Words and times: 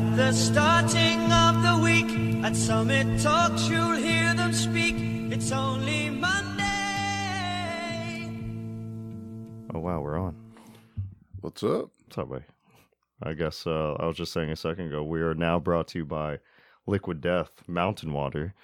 At 0.00 0.16
the 0.16 0.32
starting 0.32 1.30
of 1.30 1.62
the 1.62 1.78
week, 1.84 2.42
at 2.42 2.56
Summit 2.56 3.20
Talks, 3.20 3.68
you'll 3.68 3.96
hear 3.96 4.32
them 4.32 4.54
speak. 4.54 4.94
It's 5.30 5.52
only 5.52 6.08
Monday. 6.08 6.64
Oh 9.74 9.78
wow, 9.78 10.00
we're 10.00 10.18
on. 10.18 10.34
What's 11.42 11.62
up? 11.62 11.90
Subway. 12.14 12.42
I 13.22 13.34
guess 13.34 13.66
uh, 13.66 13.92
I 14.00 14.06
was 14.06 14.16
just 14.16 14.32
saying 14.32 14.48
a 14.50 14.56
second 14.56 14.86
ago. 14.86 15.04
We 15.04 15.20
are 15.20 15.34
now 15.34 15.58
brought 15.58 15.88
to 15.88 15.98
you 15.98 16.06
by 16.06 16.38
Liquid 16.86 17.20
Death 17.20 17.50
Mountain 17.68 18.14
Water. 18.14 18.54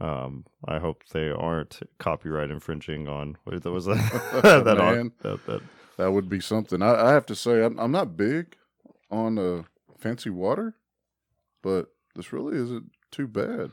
Um, 0.00 0.46
I 0.66 0.78
hope 0.78 1.04
they 1.12 1.28
aren't 1.28 1.80
copyright 1.98 2.50
infringing 2.50 3.06
on 3.06 3.36
what 3.44 3.62
was 3.66 3.84
that 3.84 4.40
that, 4.64 4.80
on, 4.80 5.12
that 5.20 5.44
that 5.44 5.60
That 5.98 6.12
would 6.12 6.30
be 6.30 6.40
something. 6.40 6.80
I, 6.80 7.08
I 7.08 7.12
have 7.12 7.26
to 7.26 7.34
say, 7.34 7.62
I'm, 7.62 7.78
I'm 7.78 7.92
not 7.92 8.16
big 8.16 8.56
on 9.10 9.38
uh, 9.38 9.64
fancy 9.98 10.30
water, 10.30 10.74
but 11.66 11.86
this 12.14 12.32
really 12.32 12.56
isn't 12.56 12.92
too 13.10 13.26
bad. 13.26 13.72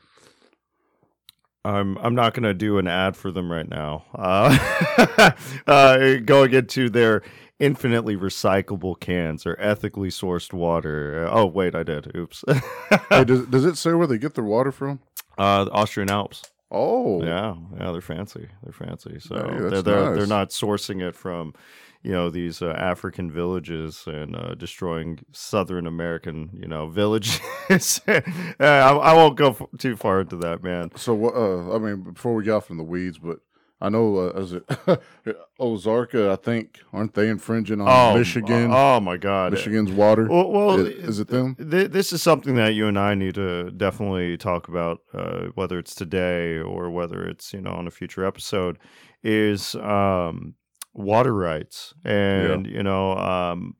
I'm 1.63 1.95
I'm 1.99 2.15
not 2.15 2.33
gonna 2.33 2.55
do 2.55 2.79
an 2.79 2.87
ad 2.87 3.15
for 3.15 3.31
them 3.31 3.51
right 3.51 3.69
now. 3.69 4.05
Uh, 4.15 5.31
uh, 5.67 6.15
going 6.25 6.53
into 6.53 6.89
their 6.89 7.21
infinitely 7.59 8.17
recyclable 8.17 8.99
cans 8.99 9.45
or 9.45 9.55
ethically 9.59 10.09
sourced 10.09 10.53
water. 10.53 11.27
Oh 11.29 11.45
wait, 11.45 11.75
I 11.75 11.83
did. 11.83 12.13
Oops. 12.17 12.43
hey, 13.11 13.23
does, 13.25 13.45
does 13.45 13.63
it 13.63 13.77
say 13.77 13.93
where 13.93 14.07
they 14.07 14.17
get 14.17 14.33
their 14.33 14.43
water 14.43 14.71
from? 14.71 14.99
uh, 15.37 15.65
the 15.65 15.71
Austrian 15.71 16.09
Alps. 16.09 16.41
Oh, 16.73 17.23
Yeah, 17.23 17.55
yeah, 17.79 17.91
they're 17.91 18.01
fancy. 18.01 18.47
They're 18.63 18.73
fancy. 18.73 19.19
So 19.19 19.35
Hey, 19.35 19.69
they're 19.69 19.81
they're, 19.81 20.05
nice. 20.05 20.17
they're 20.17 20.27
not 20.27 20.49
sourcing 20.49 21.01
it 21.07 21.15
from, 21.15 21.53
you 22.01 22.11
know, 22.11 22.29
these 22.29 22.61
uh, 22.61 22.69
African 22.77 23.29
villages 23.31 24.03
and 24.07 24.35
uh, 24.35 24.55
destroying 24.55 25.19
Southern 25.31 25.85
American, 25.87 26.49
you 26.53 26.67
know, 26.67 26.87
villages. 26.87 27.39
I, 28.07 28.23
I 28.59 29.13
won't 29.13 29.37
go 29.37 29.49
f- 29.49 29.61
too 29.77 29.95
far 29.95 30.21
into 30.21 30.37
that, 30.37 30.63
man. 30.63 30.91
So? 30.95 31.13
Uh, 31.29 31.75
I 31.75 31.79
mean, 31.79 32.01
before 32.13 32.33
we 32.33 32.43
get 32.43 32.51
off 32.51 32.69
in 32.69 32.77
the 32.77 32.83
weeds, 32.83 33.19
but 33.19 33.39
I 33.83 33.89
know 33.89 34.17
uh, 34.17 34.39
is 34.39 34.53
it 34.53 34.65
Ozarka? 35.59 36.31
I 36.31 36.37
think 36.37 36.79
aren't 36.93 37.13
they 37.15 37.27
infringing 37.27 37.81
on 37.81 38.17
Michigan? 38.17 38.71
Oh 38.71 39.01
my 39.01 39.17
God. 39.17 39.51
Michigan's 39.51 39.91
water. 39.91 40.25
Well, 40.25 40.49
well 40.49 40.79
is, 40.79 41.09
is 41.09 41.19
it 41.19 41.27
them? 41.27 41.55
Th- 41.55 41.91
this 41.91 42.13
is 42.13 42.21
something 42.21 42.55
that 42.55 42.75
you 42.75 42.87
and 42.87 42.97
I 42.97 43.13
need 43.13 43.35
to 43.35 43.71
definitely 43.71 44.37
talk 44.37 44.69
about, 44.69 45.01
uh, 45.13 45.47
whether 45.55 45.77
it's 45.77 45.93
today 45.95 46.59
or 46.59 46.89
whether 46.91 47.25
it's 47.25 47.51
you 47.51 47.59
know 47.59 47.71
on 47.71 47.85
a 47.85 47.91
future 47.91 48.25
episode, 48.25 48.79
is 49.21 49.75
um, 49.75 50.55
water 50.93 51.33
rights, 51.33 51.93
and 52.05 52.65
you 52.65 52.83
know 52.83 53.17
um, 53.17 53.75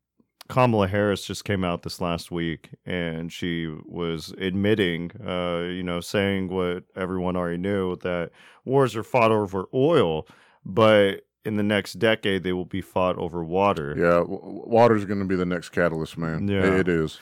Kamala 0.54 0.88
Harris 0.88 1.26
just 1.26 1.46
came 1.46 1.64
out 1.64 1.82
this 1.82 2.00
last 2.00 2.30
week, 2.30 2.70
and 2.86 3.32
she 3.34 3.68
was 3.86 4.36
admitting, 4.38 5.09
uh, 5.26 5.62
you 5.64 5.82
know, 5.82 6.00
saying 6.00 6.50
what 6.50 6.84
everyone 6.96 7.36
already 7.36 7.58
knew 7.58 7.96
that 7.98 8.30
wars 8.64 8.96
are 8.96 9.04
fought 9.04 9.31
over 9.31 9.66
oil, 9.74 10.28
but 10.64 11.26
in 11.44 11.58
the 11.58 11.64
next 11.64 11.94
decade 11.94 12.44
they 12.44 12.54
will 12.54 12.66
be 12.66 12.81
fought 12.81 13.18
over 13.18 13.44
water. 13.44 13.96
Yeah, 13.98 14.20
w- 14.20 14.40
w- 14.40 14.64
water's 14.68 15.06
going 15.06 15.20
to 15.20 15.26
be 15.26 15.36
the 15.36 15.46
next 15.46 15.70
catalyst, 15.70 16.18
man. 16.20 16.48
Yeah. 16.48 16.64
it 16.78 16.88
is. 16.88 17.20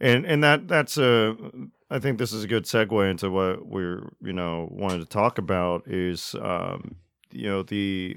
and 0.00 0.24
and 0.24 0.42
that 0.42 0.66
that's 0.66 0.96
a 0.96 1.36
I 1.90 1.98
think 1.98 2.18
this 2.18 2.32
is 2.32 2.44
a 2.44 2.48
good 2.48 2.64
segue 2.64 3.10
into 3.10 3.30
what 3.30 3.66
we're 3.66 4.10
you 4.22 4.32
know 4.32 4.68
wanted 4.72 5.00
to 5.00 5.06
talk 5.06 5.36
about 5.38 5.86
is 5.86 6.34
um, 6.40 6.96
you 7.30 7.46
know 7.46 7.62
the 7.62 8.16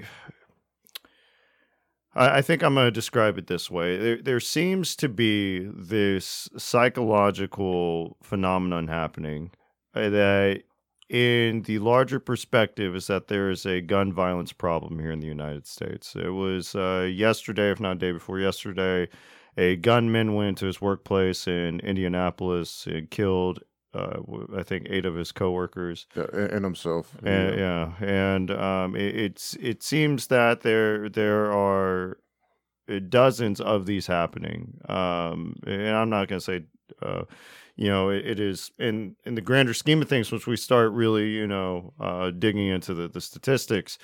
I, 2.14 2.38
I 2.38 2.42
think 2.42 2.62
I'm 2.62 2.74
going 2.74 2.86
to 2.86 2.90
describe 2.90 3.38
it 3.38 3.46
this 3.46 3.70
way. 3.70 3.96
There 3.96 4.22
there 4.22 4.40
seems 4.40 4.96
to 4.96 5.08
be 5.08 5.60
this 5.74 6.48
psychological 6.56 8.16
phenomenon 8.22 8.88
happening 8.88 9.50
uh, 9.94 10.08
that 10.10 10.62
in 11.08 11.62
the 11.62 11.78
larger 11.78 12.18
perspective 12.18 12.96
is 12.96 13.06
that 13.08 13.28
there 13.28 13.50
is 13.50 13.66
a 13.66 13.80
gun 13.80 14.12
violence 14.12 14.52
problem 14.52 14.98
here 14.98 15.12
in 15.12 15.20
the 15.20 15.26
United 15.26 15.66
States. 15.66 16.16
It 16.16 16.30
was 16.30 16.74
uh, 16.74 17.08
yesterday, 17.12 17.70
if 17.70 17.80
not 17.80 17.98
day 17.98 18.12
before 18.12 18.40
yesterday, 18.40 19.08
a 19.56 19.76
gunman 19.76 20.34
went 20.34 20.48
into 20.48 20.66
his 20.66 20.80
workplace 20.80 21.46
in 21.46 21.80
Indianapolis 21.80 22.86
and 22.86 23.10
killed, 23.10 23.60
uh, 23.94 24.20
I 24.56 24.62
think, 24.62 24.86
eight 24.90 25.06
of 25.06 25.14
his 25.14 25.32
coworkers. 25.32 26.06
Yeah, 26.14 26.26
and, 26.32 26.64
himself. 26.64 27.16
And, 27.22 27.58
yeah, 27.58 27.92
and 28.00 28.50
um, 28.50 28.96
it, 28.96 29.16
it's 29.16 29.54
it 29.60 29.82
seems 29.82 30.26
that 30.28 30.62
there 30.62 31.08
there 31.08 31.52
are 31.52 32.18
uh, 32.88 32.98
dozens 33.08 33.60
of 33.60 33.86
these 33.86 34.06
happening. 34.06 34.80
Um, 34.88 35.56
and 35.66 35.96
I'm 35.96 36.10
not 36.10 36.28
going 36.28 36.40
to 36.40 36.44
say, 36.44 36.64
uh, 37.02 37.24
you 37.76 37.88
know, 37.88 38.10
it, 38.10 38.26
it 38.26 38.40
is 38.40 38.70
in 38.78 39.16
in 39.24 39.34
the 39.34 39.40
grander 39.40 39.74
scheme 39.74 40.02
of 40.02 40.08
things. 40.08 40.30
Once 40.30 40.46
we 40.46 40.56
start 40.56 40.92
really, 40.92 41.30
you 41.30 41.46
know, 41.46 41.92
uh, 42.00 42.30
digging 42.30 42.68
into 42.68 42.94
the 42.94 43.08
the 43.08 43.20
statistics. 43.20 43.98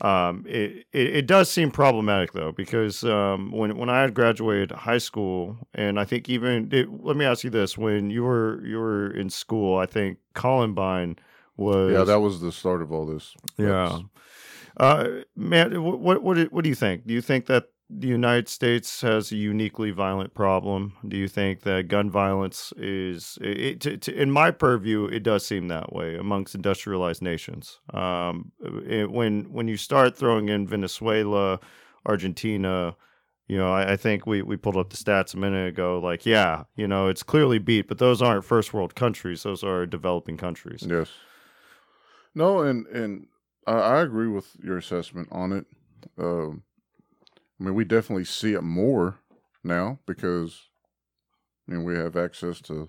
Um, 0.00 0.44
it, 0.46 0.86
it 0.92 1.16
it 1.16 1.26
does 1.26 1.50
seem 1.50 1.72
problematic 1.72 2.32
though 2.32 2.52
because 2.52 3.02
um, 3.02 3.50
when 3.50 3.76
when 3.76 3.88
I 3.88 4.00
had 4.02 4.14
graduated 4.14 4.70
high 4.70 4.98
school 4.98 5.56
and 5.74 5.98
I 5.98 6.04
think 6.04 6.28
even 6.28 6.68
it, 6.72 6.88
let 7.02 7.16
me 7.16 7.24
ask 7.24 7.42
you 7.42 7.50
this 7.50 7.76
when 7.76 8.08
you 8.08 8.22
were 8.22 8.64
you 8.64 8.78
were 8.78 9.10
in 9.10 9.28
school 9.28 9.76
I 9.76 9.86
think 9.86 10.18
Columbine 10.34 11.18
was 11.56 11.92
yeah, 11.92 12.04
that 12.04 12.20
was 12.20 12.40
the 12.40 12.52
start 12.52 12.80
of 12.80 12.92
all 12.92 13.06
this. 13.06 13.34
yeah. 13.56 13.98
Uh, 14.76 15.22
man, 15.34 15.82
what 15.82 16.22
what 16.22 16.52
what 16.52 16.62
do 16.62 16.68
you 16.68 16.76
think? 16.76 17.04
Do 17.04 17.12
you 17.12 17.20
think 17.20 17.46
that 17.46 17.64
the 17.90 18.08
United 18.08 18.48
States 18.48 19.00
has 19.00 19.32
a 19.32 19.36
uniquely 19.36 19.90
violent 19.90 20.34
problem? 20.34 20.94
Do 21.06 21.16
you 21.16 21.28
think 21.28 21.62
that 21.62 21.88
gun 21.88 22.10
violence 22.10 22.72
is, 22.76 23.38
it, 23.40 23.80
to, 23.80 24.14
in 24.14 24.30
my 24.30 24.50
purview, 24.50 25.06
it 25.06 25.22
does 25.22 25.46
seem 25.46 25.68
that 25.68 25.92
way 25.92 26.16
amongst 26.16 26.54
industrialized 26.54 27.22
nations. 27.22 27.80
Um, 27.94 28.52
it, 28.86 29.10
when 29.10 29.52
when 29.52 29.68
you 29.68 29.76
start 29.76 30.16
throwing 30.16 30.48
in 30.50 30.66
Venezuela, 30.66 31.60
Argentina, 32.04 32.94
you 33.46 33.56
know, 33.56 33.72
I, 33.72 33.92
I 33.92 33.96
think 33.96 34.26
we, 34.26 34.42
we 34.42 34.58
pulled 34.58 34.76
up 34.76 34.90
the 34.90 34.96
stats 34.96 35.32
a 35.32 35.38
minute 35.38 35.68
ago. 35.68 35.98
Like, 35.98 36.26
yeah, 36.26 36.64
you 36.76 36.86
know, 36.86 37.08
it's 37.08 37.22
clearly 37.22 37.58
beat, 37.58 37.88
but 37.88 37.98
those 37.98 38.20
aren't 38.20 38.44
first 38.44 38.74
world 38.74 38.94
countries; 38.94 39.42
those 39.44 39.64
are 39.64 39.86
developing 39.86 40.36
countries. 40.36 40.84
Yes. 40.86 41.08
No, 42.34 42.60
and 42.60 42.86
and 42.88 43.28
I, 43.66 43.72
I 43.72 44.02
agree 44.02 44.28
with 44.28 44.56
your 44.62 44.76
assessment 44.76 45.28
on 45.32 45.52
it. 45.52 45.66
Um, 46.18 46.62
I 47.60 47.64
mean, 47.64 47.74
we 47.74 47.84
definitely 47.84 48.24
see 48.24 48.52
it 48.54 48.62
more 48.62 49.18
now 49.64 49.98
because 50.06 50.68
I 51.68 51.72
mean 51.72 51.84
we 51.84 51.94
have 51.96 52.16
access 52.16 52.60
to 52.62 52.88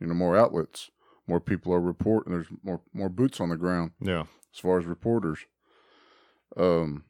you 0.00 0.06
know 0.06 0.14
more 0.14 0.36
outlets, 0.36 0.90
more 1.26 1.40
people 1.40 1.72
are 1.72 1.80
reporting. 1.80 2.32
There's 2.32 2.46
more 2.62 2.80
more 2.92 3.08
boots 3.08 3.40
on 3.40 3.48
the 3.48 3.56
ground 3.56 3.92
Yeah. 4.00 4.24
as 4.54 4.60
far 4.60 4.78
as 4.78 4.84
reporters. 4.86 5.40
Um, 6.56 7.04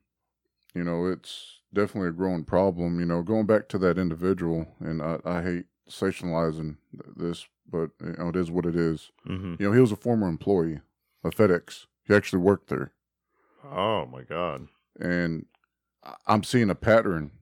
you 0.75 0.85
know, 0.85 1.07
it's 1.07 1.61
definitely 1.73 2.09
a 2.09 2.13
growing 2.13 2.45
problem. 2.45 2.99
You 3.01 3.07
know, 3.07 3.23
going 3.23 3.47
back 3.47 3.69
to 3.69 3.79
that 3.79 3.99
individual, 3.99 4.67
and 4.81 5.03
I, 5.03 5.19
I 5.25 5.43
hate 5.43 5.65
sensationalizing 5.89 6.77
this, 7.17 7.47
but 7.71 7.91
you 8.03 8.15
know, 8.19 8.29
it 8.31 8.37
is 8.37 8.51
what 8.51 8.67
it 8.67 8.77
is. 8.77 9.11
Mm-hmm. 9.29 9.55
You 9.59 9.67
know, 9.69 9.73
he 9.73 9.81
was 9.81 9.93
a 9.93 9.97
former 9.97 10.29
employee 10.29 10.81
of 11.23 11.35
FedEx. 11.35 11.87
He 12.05 12.15
actually 12.15 12.41
worked 12.43 12.69
there, 12.69 12.93
Oh 13.65 14.07
my 14.07 14.23
god. 14.23 14.69
and 15.01 15.47
I'm 16.27 16.43
seeing 16.43 16.71
a 16.71 16.75
pattern. 16.75 17.33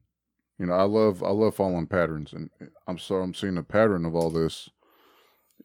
You 0.58 0.66
know, 0.66 0.74
I 0.74 0.84
love 0.84 1.22
I 1.22 1.30
love 1.30 1.56
following 1.56 1.86
patterns, 1.86 2.32
and 2.32 2.50
eh, 2.60 2.66
I'm 2.86 2.98
so 2.98 3.16
I'm 3.16 3.34
seeing 3.34 3.58
a 3.58 3.62
pattern 3.62 4.04
of 4.04 4.14
all 4.14 4.30
this. 4.30 4.70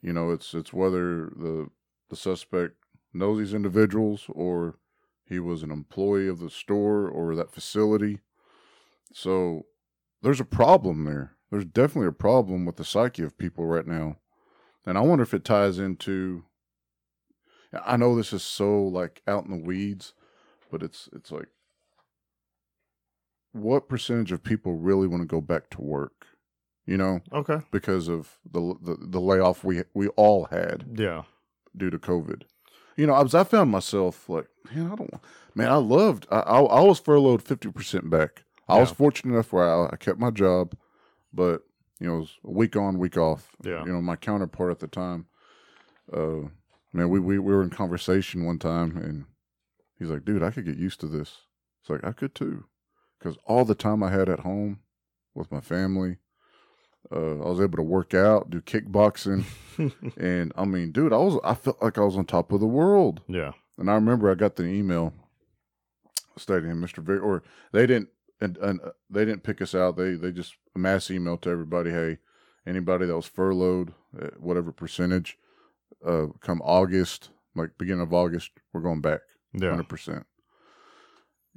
You 0.02 0.14
know, 0.14 0.32
it's 0.32 0.54
it's 0.54 0.74
whether 0.74 1.32
the 1.36 1.70
the 2.10 2.16
suspect 2.16 2.76
knows 3.14 3.40
these 3.40 3.54
individuals 3.54 4.26
or 4.30 4.80
he 5.26 5.40
was 5.40 5.62
an 5.64 5.72
employee 5.72 6.28
of 6.28 6.40
the 6.40 6.50
store 6.50 7.08
or 7.08 7.36
that 7.36 7.54
facility. 7.54 8.20
So 9.14 9.66
there's 10.22 10.40
a 10.40 10.46
problem 10.46 11.06
there. 11.06 11.36
There's 11.52 11.66
definitely 11.66 12.08
a 12.08 12.14
problem 12.14 12.66
with 12.66 12.78
the 12.78 12.86
psyche 12.86 13.24
of 13.24 13.38
people 13.38 13.66
right 13.66 13.86
now. 13.86 14.18
And 14.86 14.98
I 14.98 15.02
wonder 15.02 15.24
if 15.24 15.34
it 15.34 15.46
ties 15.46 15.78
into 15.78 16.46
I 17.86 17.98
know 17.98 18.16
this 18.16 18.34
is 18.34 18.44
so 18.44 18.82
like 18.84 19.22
out 19.28 19.46
in 19.46 19.52
the 19.52 19.66
weeds, 19.66 20.14
but 20.72 20.82
it's 20.82 21.10
it's 21.14 21.32
like 21.32 21.50
what 23.52 23.90
percentage 23.90 24.32
of 24.32 24.44
people 24.44 24.74
really 24.74 25.08
want 25.08 25.22
to 25.22 25.28
go 25.28 25.42
back 25.42 25.70
to 25.72 25.82
work? 25.82 26.26
You 26.86 26.98
know, 26.98 27.22
Okay. 27.32 27.60
because 27.72 28.08
of 28.08 28.40
the 28.50 28.76
the, 28.82 28.98
the 29.00 29.20
layoff 29.22 29.64
we 29.64 29.84
we 29.94 30.08
all 30.10 30.46
had 30.46 30.86
Yeah. 30.96 31.24
due 31.78 31.90
to 31.92 32.00
COVID. 32.00 32.44
You 32.98 33.06
know, 33.08 33.14
I 33.14 33.22
was 33.22 33.36
I 33.36 33.44
found 33.44 33.70
myself 33.72 34.28
like, 34.28 34.48
man, 34.74 34.92
I 34.92 34.96
don't, 34.96 35.14
man, 35.56 35.70
I 35.72 35.76
loved. 35.76 36.28
I 36.32 36.40
I, 36.40 36.60
I 36.62 36.82
was 36.82 37.00
furloughed 37.00 37.44
fifty 37.44 37.72
percent 37.72 38.10
back. 38.10 38.44
I 38.68 38.80
was 38.80 38.92
fortunate 38.92 39.34
enough 39.34 39.52
where 39.54 39.68
I, 39.68 39.90
I 39.94 39.96
kept 39.96 40.20
my 40.20 40.30
job, 40.32 40.74
but 41.34 41.64
you 42.00 42.08
know, 42.08 42.18
it 42.18 42.20
was 42.20 42.38
week 42.44 42.76
on, 42.76 42.98
week 43.00 43.18
off. 43.18 43.56
Yeah. 43.64 43.84
You 43.86 43.92
know, 43.94 44.02
my 44.02 44.16
counterpart 44.16 44.72
at 44.72 44.80
the 44.80 44.88
time, 44.88 45.26
uh, 46.14 46.48
man, 46.94 47.10
we, 47.10 47.20
we 47.20 47.40
we 47.40 47.54
were 47.54 47.64
in 47.64 47.70
conversation 47.70 48.46
one 48.46 48.60
time, 48.60 48.96
and 48.98 49.26
he's 49.98 50.10
like, 50.10 50.26
dude, 50.26 50.44
I 50.44 50.52
could 50.52 50.66
get 50.66 50.78
used 50.78 51.00
to 51.02 51.08
this. 51.08 51.38
It's 51.82 51.90
like 51.90 52.04
I 52.04 52.12
could 52.12 52.36
too, 52.36 52.66
because 53.20 53.38
all 53.46 53.66
the 53.66 53.76
time 53.76 54.02
I 54.02 54.10
had 54.12 54.30
at 54.30 54.40
home 54.40 54.80
with 55.36 55.52
my 55.52 55.62
family, 55.62 56.18
Uh, 57.12 57.40
I 57.46 57.50
was 57.50 57.62
able 57.62 57.78
to 57.78 57.84
work 57.84 58.14
out, 58.14 58.50
do 58.50 58.62
kickboxing, 58.62 59.44
and 60.18 60.52
I 60.56 60.66
mean, 60.66 60.92
dude, 60.92 61.14
I 61.14 61.18
was 61.18 61.40
I 61.44 61.54
felt 61.56 61.82
like 61.82 61.98
I 61.98 62.02
was 62.04 62.18
on 62.18 62.26
top 62.26 62.52
of 62.52 62.60
the 62.60 62.68
world. 62.68 63.22
yeah. 63.28 63.54
And 63.78 63.90
I 63.90 63.96
remember 63.96 64.30
I 64.30 64.36
got 64.36 64.56
the 64.58 64.66
email 64.66 65.14
stating 66.38 66.72
Mr. 66.72 67.02
Vic, 67.04 67.22
or 67.24 67.42
they 67.72 67.88
didn't, 67.88 68.10
and, 68.42 68.58
and 68.58 68.82
uh, 68.82 68.92
they 69.10 69.24
didn't 69.26 69.44
pick 69.44 69.62
us 69.62 69.74
out. 69.74 69.96
They 69.96 70.16
they 70.16 70.32
just 70.34 70.56
mass 70.76 71.10
email 71.10 71.38
to 71.38 71.50
everybody. 71.50 71.92
Hey, 71.92 72.18
anybody 72.68 73.06
that 73.06 73.16
was 73.16 73.26
furloughed, 73.28 73.94
at 74.22 74.40
whatever 74.42 74.72
percentage, 74.74 75.38
uh, 76.06 76.28
come 76.42 76.62
August, 76.62 77.30
like 77.56 77.78
beginning 77.78 78.02
of 78.04 78.14
August, 78.14 78.52
we're 78.74 78.82
going 78.82 79.02
back, 79.02 79.22
Yeah. 79.54 79.70
hundred 79.70 79.88
percent. 79.90 80.26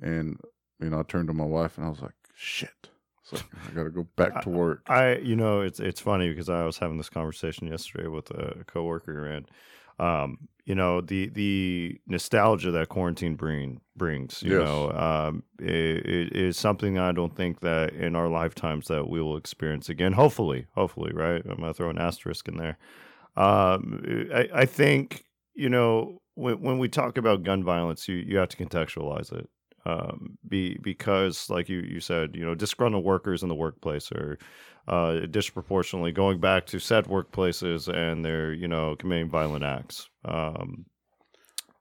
And 0.00 0.38
you 0.82 0.90
know, 0.90 1.00
I 1.00 1.02
turned 1.02 1.29
to 1.29 1.34
my 1.34 1.44
wife 1.44 1.79
and 1.79 1.87
I 1.87 1.90
was 1.90 2.00
like, 2.00 2.14
shit. 2.34 2.90
I 3.32 3.70
got 3.75 3.84
to 3.84 3.90
go 3.90 4.02
back 4.17 4.43
to 4.43 4.50
work. 4.50 4.82
I, 4.88 5.17
you 5.17 5.37
know, 5.37 5.61
it's 5.62 5.81
it's 5.81 6.00
funny 6.00 6.29
because 6.29 6.49
I 6.49 6.64
was 6.64 6.79
having 6.79 6.99
this 6.99 7.08
conversation 7.08 7.67
yesterday 7.69 8.08
with 8.08 8.31
a 8.31 8.64
coworker, 8.67 9.25
and 9.26 9.49
um, 9.99 10.49
you 10.64 10.75
know, 10.75 11.00
the 11.00 11.29
the 11.31 12.00
nostalgia 12.06 12.70
that 12.73 12.88
quarantine 12.88 13.37
bring 13.37 13.81
brings, 13.96 14.43
you 14.43 14.50
Yes. 14.50 14.67
know, 14.69 14.90
um, 14.93 15.44
i 15.61 15.64
it 15.64 16.37
is 16.37 16.56
something 16.58 16.99
I 16.99 17.12
don't 17.12 17.34
think 17.34 17.61
that 17.61 17.94
in 17.94 18.17
our 18.17 18.29
lifetimes 18.29 18.88
that 18.88 19.08
we 19.08 19.23
will 19.23 19.37
experience 19.37 19.88
again. 19.88 20.12
Hopefully, 20.12 20.67
hopefully, 20.75 21.12
right? 21.14 21.43
I'm 21.44 21.56
gonna 21.56 21.73
throw 21.73 21.90
an 21.90 21.99
asterisk 21.99 22.49
in 22.49 22.56
there. 22.56 22.76
Um, 23.37 24.29
I, 24.34 24.49
I 24.52 24.67
think 24.67 25.25
you 25.55 25.69
know 25.69 26.20
when 26.34 26.61
when 26.61 26.79
we 26.79 26.88
talk 26.88 27.17
about 27.17 27.44
gun 27.44 27.64
violence, 27.64 28.08
you 28.08 28.17
you 28.17 28.37
have 28.38 28.49
to 28.50 28.56
contextualize 28.56 29.32
it 29.32 29.49
um, 29.84 30.38
be 30.49 30.79
because, 30.82 31.50
like 31.50 31.69
you 31.69 31.81
you 31.81 32.00
said, 32.00 32.34
you 32.34 32.44
know, 32.44 32.55
disgruntled 32.55 33.05
workers 33.05 33.43
in 33.43 33.49
the 33.49 33.55
workplace 33.55 34.11
are 34.12 34.38
uh, 34.88 35.20
disproportionately 35.31 36.12
going 36.12 36.40
back 36.40 36.67
to 36.67 36.79
said 36.79 37.06
workplaces 37.06 37.93
and 37.93 38.25
they're 38.25 38.52
you 38.52 38.69
know 38.69 38.96
committing 38.96 39.29
violent 39.29 39.64
acts. 39.64 40.08
Um, 40.25 40.87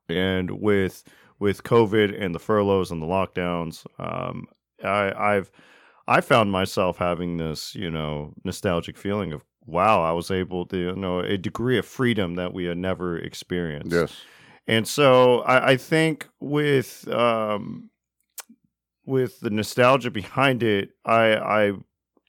and 0.09 0.51
with 0.61 1.03
with 1.39 1.63
COVID 1.63 2.19
and 2.19 2.35
the 2.35 2.39
furloughs 2.39 2.91
and 2.91 3.01
the 3.01 3.07
lockdowns, 3.07 3.85
um, 3.99 4.47
I, 4.83 5.35
I've 5.35 5.51
I 6.07 6.21
found 6.21 6.51
myself 6.51 6.97
having 6.97 7.37
this 7.37 7.75
you 7.75 7.91
know 7.91 8.33
nostalgic 8.43 8.97
feeling 8.97 9.31
of 9.31 9.43
wow, 9.65 10.01
I 10.01 10.11
was 10.11 10.31
able 10.31 10.65
to 10.67 10.77
you 10.77 10.95
know 10.95 11.19
a 11.19 11.37
degree 11.37 11.77
of 11.77 11.85
freedom 11.85 12.35
that 12.35 12.53
we 12.53 12.65
had 12.65 12.77
never 12.77 13.17
experienced. 13.17 13.91
Yes. 13.91 14.15
And 14.67 14.87
so 14.87 15.41
I, 15.41 15.71
I 15.71 15.77
think 15.77 16.27
with 16.39 17.07
um, 17.07 17.89
with 19.11 19.41
the 19.41 19.49
nostalgia 19.49 20.09
behind 20.09 20.63
it, 20.63 20.91
I 21.05 21.35
I 21.35 21.73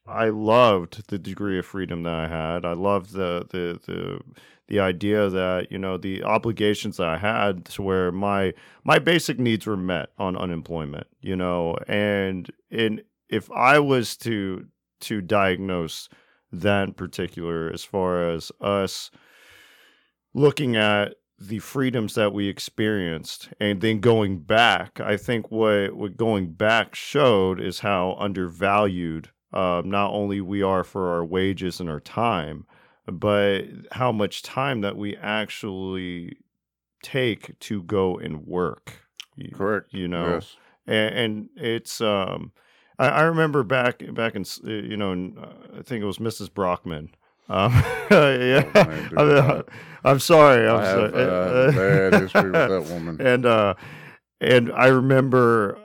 I 0.07 0.29
loved 0.31 1.09
the 1.09 1.19
degree 1.19 1.59
of 1.59 1.65
freedom 1.65 2.03
that 2.03 2.15
I 2.15 2.27
had. 2.27 2.65
I 2.67 2.73
loved 2.73 3.13
the 3.13 3.47
the 3.51 3.81
the 3.87 4.21
the 4.67 4.81
idea 4.81 5.31
that 5.31 5.71
you 5.71 5.79
know 5.79 5.97
the 5.97 6.25
obligations 6.25 6.97
that 6.97 7.09
I 7.09 7.19
had 7.19 7.65
to 7.67 7.83
where 7.83 8.11
my 8.11 8.53
my 8.85 8.99
basic 8.99 9.39
needs 9.39 9.65
were 9.65 9.77
met 9.77 10.11
on 10.19 10.37
unemployment. 10.37 11.07
You 11.21 11.37
know, 11.37 11.77
and 11.87 12.51
in 12.71 13.03
if 13.29 13.51
I 13.53 13.79
was 13.79 14.17
to 14.19 14.67
to 15.03 15.21
diagnose 15.21 16.09
that 16.51 16.89
in 16.89 16.95
particular 16.95 17.71
as 17.73 17.85
far 17.85 18.29
as 18.29 18.51
us 18.61 19.11
looking 20.35 20.77
at 20.77 21.15
the 21.49 21.59
freedoms 21.59 22.15
that 22.15 22.33
we 22.33 22.47
experienced 22.49 23.49
and 23.59 23.81
then 23.81 23.99
going 24.01 24.39
back 24.39 25.01
i 25.01 25.17
think 25.17 25.51
what 25.51 25.93
what 25.97 26.17
going 26.17 26.53
back 26.53 26.95
showed 26.95 27.61
is 27.61 27.81
how 27.81 28.15
undervalued 28.19 29.29
uh, 29.53 29.83
not 29.85 30.11
only 30.13 30.41
we 30.41 30.63
are 30.63 30.85
for 30.85 31.13
our 31.13 31.25
wages 31.25 31.81
and 31.81 31.91
our 31.91 32.01
time 32.01 32.65
but 33.07 33.63
how 33.93 34.13
much 34.13 34.43
time 34.43 34.81
that 34.83 34.97
we 34.97 35.17
actually 35.17 36.37
take 37.03 37.59
to 37.59 37.83
go 37.83 38.17
and 38.19 38.47
work 38.47 39.07
You- 39.37 39.51
Correct. 39.55 39.93
you 39.93 40.09
know 40.09 40.35
Yes. 40.35 40.57
and, 40.87 41.15
and 41.15 41.49
it's 41.57 42.01
um 42.01 42.53
I, 42.99 43.09
I 43.09 43.23
remember 43.23 43.63
back 43.65 44.03
back 44.15 44.35
in 44.37 44.45
you 44.65 44.97
know 44.97 45.13
in, 45.13 45.37
uh, 45.39 45.79
I 45.79 45.83
think 45.83 46.03
it 46.03 46.07
was 46.07 46.19
Mrs. 46.19 46.53
Brockman. 46.53 47.11
Um, 47.49 47.73
yeah, 48.11 48.65
I- 49.17 49.63
I'm 50.05 50.19
sorry. 50.19 50.67
I'm 50.69 50.77
I 50.81 50.85
have, 50.85 51.11
sorry. 51.13 51.25
uh, 51.25 51.69
a 51.69 51.73
bad 51.73 52.23
history 52.23 52.51
with 52.51 52.69
that 52.69 52.85
woman. 52.93 53.17
And 53.21 53.47
uh, 53.47 53.75
and 54.41 54.73
I 54.73 54.87
remember 54.89 55.79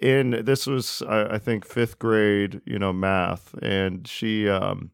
in 0.00 0.42
this 0.44 0.66
was 0.66 1.02
I, 1.08 1.34
I 1.34 1.38
think 1.38 1.64
fifth 1.64 1.98
grade, 1.98 2.60
you 2.64 2.78
know, 2.78 2.92
math, 2.92 3.54
and 3.62 4.06
she 4.06 4.48
um 4.48 4.90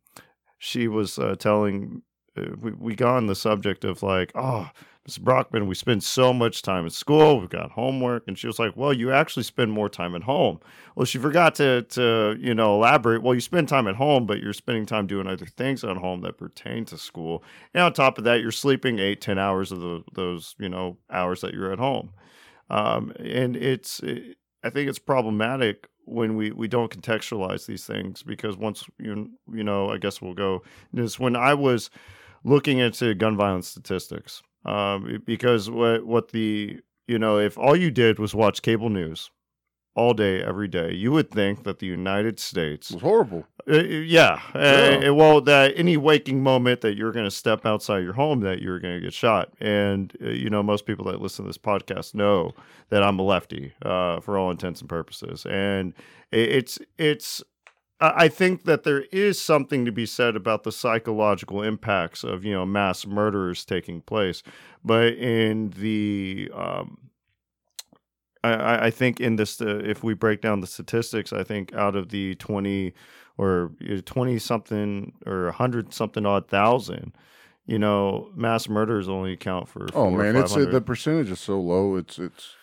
she 0.59 0.89
was 0.89 1.19
uh, 1.19 1.35
telling 1.39 2.03
uh, 2.37 2.43
we 2.61 2.73
we 2.73 2.95
got 2.95 3.17
on 3.17 3.27
the 3.27 3.35
subject 3.35 3.85
of 3.85 4.03
like 4.03 4.33
oh. 4.35 4.71
Mrs. 5.09 5.21
Brockman, 5.21 5.67
we 5.67 5.75
spend 5.75 6.05
so 6.05 6.33
much 6.33 6.63
time 6.63 6.87
at 6.87 6.93
school. 6.93 7.41
We've 7.41 7.49
got 7.49 7.73
homework, 7.73 8.23
and 8.29 8.39
she 8.39 8.47
was 8.47 8.61
like, 8.61 8.77
"Well, 8.77 8.93
you 8.93 9.11
actually 9.11 9.43
spend 9.43 9.73
more 9.73 9.89
time 9.89 10.15
at 10.15 10.23
home." 10.23 10.61
Well, 10.95 11.07
she 11.07 11.19
forgot 11.19 11.57
to 11.57 11.83
to 11.83 12.37
you 12.39 12.55
know 12.55 12.77
elaborate. 12.77 13.23
Well, 13.23 13.35
you 13.35 13.41
spend 13.41 13.69
time 13.69 13.89
at 13.89 13.97
home, 13.97 14.27
but 14.27 14.41
you're 14.41 14.53
spending 14.53 14.87
time 14.87 15.09
doing 15.09 15.27
other 15.27 15.47
things 15.47 15.83
at 15.83 15.97
home 15.97 16.21
that 16.21 16.39
pertain 16.39 16.85
to 16.87 16.99
school. 16.99 17.43
And 17.75 17.83
on 17.83 17.93
top 17.93 18.17
of 18.17 18.25
that, 18.25 18.41
you're 18.41 18.53
sleeping 18.53 19.01
eight, 19.01 19.21
ten 19.21 19.39
hours 19.41 19.73
of 19.73 19.81
the, 19.81 20.05
those 20.13 20.55
you 20.61 20.69
know 20.69 20.99
hours 21.11 21.41
that 21.41 21.53
you're 21.53 21.73
at 21.73 21.81
home. 21.81 22.13
Um, 22.71 23.13
and 23.19 23.57
it's 23.57 23.99
it, 24.01 24.37
I 24.63 24.71
think 24.71 24.89
it's 24.89 25.01
problematic 25.01 25.89
when 26.05 26.37
we, 26.37 26.53
we 26.53 26.69
don't 26.69 26.93
contextualize 26.93 27.67
these 27.67 27.85
things 27.85 28.23
because 28.23 28.57
once 28.57 28.85
you 29.01 29.31
you 29.53 29.65
know 29.65 29.91
I 29.91 29.99
guess 29.99 30.23
we'll 30.23 30.35
go 30.35 30.63
is 30.95 31.19
when 31.19 31.35
I 31.35 31.55
was 31.55 31.91
looking 32.45 32.79
into 32.79 33.15
gun 33.15 33.37
violence 33.37 33.67
statistics 33.67 34.43
um, 34.65 35.23
because 35.25 35.71
what 35.71 36.07
what 36.07 36.33
the 36.33 36.81
you 37.07 37.19
know 37.19 37.39
if 37.39 37.59
all 37.59 37.77
you 37.77 37.91
did 37.91 38.19
was 38.19 38.35
watch 38.35 38.63
cable 38.63 38.89
news 38.91 39.31
all 39.95 40.15
day 40.15 40.43
every 40.43 40.69
day 40.69 40.91
you 40.95 41.13
would 41.13 41.31
think 41.31 41.65
that 41.65 41.79
the 41.79 41.87
United 41.87 42.41
States 42.41 42.91
It 42.91 42.95
was 42.95 43.03
horrible. 43.03 43.45
uh, 43.71 43.75
yeah. 43.83 44.41
Yeah. 44.55 45.01
Uh, 45.09 45.15
well, 45.15 45.41
that 45.43 45.75
any 45.77 45.97
waking 45.99 46.43
moment 46.43 46.81
that 46.81 46.97
you're 46.97 47.13
going 47.13 47.27
to 47.27 47.31
step 47.31 47.67
outside 47.67 47.99
your 48.03 48.15
home, 48.15 48.41
that 48.41 48.63
you're 48.63 48.81
going 48.81 48.95
to 48.95 49.01
get 49.01 49.13
shot. 49.13 49.53
And 49.61 50.17
uh, 50.25 50.31
you 50.31 50.49
know, 50.49 50.63
most 50.63 50.87
people 50.87 51.05
that 51.07 51.21
listen 51.21 51.45
to 51.45 51.49
this 51.51 51.59
podcast 51.59 52.15
know 52.15 52.53
that 52.89 53.03
I'm 53.03 53.19
a 53.19 53.23
lefty 53.23 53.75
uh, 53.83 54.21
for 54.21 54.39
all 54.39 54.51
intents 54.51 54.81
and 54.81 54.89
purposes. 54.89 55.45
And 55.45 55.93
it, 56.31 56.49
it's 56.49 56.79
it's. 56.97 57.43
I 58.03 58.29
think 58.29 58.65
that 58.65 58.83
there 58.83 59.03
is 59.13 59.41
something 59.41 59.85
to 59.85 59.93
be 59.93 60.07
said 60.07 60.35
about 60.35 60.65
the 60.65 60.73
psychological 60.73 61.63
impacts 61.63 62.25
of 62.25 62.45
you 62.45 62.53
know 62.53 62.67
mass 62.67 63.07
murders 63.07 63.65
taking 63.65 64.01
place, 64.01 64.43
but 64.85 65.15
in 65.15 65.71
the 65.71 66.51
um, 66.55 66.99
I- 68.45 68.87
I, 68.87 68.91
think 68.91 69.21
in 69.21 69.37
this, 69.37 69.61
uh, 69.61 69.81
if 69.85 70.03
we 70.03 70.15
break 70.15 70.41
down 70.41 70.61
the 70.61 70.67
statistics, 70.67 71.33
I 71.33 71.45
think 71.45 71.73
out 71.75 71.95
of 71.95 72.09
the 72.09 72.35
twenty 72.37 72.93
or 73.39 73.71
twenty 74.05 74.39
something 74.39 75.13
or 75.27 75.53
hundred 75.53 75.95
something 75.95 76.27
odd 76.27 76.49
thousand, 76.49 77.13
you 77.67 77.79
know, 77.79 78.31
mass 78.35 78.69
murders 78.69 79.09
only 79.09 79.33
account 79.33 79.69
for. 79.69 79.87
Oh 79.95 80.11
man, 80.11 80.35
it's 80.37 80.57
uh, 80.57 80.65
the 80.65 80.81
percentage 80.81 81.31
is 81.31 81.39
so 81.41 81.61
low. 81.61 81.95
It's 81.97 82.19
it's. 82.19 82.57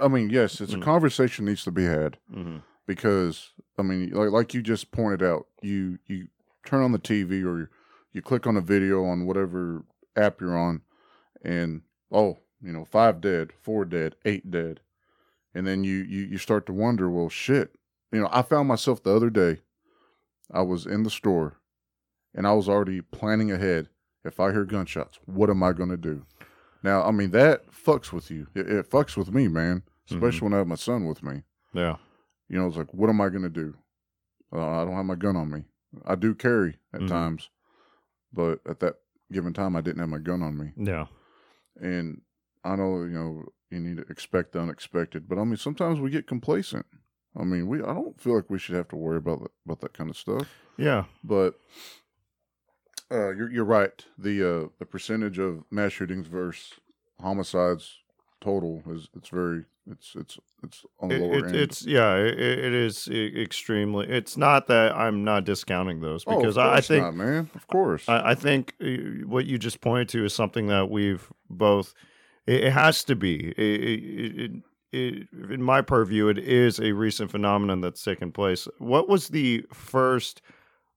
I 0.00 0.08
mean, 0.08 0.30
yes, 0.30 0.60
it's 0.60 0.72
a 0.72 0.78
Mm. 0.78 0.82
conversation 0.82 1.44
needs 1.44 1.62
to 1.64 1.70
be 1.70 1.84
had 1.84 2.16
Mhm. 2.34 2.62
Because 2.86 3.52
I 3.78 3.82
mean, 3.82 4.10
like 4.10 4.30
like 4.30 4.54
you 4.54 4.62
just 4.62 4.90
pointed 4.92 5.22
out, 5.22 5.46
you 5.62 5.98
you 6.06 6.28
turn 6.64 6.82
on 6.82 6.92
the 6.92 6.98
TV 6.98 7.44
or 7.44 7.70
you, 8.12 8.22
click 8.22 8.46
on 8.46 8.56
a 8.56 8.60
video 8.60 9.04
on 9.04 9.26
whatever 9.26 9.84
app 10.16 10.40
you're 10.40 10.56
on, 10.56 10.82
and 11.42 11.82
oh, 12.12 12.38
you 12.62 12.72
know, 12.72 12.84
five 12.84 13.20
dead, 13.20 13.52
four 13.60 13.84
dead, 13.84 14.14
eight 14.24 14.50
dead, 14.50 14.80
and 15.54 15.66
then 15.66 15.84
you 15.84 15.96
you 15.96 16.22
you 16.22 16.38
start 16.38 16.66
to 16.66 16.72
wonder, 16.72 17.10
well, 17.10 17.28
shit. 17.28 17.74
You 18.12 18.20
know, 18.20 18.28
I 18.30 18.42
found 18.42 18.68
myself 18.68 19.02
the 19.02 19.14
other 19.14 19.30
day. 19.30 19.60
I 20.52 20.62
was 20.62 20.86
in 20.86 21.02
the 21.02 21.10
store, 21.10 21.58
and 22.34 22.46
I 22.46 22.52
was 22.52 22.68
already 22.68 23.00
planning 23.00 23.50
ahead. 23.50 23.88
If 24.24 24.40
I 24.40 24.52
hear 24.52 24.64
gunshots, 24.64 25.18
what 25.26 25.50
am 25.50 25.62
I 25.62 25.72
going 25.72 25.90
to 25.90 25.98
do? 25.98 26.24
Now, 26.82 27.02
I 27.02 27.10
mean, 27.10 27.30
that 27.32 27.70
fucks 27.70 28.12
with 28.12 28.30
you. 28.30 28.46
It, 28.54 28.70
it 28.70 28.90
fucks 28.90 29.16
with 29.16 29.32
me, 29.32 29.48
man. 29.48 29.82
Mm-hmm. 30.08 30.14
Especially 30.14 30.44
when 30.44 30.54
I 30.54 30.58
have 30.58 30.66
my 30.66 30.76
son 30.76 31.06
with 31.06 31.22
me. 31.22 31.42
Yeah. 31.72 31.96
You 32.54 32.60
know, 32.60 32.68
it's 32.68 32.76
like, 32.76 32.94
what 32.94 33.10
am 33.10 33.20
I 33.20 33.30
going 33.30 33.42
to 33.42 33.48
do? 33.48 33.74
Uh, 34.52 34.64
I 34.64 34.84
don't 34.84 34.94
have 34.94 35.04
my 35.04 35.16
gun 35.16 35.34
on 35.34 35.50
me. 35.50 35.64
I 36.06 36.14
do 36.14 36.36
carry 36.36 36.78
at 36.92 37.00
Mhm. 37.00 37.08
times, 37.08 37.50
but 38.32 38.60
at 38.64 38.78
that 38.78 39.00
given 39.32 39.52
time, 39.52 39.74
I 39.74 39.80
didn't 39.80 39.98
have 39.98 40.08
my 40.08 40.18
gun 40.20 40.40
on 40.40 40.56
me. 40.56 40.72
Yeah. 40.76 41.06
And 41.74 42.22
I 42.62 42.76
know, 42.76 43.02
you 43.02 43.08
know, 43.08 43.52
you 43.70 43.80
need 43.80 43.96
to 43.96 44.04
expect 44.04 44.52
the 44.52 44.60
unexpected, 44.60 45.28
but 45.28 45.36
I 45.36 45.42
mean, 45.42 45.56
sometimes 45.56 45.98
we 45.98 46.10
get 46.10 46.28
complacent. 46.28 46.86
I 47.34 47.42
mean, 47.42 47.66
we 47.66 47.82
I 47.82 47.92
don't 47.92 48.20
feel 48.20 48.36
like 48.36 48.48
we 48.48 48.60
should 48.60 48.76
have 48.76 48.86
to 48.90 48.96
worry 48.96 49.16
about 49.16 49.40
that, 49.42 49.50
about 49.64 49.80
that 49.80 49.92
kind 49.92 50.08
of 50.08 50.16
stuff. 50.16 50.48
Yeah. 50.76 51.06
But 51.24 51.58
uh, 53.10 53.30
you're 53.30 53.50
you're 53.50 53.64
right. 53.64 54.04
The 54.16 54.44
uh, 54.48 54.68
the 54.78 54.86
percentage 54.86 55.40
of 55.40 55.64
mass 55.72 55.90
shootings 55.90 56.28
versus 56.28 56.78
homicides 57.18 57.98
total 58.40 58.84
is 58.86 59.08
it's 59.16 59.30
very 59.30 59.64
It's 59.90 60.14
it's 60.16 60.38
it's 60.62 60.84
on 61.00 61.10
the 61.10 61.16
It- 61.16 61.20
lower 61.20 61.38
it- 61.38 61.44
end. 61.46 61.56
it's 61.56 61.84
yeah, 61.86 62.14
it, 62.16 62.38
it 62.38 62.72
is 62.72 63.06
extremely. 63.08 64.08
It's 64.08 64.36
not 64.36 64.66
that 64.68 64.96
I'm 64.96 65.24
not 65.24 65.44
discounting 65.44 66.00
those 66.00 66.24
Oh, 66.26 66.38
because 66.38 66.56
I, 66.56 66.76
I 66.76 66.80
think 66.80 67.04
not, 67.04 67.14
man, 67.16 67.50
of 67.54 67.66
course. 67.66 68.08
I, 68.08 68.30
I 68.30 68.34
think 68.34 68.74
uh, 68.82 68.86
what 69.26 69.44
you 69.46 69.58
just 69.58 69.80
pointed 69.82 70.08
to 70.10 70.24
is 70.24 70.34
something 70.34 70.68
that 70.68 70.88
we've 70.90 71.30
both. 71.50 71.94
It, 72.46 72.70
has 72.72 73.04
to 73.04 73.16
be. 73.16 73.54
It, 73.56 74.52
in 74.92 75.62
my 75.62 75.80
purview, 75.80 76.28
it 76.28 76.38
is 76.38 76.78
a 76.78 76.92
recent 76.92 77.30
phenomenon 77.30 77.80
that's 77.80 78.02
taken 78.04 78.30
place. 78.32 78.68
What 78.78 79.08
was 79.08 79.28
the 79.28 79.64
first? 79.72 80.40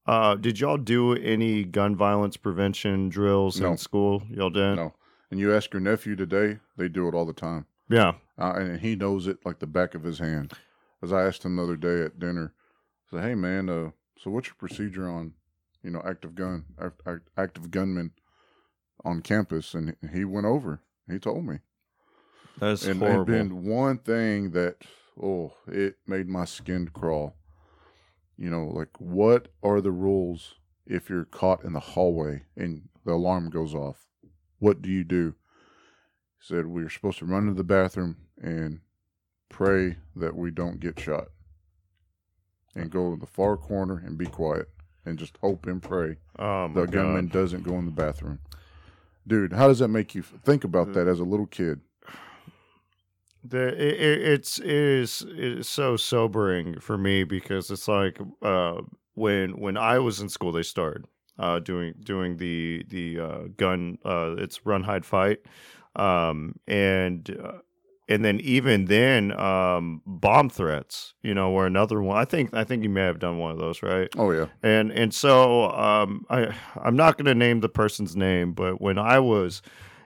Uh, 0.06 0.36
did 0.36 0.60
y'all 0.60 0.78
do 0.78 1.14
any 1.16 1.64
gun 1.66 1.96
violence 1.96 2.38
prevention 2.38 3.10
drills 3.10 3.60
No. 3.60 3.72
in 3.72 3.78
school? 3.78 4.24
Y'all 4.30 4.50
did. 4.50 4.76
no, 4.76 4.94
and 5.32 5.40
you 5.40 5.54
ask 5.54 5.74
your 5.74 5.80
nephew 5.82 6.16
today, 6.16 6.60
they 6.78 6.88
do 6.88 7.08
it 7.08 7.16
all 7.16 7.26
the 7.26 7.34
time. 7.34 7.66
Yeah. 7.90 8.14
uh, 8.38 8.54
and 8.56 8.80
he 8.82 8.96
knows 8.96 9.28
it 9.28 9.46
like 9.46 9.60
the 9.60 9.68
back 9.68 9.96
of 9.96 10.04
his 10.04 10.20
hand. 10.20 10.54
As 11.02 11.14
I 11.14 11.26
asked 11.26 11.44
him 11.46 11.56
the 11.56 11.64
other 11.64 11.78
day 11.78 12.02
at 12.04 12.20
dinner, 12.20 12.54
I 13.08 13.18
said, 13.18 13.24
"Hey 13.24 13.36
man, 13.36 13.70
uh, 13.70 13.92
so 14.18 14.32
what's 14.32 14.48
your 14.48 14.56
procedure 14.56 15.08
on, 15.08 15.34
you 15.84 15.92
know, 15.92 16.02
active 16.06 16.36
gun, 16.36 16.66
act- 16.82 17.02
act- 17.06 17.30
active 17.38 17.72
gunmen 17.72 18.12
on 19.06 19.22
campus?" 19.22 19.74
And 19.74 19.96
he 20.12 20.26
went 20.26 20.46
over. 20.48 20.82
He 21.10 21.20
told 21.20 21.46
me, 21.46 21.60
That's 22.60 22.86
and 22.86 23.00
horrible. 23.00 23.26
been 23.26 23.64
one 23.64 24.00
thing 24.00 24.52
that 24.52 24.78
oh, 25.22 25.54
it 25.68 25.98
made 26.06 26.28
my 26.28 26.46
skin 26.46 26.90
crawl. 26.90 27.36
You 28.38 28.50
know, 28.50 28.66
like 28.66 29.00
what 29.00 29.48
are 29.64 29.82
the 29.82 29.92
rules 29.92 30.56
if 30.86 31.10
you're 31.10 31.26
caught 31.26 31.64
in 31.64 31.74
the 31.74 31.80
hallway 31.80 32.44
and 32.56 32.90
the 33.06 33.14
alarm 33.14 33.50
goes 33.50 33.74
off? 33.74 34.06
What 34.60 34.82
do 34.82 34.90
you 34.90 35.04
do? 35.04 35.36
Said 36.48 36.66
we 36.68 36.82
are 36.82 36.90
supposed 36.90 37.20
to 37.20 37.26
run 37.26 37.48
to 37.48 37.54
the 37.54 37.66
bathroom 37.66 38.16
and 38.42 38.80
pray 39.50 39.98
that 40.16 40.34
we 40.34 40.50
don't 40.50 40.80
get 40.80 40.98
shot, 40.98 41.26
and 42.74 42.90
go 42.90 43.14
to 43.14 43.20
the 43.20 43.26
far 43.28 43.58
corner 43.58 43.98
and 43.98 44.18
be 44.18 44.28
quiet 44.28 44.70
and 45.04 45.20
just 45.20 45.36
hope 45.42 45.66
and 45.66 45.84
pray 45.84 46.16
oh 46.40 46.70
the 46.70 46.86
gunman 46.86 47.28
God. 47.28 47.34
doesn't 47.34 47.64
go 47.64 47.74
in 47.78 47.84
the 47.84 47.92
bathroom. 47.92 48.40
Dude, 49.28 49.52
how 49.52 49.68
does 49.68 49.80
that 49.80 49.90
make 49.90 50.16
you 50.16 50.22
think 50.22 50.64
about 50.64 50.94
that 50.94 51.06
as 51.06 51.20
a 51.20 51.26
little 51.26 51.48
kid? 51.48 51.82
The, 53.44 53.68
it, 53.68 54.02
it, 54.02 54.22
it's 54.34 54.58
it 54.60 54.68
is 54.68 55.26
it 55.30 55.60
is 55.60 55.70
so 55.70 55.96
sobering 55.96 56.80
for 56.80 56.98
me 56.98 57.24
because 57.24 57.72
it's 57.72 57.88
like 57.88 58.20
uh, 58.42 58.82
when 59.14 59.60
when 59.60 59.78
I 59.78 60.00
was 60.00 60.20
in 60.20 60.28
school 60.28 60.52
they 60.52 60.64
started 60.64 61.06
uh, 61.40 61.60
doing 61.60 61.94
doing 62.04 62.38
the 62.38 62.84
the 62.90 63.20
uh, 63.20 63.40
gun 63.56 64.00
uh, 64.04 64.36
it's 64.38 64.66
run 64.66 64.84
hide 64.84 65.06
fight 65.06 65.40
um, 65.98 66.56
and 66.68 67.38
uh, 67.44 67.60
and 68.08 68.24
then 68.24 68.40
even 68.40 68.86
then 68.86 69.38
um, 69.38 70.02
bomb 70.06 70.50
threats 70.50 71.14
you 71.22 71.34
know 71.34 71.52
were 71.52 71.66
another 71.66 72.02
one 72.02 72.18
I 72.18 72.26
think 72.26 72.54
I 72.54 72.64
think 72.64 72.84
you 72.84 72.90
may 72.90 73.02
have 73.02 73.20
done 73.20 73.38
one 73.38 73.52
of 73.52 73.58
those 73.58 73.84
right? 73.84 74.08
Oh 74.18 74.32
yeah, 74.32 74.46
and 74.64 74.92
and 74.92 75.14
so 75.14 75.72
um, 75.72 76.26
I 76.30 76.56
I'm 76.82 76.96
not 76.96 77.18
going 77.18 77.26
to 77.26 77.36
name 77.36 77.60
the 77.60 77.70
person's 77.70 78.16
name, 78.16 78.54
but 78.54 78.80
when 78.80 78.98
I 78.98 79.20
was 79.20 79.62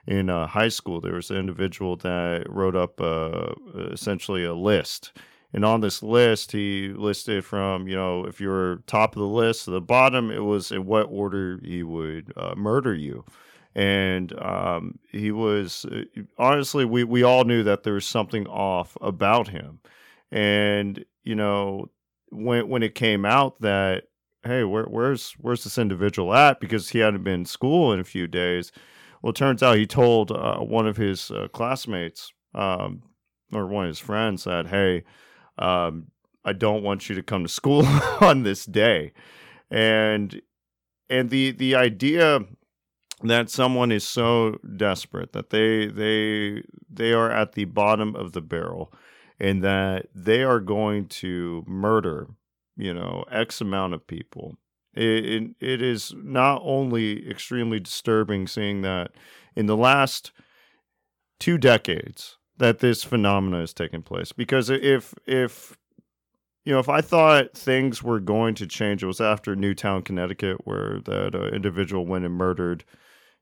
in 0.06 0.28
uh, 0.28 0.48
high 0.48 0.68
school, 0.68 1.00
there 1.00 1.14
was 1.14 1.30
an 1.30 1.36
individual 1.36 1.96
that 1.98 2.44
wrote 2.48 2.74
up 2.74 3.00
uh, 3.00 3.52
essentially 3.92 4.44
a 4.44 4.54
list, 4.54 5.12
and 5.52 5.64
on 5.64 5.80
this 5.80 6.02
list, 6.02 6.50
he 6.50 6.88
listed 6.88 7.44
from 7.44 7.86
you 7.86 7.94
know 7.94 8.24
if 8.24 8.40
you're 8.40 8.76
top 8.86 9.14
of 9.14 9.20
the 9.20 9.28
list 9.28 9.66
to 9.66 9.70
the 9.70 9.80
bottom, 9.80 10.30
it 10.30 10.44
was 10.44 10.72
in 10.72 10.86
what 10.86 11.04
order 11.04 11.60
he 11.62 11.82
would 11.82 12.32
uh, 12.36 12.54
murder 12.56 12.94
you. 12.94 13.24
And 13.74 14.38
um, 14.40 14.98
he 15.10 15.30
was 15.32 15.86
uh, 15.86 16.02
honestly, 16.38 16.84
we, 16.84 17.04
we 17.04 17.22
all 17.22 17.44
knew 17.44 17.62
that 17.62 17.84
there 17.84 17.94
was 17.94 18.06
something 18.06 18.46
off 18.46 18.96
about 19.00 19.48
him. 19.48 19.80
And, 20.30 21.04
you 21.24 21.34
know, 21.34 21.90
when 22.32 22.68
when 22.68 22.82
it 22.82 22.94
came 22.94 23.24
out 23.24 23.60
that 23.60 24.04
hey 24.44 24.64
where, 24.64 24.84
where's 24.84 25.32
where's 25.38 25.64
this 25.64 25.78
individual 25.78 26.34
at? 26.34 26.60
because 26.60 26.88
he 26.88 26.98
hadn't 26.98 27.22
been 27.22 27.40
in 27.40 27.44
school 27.44 27.92
in 27.92 28.00
a 28.00 28.04
few 28.04 28.26
days. 28.26 28.72
Well 29.22 29.30
it 29.30 29.36
turns 29.36 29.62
out 29.62 29.76
he 29.76 29.86
told 29.86 30.32
uh, 30.32 30.58
one 30.58 30.86
of 30.86 30.96
his 30.96 31.30
uh, 31.30 31.48
classmates 31.52 32.32
um, 32.54 33.02
or 33.52 33.66
one 33.66 33.84
of 33.84 33.88
his 33.88 33.98
friends 33.98 34.44
that 34.44 34.66
hey 34.66 35.04
um, 35.58 36.08
i 36.44 36.52
don't 36.52 36.82
want 36.82 37.08
you 37.08 37.14
to 37.14 37.22
come 37.22 37.44
to 37.44 37.48
school 37.48 37.84
on 38.20 38.42
this 38.42 38.64
day. 38.64 39.12
And 39.70 40.40
and 41.08 41.30
the 41.30 41.52
the 41.52 41.74
idea 41.74 42.40
that 43.28 43.50
someone 43.50 43.92
is 43.92 44.04
so 44.04 44.58
desperate 44.76 45.32
that 45.32 45.50
they 45.50 45.86
they 45.86 46.62
they 46.90 47.12
are 47.12 47.30
at 47.30 47.52
the 47.52 47.64
bottom 47.64 48.14
of 48.16 48.32
the 48.32 48.40
barrel 48.40 48.92
and 49.38 49.62
that 49.62 50.06
they 50.14 50.42
are 50.42 50.60
going 50.60 51.06
to 51.06 51.64
murder 51.66 52.28
you 52.76 52.92
know 52.92 53.24
x 53.30 53.60
amount 53.60 53.94
of 53.94 54.06
people. 54.06 54.56
It, 54.94 55.24
it, 55.24 55.50
it 55.60 55.82
is 55.82 56.12
not 56.16 56.60
only 56.62 57.28
extremely 57.28 57.80
disturbing 57.80 58.46
seeing 58.46 58.82
that 58.82 59.12
in 59.56 59.64
the 59.64 59.76
last 59.76 60.32
two 61.40 61.56
decades 61.56 62.36
that 62.58 62.80
this 62.80 63.02
phenomena 63.02 63.60
has 63.60 63.72
taken 63.72 64.02
place 64.02 64.32
because 64.32 64.68
if 64.70 65.14
if 65.26 65.76
you 66.64 66.72
know 66.72 66.78
if 66.78 66.88
i 66.88 67.00
thought 67.00 67.54
things 67.54 68.02
were 68.02 68.20
going 68.20 68.54
to 68.54 68.66
change 68.66 69.02
it 69.02 69.06
was 69.06 69.20
after 69.20 69.56
newtown 69.56 70.02
connecticut 70.02 70.58
where 70.64 71.00
that 71.00 71.34
uh, 71.34 71.46
individual 71.48 72.06
went 72.06 72.24
and 72.24 72.34
murdered 72.34 72.84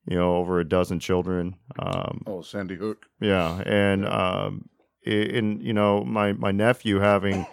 you 0.07 0.16
know 0.16 0.37
over 0.37 0.61
a 0.61 0.69
dozen 0.69 0.99
children 0.99 1.57
um, 1.78 2.23
oh 2.26 2.42
Sandy 2.42 2.76
Hook. 2.76 3.07
yeah, 3.21 3.62
and 3.66 4.07
um, 4.07 4.69
in 5.02 5.61
you 5.61 5.73
know 5.73 6.04
my 6.04 6.33
my 6.33 6.52
nephew 6.52 6.99
having 6.99 7.47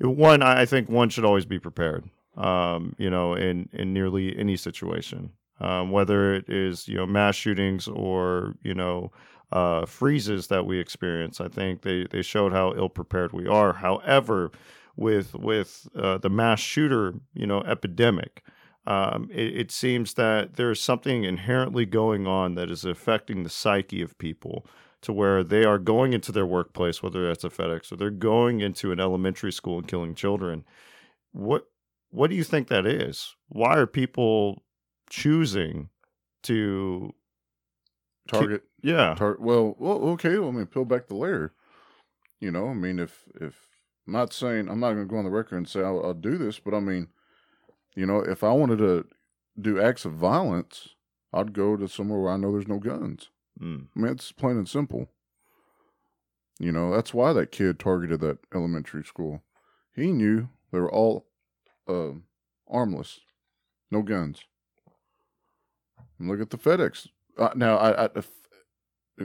one, 0.00 0.42
I 0.42 0.66
think 0.66 0.88
one 0.88 1.08
should 1.08 1.24
always 1.24 1.46
be 1.46 1.58
prepared. 1.58 2.08
Um, 2.36 2.94
you 2.98 3.10
know, 3.10 3.34
in 3.34 3.68
in 3.72 3.92
nearly 3.92 4.36
any 4.36 4.56
situation, 4.56 5.30
um, 5.60 5.90
whether 5.90 6.34
it 6.34 6.48
is 6.48 6.88
you 6.88 6.96
know 6.96 7.06
mass 7.06 7.36
shootings 7.36 7.86
or 7.88 8.54
you 8.62 8.74
know 8.74 9.12
uh, 9.52 9.86
freezes 9.86 10.48
that 10.48 10.66
we 10.66 10.78
experience. 10.78 11.40
I 11.40 11.48
think 11.48 11.82
they 11.82 12.06
they 12.10 12.22
showed 12.22 12.52
how 12.52 12.74
ill 12.74 12.88
prepared 12.88 13.32
we 13.32 13.46
are. 13.46 13.72
However, 13.72 14.50
with 14.96 15.34
with 15.34 15.86
uh, 15.94 16.18
the 16.18 16.30
mass 16.30 16.60
shooter 16.60 17.14
you 17.34 17.46
know 17.46 17.60
epidemic. 17.62 18.42
Um, 18.86 19.30
it, 19.32 19.56
it 19.56 19.70
seems 19.70 20.14
that 20.14 20.54
there 20.54 20.70
is 20.70 20.80
something 20.80 21.24
inherently 21.24 21.86
going 21.86 22.26
on 22.26 22.54
that 22.56 22.70
is 22.70 22.84
affecting 22.84 23.42
the 23.42 23.50
psyche 23.50 24.02
of 24.02 24.18
people 24.18 24.66
to 25.00 25.12
where 25.12 25.42
they 25.42 25.64
are 25.64 25.78
going 25.78 26.12
into 26.12 26.32
their 26.32 26.46
workplace, 26.46 27.02
whether 27.02 27.26
that's 27.26 27.44
a 27.44 27.50
FedEx 27.50 27.92
or 27.92 27.96
they're 27.96 28.10
going 28.10 28.60
into 28.60 28.92
an 28.92 29.00
elementary 29.00 29.52
school 29.52 29.78
and 29.78 29.88
killing 29.88 30.14
children. 30.14 30.64
What 31.32 31.66
what 32.10 32.30
do 32.30 32.36
you 32.36 32.44
think 32.44 32.68
that 32.68 32.86
is? 32.86 33.34
Why 33.48 33.76
are 33.76 33.86
people 33.86 34.62
choosing 35.10 35.88
to 36.44 37.12
Target. 38.28 38.62
yeah 38.82 39.14
Tar- 39.14 39.36
well, 39.38 39.76
well, 39.78 39.98
okay. 40.10 40.38
Well, 40.38 40.48
I 40.48 40.52
mean, 40.52 40.66
peel 40.66 40.84
back 40.84 41.08
the 41.08 41.14
layer. 41.14 41.52
You 42.40 42.50
know, 42.50 42.68
I 42.68 42.74
mean, 42.74 42.98
if 42.98 43.24
if 43.40 43.68
I'm 44.06 44.14
not 44.14 44.32
saying 44.32 44.68
I'm 44.68 44.80
not 44.80 44.92
going 44.92 45.06
to 45.06 45.10
go 45.10 45.18
on 45.18 45.24
the 45.24 45.30
record 45.30 45.56
and 45.56 45.68
say 45.68 45.80
I'll, 45.80 46.04
I'll 46.04 46.14
do 46.14 46.38
this, 46.38 46.58
but 46.58 46.74
I 46.74 46.80
mean, 46.80 47.08
you 47.94 48.06
know, 48.06 48.20
if 48.20 48.42
I 48.42 48.52
wanted 48.52 48.78
to 48.78 49.06
do 49.60 49.80
acts 49.80 50.04
of 50.04 50.12
violence, 50.12 50.90
I'd 51.32 51.52
go 51.52 51.76
to 51.76 51.88
somewhere 51.88 52.20
where 52.20 52.32
I 52.32 52.36
know 52.36 52.52
there's 52.52 52.68
no 52.68 52.78
guns. 52.78 53.28
Mm, 53.60 53.86
I 53.96 54.00
mean, 54.00 54.12
it's 54.12 54.32
plain 54.32 54.56
and 54.56 54.68
simple. 54.68 55.08
You 56.58 56.72
know, 56.72 56.92
that's 56.92 57.14
why 57.14 57.32
that 57.32 57.52
kid 57.52 57.78
targeted 57.78 58.20
that 58.20 58.38
elementary 58.54 59.04
school. 59.04 59.42
He 59.94 60.12
knew 60.12 60.48
they 60.72 60.80
were 60.80 60.92
all 60.92 61.26
uh, 61.88 62.12
armless, 62.68 63.20
no 63.90 64.02
guns. 64.02 64.44
And 66.18 66.28
look 66.28 66.40
at 66.40 66.50
the 66.50 66.58
FedEx. 66.58 67.08
Uh, 67.36 67.50
now, 67.56 67.76
I, 67.76 68.04
I 68.04 68.08
if, 68.14 68.30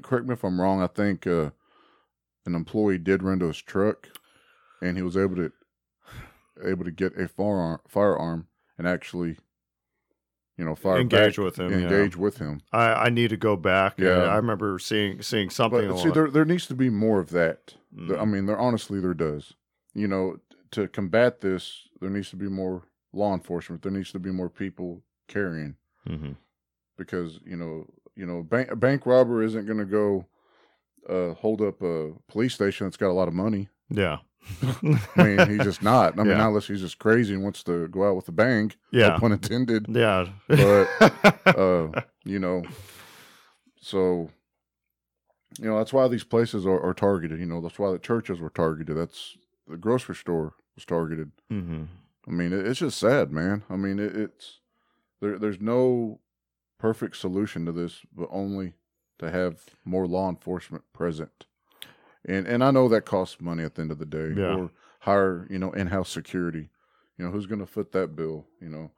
correct 0.01 0.25
me 0.25 0.33
if 0.33 0.43
I'm 0.43 0.59
wrong. 0.59 0.81
I 0.81 0.87
think 0.87 1.27
uh, 1.27 1.51
an 2.45 2.55
employee 2.55 2.97
did 2.97 3.23
run 3.23 3.39
to 3.39 3.47
his 3.47 3.61
truck, 3.61 4.09
and 4.81 4.97
he 4.97 5.03
was 5.03 5.17
able 5.17 5.35
to 5.35 5.51
able 6.65 6.83
to 6.83 6.91
get 6.91 7.17
a 7.17 7.27
firearm, 7.27 7.79
firearm 7.87 8.47
and 8.79 8.87
actually, 8.87 9.37
you 10.57 10.65
know, 10.65 10.73
fire 10.73 10.99
Engage 10.99 11.35
back, 11.35 11.43
with 11.45 11.59
him, 11.59 11.69
yeah. 11.71 11.77
engage 11.87 12.17
with 12.17 12.37
him. 12.39 12.61
I, 12.71 12.93
I 12.93 13.09
need 13.09 13.27
to 13.29 13.37
go 13.37 13.55
back. 13.55 13.99
and 13.99 14.07
Yeah. 14.07 14.23
I 14.23 14.35
remember 14.37 14.79
seeing 14.79 15.21
seeing 15.21 15.51
something. 15.51 15.87
But 15.87 15.99
see, 15.99 16.09
there 16.09 16.31
there 16.31 16.45
needs 16.45 16.65
to 16.67 16.75
be 16.75 16.89
more 16.89 17.19
of 17.19 17.29
that. 17.29 17.75
There- 17.91 18.19
I 18.19 18.23
Mm. 18.23 18.31
mean, 18.31 18.45
there 18.47 18.57
honestly 18.57 18.99
there 18.99 19.13
does. 19.13 19.53
You 19.93 20.07
know, 20.07 20.37
to 20.71 20.87
combat 20.87 21.41
this, 21.41 21.87
there 21.99 22.09
needs 22.09 22.29
to 22.31 22.35
be 22.35 22.47
more 22.47 22.83
law 23.13 23.33
enforcement. 23.33 23.81
There 23.83 23.91
needs 23.91 24.11
to 24.13 24.19
be 24.19 24.31
more 24.31 24.49
people 24.49 25.03
carrying 25.27 25.75
Mhm. 26.07 26.35
because 26.97 27.39
you 27.45 27.55
know, 27.57 27.85
you 28.15 28.25
know, 28.25 28.41
bank 28.43 28.71
a 28.71 28.75
bank 28.75 29.05
robber 29.05 29.43
isn't 29.43 29.65
going 29.65 29.79
to 29.79 29.85
go 29.85 30.25
uh, 31.07 31.33
hold 31.35 31.61
up 31.61 31.81
a 31.81 32.11
police 32.27 32.53
station 32.53 32.85
that's 32.85 32.97
got 32.97 33.09
a 33.09 33.13
lot 33.13 33.27
of 33.27 33.33
money. 33.33 33.69
Yeah. 33.89 34.17
I 35.15 35.23
mean, 35.23 35.49
he's 35.49 35.63
just 35.63 35.81
not. 35.83 36.13
I 36.19 36.23
mean, 36.23 36.37
Yeah. 36.37 36.47
unless 36.47 36.67
he's 36.67 36.81
just 36.81 36.99
crazy 36.99 37.33
and 37.33 37.43
wants 37.43 37.63
to 37.63 37.87
go 37.89 38.07
out 38.09 38.15
with 38.15 38.27
a 38.29 38.31
bang. 38.31 38.71
Yeah. 38.91 39.09
No 39.09 39.19
pun 39.19 39.31
intended. 39.33 39.85
Yeah. 39.89 40.27
But, 40.47 40.87
Uh, 41.45 42.01
you 42.23 42.39
know, 42.39 42.63
so 43.81 44.29
you 45.59 45.65
know 45.65 45.77
that's 45.77 45.93
why 45.93 46.07
these 46.07 46.23
places 46.23 46.65
are, 46.65 46.79
are 46.81 46.93
targeted. 46.93 47.39
You 47.39 47.45
know 47.45 47.61
that's 47.61 47.79
why 47.79 47.91
the 47.91 47.99
churches 47.99 48.39
were 48.39 48.49
targeted. 48.49 48.95
That's 48.97 49.37
the 49.67 49.77
grocery 49.77 50.15
store 50.15 50.53
was 50.75 50.85
targeted. 50.85 51.31
Mm-hmm. 51.51 51.83
I 52.27 52.31
mean, 52.31 52.53
it, 52.53 52.65
it's 52.67 52.79
just 52.79 52.99
sad, 52.99 53.31
man. 53.31 53.63
I 53.69 53.75
mean, 53.75 53.99
it, 53.99 54.15
it's 54.15 54.59
there. 55.21 55.37
There's 55.39 55.59
no 55.61 56.19
perfect 56.77 57.17
solution 57.17 57.65
to 57.65 57.71
this, 57.71 58.01
but 58.15 58.29
only 58.31 58.73
to 59.19 59.29
have 59.31 59.63
more 59.83 60.07
law 60.07 60.29
enforcement 60.29 60.83
present. 60.93 61.45
And 62.25 62.47
and 62.47 62.63
I 62.63 62.71
know 62.71 62.87
that 62.89 63.05
costs 63.05 63.39
money 63.39 63.63
at 63.63 63.75
the 63.75 63.81
end 63.81 63.91
of 63.91 63.99
the 63.99 64.05
day, 64.05 64.33
Yeah. 64.35 64.55
or 64.55 64.71
hire 65.01 65.47
you 65.49 65.59
know 65.59 65.71
in-house 65.71 66.09
security. 66.09 66.69
You 67.17 67.25
know 67.25 67.31
who's 67.31 67.45
going 67.45 67.59
to 67.59 67.65
foot 67.65 67.91
that 67.93 68.15
bill? 68.15 68.45
You 68.61 68.69
know, 68.69 68.91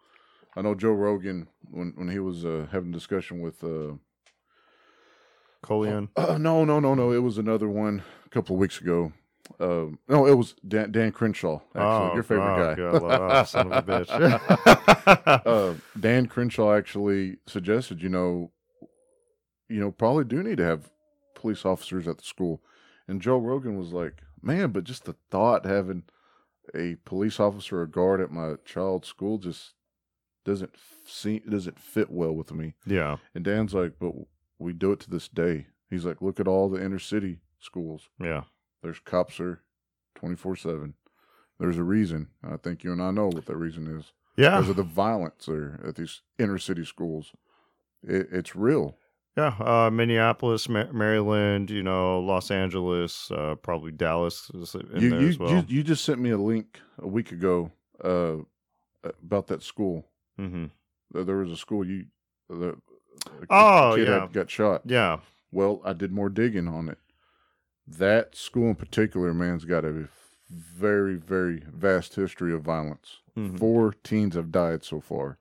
I 0.55 0.61
know 0.61 0.75
Joe 0.75 0.91
Rogan 0.91 1.47
when 1.69 1.93
when 1.95 2.09
he 2.09 2.19
was 2.19 2.45
uh, 2.45 2.67
having 2.71 2.91
discussion 2.91 3.41
with. 3.41 3.63
Uh, 3.63 3.95
Colion. 5.63 6.09
uh, 6.15 6.37
no, 6.39 6.65
no, 6.65 6.79
no, 6.79 6.95
no. 6.95 7.11
It 7.11 7.19
was 7.19 7.37
another 7.37 7.67
one 7.67 8.01
a 8.25 8.29
couple 8.29 8.55
of 8.55 8.59
weeks 8.59 8.81
ago. 8.81 9.13
Um, 9.59 9.99
no, 10.07 10.25
it 10.25 10.33
was 10.33 10.55
Dan, 10.67 10.91
Dan 10.91 11.11
Crenshaw, 11.11 11.59
actually, 11.75 12.09
oh, 12.09 12.13
your 12.13 12.23
favorite 12.23 12.55
oh, 12.55 12.75
guy. 12.75 12.99
God, 12.99 13.21
oh, 13.21 13.43
son 13.45 13.71
of 13.71 13.87
a 13.87 14.05
bitch. 14.05 15.41
uh, 15.45 15.73
Dan 15.99 16.27
Crenshaw 16.27 16.73
actually 16.73 17.37
suggested, 17.45 18.01
you 18.01 18.09
know, 18.09 18.51
you 19.69 19.79
know, 19.79 19.91
probably 19.91 20.23
do 20.23 20.41
need 20.41 20.57
to 20.57 20.63
have 20.63 20.89
police 21.35 21.65
officers 21.65 22.07
at 22.07 22.17
the 22.17 22.23
school. 22.23 22.61
And 23.11 23.21
Joe 23.21 23.39
Rogan 23.39 23.77
was 23.77 23.91
like, 23.91 24.21
man, 24.41 24.71
but 24.71 24.85
just 24.85 25.03
the 25.03 25.17
thought 25.29 25.65
having 25.65 26.03
a 26.73 26.95
police 27.03 27.41
officer 27.41 27.81
or 27.81 27.85
guard 27.85 28.21
at 28.21 28.31
my 28.31 28.53
child's 28.63 29.09
school 29.09 29.37
just 29.37 29.73
doesn't 30.45 30.73
seem 31.03 31.41
doesn't 31.47 31.77
fit 31.77 32.09
well 32.09 32.31
with 32.31 32.53
me. 32.53 32.73
yeah. 32.85 33.17
And 33.35 33.43
Dan's 33.43 33.73
like, 33.73 33.99
but 33.99 34.13
we 34.59 34.71
do 34.71 34.93
it 34.93 35.01
to 35.01 35.09
this 35.09 35.27
day. 35.27 35.67
He's 35.89 36.05
like, 36.05 36.21
look 36.21 36.39
at 36.39 36.47
all 36.47 36.69
the 36.69 36.81
inner 36.81 36.99
city 36.99 37.39
schools. 37.59 38.07
Yeah. 38.17 38.43
There's 38.81 38.99
cops 38.99 39.39
there 39.39 39.59
24 40.15 40.55
7. 40.55 40.93
There's 41.59 41.77
a 41.77 41.83
reason. 41.83 42.29
I 42.41 42.55
think 42.55 42.85
you 42.85 42.93
and 42.93 43.01
I 43.01 43.11
know 43.11 43.27
what 43.27 43.45
that 43.47 43.57
reason 43.57 43.87
is. 43.87 44.13
Yeah. 44.37 44.51
Because 44.51 44.69
of 44.69 44.77
the 44.77 44.83
violence 44.83 45.47
there 45.47 45.81
at 45.85 45.95
these 45.97 46.21
inner 46.39 46.57
city 46.57 46.85
schools. 46.85 47.33
It, 48.03 48.29
it's 48.31 48.55
real. 48.55 48.95
Yeah, 49.37 49.55
uh, 49.59 49.89
Minneapolis, 49.91 50.67
Ma- 50.67 50.91
Maryland, 50.91 51.69
you 51.69 51.81
know, 51.83 52.19
Los 52.19 52.51
Angeles, 52.51 53.31
uh, 53.31 53.55
probably 53.55 53.91
Dallas 53.91 54.51
is 54.53 54.75
in 54.75 55.01
You, 55.01 55.09
there 55.09 55.21
you, 55.21 55.27
as 55.29 55.39
well. 55.39 55.49
you, 55.51 55.63
you 55.67 55.83
just 55.83 56.03
sent 56.03 56.19
me 56.19 56.31
a 56.31 56.37
link 56.37 56.81
a 56.97 57.07
week 57.07 57.31
ago 57.31 57.71
uh, 58.03 58.37
about 59.23 59.47
that 59.47 59.63
school. 59.63 60.05
hmm 60.37 60.65
There 61.13 61.37
was 61.37 61.51
a 61.51 61.57
school 61.57 61.85
you. 61.85 62.05
The, 62.49 62.75
Oh, 63.49 63.93
kid 63.95 64.07
yeah. 64.07 64.21
had, 64.21 64.33
got 64.33 64.49
shot. 64.49 64.81
Yeah, 64.85 65.19
Well, 65.51 65.81
I 65.85 65.93
did 65.93 66.11
more 66.11 66.29
digging 66.29 66.67
on 66.67 66.89
it. 66.89 66.97
That 67.87 68.35
school 68.35 68.69
in 68.69 68.75
particular, 68.75 69.33
man's 69.33 69.63
got 69.65 69.85
a 69.85 70.07
very, 70.49 71.15
very 71.15 71.63
vast 71.71 72.15
history 72.15 72.53
of 72.53 72.63
violence. 72.63 73.19
Mhm. 73.37 73.57
Four 73.59 73.93
teens 74.03 74.35
have 74.35 74.51
died 74.51 74.83
so 74.83 74.99
far. 74.99 75.37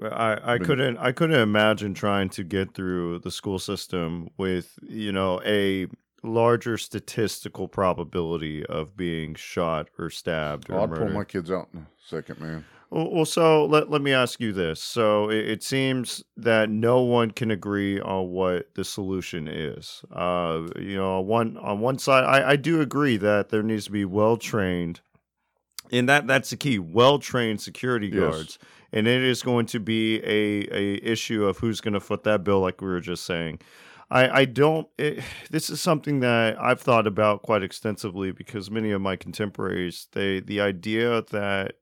I, 0.00 0.54
I 0.54 0.58
couldn't 0.58 0.96
I 0.98 1.12
couldn't 1.12 1.40
imagine 1.40 1.94
trying 1.94 2.28
to 2.30 2.44
get 2.44 2.74
through 2.74 3.18
the 3.20 3.30
school 3.30 3.58
system 3.58 4.30
with 4.36 4.78
you 4.82 5.10
know 5.12 5.40
a 5.44 5.86
larger 6.22 6.78
statistical 6.78 7.68
probability 7.68 8.64
of 8.66 8.96
being 8.96 9.34
shot 9.34 9.88
or 9.98 10.10
stabbed 10.10 10.70
or 10.70 10.78
Oh, 10.78 10.82
I'd 10.84 10.94
pull 10.94 11.08
my 11.10 11.24
kids 11.24 11.50
out 11.50 11.68
in 11.72 11.80
a 11.80 11.86
second, 12.06 12.40
man. 12.40 12.64
Well, 12.90 13.10
well, 13.10 13.24
so 13.26 13.66
let, 13.66 13.90
let 13.90 14.00
me 14.00 14.12
ask 14.14 14.40
you 14.40 14.52
this. 14.52 14.82
So 14.82 15.28
it, 15.28 15.46
it 15.46 15.62
seems 15.62 16.24
that 16.38 16.70
no 16.70 17.02
one 17.02 17.32
can 17.32 17.50
agree 17.50 18.00
on 18.00 18.30
what 18.30 18.74
the 18.76 18.84
solution 18.84 19.46
is. 19.46 20.02
Uh, 20.10 20.68
you 20.78 20.96
know, 20.96 21.18
on 21.18 21.26
one 21.26 21.56
on 21.58 21.80
one 21.80 21.98
side, 21.98 22.24
I, 22.24 22.52
I 22.52 22.56
do 22.56 22.80
agree 22.80 23.16
that 23.18 23.50
there 23.50 23.62
needs 23.62 23.84
to 23.86 23.90
be 23.92 24.06
well 24.06 24.38
trained, 24.38 25.00
and 25.92 26.08
that 26.08 26.26
that's 26.26 26.48
the 26.50 26.56
key: 26.56 26.78
well 26.78 27.18
trained 27.18 27.60
security 27.60 28.08
Yes. 28.08 28.18
guards. 28.18 28.58
And 28.92 29.06
it 29.06 29.22
is 29.22 29.42
going 29.42 29.66
to 29.66 29.80
be 29.80 30.18
a 30.18 30.68
a 30.74 30.94
issue 31.02 31.44
of 31.44 31.58
who's 31.58 31.80
going 31.80 31.94
to 31.94 32.00
foot 32.00 32.24
that 32.24 32.44
bill, 32.44 32.60
like 32.60 32.80
we 32.80 32.88
were 32.88 33.00
just 33.00 33.24
saying. 33.24 33.60
I, 34.10 34.40
I 34.40 34.44
don't. 34.46 34.88
It, 34.96 35.22
this 35.50 35.68
is 35.68 35.80
something 35.80 36.20
that 36.20 36.58
I've 36.60 36.80
thought 36.80 37.06
about 37.06 37.42
quite 37.42 37.62
extensively 37.62 38.32
because 38.32 38.70
many 38.70 38.90
of 38.90 39.02
my 39.02 39.16
contemporaries, 39.16 40.08
they 40.12 40.40
the 40.40 40.60
idea 40.60 41.22
that 41.30 41.74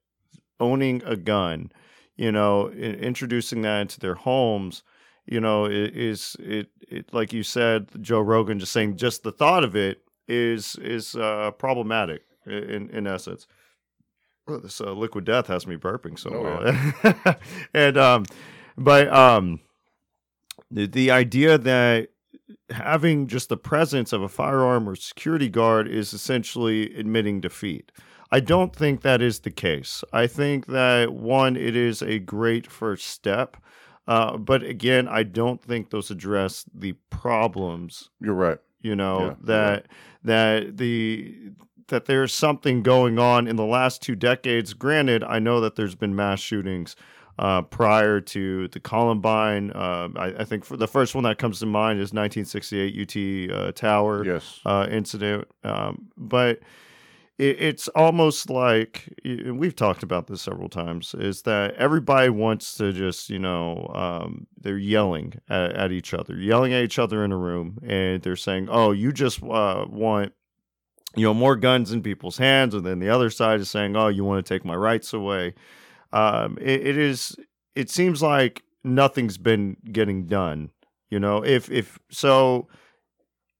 owning 0.59 1.01
a 1.05 1.15
gun, 1.15 1.71
you 2.15 2.31
know, 2.31 2.69
introducing 2.71 3.61
that 3.61 3.81
into 3.81 3.99
their 3.99 4.15
homes, 4.15 4.83
you 5.25 5.39
know, 5.39 5.65
is 5.65 6.35
it, 6.39 6.69
it 6.81 7.13
like 7.13 7.31
you 7.31 7.43
said, 7.43 7.89
Joe 8.01 8.21
Rogan 8.21 8.59
just 8.59 8.73
saying 8.73 8.97
just 8.97 9.23
the 9.23 9.31
thought 9.31 9.63
of 9.63 9.75
it 9.75 10.03
is 10.27 10.75
is 10.75 11.15
uh, 11.15 11.51
problematic 11.51 12.23
in 12.45 12.89
in 12.89 13.07
essence. 13.07 13.47
Oh, 14.47 14.57
this 14.57 14.79
uh, 14.81 14.93
liquid 14.93 15.25
death 15.25 15.47
has 15.47 15.67
me 15.67 15.75
burping 15.75 16.17
so 16.17 16.29
Oh, 16.33 16.41
well, 17.03 17.35
and 17.73 17.97
um, 17.97 18.25
but 18.77 19.11
um, 19.13 19.59
the 20.71 20.85
the 20.87 21.11
idea 21.11 21.57
that 21.57 22.09
having 22.69 23.27
just 23.27 23.49
the 23.49 23.57
presence 23.57 24.13
of 24.13 24.21
a 24.21 24.29
firearm 24.29 24.87
or 24.87 24.95
security 24.95 25.49
guard 25.49 25.87
is 25.87 26.13
essentially 26.13 26.95
admitting 26.95 27.41
defeat. 27.41 27.91
I 28.31 28.39
don't 28.41 28.75
think 28.75 29.01
that 29.01 29.21
is 29.21 29.39
the 29.39 29.51
case. 29.51 30.03
I 30.11 30.27
think 30.27 30.67
that 30.67 31.13
one, 31.13 31.55
it 31.55 31.75
is 31.75 32.01
a 32.01 32.19
great 32.19 32.67
first 32.67 33.07
step. 33.07 33.57
Uh, 34.05 34.37
but 34.37 34.63
again, 34.63 35.07
I 35.07 35.23
don't 35.23 35.61
think 35.61 35.89
those 35.89 36.11
address 36.11 36.65
the 36.73 36.93
problems. 37.09 38.09
You're 38.21 38.33
right. 38.33 38.59
You 38.81 38.95
know 38.95 39.21
Yeah, 39.27 39.35
that 39.43 39.71
right. 39.73 39.85
that 40.23 40.77
the 40.77 41.51
that 41.87 42.05
there's 42.05 42.33
something 42.33 42.83
going 42.83 43.19
on 43.19 43.47
in 43.47 43.55
the 43.55 43.65
last 43.65 44.01
two 44.01 44.15
decades. 44.15 44.73
Granted, 44.73 45.23
I 45.23 45.39
know 45.39 45.59
that 45.61 45.75
there's 45.75 45.95
been 45.95 46.15
mass 46.15 46.39
shootings 46.39 46.95
uh, 47.39 47.61
prior 47.61 48.19
to 48.19 48.67
the 48.69 48.79
Columbine. 48.79 49.71
Uh, 49.71 50.09
I, 50.15 50.25
I 50.39 50.43
think 50.43 50.65
for 50.65 50.75
the 50.77 50.87
first 50.87 51.13
one 51.15 51.23
that 51.25 51.37
comes 51.37 51.59
to 51.59 51.65
mind 51.65 51.99
is 51.99 52.11
1968 52.13 53.51
UT 53.51 53.55
uh, 53.57 53.71
Tower 53.73 54.25
Yes. 54.25 54.59
uh, 54.65 54.87
incident. 54.89 55.47
Um, 55.63 56.07
but 56.17 56.59
it, 57.37 57.61
it's 57.61 57.87
almost 57.89 58.49
like 58.49 59.07
we've 59.23 59.75
talked 59.75 60.01
about 60.01 60.25
this 60.27 60.41
several 60.41 60.69
times. 60.69 61.13
Is 61.13 61.43
that 61.43 61.75
everybody 61.75 62.29
wants 62.29 62.73
to 62.77 62.91
just 62.91 63.29
you 63.29 63.37
know 63.39 63.91
um, 63.93 64.47
they're 64.59 64.77
yelling 64.79 65.35
at, 65.47 65.73
at 65.73 65.91
each 65.91 66.15
other, 66.15 66.35
yelling 66.35 66.73
at 66.73 66.83
each 66.83 66.97
other 66.97 67.23
in 67.23 67.31
a 67.31 67.37
room, 67.37 67.77
and 67.87 68.23
they're 68.23 68.35
saying, 68.35 68.67
"Oh, 68.71 68.91
you 68.91 69.11
just 69.11 69.43
uh, 69.43 69.85
want." 69.87 70.33
You 71.17 71.25
know, 71.25 71.33
more 71.33 71.55
guns 71.55 71.91
in 71.91 72.03
people's 72.03 72.37
hands, 72.37 72.73
and 72.73 72.85
then 72.85 72.99
the 72.99 73.09
other 73.09 73.29
side 73.29 73.59
is 73.59 73.69
saying, 73.69 73.95
"Oh, 73.95 74.07
you 74.07 74.23
want 74.23 74.45
to 74.45 74.53
take 74.53 74.63
my 74.63 74.75
rights 74.75 75.13
away." 75.13 75.55
Um, 76.13 76.57
it, 76.61 76.87
it 76.87 76.97
is. 76.97 77.35
It 77.75 77.89
seems 77.89 78.21
like 78.21 78.63
nothing's 78.83 79.37
been 79.37 79.77
getting 79.91 80.25
done. 80.25 80.69
You 81.09 81.19
know, 81.19 81.43
if 81.43 81.69
if 81.71 81.99
so, 82.09 82.67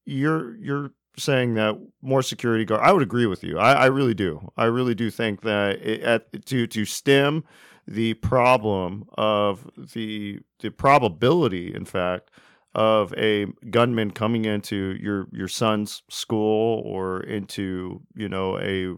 you're 0.05 0.55
you're 0.57 0.91
saying 1.17 1.55
that 1.55 1.75
more 2.01 2.21
security 2.21 2.65
guard. 2.65 2.81
I 2.81 2.91
would 2.91 3.01
agree 3.01 3.25
with 3.25 3.43
you. 3.43 3.57
I, 3.57 3.73
I 3.73 3.85
really 3.87 4.13
do. 4.13 4.51
I 4.55 4.65
really 4.65 4.95
do 4.95 5.09
think 5.09 5.41
that 5.41 5.81
it, 5.81 6.01
at, 6.01 6.45
to 6.45 6.67
to 6.67 6.85
stem 6.85 7.43
the 7.87 8.13
problem 8.15 9.05
of 9.17 9.69
the 9.77 10.39
the 10.59 10.69
probability, 10.69 11.73
in 11.73 11.85
fact, 11.85 12.31
of 12.77 13.11
a 13.17 13.47
gunman 13.71 14.11
coming 14.11 14.45
into 14.45 14.95
your 15.01 15.27
your 15.33 15.47
son's 15.47 16.03
school 16.09 16.81
or 16.85 17.21
into 17.21 18.01
you 18.15 18.29
know 18.29 18.57
a 18.59 18.93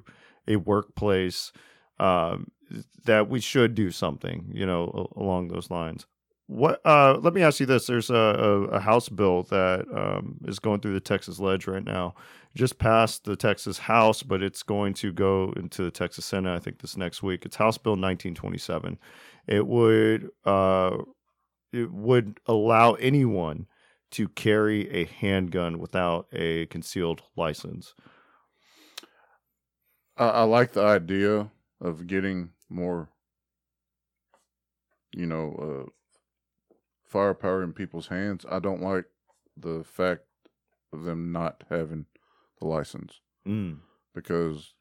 a 0.48 0.58
workplace. 0.58 1.52
Um, 2.00 2.52
that 3.06 3.28
we 3.28 3.40
should 3.42 3.76
do 3.76 3.92
something, 3.92 4.50
you 4.54 4.66
know, 4.66 5.10
along 5.16 5.48
those 5.48 5.72
lines. 5.72 6.06
What? 6.48 6.80
Uh, 6.86 7.20
let 7.22 7.34
me 7.34 7.42
ask 7.42 7.60
you 7.60 7.66
this: 7.66 7.88
There's 7.88 8.10
a, 8.10 8.16
a, 8.72 8.80
House 8.80 9.10
bill 9.10 9.44
that 9.44 9.86
um, 9.94 10.38
is 10.46 10.60
going 10.60 10.80
through 10.80 10.94
the 10.94 11.00
Texas 11.00 11.40
Ledge 11.40 11.68
right 11.68 11.84
now. 11.84 12.16
Just 12.56 12.80
passed 12.80 13.26
the 13.26 13.36
Texas 13.36 13.78
House, 13.78 14.24
but 14.24 14.42
it's 14.42 14.64
going 14.64 14.94
to 14.96 15.12
go 15.12 15.54
into 15.58 15.84
the 15.84 15.92
Texas 15.92 16.26
Senate. 16.26 16.56
I 16.56 16.60
think 16.60 16.80
this 16.80 16.98
next 16.98 17.22
week. 17.22 17.46
It's 17.46 17.56
House 17.56 17.78
Bill 17.78 17.94
1927. 17.94 18.98
It 19.48 19.68
would 19.68 20.30
uh, 20.46 20.98
it 21.72 21.92
would 21.92 22.40
allow 22.46 22.94
anyone 22.94 23.68
to 24.12 24.28
carry 24.28 24.90
a 24.90 25.06
handgun 25.06 25.80
without 25.80 26.28
a 26.34 26.66
concealed 26.68 27.22
license. 27.36 27.94
I, 30.18 30.30
I 30.30 30.44
like 30.44 30.74
the 30.74 30.84
idea 30.84 31.52
of 31.80 32.08
getting 32.08 32.50
more, 32.70 33.10
you 35.14 35.26
know, 35.26 35.86
uh, 35.88 35.90
firepower 37.06 37.64
in 37.64 37.74
people's 37.74 38.08
hands. 38.08 38.46
I 38.50 38.60
don't 38.60 38.82
like 38.82 39.06
the 39.56 39.84
fact 39.84 40.24
of 40.92 41.04
them 41.04 41.32
not 41.32 41.64
having 41.70 42.06
the 42.60 42.68
license 42.68 43.22
Mm. 43.48 43.80
because 44.14 44.74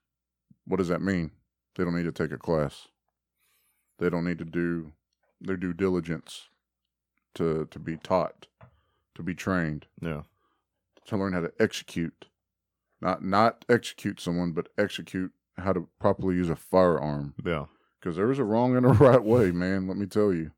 what 0.66 0.79
does 0.79 0.88
that 0.88 1.01
mean? 1.01 1.31
They 1.74 1.85
don't 1.85 1.96
need 1.96 2.05
to 2.05 2.12
take 2.12 2.33
a 2.33 2.38
class. 2.38 2.88
They 3.98 4.11
don't 4.11 4.24
need 4.24 4.38
to 4.38 4.44
do 4.44 4.92
their 5.40 5.57
due 5.57 5.72
diligence 5.72 6.48
to 7.34 7.66
to 7.70 7.78
be 7.78 7.96
taught 7.96 8.46
to 9.14 9.22
be 9.22 9.34
trained, 9.34 9.86
Yeah. 10.00 10.22
to 11.06 11.16
learn 11.16 11.32
how 11.32 11.40
to 11.40 11.52
execute, 11.58 12.26
not 13.00 13.24
not 13.24 13.64
execute 13.68 14.20
someone, 14.20 14.52
but 14.52 14.68
execute 14.78 15.32
how 15.56 15.72
to 15.72 15.88
properly 15.98 16.36
use 16.36 16.48
a 16.50 16.54
firearm. 16.56 17.34
Yeah. 17.44 17.64
Because 18.00 18.14
there 18.16 18.30
is 18.30 18.38
a 18.38 18.44
wrong 18.44 18.76
and 18.76 18.86
a 18.86 18.90
right 19.06 19.22
way, 19.22 19.50
man. 19.50 19.88
Let 19.88 19.96
me 19.96 20.06
tell 20.06 20.32
you. 20.32 20.52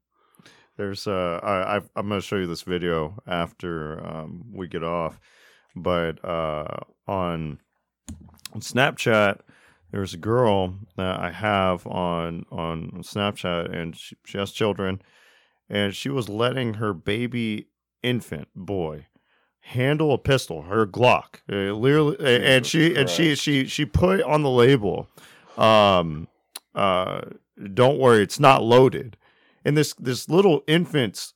There's 0.77 1.07
uh 1.07 1.41
I 1.43 1.77
I've, 1.77 1.91
I'm 1.97 2.09
gonna 2.09 2.21
show 2.21 2.37
you 2.37 2.47
this 2.47 2.63
video 2.63 3.19
after 3.27 4.05
um 4.07 4.45
we 4.53 4.69
get 4.69 4.85
off, 4.85 5.19
but 5.75 6.23
uh 6.25 6.67
on 7.07 7.61
on 8.53 8.61
Snapchat 8.61 9.41
there's 9.91 10.15
a 10.15 10.19
girl 10.19 10.75
that 10.97 11.19
I 11.19 11.31
have 11.33 11.87
on 11.87 12.45
on 12.53 12.91
Snapchat 13.03 13.75
and 13.75 13.97
she, 13.97 14.17
she 14.27 14.39
has 14.39 14.53
children, 14.53 15.01
and 15.71 15.95
she 15.95 16.09
was 16.09 16.29
letting 16.29 16.75
her 16.75 16.93
baby 16.93 17.69
infant 18.03 18.49
boy 18.55 19.07
handle 19.61 20.13
a 20.13 20.19
pistol, 20.19 20.63
her 20.63 20.87
Glock, 20.87 21.37
uh, 21.51 21.73
literally, 21.73 22.17
and 22.19 22.65
Jesus 22.65 22.71
she 22.71 22.97
and 22.97 23.09
she 23.09 23.35
she 23.37 23.67
she 23.67 23.85
put 23.85 24.21
on 24.23 24.43
the 24.43 24.51
label, 24.51 25.09
um, 25.57 26.29
uh, 26.75 27.23
don't 27.73 27.99
worry, 27.99 28.23
it's 28.23 28.41
not 28.41 28.63
loaded. 28.63 29.17
And 29.65 29.77
this 29.77 29.95
this 29.95 30.29
little 30.29 30.63
infant's 30.67 31.35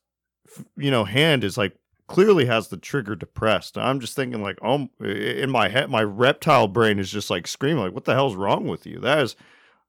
you 0.75 0.91
know 0.91 1.05
hand 1.05 1.43
is 1.43 1.57
like 1.57 1.77
clearly 2.07 2.45
has 2.45 2.67
the 2.67 2.77
trigger 2.77 3.15
depressed. 3.15 3.77
I'm 3.77 3.99
just 3.99 4.15
thinking 4.15 4.41
like 4.41 4.59
oh 4.61 4.89
in 4.99 5.49
my 5.49 5.69
head 5.69 5.89
my 5.89 6.03
reptile 6.03 6.67
brain 6.67 6.99
is 6.99 7.11
just 7.11 7.29
like 7.29 7.47
screaming 7.47 7.83
like 7.83 7.93
what 7.93 8.05
the 8.05 8.13
hell's 8.13 8.35
wrong 8.35 8.67
with 8.67 8.85
you? 8.85 8.99
That 8.99 9.19
is 9.19 9.35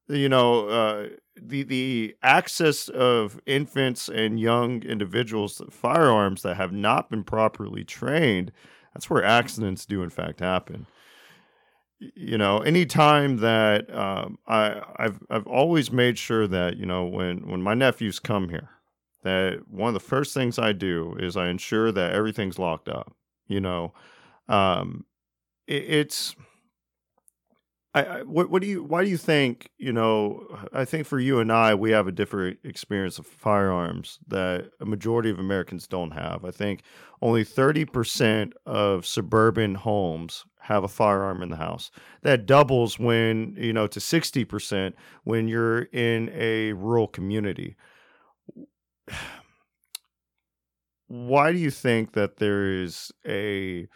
you 0.09 0.29
know 0.29 0.69
uh 0.69 1.09
the 1.41 1.63
the 1.65 2.17
access 2.23 2.89
of 2.89 3.41
infants 3.47 4.09
and 4.09 4.41
young 4.41 4.83
individuals 4.83 5.61
firearms 5.71 6.43
that 6.43 6.57
have 6.57 6.73
not 6.73 7.11
been 7.11 7.25
properly 7.25 7.85
trained 7.85 8.53
that's 8.95 9.11
where 9.11 9.23
accidents 9.23 9.85
do 9.85 10.03
in 10.03 10.09
fact 10.11 10.41
happen. 10.41 10.87
You 11.99 12.37
know 12.37 12.59
any 12.59 12.85
time 12.85 13.39
that 13.39 13.93
um, 13.95 14.39
I 14.47 14.83
I've 14.97 15.19
I've 15.31 15.47
always 15.47 15.91
made 15.91 16.19
sure 16.19 16.47
that 16.47 16.77
you 16.77 16.85
know 16.85 17.07
when 17.07 17.49
when 17.49 17.63
my 17.63 17.73
nephews 17.73 18.19
come 18.19 18.51
here 18.51 18.69
that 19.23 19.67
one 19.71 19.89
of 19.89 19.95
the 19.95 20.01
first 20.01 20.35
things 20.35 20.59
I 20.59 20.73
do 20.73 21.17
is 21.19 21.37
I 21.37 21.49
ensure 21.49 21.91
that 21.93 22.13
everything's 22.13 22.59
locked 22.59 22.89
up 22.89 23.15
you 23.49 23.61
know? 23.61 23.95
Um 24.49 25.07
it, 25.67 25.85
it's 25.85 26.37
I, 27.97 28.23
what 28.25 28.51
what 28.51 28.61
do 28.61 28.69
you 28.69 28.85
why 28.85 29.03
do 29.03 29.09
you 29.09 29.17
think 29.17 29.71
you 29.79 29.91
know 29.91 30.47
I 30.71 30.85
think 30.85 31.07
for 31.07 31.19
you 31.19 31.41
and 31.41 31.51
I 31.51 31.75
we 31.75 31.93
have 31.93 32.07
a 32.07 32.13
different 32.13 32.59
experience 32.63 33.19
of 33.19 33.27
firearms 33.27 34.19
that 34.29 34.71
a 34.81 34.85
majority 34.85 35.31
of 35.31 35.39
Americans 35.39 35.87
don't 35.87 36.11
have. 36.11 36.45
I 36.45 36.51
think 36.51 36.83
only 37.23 37.43
30% 37.43 38.53
of 38.67 39.07
suburban 39.07 39.77
homes 39.77 40.45
have 40.61 40.85
a 40.85 40.89
firearm 40.89 41.43
in 41.43 41.49
the 41.49 41.57
house. 41.57 41.91
That 42.21 42.45
doubles 42.45 42.99
when 42.99 43.57
you 43.59 43.73
know 43.73 43.87
to 43.87 43.99
60% 43.99 44.93
when 45.25 45.49
you're 45.49 45.85
in 45.85 46.31
a 46.35 46.75
rural 46.75 47.09
community. 47.09 47.77
Why 51.09 51.53
do 51.53 51.59
you 51.59 51.71
think 51.71 52.13
that 52.13 52.37
there 52.39 52.67
is 52.67 53.11
a 53.27 53.87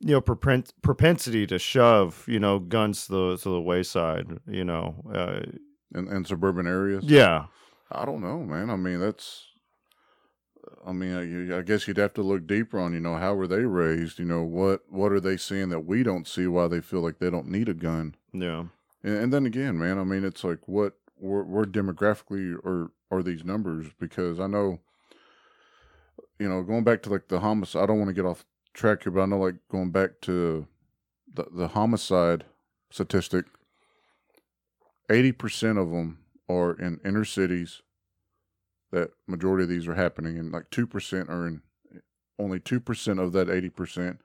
you 0.00 0.12
know 0.12 0.20
propen- 0.20 0.70
propensity 0.82 1.46
to 1.46 1.58
shove 1.58 2.24
you 2.28 2.38
know 2.38 2.58
guns 2.58 3.06
to 3.06 3.12
the 3.12 3.36
to 3.38 3.48
the 3.48 3.60
wayside 3.60 4.38
you 4.46 4.64
know 4.64 4.94
uh, 5.12 5.40
In, 5.94 6.08
in 6.08 6.24
suburban 6.24 6.66
areas. 6.66 7.04
yeah 7.04 7.46
I 7.90 8.04
don't 8.04 8.20
know, 8.20 8.40
man. 8.42 8.68
I 8.70 8.74
mean, 8.76 8.98
that's. 8.98 9.44
I 10.84 10.90
mean, 10.92 11.14
I, 11.52 11.58
I 11.58 11.62
guess 11.62 11.86
you'd 11.86 11.98
have 11.98 12.14
to 12.14 12.22
look 12.22 12.44
deeper 12.46 12.80
on, 12.80 12.92
you 12.92 12.98
know, 12.98 13.14
how 13.16 13.34
were 13.34 13.46
they 13.46 13.62
raised? 13.64 14.18
You 14.18 14.24
know, 14.24 14.42
what 14.42 14.82
what 14.90 15.12
are 15.12 15.20
they 15.20 15.36
seeing 15.36 15.68
that 15.68 15.86
we 15.86 16.02
don't 16.02 16.26
see? 16.26 16.48
Why 16.48 16.66
they 16.66 16.80
feel 16.80 17.00
like 17.00 17.20
they 17.20 17.30
don't 17.30 17.46
need 17.48 17.68
a 17.68 17.74
gun? 17.74 18.16
yeah 18.32 18.64
And, 19.04 19.16
and 19.16 19.32
then 19.32 19.46
again, 19.46 19.78
man, 19.78 19.98
I 20.00 20.04
mean, 20.04 20.24
it's 20.24 20.42
like 20.42 20.66
what 20.66 20.94
where, 21.16 21.44
where 21.44 21.64
demographically 21.64 22.54
are 22.64 22.90
are 23.10 23.22
these 23.22 23.44
numbers? 23.44 23.86
Because 24.00 24.40
I 24.40 24.48
know, 24.48 24.80
you 26.40 26.48
know, 26.48 26.62
going 26.64 26.82
back 26.84 27.02
to 27.04 27.10
like 27.10 27.28
the 27.28 27.38
homicide. 27.40 27.84
I 27.84 27.86
don't 27.86 27.98
want 27.98 28.08
to 28.08 28.14
get 28.14 28.26
off 28.26 28.44
track 28.76 29.02
here, 29.02 29.12
but 29.12 29.22
I 29.22 29.26
know 29.26 29.38
like 29.38 29.56
going 29.70 29.90
back 29.90 30.20
to 30.22 30.66
the 31.32 31.46
the 31.52 31.68
homicide 31.68 32.44
statistic. 32.90 33.46
Eighty 35.10 35.32
percent 35.32 35.78
of 35.78 35.90
them 35.90 36.18
are 36.48 36.72
in 36.72 37.00
inner 37.04 37.24
cities. 37.24 37.82
That 38.92 39.10
majority 39.26 39.64
of 39.64 39.68
these 39.68 39.88
are 39.88 39.94
happening, 39.94 40.38
and 40.38 40.52
like 40.52 40.70
two 40.70 40.86
percent 40.86 41.28
are 41.28 41.46
in. 41.46 41.62
Only 42.38 42.60
two 42.60 42.80
percent 42.80 43.18
of 43.18 43.32
that 43.32 43.48
eighty 43.48 43.70
percent, 43.70 44.18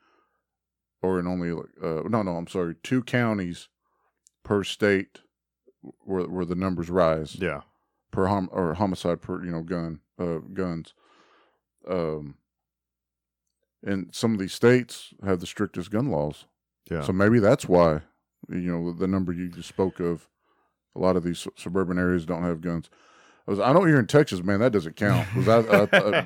are 1.04 1.20
in 1.20 1.28
only 1.28 1.52
like 1.52 1.70
uh, 1.82 2.02
no 2.08 2.22
no 2.22 2.36
I'm 2.36 2.48
sorry 2.48 2.76
two 2.84 3.04
counties 3.04 3.70
per 4.44 4.64
state 4.64 5.20
where 6.04 6.24
where 6.24 6.46
the 6.46 6.56
numbers 6.56 6.90
rise 6.90 7.36
yeah 7.40 7.62
per 8.12 8.28
hom- 8.28 8.50
or 8.52 8.74
homicide 8.76 9.22
per 9.22 9.44
you 9.44 9.52
know 9.52 9.62
gun 9.62 10.00
uh 10.20 10.40
guns 10.54 10.94
um 11.90 12.36
and 13.84 14.14
some 14.14 14.34
of 14.34 14.40
these 14.40 14.54
states 14.54 15.14
have 15.26 15.40
the 15.40 15.48
strictest 15.48 15.92
gun 15.92 16.10
laws. 16.10 16.46
Yeah. 16.90 17.02
So 17.02 17.14
maybe 17.14 17.40
that's 17.40 17.68
why 17.68 18.02
you 18.50 18.72
know 18.72 18.94
the 18.94 19.08
number 19.08 19.32
you 19.32 19.50
just 19.50 19.70
spoke 19.70 20.00
of 20.00 20.28
a 20.96 21.00
lot 21.00 21.16
of 21.16 21.24
these 21.24 21.48
suburban 21.56 21.98
areas 21.98 22.26
don't 22.26 22.44
have 22.44 22.62
guns. 22.62 22.90
I, 23.48 23.52
was, 23.52 23.60
I 23.60 23.74
know 23.74 23.86
you're 23.86 24.00
in 24.00 24.08
Texas 24.08 24.44
man 24.44 24.60
that 24.60 24.74
doesn't 24.74 24.96
count. 24.96 25.28
I, 25.48 25.52
I, 25.52 25.88
I, 25.92 26.26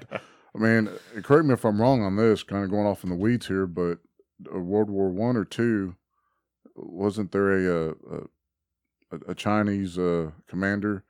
I 0.56 0.58
mean 0.58 0.90
correct 1.24 1.46
me 1.46 1.54
if 1.54 1.66
I'm 1.66 1.82
wrong 1.82 2.02
on 2.04 2.16
this 2.16 2.44
kind 2.44 2.64
of 2.64 2.72
going 2.72 2.88
off 2.88 3.04
in 3.04 3.10
the 3.10 3.16
weeds 3.16 3.48
here 3.48 3.68
but 3.68 4.00
uh, 4.54 4.60
World 4.60 4.90
War 4.90 5.10
one 5.10 5.38
or 5.38 5.46
two 5.46 5.96
wasn't 6.76 7.32
there 7.32 7.52
a, 7.52 7.90
uh, 7.90 7.94
a, 9.12 9.32
a 9.32 9.36
Chinese 9.36 9.98
uh, 9.98 10.32
commander? 10.48 11.04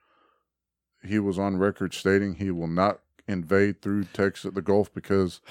He 1.04 1.20
was 1.20 1.38
on 1.38 1.58
record 1.58 1.94
stating 1.94 2.36
he 2.36 2.52
will 2.52 2.68
not 2.68 3.00
invade 3.28 3.82
through 3.82 4.06
Texas, 4.06 4.52
the 4.54 4.62
Gulf, 4.62 4.94
because 4.94 5.42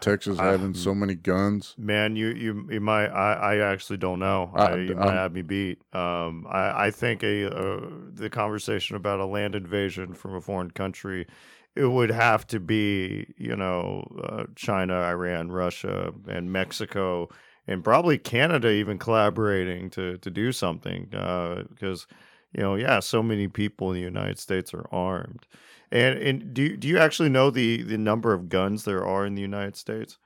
Texas 0.00 0.38
Ah, 0.38 0.44
having 0.44 0.74
so 0.74 0.94
many 0.94 1.14
guns. 1.14 1.74
Man, 1.78 2.14
you 2.16 2.28
you 2.28 2.66
you 2.70 2.80
might 2.80 3.06
I, 3.08 3.32
I 3.54 3.56
actually 3.72 3.96
don't 3.96 4.18
know. 4.18 4.50
I- 4.54 4.70
I, 4.72 4.76
you 4.76 4.94
might 4.94 5.06
I'm- 5.08 5.16
have 5.16 5.32
me 5.32 5.42
beat. 5.42 5.78
Um, 5.94 6.46
I 6.48 6.86
I 6.86 6.90
think 6.90 7.22
a 7.22 7.50
uh, 7.54 7.88
the 8.12 8.28
conversation 8.30 8.96
about 8.96 9.20
a 9.20 9.24
land 9.26 9.54
invasion 9.54 10.14
from 10.14 10.34
a 10.34 10.40
foreign 10.40 10.70
country, 10.72 11.26
it 11.74 11.86
would 11.86 12.10
have 12.10 12.46
to 12.48 12.60
be 12.60 13.32
you 13.38 13.56
know 13.56 14.04
uh, 14.22 14.44
China, 14.56 14.94
Iran, 14.94 15.50
Russia, 15.50 16.12
and 16.28 16.52
Mexico, 16.52 17.28
and 17.66 17.82
probably 17.82 18.18
Canada 18.18 18.68
even 18.70 18.98
collaborating 18.98 19.88
to 19.90 20.18
to 20.18 20.30
do 20.30 20.52
something 20.52 21.06
because 21.10 22.06
you 22.52 22.62
know 22.62 22.74
yeah 22.74 23.00
so 23.00 23.22
many 23.22 23.48
people 23.48 23.90
in 23.90 23.94
the 23.94 24.02
United 24.02 24.38
States 24.38 24.74
are 24.74 24.86
armed. 24.92 25.46
And, 25.94 26.18
and 26.18 26.52
do 26.54 26.62
you, 26.62 26.76
do 26.76 26.88
you 26.88 26.98
actually 26.98 27.28
know 27.28 27.50
the, 27.50 27.82
the 27.82 27.96
number 27.96 28.32
of 28.34 28.48
guns 28.48 28.84
there 28.84 29.04
are 29.04 29.24
in 29.24 29.34
the 29.36 29.42
United 29.42 29.76
States? 29.76 30.18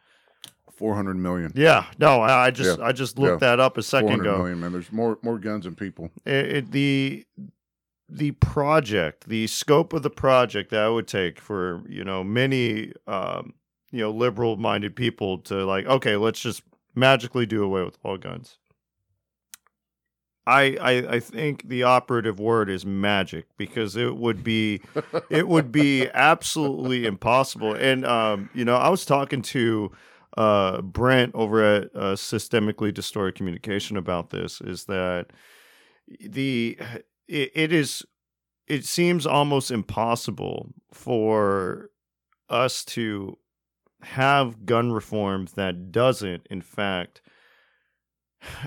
Four 0.72 0.94
hundred 0.94 1.16
million. 1.16 1.52
Yeah, 1.56 1.86
no, 1.98 2.20
I 2.22 2.46
I 2.46 2.50
just 2.52 2.78
Yeah, 2.78 2.84
I 2.84 2.92
just 2.92 3.18
looked 3.18 3.42
yeah. 3.42 3.48
that 3.50 3.60
up 3.60 3.76
a 3.78 3.82
second 3.82 4.20
ago. 4.20 4.38
million, 4.38 4.60
man. 4.60 4.72
There's 4.72 4.92
more 4.92 5.18
more 5.22 5.38
guns 5.38 5.64
than 5.64 5.74
people. 5.74 6.10
It, 6.24 6.46
it- 6.56 6.70
the 6.70 7.24
the 8.08 8.30
project, 8.30 9.28
the 9.28 9.46
scope 9.48 9.92
of 9.92 10.02
the 10.02 10.08
project 10.10 10.70
that 10.70 10.86
it 10.86 10.92
would 10.92 11.08
take 11.08 11.40
for 11.40 11.82
you 11.88 12.04
know 12.04 12.22
many 12.24 12.92
um, 13.08 13.54
you 13.90 13.98
know 14.00 14.10
liberal 14.12 14.56
minded 14.56 14.94
people 14.94 15.38
to 15.38 15.64
like, 15.66 15.84
okay, 15.86 16.16
let's 16.16 16.40
just 16.40 16.62
magically 16.94 17.44
do 17.44 17.62
away 17.64 17.82
with 17.82 17.98
all 18.04 18.16
guns. 18.16 18.58
I, 20.48 20.76
I 20.80 20.90
I 21.16 21.20
think 21.20 21.68
the 21.68 21.82
operative 21.82 22.40
word 22.40 22.70
is 22.70 22.86
magic 22.86 23.46
because 23.58 23.96
it 23.96 24.16
would 24.16 24.42
be 24.42 24.80
it 25.28 25.46
would 25.46 25.70
be 25.70 26.08
absolutely 26.14 27.04
impossible. 27.04 27.74
And 27.74 28.06
um, 28.06 28.48
you 28.54 28.64
know, 28.64 28.76
I 28.76 28.88
was 28.88 29.04
talking 29.04 29.42
to 29.42 29.92
uh, 30.38 30.80
Brent 30.80 31.34
over 31.34 31.62
at 31.62 31.84
uh, 31.94 32.14
Systemically 32.14 32.94
Distorted 32.94 33.34
Communication 33.34 33.98
about 33.98 34.30
this. 34.30 34.62
Is 34.62 34.84
that 34.84 35.26
the 36.18 36.78
it, 37.28 37.50
it 37.54 37.72
is 37.72 38.04
it 38.66 38.86
seems 38.86 39.26
almost 39.26 39.70
impossible 39.70 40.70
for 40.92 41.90
us 42.48 42.84
to 42.86 43.36
have 44.02 44.64
gun 44.64 44.92
reform 44.92 45.46
that 45.56 45.92
doesn't, 45.92 46.46
in 46.48 46.62
fact, 46.62 47.20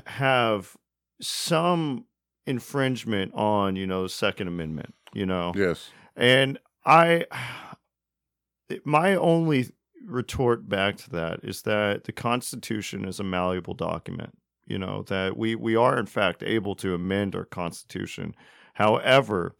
have 0.06 0.78
some 1.22 2.06
infringement 2.46 3.34
on 3.34 3.76
you 3.76 3.88
know 3.88 4.04
the 4.04 4.10
Second 4.10 4.48
Amendment. 4.48 4.94
You 5.14 5.26
know, 5.26 5.52
Yes. 5.56 5.90
and 6.16 6.58
I, 6.86 7.26
my 8.86 9.16
only 9.16 9.70
retort 10.06 10.68
back 10.68 10.98
to 10.98 11.10
that 11.12 11.40
is 11.44 11.62
that 11.64 12.06
the 12.06 12.12
Constitution 12.12 13.06
is 13.06 13.20
a 13.20 13.24
malleable 13.24 13.74
document. 13.74 14.38
You 14.66 14.78
know 14.78 15.04
that 15.04 15.38
we 15.38 15.56
we 15.56 15.76
are 15.76 16.00
in 16.00 16.06
fact 16.06 16.44
able 16.44 16.76
to 16.76 16.94
amend 16.94 17.36
our 17.36 17.46
Constitution. 17.46 18.34
However, 18.76 19.56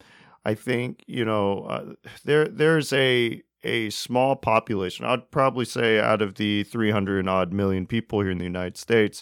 I 0.46 0.54
think 0.54 1.04
you 1.08 1.26
know 1.26 1.64
uh, 1.64 1.94
there 2.24 2.48
there's 2.48 2.94
a 2.94 3.42
a 3.64 3.90
small 3.92 4.36
population. 4.36 5.06
I'd 5.06 5.30
probably 5.30 5.66
say 5.66 6.00
out 6.00 6.22
of 6.22 6.36
the 6.36 6.64
300 6.64 7.28
odd 7.28 7.54
million 7.54 7.86
people 7.86 8.22
here 8.22 8.32
in 8.32 8.40
the 8.40 8.44
United 8.44 8.76
States, 8.76 9.22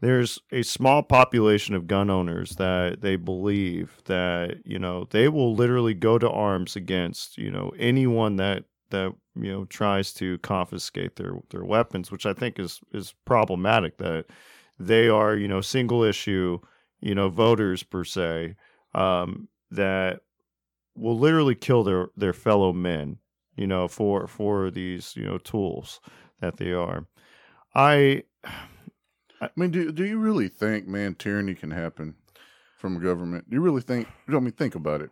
there's 0.00 0.38
a 0.52 0.62
small 0.62 1.02
population 1.02 1.74
of 1.74 1.86
gun 1.86 2.10
owners 2.10 2.56
that 2.56 3.00
they 3.00 3.16
believe 3.16 4.00
that 4.04 4.58
you 4.64 4.78
know 4.78 5.06
they 5.10 5.28
will 5.28 5.54
literally 5.54 5.94
go 5.94 6.18
to 6.18 6.30
arms 6.30 6.76
against 6.76 7.36
you 7.38 7.50
know 7.50 7.72
anyone 7.78 8.36
that 8.36 8.64
that 8.90 9.12
you 9.34 9.52
know 9.52 9.64
tries 9.66 10.12
to 10.12 10.38
confiscate 10.38 11.16
their 11.16 11.34
their 11.50 11.64
weapons 11.64 12.10
which 12.10 12.26
i 12.26 12.32
think 12.32 12.58
is 12.58 12.80
is 12.92 13.14
problematic 13.24 13.98
that 13.98 14.24
they 14.78 15.08
are 15.08 15.36
you 15.36 15.48
know 15.48 15.60
single 15.60 16.02
issue 16.02 16.58
you 17.00 17.14
know 17.14 17.28
voters 17.28 17.82
per 17.82 18.04
se 18.04 18.54
um 18.94 19.48
that 19.70 20.20
will 20.96 21.18
literally 21.18 21.54
kill 21.54 21.82
their 21.84 22.08
their 22.16 22.32
fellow 22.32 22.72
men 22.72 23.18
you 23.56 23.66
know 23.66 23.88
for 23.88 24.26
for 24.26 24.70
these 24.70 25.14
you 25.16 25.24
know 25.24 25.38
tools 25.38 26.00
that 26.40 26.56
they 26.56 26.72
are. 26.72 27.06
I 27.74 28.22
I 29.40 29.50
mean, 29.56 29.70
do 29.70 29.92
do 29.92 30.04
you 30.04 30.18
really 30.18 30.48
think, 30.48 30.86
man, 30.86 31.14
tyranny 31.14 31.54
can 31.54 31.70
happen 31.70 32.14
from 32.76 32.96
a 32.96 33.00
government? 33.00 33.48
Do 33.50 33.56
you 33.56 33.60
really 33.60 33.82
think? 33.82 34.08
I 34.28 34.32
mean, 34.32 34.52
think 34.52 34.74
about 34.74 35.00
it. 35.00 35.10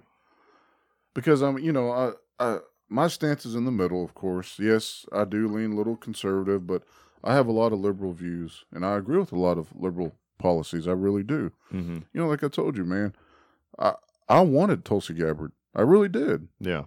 Because 1.14 1.42
I'm, 1.42 1.58
you 1.58 1.72
know, 1.72 1.90
I, 1.90 2.12
I 2.38 2.58
my 2.88 3.08
stance 3.08 3.46
is 3.46 3.54
in 3.54 3.64
the 3.64 3.70
middle, 3.70 4.04
of 4.04 4.14
course. 4.14 4.58
Yes, 4.58 5.06
I 5.12 5.24
do 5.24 5.48
lean 5.48 5.72
a 5.72 5.76
little 5.76 5.96
conservative, 5.96 6.66
but 6.66 6.82
I 7.24 7.34
have 7.34 7.46
a 7.46 7.52
lot 7.52 7.72
of 7.72 7.80
liberal 7.80 8.12
views, 8.12 8.64
and 8.72 8.84
I 8.84 8.96
agree 8.96 9.18
with 9.18 9.32
a 9.32 9.38
lot 9.38 9.58
of 9.58 9.68
liberal 9.74 10.12
policies. 10.38 10.86
I 10.86 10.92
really 10.92 11.22
do. 11.22 11.52
mm-hmm. 11.72 11.98
You 12.12 12.20
know, 12.20 12.28
like 12.28 12.44
I 12.44 12.48
told 12.48 12.76
you, 12.76 12.84
man, 12.84 13.14
I 13.78 13.94
I 14.28 14.40
wanted 14.40 14.84
Tulsi 14.84 15.14
Gabbard. 15.14 15.52
I 15.74 15.82
really 15.82 16.08
did. 16.08 16.48
yeah 16.60 16.84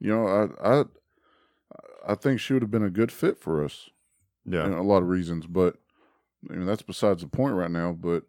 You 0.00 0.14
know, 0.14 0.26
I 0.26 0.78
I 0.80 0.84
I 2.06 2.14
think 2.14 2.40
she 2.40 2.52
would 2.52 2.62
have 2.62 2.70
been 2.70 2.84
a 2.84 2.90
good 2.90 3.10
fit 3.10 3.38
for 3.38 3.64
us 3.64 3.90
yeah 4.44 4.64
and 4.64 4.74
a 4.74 4.82
lot 4.82 5.02
of 5.02 5.08
reasons, 5.08 5.46
but 5.46 5.76
I 6.50 6.54
mean 6.54 6.66
that's 6.66 6.82
besides 6.82 7.22
the 7.22 7.28
point 7.28 7.54
right 7.54 7.70
now. 7.70 7.92
But 7.92 8.24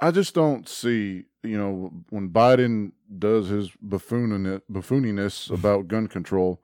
I 0.00 0.10
just 0.10 0.34
don't 0.34 0.68
see, 0.68 1.24
you 1.42 1.58
know, 1.58 1.92
when 2.10 2.30
Biden 2.30 2.92
does 3.18 3.48
his 3.48 3.70
buffoonin 3.84 4.60
buffooniness 4.70 5.50
about 5.54 5.88
gun 5.88 6.06
control, 6.06 6.60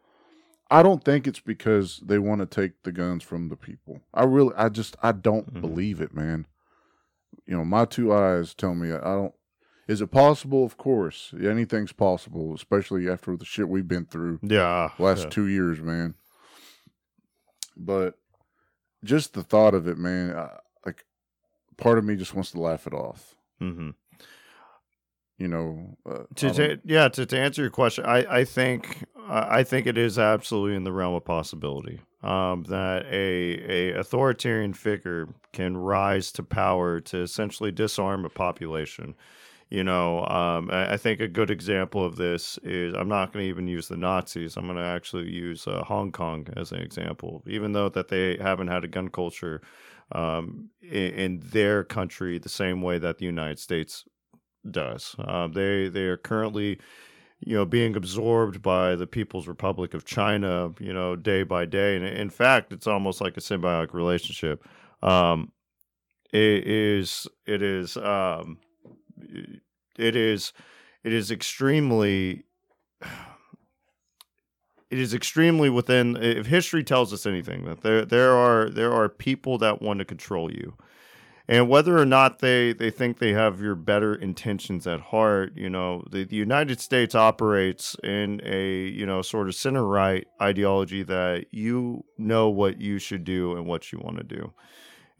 I 0.71 0.83
don't 0.83 1.05
think 1.05 1.27
it's 1.27 1.41
because 1.41 2.01
they 2.05 2.19
want 2.19 2.41
to 2.41 2.47
take 2.47 2.83
the 2.83 2.93
guns 2.93 3.23
from 3.23 3.49
the 3.49 3.57
people. 3.57 4.01
I 4.13 4.25
really, 4.25 4.55
I 4.57 4.69
just, 4.69 4.97
I 5.03 5.13
don't 5.13 5.55
Mhm. 5.55 5.61
believe 5.61 6.01
it, 6.01 6.15
man. 6.15 6.47
You 7.47 7.57
know, 7.57 7.65
my 7.65 7.85
two 7.85 8.13
eyes 8.13 8.55
tell 8.55 8.75
me 8.75 8.93
I 8.93 8.99
don't. 9.01 9.35
Is 9.87 10.01
it 10.01 10.11
possible? 10.11 10.65
Of 10.65 10.79
course, 10.79 11.35
anything's 11.39 11.93
possible, 11.93 12.55
especially 12.55 13.07
after 13.09 13.37
the 13.37 13.45
shit 13.45 13.69
we've 13.69 13.87
been 13.87 14.07
through 14.07 14.39
yeah 14.43 14.91
last 14.99 15.25
yeah. 15.25 15.29
two 15.31 15.47
years, 15.47 15.81
man. 15.83 16.15
But 17.77 18.19
just 19.05 19.35
the 19.35 19.43
thought 19.43 19.75
of 19.75 19.87
it, 19.87 19.99
man, 19.99 20.37
I, 20.37 20.59
like 20.85 21.05
part 21.77 21.99
of 21.99 22.05
me 22.05 22.17
just 22.17 22.35
wants 22.35 22.51
to 22.53 22.61
laugh 22.61 22.87
it 22.87 22.95
off. 22.95 23.37
mm-hmm. 23.61 23.91
You 25.37 25.49
know, 25.49 25.97
uh, 26.09 26.25
to, 26.37 26.53
to 26.53 26.81
yeah 26.85 27.09
to, 27.09 27.27
to 27.27 27.39
answer 27.39 27.63
your 27.63 27.71
question 27.71 28.05
i 28.07 28.19
i 28.39 28.45
think 28.45 29.05
i 29.29 29.59
I 29.59 29.65
think 29.65 29.87
it 29.87 29.99
is 29.99 30.17
absolutely 30.19 30.77
in 30.77 30.85
the 30.85 30.93
realm 30.93 31.15
of 31.15 31.25
possibility 31.25 32.01
um 32.23 32.63
that 32.69 33.05
a 33.07 33.91
a 33.93 33.99
authoritarian 33.99 34.75
figure 34.75 35.29
can 35.53 35.77
rise 35.77 36.31
to 36.33 36.45
power 36.45 37.01
to 37.01 37.23
essentially 37.23 37.73
disarm 37.73 38.25
a 38.25 38.29
population 38.29 39.17
you 39.75 39.85
know 39.85 40.25
um 40.27 40.69
i, 40.73 40.97
think 40.97 41.21
a 41.21 41.29
good 41.29 41.51
example 41.51 42.05
of 42.05 42.17
this 42.17 42.59
is 42.63 42.95
i'm 42.95 43.09
not 43.09 43.33
going 43.33 43.45
to 43.45 43.49
even 43.49 43.67
use 43.67 43.89
the 43.89 43.97
nazis 43.97 44.57
i'm 44.57 44.67
going 44.67 44.77
to 44.77 44.83
actually 44.83 45.29
use 45.31 45.67
uh, 45.67 45.83
hong 45.85 46.13
kong 46.13 46.47
as 46.57 46.73
an 46.73 46.81
example 46.81 47.43
even 47.47 47.73
though 47.73 47.89
that 47.89 48.09
they 48.09 48.37
haven't 48.37 48.69
had 48.69 48.85
a 48.85 48.89
gun 48.89 49.09
culture 49.09 49.61
um 50.13 50.69
in, 50.83 51.15
in 51.15 51.43
their 51.53 51.83
country 51.83 52.39
the 52.39 52.49
same 52.49 52.83
way 52.83 52.99
that 52.99 53.19
the 53.19 53.25
united 53.25 53.59
states 53.59 54.05
does. 54.71 55.15
Uh, 55.19 55.49
they 55.49 55.89
they 55.89 56.05
are 56.05 56.17
currently, 56.17 56.79
you 57.41 57.55
know, 57.55 57.65
being 57.65 57.97
absorbed 57.97 58.63
by 58.63 58.97
the 58.97 59.07
People's 59.07 59.47
Republic 59.47 59.95
of 59.95 60.05
China, 60.05 60.73
you 60.81 60.93
know, 60.93 61.17
day 61.17 61.43
by 61.43 61.65
day, 61.65 61.97
and 61.97 62.05
in 62.05 62.31
fact, 62.31 62.73
it's 62.73 62.87
almost 62.87 63.21
like 63.21 63.37
a 63.37 63.41
symbiotic 63.41 63.93
relationship. 63.93 64.67
Um, 65.03 65.53
it 66.33 66.67
is 66.67 67.29
it 67.47 67.63
is 67.63 67.97
um, 67.97 68.59
it 69.19 70.17
is 70.17 70.53
it 71.03 71.13
is 71.13 71.31
extremely. 71.31 72.45
It 74.91 75.01
is 75.01 75.13
extremely 75.13 75.71
within. 75.71 76.17
If 76.17 76.47
history 76.47 76.85
tells 76.85 77.13
us 77.13 77.27
anything, 77.27 77.65
that 77.65 77.81
there 77.81 78.05
there 78.05 78.31
are 78.37 78.71
there 78.71 78.93
are 78.93 79.09
people 79.09 79.59
that 79.59 79.83
want 79.83 79.99
to 79.99 80.05
control 80.05 80.53
you, 80.53 80.77
and 81.47 81.69
whether 81.69 81.99
or 81.99 82.07
not 82.07 82.39
they, 82.39 82.73
they 82.73 82.91
think 82.91 83.19
they 83.19 83.33
have 83.33 83.61
your 83.61 83.75
better 83.75 84.15
intentions 84.15 84.87
at 84.87 85.01
heart, 85.01 85.53
you 85.55 85.69
know, 85.69 86.03
the, 86.11 86.25
the 86.25 86.37
United 86.37 86.81
States 86.81 87.15
operates 87.15 87.97
in 88.03 88.41
a, 88.45 88.87
you 88.89 89.05
know, 89.05 89.21
sort 89.21 89.49
of 89.49 89.55
center 89.55 89.87
right 89.87 90.27
ideology 90.41 91.03
that 91.03 91.47
you 91.51 92.03
know 92.17 92.49
what 92.49 92.81
you 92.81 92.99
should 92.99 93.25
do 93.25 93.57
and 93.57 93.67
what 93.67 93.93
you 93.93 93.99
want 93.99 94.17
to 94.17 94.25
do. 94.25 94.53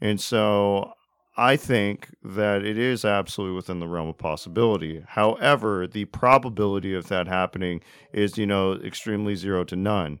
And 0.01 0.19
so 0.19 0.93
I 1.37 1.57
think 1.57 2.15
that 2.23 2.63
it 2.63 2.77
is 2.77 3.03
absolutely 3.03 3.55
within 3.55 3.79
the 3.79 3.87
realm 3.87 4.07
of 4.07 4.17
possibility. 4.17 5.03
However, 5.05 5.85
the 5.85 6.05
probability 6.05 6.93
of 6.93 7.07
that 7.09 7.27
happening 7.27 7.81
is, 8.13 8.37
you 8.37 8.45
know, 8.45 8.73
extremely 8.73 9.35
zero 9.35 9.65
to 9.65 9.75
none. 9.75 10.19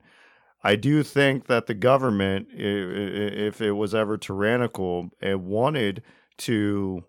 I 0.63 0.75
do 0.75 1.03
think 1.03 1.45
that 1.45 1.67
the 1.67 1.73
government, 1.73 2.47
if 2.51 3.61
it 3.61 3.73
was 3.73 3.95
ever 3.95 4.17
tyrannical 4.17 5.11
and 5.21 5.45
wanted 5.45 6.01
to 6.39 7.05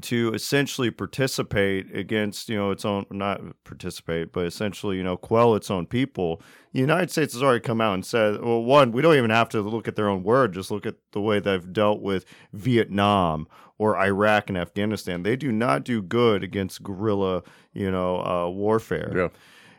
to 0.00 0.32
essentially 0.34 0.90
participate 0.90 1.94
against 1.94 2.48
you 2.48 2.56
know 2.56 2.70
its 2.70 2.84
own 2.84 3.04
not 3.10 3.40
participate 3.64 4.32
but 4.32 4.46
essentially 4.46 4.96
you 4.96 5.02
know 5.02 5.16
quell 5.16 5.54
its 5.54 5.70
own 5.70 5.86
people 5.86 6.40
the 6.72 6.80
united 6.80 7.10
states 7.10 7.32
has 7.32 7.42
already 7.42 7.60
come 7.60 7.80
out 7.80 7.94
and 7.94 8.04
said 8.04 8.40
well 8.40 8.62
one 8.62 8.92
we 8.92 9.02
don't 9.02 9.16
even 9.16 9.30
have 9.30 9.48
to 9.48 9.60
look 9.60 9.88
at 9.88 9.96
their 9.96 10.08
own 10.08 10.22
word 10.22 10.52
just 10.52 10.70
look 10.70 10.86
at 10.86 10.96
the 11.12 11.20
way 11.20 11.40
they've 11.40 11.72
dealt 11.72 12.00
with 12.00 12.24
vietnam 12.52 13.46
or 13.78 13.96
iraq 13.96 14.48
and 14.48 14.58
afghanistan 14.58 15.22
they 15.22 15.36
do 15.36 15.50
not 15.50 15.84
do 15.84 16.00
good 16.00 16.42
against 16.42 16.82
guerrilla 16.82 17.42
you 17.72 17.90
know 17.90 18.24
uh, 18.24 18.48
warfare 18.48 19.12
yeah. 19.14 19.28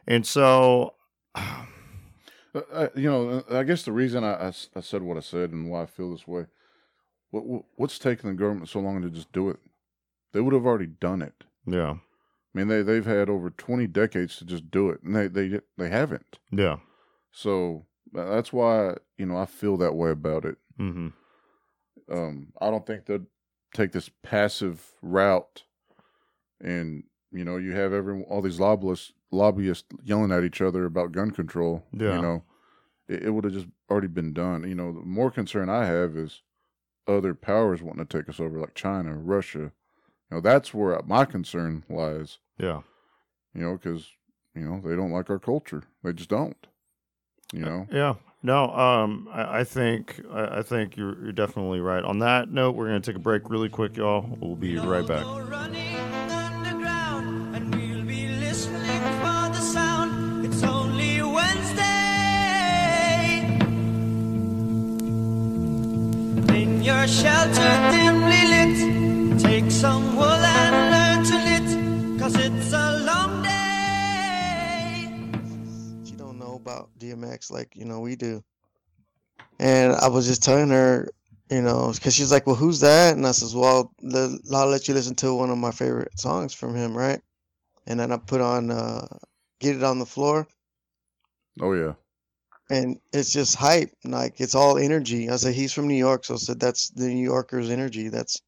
and 0.07 0.25
so 0.25 0.93
Uh, 2.55 2.61
uh, 2.71 2.87
you 2.95 3.09
know, 3.09 3.43
uh, 3.49 3.59
I 3.59 3.63
guess 3.63 3.83
the 3.83 3.91
reason 3.91 4.23
I 4.23 4.51
said 4.51 5.03
what 5.03 5.17
I 5.17 5.19
said 5.19 5.51
and 5.51 5.69
why 5.69 5.83
I 5.83 5.85
feel 5.85 6.11
this 6.11 6.27
way, 6.27 6.45
what, 7.29 7.45
what 7.45 7.65
what's 7.75 7.99
taking 7.99 8.29
the 8.29 8.35
government 8.35 8.69
so 8.69 8.79
long 8.79 9.01
to 9.01 9.09
just 9.09 9.31
do 9.31 9.49
it? 9.49 9.57
They 10.31 10.41
would 10.41 10.53
have 10.53 10.65
already 10.65 10.87
done 10.87 11.21
it. 11.21 11.43
yeah 11.65 11.95
I 12.53 12.57
mean, 12.57 12.67
they 12.67 12.81
they've 12.81 13.05
had 13.05 13.29
over 13.29 13.49
twenty 13.51 13.85
decades 13.87 14.37
to 14.37 14.45
just 14.45 14.71
do 14.71 14.89
it, 14.89 15.01
and 15.03 15.15
they 15.15 15.27
they 15.27 15.59
they 15.77 15.89
haven't. 15.89 16.39
yeah 16.51 16.77
So 17.31 17.85
that's 18.11 18.51
why 18.51 18.95
you 19.17 19.25
know 19.27 19.37
I 19.37 19.45
feel 19.45 19.77
that 19.77 19.93
way 19.95 20.09
about 20.11 20.45
it. 20.45 20.57
hmm 20.77 21.09
Um, 22.11 22.53
I 22.59 22.71
don't 22.71 22.85
think 22.87 23.05
they'd 23.05 23.27
take 23.73 23.91
this 23.91 24.09
passive 24.23 24.93
route, 25.03 25.63
and 26.59 27.03
you 27.31 27.45
know, 27.45 27.57
you 27.57 27.73
have 27.73 27.93
every 27.93 28.23
all 28.23 28.41
these 28.41 28.59
lobbyists 28.59 29.13
lobbyists 29.31 29.87
yelling 30.03 30.31
at 30.31 30.43
each 30.43 30.61
other 30.61 30.85
about 30.85 31.11
gun 31.11 31.29
control. 31.31 31.85
Yeah. 31.93 32.15
You 32.15 32.21
know, 32.21 32.43
it, 33.07 33.23
it 33.25 33.29
would 33.29 33.43
have 33.43 33.53
just 33.53 33.67
already 33.91 34.07
been 34.07 34.33
done. 34.33 34.67
You 34.67 34.73
know, 34.75 34.91
the 34.91 35.01
more 35.01 35.29
concern 35.29 35.69
I 35.69 35.85
have 35.85 36.15
is 36.17 36.41
other 37.07 37.35
powers 37.35 37.81
wanting 37.83 38.05
to 38.05 38.17
take 38.17 38.27
us 38.27 38.39
over, 38.39 38.59
like 38.59 38.73
China, 38.73 39.15
Russia. 39.15 39.71
You 40.29 40.37
know, 40.37 40.41
that's 40.41 40.73
where 40.73 40.99
my 41.05 41.25
concern 41.25 41.83
lies. 41.89 42.37
yeah 42.57 42.81
You 43.53 43.61
know, 43.61 43.73
because 43.73 44.07
you 44.55 44.61
know 44.61 44.81
they 44.83 44.95
don't 44.95 45.11
like 45.11 45.29
our 45.29 45.39
culture. 45.39 45.83
They 46.03 46.13
just 46.13 46.29
don't. 46.29 46.57
You 47.53 47.61
know. 47.65 47.87
Yeah. 47.91 48.15
No, 48.41 48.69
um, 48.71 49.27
I, 49.33 49.59
I 49.59 49.63
think 49.65 50.21
I, 50.31 50.59
I 50.59 50.61
think 50.61 50.95
you're, 50.95 51.21
you're 51.23 51.31
definitely 51.33 51.81
right. 51.81 52.03
On 52.03 52.19
that 52.19 52.49
note, 52.49 52.75
we're 52.75 52.85
gonna 52.87 53.01
take 53.01 53.17
a 53.17 53.19
break 53.19 53.49
really 53.49 53.67
quick, 53.69 53.97
y'all. 53.97 54.37
We'll 54.39 54.55
be 54.55 54.77
right 54.77 55.05
back. 55.05 55.23
Go 55.23 55.41
running 55.41 55.97
underground, 56.31 57.55
and 57.55 57.75
we'll 57.75 58.05
be 58.05 58.27
listening 58.39 59.01
for 59.19 59.49
the 59.51 59.59
sound. 59.59 60.45
It's 60.45 60.63
only 60.63 61.21
Wednesday. 61.21 61.85
In 66.61 66.81
your 66.81 67.07
shelter 67.07 67.91
dimly 67.91 68.18
lit, 68.18 68.18
take 68.18 68.18
some 69.79 70.15
wool 70.17 70.25
and 70.25 70.75
learn 70.93 71.23
to 71.25 71.37
knit, 71.45 72.19
cause 72.19 72.35
it's 72.35 72.73
a 72.73 72.99
long 73.05 73.41
day. 73.41 75.07
she 76.05 76.11
don't 76.17 76.37
know 76.37 76.55
about 76.55 76.89
DMX 76.99 77.49
like 77.49 77.73
you 77.75 77.85
know 77.85 78.01
we 78.01 78.15
do. 78.17 78.43
And 79.59 79.93
I 79.93 80.07
was 80.09 80.27
just 80.27 80.43
telling 80.43 80.69
her, 80.69 81.07
you 81.49 81.61
know, 81.61 81.91
because 81.93 82.13
she's 82.13 82.31
like, 82.31 82.45
"Well, 82.45 82.57
who's 82.57 82.81
that?" 82.81 83.15
And 83.15 83.25
I 83.25 83.31
says, 83.31 83.55
"Well, 83.55 83.93
the, 83.99 84.37
I'll 84.53 84.67
let 84.67 84.87
you 84.89 84.93
listen 84.93 85.15
to 85.15 85.33
one 85.33 85.49
of 85.49 85.57
my 85.57 85.71
favorite 85.71 86.17
songs 86.19 86.53
from 86.53 86.75
him, 86.75 86.95
right?" 86.95 87.21
And 87.87 87.97
then 87.99 88.11
I 88.11 88.17
put 88.17 88.41
on 88.41 88.71
uh, 88.71 89.07
"Get 89.61 89.77
It 89.77 89.83
on 89.83 89.99
the 89.99 90.05
Floor," 90.05 90.45
Oh 91.61 91.71
yeah. 91.73 91.93
and 92.69 92.99
it's 93.13 93.31
just 93.31 93.55
hype. 93.55 93.91
Like 94.03 94.41
it's 94.41 94.55
all 94.55 94.77
energy. 94.77 95.29
I 95.29 95.37
said 95.37 95.53
he's 95.55 95.71
from 95.73 95.87
New 95.87 95.95
York, 95.95 96.25
so 96.25 96.33
I 96.33 96.37
said 96.37 96.59
that's 96.59 96.89
the 96.89 97.07
New 97.07 97.23
Yorkers' 97.23 97.69
energy. 97.69 98.09
That's 98.09 98.41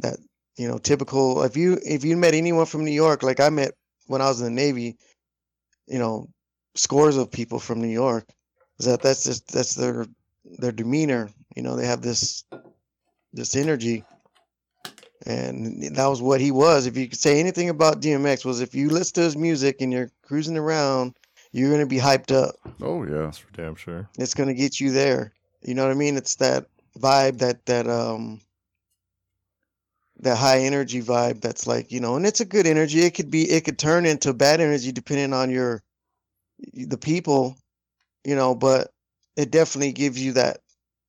that 0.00 0.18
you 0.58 0.68
know 0.68 0.76
typical. 0.78 1.42
If 1.44 1.56
you 1.56 1.78
if 1.82 2.04
you 2.04 2.16
met 2.16 2.34
anyone 2.34 2.66
from 2.66 2.84
New 2.84 2.92
York, 2.92 3.22
like 3.22 3.40
I 3.40 3.48
met 3.48 3.72
when 4.06 4.20
I 4.20 4.28
was 4.28 4.40
in 4.40 4.46
the 4.46 4.50
Navy, 4.50 4.98
you 5.86 5.98
know, 5.98 6.28
scores 6.74 7.16
of 7.16 7.30
people 7.30 7.58
from 7.58 7.80
New 7.80 7.88
York. 7.88 8.26
Is 8.78 8.86
that 8.86 9.00
that's 9.00 9.24
just 9.24 9.48
that's 9.52 9.74
their 9.74 10.06
their 10.58 10.72
demeanor. 10.72 11.30
You 11.56 11.62
know, 11.62 11.76
they 11.76 11.86
have 11.86 12.02
this 12.02 12.44
this 13.32 13.56
energy. 13.56 14.04
And 15.26 15.82
that 15.96 16.06
was 16.06 16.22
what 16.22 16.40
he 16.40 16.52
was. 16.52 16.86
If 16.86 16.96
you 16.96 17.08
could 17.08 17.18
say 17.18 17.40
anything 17.40 17.68
about 17.68 18.00
DMX, 18.00 18.44
was 18.44 18.60
if 18.60 18.74
you 18.74 18.88
listen 18.88 19.14
to 19.14 19.22
his 19.22 19.36
music 19.36 19.80
and 19.80 19.92
you're 19.92 20.10
cruising 20.22 20.56
around, 20.56 21.16
you're 21.52 21.70
gonna 21.70 21.86
be 21.86 21.98
hyped 21.98 22.32
up 22.32 22.54
Oh 22.80 23.02
yeah. 23.04 23.22
That's 23.22 23.38
for 23.38 23.50
damn 23.52 23.74
sure. 23.74 24.08
it's 24.18 24.34
gonna 24.34 24.54
get 24.54 24.80
you 24.80 24.92
there. 24.92 25.32
You 25.62 25.74
know 25.74 25.82
what 25.82 25.90
I 25.90 25.94
mean? 25.94 26.16
It's 26.16 26.36
that 26.36 26.66
vibe, 26.98 27.38
that 27.38 27.66
that 27.66 27.88
um 27.88 28.40
that 30.20 30.36
high 30.36 30.60
energy 30.60 31.02
vibe 31.02 31.40
that's 31.40 31.66
like, 31.66 31.92
you 31.92 32.00
know, 32.00 32.16
and 32.16 32.26
it's 32.26 32.40
a 32.40 32.44
good 32.44 32.66
energy. 32.66 33.00
It 33.00 33.14
could 33.14 33.30
be 33.30 33.50
it 33.50 33.64
could 33.64 33.78
turn 33.78 34.06
into 34.06 34.32
bad 34.34 34.60
energy 34.60 34.92
depending 34.92 35.32
on 35.32 35.50
your 35.50 35.82
the 36.74 36.98
people, 36.98 37.56
you 38.24 38.36
know, 38.36 38.54
but 38.54 38.92
it 39.36 39.50
definitely 39.50 39.92
gives 39.92 40.22
you 40.22 40.32
that 40.34 40.58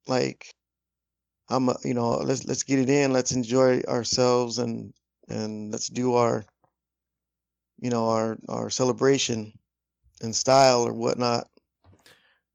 like 0.07 0.53
I'm 1.49 1.69
a, 1.69 1.77
you 1.83 1.93
know, 1.93 2.17
let's 2.19 2.45
let's 2.45 2.63
get 2.63 2.79
it 2.79 2.89
in, 2.89 3.13
let's 3.13 3.31
enjoy 3.31 3.81
ourselves 3.81 4.59
and 4.59 4.93
and 5.29 5.71
let's 5.71 5.89
do 5.89 6.15
our 6.15 6.45
you 7.79 7.89
know, 7.89 8.09
our 8.09 8.37
our 8.49 8.69
celebration 8.69 9.53
and 10.21 10.35
style 10.35 10.83
or 10.83 10.93
whatnot. 10.93 11.47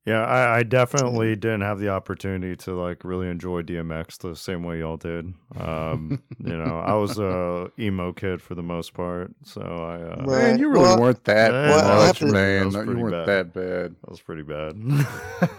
Yeah, 0.06 0.22
I, 0.22 0.58
I 0.58 0.62
definitely 0.64 1.34
didn't 1.34 1.62
have 1.62 1.78
the 1.78 1.88
opportunity 1.88 2.56
to 2.56 2.74
like 2.78 3.04
really 3.04 3.26
enjoy 3.26 3.62
DMX 3.62 4.18
the 4.18 4.36
same 4.36 4.62
way 4.62 4.80
y'all 4.80 4.98
did. 4.98 5.32
Um, 5.58 6.22
you 6.38 6.54
know, 6.58 6.78
I 6.78 6.92
was 6.92 7.18
a 7.18 7.70
emo 7.78 8.12
kid 8.12 8.42
for 8.42 8.54
the 8.54 8.62
most 8.62 8.92
part, 8.92 9.30
so 9.44 9.62
I 9.62 9.94
uh, 10.02 10.16
Right. 10.26 10.26
Man, 10.26 10.58
you 10.58 10.68
really 10.68 10.82
Well- 10.82 11.00
weren't 11.00 11.24
that 11.24 11.52
Well, 11.52 12.06
much, 12.06 12.18
to- 12.18 12.26
man. 12.26 12.66
was 12.66 12.74
No, 12.74 12.82
You 12.82 12.98
weren't 12.98 13.26
bad. 13.26 13.26
that 13.26 13.52
bad. 13.54 13.96
that 14.02 14.10
was 14.10 14.20
pretty 14.20 14.42
bad. 14.42 14.76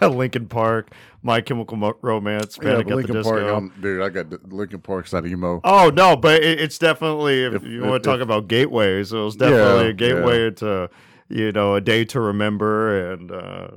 Linkin 0.14 0.46
Park, 0.46 0.92
My 1.22 1.40
Chemical 1.40 1.76
Mo- 1.76 1.96
Romance, 2.00 2.56
Yeah, 2.62 2.70
Panic 2.70 2.76
but 2.76 2.80
at 2.80 2.86
the 2.88 2.94
Linkin 2.96 3.14
Disco. 3.16 3.30
Park, 3.30 3.42
I'm, 3.52 3.72
dude. 3.82 4.00
I 4.02 4.08
got 4.10 4.30
the- 4.30 4.40
Linkin 4.48 4.80
Park's 4.80 5.12
not 5.12 5.26
emo. 5.26 5.60
Oh 5.64 5.90
no, 5.92 6.16
but 6.16 6.42
it, 6.44 6.60
it's 6.60 6.78
definitely 6.78 7.42
if, 7.42 7.54
If- 7.54 7.64
you 7.64 7.82
if- 7.82 7.90
want 7.90 8.02
to 8.04 8.08
talk 8.08 8.18
if- 8.18 8.22
about 8.22 8.46
gateways, 8.46 9.12
it 9.12 9.18
was 9.18 9.34
definitely 9.34 9.84
Yeah, 9.86 9.90
a 9.90 9.92
gateway 9.92 10.50
to 10.52 10.88
you 11.28 11.52
know 11.52 11.74
a 11.74 11.80
day 11.80 12.04
to 12.06 12.20
remember, 12.20 13.12
and 13.12 13.30
uh, 13.32 13.68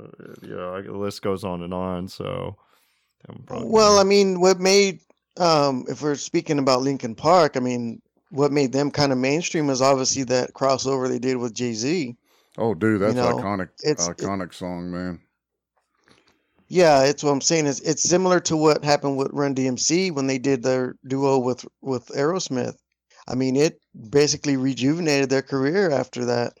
you 0.42 0.54
know 0.54 0.82
the 0.82 0.92
list 0.96 1.22
goes 1.22 1.44
on 1.44 1.62
and 1.62 1.74
on. 1.74 2.08
So, 2.08 2.56
I'm 3.28 3.42
probably- 3.44 3.68
Well, 3.68 3.98
I 3.98 4.04
mean, 4.04 4.40
what 4.40 4.60
made 4.60 5.00
um 5.38 5.84
if 5.88 6.02
we're 6.02 6.14
speaking 6.16 6.58
about 6.58 6.82
Linkin 6.82 7.14
Park, 7.14 7.56
I 7.56 7.60
mean, 7.60 8.00
what 8.30 8.52
made 8.52 8.72
them 8.72 8.90
kind 8.90 9.12
of 9.12 9.18
mainstream 9.18 9.70
is 9.70 9.80
obviously 9.82 10.24
that 10.24 10.52
crossover 10.54 11.08
they 11.08 11.18
did 11.18 11.36
with 11.36 11.54
Jay-Z. 11.54 12.16
Oh, 12.58 12.74
dude, 12.74 13.00
that's 13.00 13.14
know, 13.14 13.36
iconic. 13.36 13.68
it's- 13.84 14.08
it- 14.08 14.16
iconic 14.18 14.52
song, 14.54 14.90
man. 14.90 15.20
Yeah, 16.68 17.02
it's 17.04 17.24
what 17.24 17.32
I'm 17.32 17.40
saying 17.40 17.66
is 17.66 17.80
it's 17.80 18.02
similar 18.02 18.38
to 18.40 18.56
what 18.56 18.84
happened 18.84 19.16
with 19.16 19.30
Run 19.32 19.54
DMC 19.56 20.12
when 20.12 20.28
they 20.28 20.38
did 20.38 20.62
their 20.62 20.94
duo 21.06 21.38
with 21.38 21.66
with 21.80 22.06
Aerosmith. 22.08 22.76
I 23.26 23.34
mean, 23.34 23.56
it 23.56 23.80
basically 24.10 24.56
rejuvenated 24.56 25.30
their 25.30 25.42
career 25.42 25.90
after 25.90 26.24
that. 26.26 26.54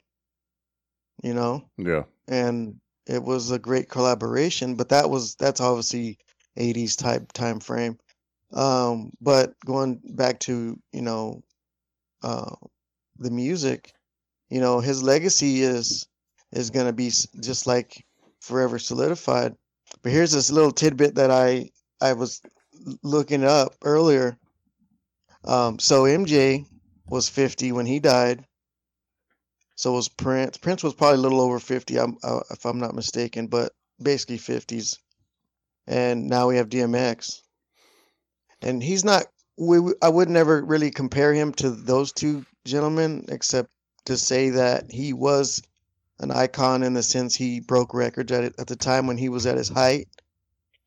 You 1.22 1.34
know, 1.34 1.68
Yeah. 1.78 2.04
and 2.28 2.80
it 3.06 3.22
was 3.22 3.50
a 3.50 3.58
great 3.58 3.88
collaboration 3.88 4.74
but 4.76 4.90
that 4.90 5.10
was 5.10 5.34
that's 5.36 5.60
obviously 5.60 6.18
80s 6.56 6.96
type 6.96 7.32
time 7.32 7.58
frame 7.60 7.98
um 8.52 9.10
but 9.20 9.54
going 9.64 10.00
back 10.04 10.38
to 10.40 10.78
you 10.92 11.02
know 11.02 11.42
uh 12.22 12.54
the 13.18 13.30
music 13.30 13.92
you 14.50 14.60
know 14.60 14.80
his 14.80 15.02
legacy 15.02 15.62
is 15.62 16.06
is 16.52 16.70
going 16.70 16.86
to 16.86 16.92
be 16.92 17.10
just 17.40 17.66
like 17.66 18.04
forever 18.40 18.78
solidified. 18.78 19.54
But 20.02 20.12
here's 20.12 20.32
this 20.32 20.50
little 20.50 20.72
tidbit 20.72 21.14
that 21.16 21.30
i 21.30 21.70
i 22.00 22.12
was 22.12 22.40
looking 23.02 23.44
up 23.44 23.74
earlier. 23.82 24.38
Um 25.44 25.78
so 25.78 26.04
mj 26.04 26.66
was 27.08 27.28
50 27.28 27.72
when 27.72 27.86
he 27.86 27.98
died 28.00 28.44
so 29.80 29.92
was 29.92 30.08
Prince. 30.08 30.58
Prince 30.58 30.82
was 30.82 30.92
probably 30.92 31.20
a 31.20 31.22
little 31.22 31.40
over 31.40 31.58
50, 31.58 31.98
I'm, 31.98 32.18
uh, 32.22 32.40
if 32.50 32.66
I'm 32.66 32.80
not 32.80 32.94
mistaken, 32.94 33.46
but 33.46 33.72
basically 33.98 34.36
50s. 34.36 34.98
And 35.86 36.28
now 36.28 36.48
we 36.48 36.56
have 36.56 36.68
DMX. 36.68 37.40
And 38.60 38.82
he's 38.82 39.06
not, 39.06 39.24
we, 39.56 39.78
I 40.02 40.10
would 40.10 40.28
never 40.28 40.62
really 40.62 40.90
compare 40.90 41.32
him 41.32 41.52
to 41.54 41.70
those 41.70 42.12
two 42.12 42.44
gentlemen, 42.66 43.24
except 43.30 43.70
to 44.04 44.18
say 44.18 44.50
that 44.50 44.90
he 44.90 45.14
was 45.14 45.62
an 46.18 46.30
icon 46.30 46.82
in 46.82 46.92
the 46.92 47.02
sense 47.02 47.34
he 47.34 47.60
broke 47.60 47.94
records 47.94 48.30
at, 48.32 48.44
at 48.60 48.66
the 48.66 48.76
time 48.76 49.06
when 49.06 49.16
he 49.16 49.30
was 49.30 49.46
at 49.46 49.56
his 49.56 49.70
height. 49.70 50.08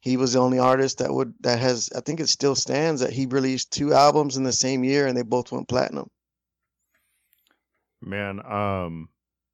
He 0.02 0.18
was 0.18 0.34
the 0.34 0.40
only 0.40 0.60
artist 0.60 1.00
that 1.00 1.12
would, 1.12 1.34
that 1.40 1.58
has, 1.58 1.90
I 1.96 2.02
think 2.02 2.20
it 2.20 2.30
still 2.30 2.54
stands 2.54 3.02
that 3.02 3.14
he 3.14 3.26
released 3.26 3.72
two 3.72 3.92
albums 3.92 4.38
in 4.38 4.44
the 4.44 4.54
same 4.54 4.84
year 4.84 5.08
and 5.08 5.18
they 5.18 5.24
both 5.24 5.52
went 5.52 5.68
platinum. 5.68 6.12
Man, 8.06 8.46
um, 8.46 9.10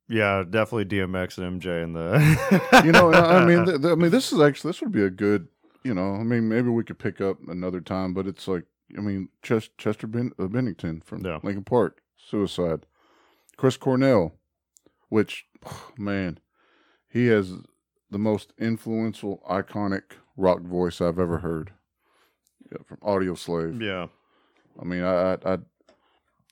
yeah, 0.08 0.44
definitely 0.50 0.86
DMX 0.86 1.38
and 1.38 1.62
MJ 1.62 1.84
in 1.84 1.94
the. 1.94 2.82
You 2.86 2.92
know, 2.92 3.12
I 3.14 3.46
mean, 3.46 3.66
th- 3.66 3.82
th- 3.82 3.92
I 3.92 3.96
mean, 3.96 4.12
this 4.12 4.32
is 4.34 4.40
actually 4.40 4.70
this 4.70 4.82
would 4.82 4.92
be 4.92 5.04
a 5.04 5.10
good. 5.10 5.48
You 5.84 5.94
know, 5.94 6.16
I 6.16 6.24
mean, 6.24 6.50
maybe 6.50 6.70
we 6.70 6.84
could 6.84 7.00
pick 7.00 7.22
up 7.22 7.38
another 7.48 7.80
time, 7.80 8.14
but 8.14 8.28
it's 8.28 8.48
like, 8.48 8.66
I 8.98 9.02
mean, 9.02 9.30
Ches- 9.42 9.70
Chester 9.78 10.08
ben- 10.08 10.34
uh, 10.38 10.48
Bennington 10.48 11.02
from 11.06 11.26
Yeah. 11.26 11.40
Linkin 11.42 11.64
Park, 11.64 12.02
suicide. 12.18 12.86
Chris 13.56 13.78
Cornell, 13.78 14.34
which, 15.08 15.46
man, 15.98 16.40
he 17.08 17.28
has 17.28 17.54
the 18.12 18.18
most 18.20 18.52
influential, 18.60 19.42
iconic 19.50 20.04
rock 20.36 20.62
voice 20.62 21.00
I've 21.00 21.20
ever 21.20 21.38
heard. 21.40 21.72
Yeah, 22.72 22.80
from 22.86 22.98
Audioslave. 22.98 23.82
yeah, 23.82 24.08
I 24.80 24.84
mean, 24.86 25.02
I, 25.04 25.34
I, 25.34 25.38
I, 25.54 25.58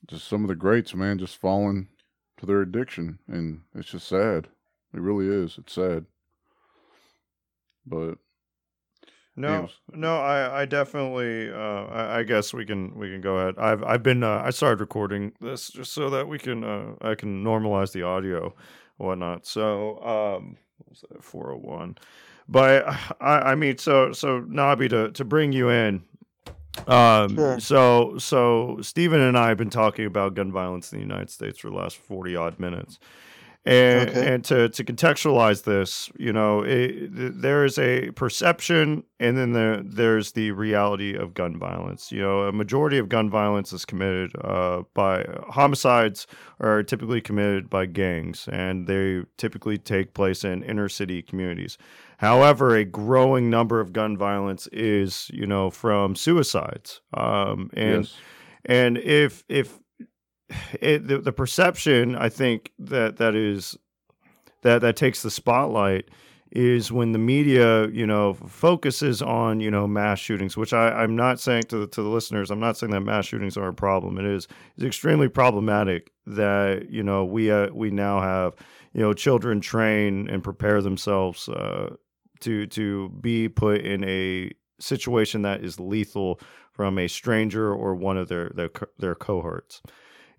just 0.06 0.28
some 0.28 0.44
of 0.44 0.48
the 0.48 0.56
greats, 0.56 0.94
man, 0.94 1.18
just 1.18 1.38
falling 1.38 1.88
to 2.38 2.46
their 2.46 2.62
addiction, 2.62 3.20
and 3.28 3.62
it's 3.76 3.90
just 3.90 4.08
sad. 4.08 4.48
It 4.94 5.02
really 5.02 5.28
is. 5.28 5.58
It's 5.58 5.74
sad. 5.74 6.06
But 7.86 8.18
No, 9.36 9.62
was- 9.64 9.80
no, 9.94 10.18
I, 10.18 10.62
I 10.62 10.66
definitely, 10.66 11.52
uh, 11.52 11.56
I, 11.86 12.20
I 12.20 12.24
guess 12.24 12.54
we 12.54 12.66
can, 12.66 12.96
we 12.96 13.10
can 13.10 13.22
go 13.22 13.38
ahead. 13.38 13.56
I've, 13.58 13.84
I've 13.84 14.04
been, 14.04 14.24
uh, 14.24 14.42
I 14.44 14.50
started 14.52 14.80
recording 14.80 15.34
this 15.42 15.70
just 15.70 15.94
so 15.94 16.10
that 16.10 16.28
we 16.28 16.38
can, 16.40 16.64
uh, 16.64 16.96
I 17.02 17.16
can 17.16 17.44
normalize 17.44 17.92
the 17.92 18.04
audio, 18.04 18.54
and 19.00 19.08
whatnot. 19.08 19.46
So, 19.46 19.98
um, 20.04 20.58
what 20.78 20.90
was 20.90 21.04
that 21.10 21.24
four 21.24 21.48
hundred 21.48 21.64
one? 21.64 21.98
But 22.48 22.88
I, 23.22 23.52
I 23.52 23.56
mean, 23.56 23.78
so, 23.78 24.12
so 24.12 24.42
Nabi 24.42 24.90
to 24.90 25.12
to 25.12 25.26
bring 25.26 25.52
you 25.52 25.70
in. 25.70 26.04
Um, 26.86 27.36
Sure. 27.36 27.60
so, 27.60 28.18
so 28.18 28.78
Stephen 28.82 29.20
and 29.22 29.38
I 29.38 29.50
have 29.50 29.58
been 29.58 29.70
talking 29.70 30.06
about 30.06 30.36
gun 30.36 30.52
violence 30.52 30.92
in 30.92 31.00
the 31.00 31.04
United 31.04 31.30
States 31.30 31.60
for 31.60 31.70
the 31.70 31.76
last 31.76 31.98
forty 31.98 32.36
odd 32.36 32.60
minutes. 32.60 33.00
And, 33.66 34.10
Okay. 34.10 34.34
and 34.34 34.46
to, 34.46 34.70
to 34.70 34.84
contextualize 34.86 35.66
this, 35.66 36.10
you 36.18 36.32
know, 36.32 36.62
it, 36.62 37.10
there 37.12 37.66
is 37.66 37.78
a 37.78 38.12
perception 38.12 39.04
and 39.20 39.38
then 39.38 39.52
there, 39.52 39.84
there's 39.84 40.32
the 40.32 40.52
reality 40.52 41.18
of 41.18 41.34
gun 41.34 41.60
violence. 41.60 42.10
You 42.10 42.22
know, 42.22 42.44
a 42.44 42.54
majority 42.54 42.98
of 42.98 43.10
gun 43.10 43.30
violence 43.30 43.74
is 43.74 43.84
committed 43.84 44.32
uh, 44.42 44.84
by 44.94 45.26
homicides 45.50 46.28
are 46.62 46.82
typically 46.82 47.20
committed 47.20 47.70
by 47.70 47.88
gangs 47.88 48.48
and 48.50 48.88
they 48.88 49.24
typically 49.36 49.78
take 49.78 50.14
place 50.14 50.46
in 50.46 50.64
inner 50.64 50.88
city 50.88 51.22
communities. 51.22 51.78
However, 52.18 52.76
a 52.76 52.84
growing 52.84 53.50
number 53.50 53.80
of 53.80 53.94
gun 53.94 54.18
violence 54.18 54.68
is, 54.68 55.30
you 55.34 55.46
know, 55.46 55.70
from 55.70 56.16
suicides. 56.16 57.02
Um, 57.14 57.70
and 57.74 58.04
yes, 58.04 58.16
and 58.66 58.98
if 58.98 59.44
if 59.48 59.80
it, 60.80 61.08
the, 61.08 61.20
the 61.20 61.32
perception 61.32 62.16
i 62.16 62.30
think 62.30 62.72
that 62.80 63.18
that 63.18 63.36
is 63.36 63.78
that 64.62 64.82
that 64.82 64.96
takes 64.96 65.22
the 65.22 65.32
spotlight 65.32 66.10
is 66.52 66.92
when 66.92 67.12
the 67.12 67.20
media 67.20 67.88
you 67.90 68.08
know 68.08 68.34
focuses 68.34 69.22
on 69.22 69.60
you 69.60 69.70
know 69.70 69.86
mass 69.86 70.20
shootings 70.20 70.56
which 70.56 70.74
I, 70.74 70.90
i'm 71.04 71.16
not 71.16 71.40
saying 71.40 71.64
to 71.64 71.80
the, 71.80 71.88
to 71.88 72.02
the 72.02 72.08
listeners 72.08 72.50
i'm 72.50 72.60
not 72.60 72.78
saying 72.78 72.92
that 72.92 73.02
mass 73.02 73.26
shootings 73.26 73.58
are 73.58 73.68
a 73.68 73.74
problem 73.74 74.18
it 74.18 74.26
is 74.26 74.48
it's 74.76 74.86
extremely 74.86 75.28
problematic 75.28 76.12
that 76.26 76.90
you 76.90 77.04
know 77.04 77.26
we 77.26 77.52
uh, 77.52 77.68
we 77.74 77.90
now 77.92 78.22
have 78.22 78.56
you 78.94 79.02
know 79.02 79.14
children 79.14 79.60
train 79.60 80.30
and 80.30 80.44
prepare 80.44 80.82
themselves 80.82 81.50
uh, 81.50 81.96
to 82.42 82.68
to 82.68 83.10
be 83.22 83.50
put 83.50 83.82
in 83.82 84.04
a 84.04 84.52
situation 84.80 85.42
that 85.42 85.64
is 85.64 85.80
lethal 85.80 86.40
from 86.72 87.00
a 87.00 87.08
stranger 87.08 87.74
or 87.74 87.96
one 87.96 88.18
of 88.18 88.28
their 88.28 88.52
their 88.56 88.70
their 88.98 89.16
cohorts. 89.16 89.82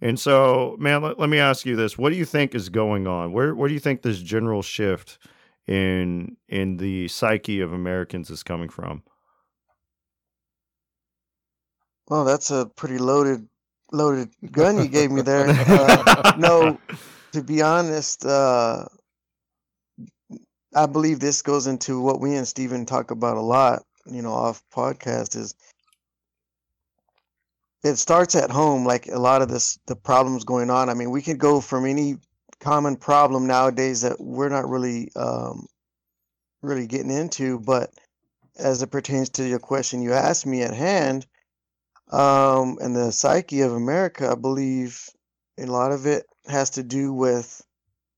And 0.00 0.20
so, 0.20 0.76
man, 0.78 1.02
let, 1.02 1.18
let 1.18 1.28
me 1.28 1.38
ask 1.38 1.66
you 1.66 1.74
this: 1.74 1.98
What 1.98 2.10
do 2.10 2.16
you 2.16 2.24
think 2.24 2.54
is 2.54 2.68
going 2.68 3.06
on? 3.06 3.32
Where 3.32 3.54
where 3.54 3.68
do 3.68 3.74
you 3.74 3.80
think 3.80 4.02
this 4.02 4.20
general 4.20 4.62
shift 4.62 5.18
in 5.68 6.36
in 6.48 6.78
the 6.78 7.06
psyche 7.08 7.60
of 7.60 7.72
Americans 7.72 8.30
is 8.30 8.42
coming 8.42 8.70
from. 8.70 9.02
Well, 12.08 12.24
that's 12.24 12.50
a 12.50 12.66
pretty 12.74 12.98
loaded 12.98 13.46
loaded 13.92 14.30
gun 14.50 14.78
you 14.78 14.88
gave 14.88 15.12
me 15.12 15.22
there. 15.22 15.46
Uh, 15.68 16.32
no, 16.38 16.78
to 17.32 17.42
be 17.42 17.60
honest, 17.60 18.24
uh, 18.24 18.86
I 20.74 20.86
believe 20.86 21.20
this 21.20 21.42
goes 21.42 21.66
into 21.66 22.00
what 22.00 22.20
we 22.20 22.34
and 22.34 22.46
Stephen 22.46 22.84
talk 22.86 23.10
about 23.10 23.36
a 23.36 23.42
lot, 23.42 23.82
you 24.06 24.22
know, 24.22 24.32
off 24.32 24.62
podcast 24.74 25.36
is 25.36 25.54
it 27.82 27.96
starts 27.96 28.34
at 28.34 28.50
home 28.50 28.84
like 28.84 29.06
a 29.08 29.18
lot 29.18 29.40
of 29.42 29.48
this 29.48 29.78
the 29.86 29.96
problems 29.96 30.44
going 30.44 30.70
on. 30.70 30.88
I 30.88 30.94
mean, 30.94 31.10
we 31.10 31.22
can 31.22 31.38
go 31.38 31.60
from 31.60 31.86
any 31.86 32.16
common 32.60 32.96
problem 32.96 33.46
nowadays 33.46 34.02
that 34.02 34.20
we're 34.20 34.48
not 34.48 34.68
really 34.68 35.10
um 35.16 35.66
really 36.62 36.86
getting 36.86 37.10
into, 37.10 37.60
but 37.60 37.90
as 38.56 38.82
it 38.82 38.90
pertains 38.90 39.30
to 39.30 39.46
your 39.46 39.60
question 39.60 40.02
you 40.02 40.12
asked 40.12 40.44
me 40.44 40.62
at 40.62 40.74
hand, 40.74 41.26
um, 42.10 42.78
and 42.80 42.96
the 42.96 43.12
psyche 43.12 43.60
of 43.60 43.72
America, 43.72 44.30
I 44.30 44.34
believe 44.34 45.08
a 45.58 45.66
lot 45.66 45.92
of 45.92 46.06
it 46.06 46.26
has 46.46 46.70
to 46.70 46.82
do 46.82 47.12
with 47.12 47.62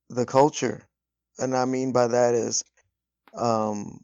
the 0.09 0.24
culture. 0.24 0.88
And 1.41 1.57
I 1.57 1.64
mean 1.64 1.93
by 1.93 2.09
that 2.09 2.34
is, 2.34 2.64
um, 3.34 4.01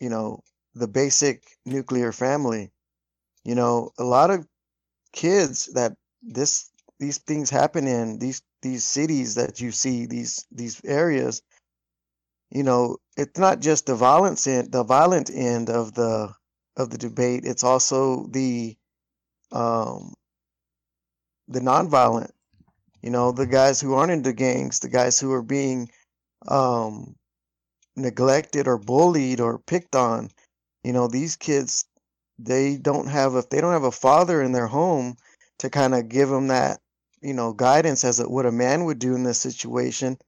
you 0.00 0.08
know, 0.08 0.40
the 0.74 0.88
basic 0.88 1.42
nuclear 1.64 2.12
family. 2.12 2.70
You 3.44 3.54
know, 3.54 3.90
a 3.98 4.04
lot 4.04 4.30
of 4.30 4.46
kids 5.12 5.66
that 5.74 5.96
this 6.22 6.70
these 6.98 7.18
things 7.18 7.50
happen 7.50 7.86
in 7.86 8.18
these 8.18 8.42
these 8.62 8.84
cities 8.84 9.34
that 9.36 9.60
you 9.60 9.70
see 9.72 10.06
these 10.06 10.44
these 10.50 10.80
areas 10.84 11.42
you 12.50 12.62
know 12.62 12.96
it's 13.16 13.38
not 13.38 13.60
just 13.60 13.86
the 13.86 13.94
violence 13.94 14.46
end 14.46 14.72
the 14.72 14.82
violent 14.82 15.30
end 15.30 15.70
of 15.70 15.94
the 15.94 16.32
of 16.76 16.90
the 16.90 16.98
debate 16.98 17.44
it's 17.44 17.62
also 17.64 18.26
the 18.28 18.76
um, 19.52 20.14
the 21.48 21.60
nonviolent, 21.60 22.30
you 23.02 23.10
know, 23.10 23.32
the 23.32 23.46
guys 23.46 23.80
who 23.80 23.94
aren't 23.94 24.12
into 24.12 24.32
gangs, 24.32 24.80
the 24.80 24.88
guys 24.88 25.18
who 25.18 25.32
are 25.32 25.42
being 25.42 25.90
um, 26.48 27.16
neglected 27.96 28.68
or 28.68 28.78
bullied 28.78 29.40
or 29.40 29.58
picked 29.58 29.96
on. 29.96 30.30
You 30.84 30.92
know, 30.92 31.08
these 31.08 31.36
kids, 31.36 31.86
they 32.38 32.76
don't 32.76 33.08
have 33.08 33.34
if 33.36 33.48
they 33.48 33.60
don't 33.60 33.72
have 33.72 33.84
a 33.84 33.90
father 33.90 34.42
in 34.42 34.52
their 34.52 34.66
home 34.66 35.16
to 35.58 35.70
kind 35.70 35.94
of 35.94 36.08
give 36.08 36.28
them 36.28 36.48
that, 36.48 36.80
you 37.22 37.34
know, 37.34 37.52
guidance 37.52 38.04
as 38.04 38.20
what 38.20 38.46
a 38.46 38.52
man 38.52 38.84
would 38.84 38.98
do 38.98 39.14
in 39.14 39.24
this 39.24 39.38
situation, 39.40 40.18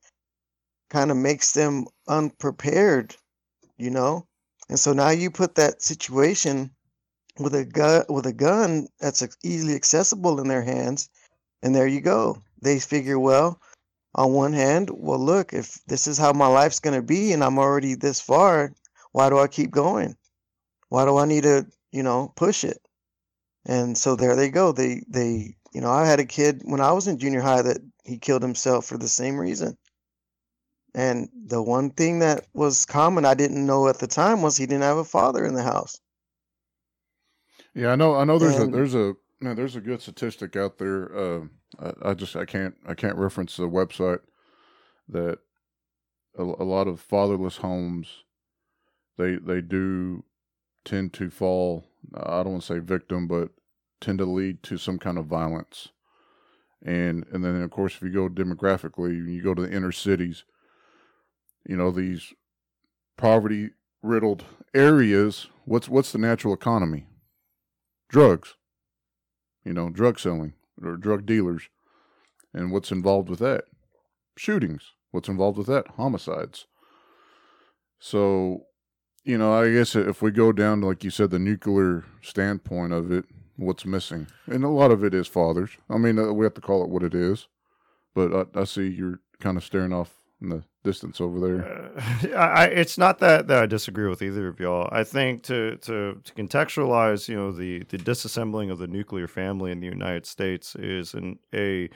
kind 0.90 1.10
of 1.10 1.16
makes 1.16 1.52
them 1.52 1.86
unprepared, 2.08 3.14
you 3.76 3.90
know. 3.90 4.26
And 4.68 4.78
so 4.78 4.92
now 4.92 5.10
you 5.10 5.30
put 5.30 5.54
that 5.56 5.82
situation 5.82 6.70
with 7.38 7.54
a 7.54 7.64
gun 7.64 8.04
with 8.08 8.26
a 8.26 8.32
gun 8.32 8.88
that's 9.00 9.26
easily 9.42 9.74
accessible 9.74 10.40
in 10.40 10.48
their 10.48 10.62
hands 10.62 11.08
and 11.62 11.74
there 11.74 11.86
you 11.86 12.00
go 12.00 12.42
they 12.62 12.78
figure 12.78 13.18
well 13.18 13.60
on 14.14 14.32
one 14.32 14.52
hand 14.52 14.90
well 14.92 15.18
look 15.18 15.52
if 15.52 15.80
this 15.86 16.06
is 16.06 16.18
how 16.18 16.32
my 16.32 16.46
life's 16.46 16.80
going 16.80 16.94
to 16.96 17.02
be 17.02 17.32
and 17.32 17.44
i'm 17.44 17.58
already 17.58 17.94
this 17.94 18.20
far 18.20 18.72
why 19.12 19.28
do 19.28 19.38
i 19.38 19.46
keep 19.46 19.70
going 19.70 20.16
why 20.88 21.04
do 21.04 21.16
i 21.18 21.24
need 21.24 21.42
to 21.42 21.66
you 21.92 22.02
know 22.02 22.32
push 22.36 22.64
it 22.64 22.78
and 23.66 23.96
so 23.96 24.16
there 24.16 24.36
they 24.36 24.50
go 24.50 24.72
they 24.72 25.02
they 25.08 25.54
you 25.72 25.80
know 25.80 25.90
i 25.90 26.06
had 26.06 26.20
a 26.20 26.24
kid 26.24 26.62
when 26.64 26.80
i 26.80 26.92
was 26.92 27.06
in 27.06 27.18
junior 27.18 27.40
high 27.40 27.62
that 27.62 27.78
he 28.04 28.18
killed 28.18 28.42
himself 28.42 28.86
for 28.86 28.98
the 28.98 29.08
same 29.08 29.36
reason 29.36 29.76
and 30.94 31.28
the 31.46 31.62
one 31.62 31.90
thing 31.90 32.20
that 32.20 32.46
was 32.54 32.86
common 32.86 33.24
i 33.24 33.34
didn't 33.34 33.66
know 33.66 33.88
at 33.88 33.98
the 33.98 34.06
time 34.06 34.42
was 34.42 34.56
he 34.56 34.66
didn't 34.66 34.82
have 34.82 34.98
a 34.98 35.04
father 35.04 35.44
in 35.44 35.54
the 35.54 35.62
house 35.62 36.00
yeah, 37.78 37.92
I 37.92 37.96
know. 37.96 38.16
I 38.16 38.24
know. 38.24 38.40
There's 38.40 38.56
and, 38.56 38.74
a 38.74 38.76
there's 38.76 38.94
a 38.96 39.14
man, 39.40 39.54
there's 39.54 39.76
a 39.76 39.80
good 39.80 40.02
statistic 40.02 40.56
out 40.56 40.78
there. 40.78 41.16
Uh, 41.16 41.40
I, 41.80 42.10
I, 42.10 42.14
just 42.14 42.36
I 42.36 42.44
can't 42.44 42.74
I 42.86 42.94
can't 42.94 43.16
reference 43.16 43.56
the 43.56 43.68
website 43.68 44.20
that 45.08 45.38
a, 46.38 46.42
a 46.42 46.64
lot 46.64 46.88
of 46.88 47.00
fatherless 47.00 47.58
homes 47.58 48.24
they 49.16 49.36
they 49.36 49.60
do 49.60 50.24
tend 50.84 51.12
to 51.14 51.30
fall. 51.30 51.84
I 52.14 52.42
don't 52.42 52.52
want 52.52 52.62
to 52.62 52.74
say 52.74 52.78
victim, 52.78 53.26
but 53.26 53.50
tend 54.00 54.18
to 54.18 54.24
lead 54.24 54.62
to 54.64 54.78
some 54.78 54.98
kind 54.98 55.18
of 55.18 55.26
violence. 55.26 55.88
And 56.84 57.26
and 57.32 57.44
then 57.44 57.60
of 57.62 57.70
course, 57.70 57.96
if 57.96 58.02
you 58.02 58.10
go 58.10 58.28
demographically, 58.28 59.14
you 59.14 59.42
go 59.42 59.54
to 59.54 59.62
the 59.62 59.72
inner 59.72 59.92
cities. 59.92 60.44
You 61.66 61.76
know 61.76 61.90
these 61.90 62.32
poverty 63.16 63.70
riddled 64.02 64.44
areas. 64.74 65.48
What's 65.64 65.88
what's 65.88 66.12
the 66.12 66.18
natural 66.18 66.54
economy? 66.54 67.08
drugs, 68.08 68.54
you 69.64 69.72
know, 69.72 69.90
drug 69.90 70.18
selling 70.18 70.54
or 70.82 70.96
drug 70.96 71.26
dealers. 71.26 71.68
And 72.54 72.72
what's 72.72 72.90
involved 72.90 73.28
with 73.28 73.38
that? 73.40 73.64
Shootings. 74.36 74.92
What's 75.10 75.28
involved 75.28 75.58
with 75.58 75.66
that? 75.68 75.88
Homicides. 75.96 76.66
So, 77.98 78.66
you 79.24 79.38
know, 79.38 79.52
I 79.52 79.70
guess 79.70 79.94
if 79.96 80.22
we 80.22 80.30
go 80.30 80.52
down 80.52 80.80
to, 80.80 80.86
like 80.86 81.04
you 81.04 81.10
said, 81.10 81.30
the 81.30 81.38
nuclear 81.38 82.04
standpoint 82.22 82.92
of 82.92 83.10
it, 83.10 83.24
what's 83.56 83.84
missing? 83.84 84.28
And 84.46 84.64
a 84.64 84.68
lot 84.68 84.90
of 84.90 85.02
it 85.02 85.14
is 85.14 85.26
fathers. 85.26 85.70
I 85.90 85.98
mean, 85.98 86.18
uh, 86.18 86.32
we 86.32 86.44
have 86.44 86.54
to 86.54 86.60
call 86.60 86.84
it 86.84 86.90
what 86.90 87.02
it 87.02 87.14
is. 87.14 87.48
But 88.14 88.48
I, 88.56 88.60
I 88.60 88.64
see 88.64 88.88
you're 88.88 89.20
kind 89.40 89.56
of 89.56 89.64
staring 89.64 89.92
off 89.92 90.17
in 90.40 90.50
the 90.50 90.62
distance 90.84 91.20
over 91.20 91.40
there. 91.40 91.92
Uh, 91.96 92.36
I, 92.36 92.64
it's 92.66 92.98
not 92.98 93.18
that, 93.18 93.48
that 93.48 93.62
I 93.62 93.66
disagree 93.66 94.08
with 94.08 94.22
either 94.22 94.48
of 94.48 94.60
y'all. 94.60 94.88
I 94.92 95.04
think 95.04 95.42
to, 95.44 95.76
to, 95.78 96.20
to 96.22 96.34
contextualize, 96.34 97.28
you 97.28 97.36
know, 97.36 97.52
the, 97.52 97.84
the 97.84 97.98
disassembling 97.98 98.70
of 98.70 98.78
the 98.78 98.86
nuclear 98.86 99.28
family 99.28 99.72
in 99.72 99.80
the 99.80 99.86
United 99.86 100.26
States 100.26 100.74
is 100.76 101.14
an 101.14 101.38
a 101.54 101.88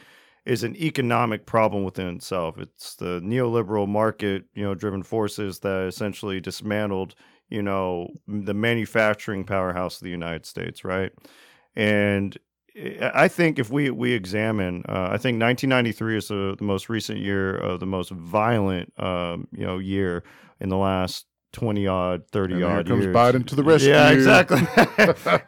is 0.44 0.64
an 0.64 0.74
economic 0.76 1.46
problem 1.46 1.84
within 1.84 2.16
itself. 2.16 2.58
It's 2.58 2.96
the 2.96 3.20
neoliberal 3.20 3.86
market, 3.86 4.44
you 4.54 4.64
know, 4.64 4.74
driven 4.74 5.04
forces 5.04 5.60
that 5.60 5.86
essentially 5.86 6.40
dismantled, 6.40 7.14
you 7.48 7.62
know, 7.62 8.08
the 8.26 8.52
manufacturing 8.52 9.44
powerhouse 9.44 9.98
of 9.98 10.04
the 10.04 10.10
United 10.10 10.44
States, 10.44 10.84
right? 10.84 11.12
And 11.76 12.36
I 12.74 13.28
think 13.28 13.58
if 13.58 13.70
we 13.70 13.90
we 13.90 14.12
examine, 14.12 14.84
uh, 14.88 15.08
I 15.10 15.18
think 15.18 15.40
1993 15.40 16.16
is 16.16 16.28
the, 16.28 16.54
the, 16.56 16.64
most 16.64 16.88
recent 16.88 17.18
year 17.18 17.54
of 17.54 17.80
the 17.80 17.86
most 17.86 18.10
violent, 18.10 18.92
um, 18.98 19.46
you 19.52 19.66
know, 19.66 19.78
year 19.78 20.24
in 20.58 20.70
the 20.70 20.78
last 20.78 21.26
20 21.52 21.86
odd, 21.86 22.26
30 22.28 22.54
and 22.54 22.64
odd 22.64 22.88
comes 22.88 23.04
years. 23.04 23.14
Biden 23.14 23.46
to 23.46 23.54
the 23.54 23.62
rescue. 23.62 23.90
Yeah, 23.90 24.10
exactly. 24.10 24.60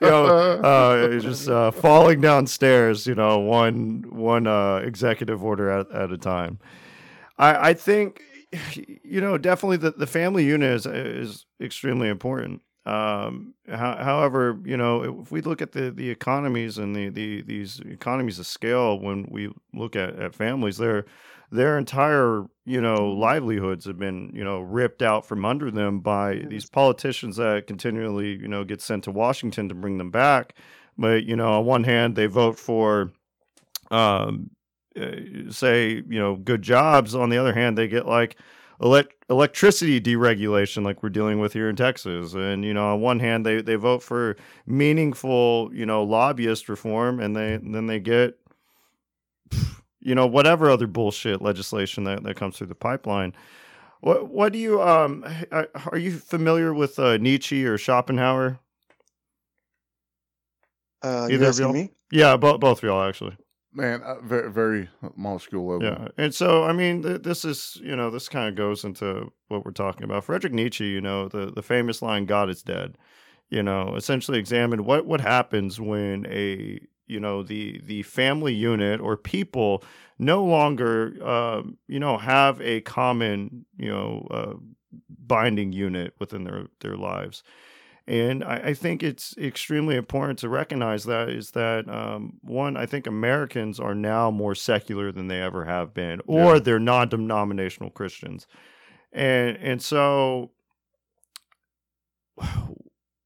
you 0.01 0.07
know, 0.07 0.27
uh, 0.27 1.19
just 1.19 1.49
uh, 1.49 1.71
falling 1.71 2.21
downstairs, 2.21 3.07
you 3.07 3.15
know, 3.15 3.39
one 3.39 4.05
one 4.11 4.47
uh, 4.47 4.77
executive 4.85 5.43
order 5.43 5.71
at, 5.71 5.91
at 5.93 6.13
a 6.13 6.19
time. 6.19 6.59
I, 7.39 7.71
I 7.71 7.75
think, 7.75 8.21
you 8.77 9.21
know, 9.21 9.39
definitely 9.39 9.79
the, 9.79 9.93
the 9.93 10.07
family 10.07 10.45
unit 10.45 10.73
is, 10.73 10.87
is 10.87 11.47
extremely 11.61 12.09
important. 12.09 12.61
Um, 12.87 13.55
ho- 13.69 13.97
however, 13.99 14.59
you 14.65 14.77
know, 14.77 15.21
if 15.23 15.33
we 15.33 15.41
look 15.41 15.63
at 15.63 15.73
the, 15.73 15.91
the 15.91 16.11
economies 16.11 16.77
and 16.77 16.95
the, 16.95 17.09
the 17.09 17.43
these 17.43 17.81
economies 17.81 18.39
of 18.39 18.47
scale, 18.47 18.99
when 18.99 19.27
we 19.31 19.51
look 19.73 19.97
at, 19.97 20.19
at 20.19 20.35
families, 20.35 20.77
their 20.77 21.07
their 21.51 21.79
entire 21.79 22.45
you 22.67 22.81
know 22.81 23.11
livelihoods 23.11 23.87
have 23.87 23.99
been 23.99 24.31
you 24.35 24.45
know 24.45 24.61
ripped 24.61 25.03
out 25.03 25.25
from 25.25 25.45
under 25.45 25.71
them 25.71 26.01
by 26.01 26.45
these 26.49 26.69
politicians 26.69 27.37
that 27.37 27.67
continually 27.67 28.37
you 28.37 28.49
know 28.49 28.65
get 28.65 28.83
sent 28.83 29.05
to 29.05 29.11
Washington 29.11 29.69
to 29.69 29.75
bring 29.75 29.99
them 29.99 30.11
back. 30.11 30.55
But 30.99 31.25
you 31.25 31.37
know, 31.37 31.55
on 31.55 31.65
one 31.65 31.85
hand, 31.85 32.17
they 32.17 32.27
vote 32.27 32.59
for, 32.59 33.13
um, 33.91 34.51
uh, 34.97 35.51
say 35.51 36.03
you 36.07 36.19
know 36.19 36.37
good 36.37 36.61
jobs. 36.63 37.15
On 37.15 37.31
the 37.31 37.39
other 37.39 37.55
hand, 37.55 37.79
they 37.79 37.89
get 37.89 38.07
like 38.07 38.37
elect- 38.81 39.15
electricity 39.31 40.01
deregulation 40.01 40.85
like 40.85 41.03
we're 41.03 41.09
dealing 41.09 41.41
with 41.41 41.53
here 41.53 41.69
in 41.69 41.77
Texas. 41.77 42.35
And 42.35 42.65
you 42.65 42.75
know, 42.75 42.95
on 42.95 43.01
one 43.01 43.21
hand, 43.21 43.45
they 43.45 43.63
they 43.63 43.77
vote 43.77 44.03
for 44.03 44.37
meaningful 44.67 45.71
you 45.73 45.87
know 45.87 46.03
lobbyist 46.03 46.69
reform, 46.69 47.21
and 47.21 47.35
they 47.37 47.59
then 47.63 47.87
they 47.87 48.01
get 48.01 48.39
you 50.01 50.15
know 50.15 50.27
whatever 50.27 50.71
other 50.71 50.87
bullshit 50.87 51.43
legislation 51.43 52.05
that, 52.05 52.23
that 52.23 52.37
comes 52.37 52.59
through 52.59 52.69
the 52.69 52.75
pipeline. 52.75 53.35
What 54.01 54.29
what 54.29 54.53
do 54.53 54.59
you 54.59 54.83
um 54.83 55.25
are 55.53 55.99
you 55.99 56.19
familiar 56.19 56.75
with 56.75 56.99
uh, 56.99 57.17
Nietzsche 57.17 57.65
or 57.65 57.79
Schopenhauer? 57.79 58.59
Uh, 61.03 61.29
Either 61.31 61.49
of 61.49 61.59
you 61.59 61.73
me? 61.73 61.91
Yeah, 62.11 62.37
both 62.37 62.61
both 62.61 62.79
of 62.79 62.85
y'all 62.85 63.03
actually. 63.03 63.37
Man, 63.77 64.03
uh, 64.03 64.21
very, 64.23 64.51
very 64.51 64.89
minuscule 65.17 65.67
level. 65.67 65.83
Yeah, 65.85 66.09
and 66.17 66.33
so 66.33 66.63
I 66.63 66.73
mean, 66.73 67.03
th- 67.03 67.23
this 67.23 67.45
is 67.45 67.77
you 67.83 67.97
know 67.97 68.09
this 68.09 68.29
kind 68.29 68.49
of 68.49 68.55
goes 68.55 68.85
into 68.85 69.33
what 69.49 69.65
we're 69.65 69.73
talking 69.73 70.05
about. 70.05 70.25
Frederick 70.25 70.53
Nietzsche, 70.53 70.87
you 70.87 71.01
know, 71.01 71.29
the 71.29 71.51
the 71.51 71.63
famous 71.63 72.01
line 72.01 72.25
"God 72.25 72.49
is 72.49 72.63
dead," 72.63 72.97
you 73.51 73.63
know, 73.63 73.97
essentially 73.97 74.39
examined 74.39 74.87
what 74.87 75.07
what 75.07 75.21
happens 75.21 75.81
when 75.81 76.25
a 76.29 76.81
you 77.07 77.19
know 77.19 77.43
the 77.43 77.81
the 77.85 78.03
family 78.03 78.55
unit 78.55 79.01
or 79.01 79.17
people 79.17 79.83
no 80.19 80.45
longer 80.45 81.17
uh, 81.23 81.63
you 81.89 81.99
know 81.99 82.17
have 82.17 82.61
a 82.61 82.81
common 82.83 83.67
you 83.77 83.89
know 83.89 84.27
uh, 84.31 84.55
binding 85.09 85.73
unit 85.73 86.15
within 86.19 86.45
their 86.45 86.67
their 86.81 86.97
lives. 86.97 87.43
And 88.07 88.45
I, 88.45 88.57
I 88.57 88.75
think 88.75 89.03
it's 89.03 89.35
extremely 89.39 89.97
important 89.97 90.39
to 90.41 90.49
recognize 90.51 91.05
that 91.05 91.31
is 91.31 91.53
that 91.53 91.89
um, 91.89 92.35
one, 92.43 92.77
I 92.77 92.85
think 92.85 93.07
Americans 93.07 93.81
are 93.81 93.95
now 93.95 94.31
more 94.31 94.55
secular 94.55 95.11
than 95.11 95.29
they 95.29 95.41
ever 95.41 95.65
have 95.65 95.95
been, 95.95 96.21
or 96.27 96.55
Yeah. 96.55 96.59
they're 96.61 96.79
non-denominational 96.79 97.91
Christians, 97.91 98.47
and 99.13 99.57
and 99.57 99.81
so 99.81 100.51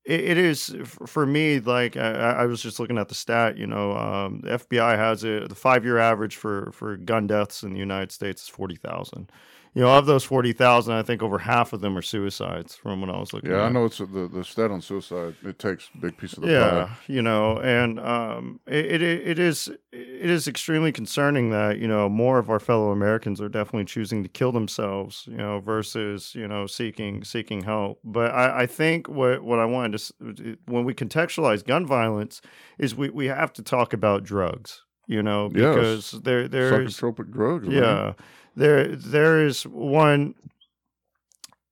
it, 0.04 0.20
it 0.20 0.38
is 0.38 0.74
for 0.86 1.26
me 1.26 1.60
like 1.60 1.96
I, 1.96 2.12
I 2.12 2.46
was 2.46 2.62
just 2.62 2.78
looking 2.80 2.98
at 2.98 3.08
the 3.08 3.14
stat 3.14 3.56
you 3.56 3.66
know 3.66 3.92
um, 3.96 4.40
the 4.42 4.50
fbi 4.58 4.96
has 4.96 5.24
it 5.24 5.48
the 5.48 5.54
five 5.54 5.84
year 5.84 5.98
average 5.98 6.36
for 6.36 6.70
for 6.72 6.96
gun 6.96 7.26
deaths 7.26 7.62
in 7.62 7.72
the 7.72 7.78
united 7.78 8.12
states 8.12 8.42
is 8.42 8.48
40000 8.48 9.30
you 9.74 9.82
know 9.82 9.96
of 9.96 10.06
those 10.06 10.24
40000 10.24 10.94
i 10.94 11.02
think 11.02 11.22
over 11.22 11.38
half 11.38 11.72
of 11.72 11.80
them 11.80 11.96
are 11.96 12.02
suicides 12.02 12.74
from 12.74 13.00
when 13.00 13.10
i 13.10 13.18
was 13.18 13.32
looking 13.32 13.50
Yeah, 13.50 13.62
I 13.62 13.68
know 13.68 13.84
it's 13.84 14.00
a, 14.00 14.06
the 14.06 14.28
the 14.28 14.44
stat 14.44 14.70
on 14.70 14.80
suicide. 14.80 15.34
It 15.44 15.58
takes 15.58 15.90
a 15.94 15.98
big 15.98 16.16
piece 16.16 16.32
of 16.34 16.42
the 16.42 16.50
yeah 16.50 16.84
pie. 16.86 16.96
you 17.06 17.22
know 17.22 17.58
and 17.58 18.00
um 18.00 18.60
it, 18.66 19.02
it 19.02 19.02
it 19.02 19.38
is 19.38 19.68
it 19.92 20.30
is 20.30 20.48
extremely 20.48 20.92
concerning 20.92 21.50
that 21.50 21.78
you 21.78 21.88
know 21.88 22.08
more 22.08 22.38
of 22.38 22.50
our 22.50 22.60
fellow 22.60 22.90
americans 22.90 23.40
are 23.40 23.48
definitely 23.48 23.84
choosing 23.84 24.22
to 24.22 24.28
kill 24.28 24.52
themselves 24.52 25.24
you 25.30 25.36
know 25.36 25.60
versus 25.60 26.34
you 26.34 26.46
know 26.48 26.66
seeking 26.66 27.22
seeking 27.24 27.62
help 27.62 27.98
but 28.04 28.32
i 28.32 28.62
i 28.62 28.66
think 28.66 29.08
what 29.08 29.42
what 29.42 29.58
i 29.58 29.64
wanted 29.64 29.98
to 29.98 30.56
when 30.66 30.84
we 30.84 30.94
contextualize 30.94 31.64
gun 31.64 31.86
violence 31.86 32.40
is 32.78 32.94
we 32.94 33.10
we 33.10 33.26
have 33.26 33.52
to 33.52 33.62
talk 33.62 33.92
about 33.92 34.22
drugs 34.24 34.82
you 35.06 35.22
know 35.22 35.50
Yes. 35.54 35.74
because 35.74 36.10
there 36.22 36.48
there's 36.48 36.96
Psychotropic 36.96 37.30
drugs. 37.30 37.66
man. 37.68 38.14
There 38.58 38.94
there 38.96 39.44
is 39.44 39.66
one 39.66 40.34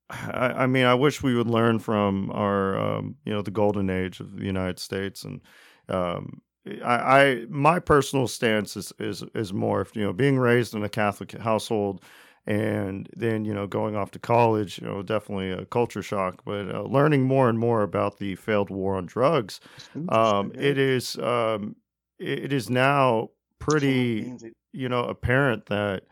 I, 0.08 0.52
I 0.62 0.66
mean 0.66 0.84
i 0.84 0.94
wish 0.94 1.22
we 1.22 1.34
would 1.34 1.48
learn 1.48 1.78
from 1.78 2.30
our 2.30 2.78
um, 2.78 3.16
you 3.24 3.32
know 3.32 3.42
the 3.42 3.50
golden 3.50 3.90
age 3.90 4.20
of 4.20 4.36
the 4.36 4.44
united 4.44 4.78
states 4.78 5.24
and 5.24 5.40
um, 5.88 6.40
I, 6.84 7.20
I 7.20 7.46
my 7.48 7.78
personal 7.78 8.28
stance 8.28 8.76
is 8.76 8.92
is 8.98 9.24
is 9.34 9.52
more 9.52 9.86
you 9.94 10.02
know 10.02 10.12
being 10.12 10.38
raised 10.38 10.74
in 10.74 10.84
a 10.84 10.88
catholic 10.88 11.32
household 11.32 12.02
and 12.46 13.08
then 13.16 13.44
you 13.44 13.52
know 13.52 13.66
going 13.66 13.96
off 13.96 14.12
to 14.12 14.18
college 14.20 14.78
you 14.78 14.86
know 14.86 15.02
definitely 15.02 15.50
a 15.50 15.64
culture 15.66 16.02
shock 16.02 16.42
but 16.44 16.72
uh, 16.72 16.82
learning 16.82 17.24
more 17.24 17.48
and 17.48 17.58
more 17.58 17.82
about 17.82 18.18
the 18.18 18.36
failed 18.36 18.70
war 18.70 18.96
on 18.96 19.06
drugs 19.06 19.60
um, 20.08 20.52
it 20.54 20.78
is 20.78 21.16
um, 21.18 21.74
it, 22.20 22.44
it 22.44 22.52
is 22.52 22.70
now 22.70 23.28
pretty 23.58 24.32
you 24.72 24.88
know 24.88 25.04
apparent 25.04 25.66
that 25.66 26.04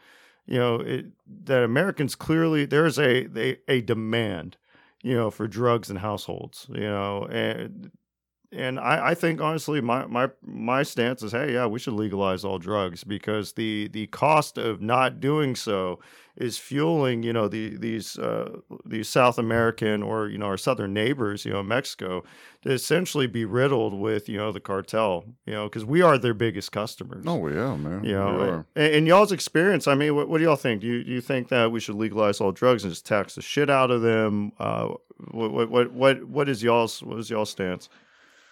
you 0.47 0.59
know 0.59 0.77
it, 0.77 1.07
that 1.45 1.63
Americans 1.63 2.15
clearly 2.15 2.65
there's 2.65 2.99
a, 2.99 3.27
a 3.39 3.59
a 3.69 3.81
demand 3.81 4.57
you 5.03 5.15
know 5.15 5.31
for 5.31 5.47
drugs 5.47 5.91
in 5.91 5.97
households 5.97 6.67
you 6.71 6.81
know 6.81 7.27
and 7.31 7.91
and 8.55 8.79
I, 8.79 9.09
I 9.11 9.15
think 9.15 9.41
honestly 9.41 9.81
my, 9.81 10.07
my 10.07 10.31
my 10.43 10.83
stance 10.83 11.23
is 11.23 11.33
hey 11.33 11.53
yeah 11.53 11.67
we 11.67 11.79
should 11.79 11.95
legalize 11.95 12.45
all 12.45 12.59
drugs 12.59 13.05
because 13.05 13.53
the 13.53 13.89
the 13.89 14.07
cost 14.09 14.59
of 14.59 14.81
not 14.81 15.21
doing 15.21 15.55
so 15.57 16.01
is 16.37 16.59
fueling 16.59 17.23
you 17.23 17.33
know 17.33 17.49
the 17.49 17.77
these 17.77 18.19
uh, 18.19 18.59
these 18.85 19.09
South 19.09 19.39
American 19.39 20.03
or 20.03 20.29
you 20.29 20.39
know 20.39 20.47
our 20.47 20.57
southern 20.57 20.93
neighbors 20.93 21.45
you 21.45 21.53
know 21.53 21.63
Mexico 21.63 22.25
to 22.63 22.71
essentially 22.73 23.27
be 23.27 23.45
riddled 23.45 23.95
with 23.95 24.29
you 24.29 24.37
know 24.37 24.51
the 24.51 24.61
cartel 24.61 25.25
you 25.47 25.53
know 25.53 25.65
because 25.65 25.85
we 25.85 26.03
are 26.03 26.19
their 26.19 26.35
biggest 26.35 26.73
customers 26.73 27.25
Oh 27.27 27.49
yeah, 27.49 27.77
man. 27.77 28.05
you 28.05 28.13
We 28.13 28.15
know, 28.15 28.65
and, 28.75 28.95
and 28.95 29.07
y'all's 29.07 29.33
experience. 29.33 29.87
I 29.87 29.95
mean, 29.95 30.15
what, 30.15 30.29
what 30.29 30.39
do 30.39 30.45
y'all 30.45 30.57
think? 30.57 30.81
Do 30.81 30.87
you, 30.87 31.05
do 31.05 31.11
you 31.11 31.21
think 31.21 31.49
that 31.49 31.71
we 31.73 31.81
should 31.81 31.95
legalize 31.95 32.41
all 32.41 32.53
drugs 32.53 32.85
and 32.85 32.93
just 32.93 33.07
tax 33.07 33.35
the 33.35 33.43
shit 33.43 33.71
out 33.71 33.91
of 33.91 34.03
them? 34.03 34.53
Uh, 34.59 34.95
what, 35.31 35.53
what, 35.53 35.71
what, 35.71 35.93
what, 35.93 36.25
what 36.25 36.49
is 36.49 36.63
y'all's, 36.63 37.03
what 37.03 37.19
is 37.19 37.31
y'all's 37.31 37.51
stance? 37.51 37.89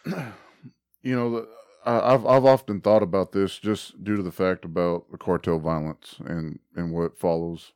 you 1.02 1.14
know, 1.16 1.46
I've 1.84 2.24
I've 2.26 2.44
often 2.44 2.80
thought 2.80 3.02
about 3.02 3.32
this 3.32 3.58
just 3.58 4.02
due 4.04 4.16
to 4.16 4.22
the 4.22 4.32
fact 4.32 4.64
about 4.64 5.10
the 5.10 5.18
cartel 5.18 5.58
violence 5.58 6.16
and 6.24 6.58
and 6.76 6.92
what 6.92 7.18
follows, 7.18 7.72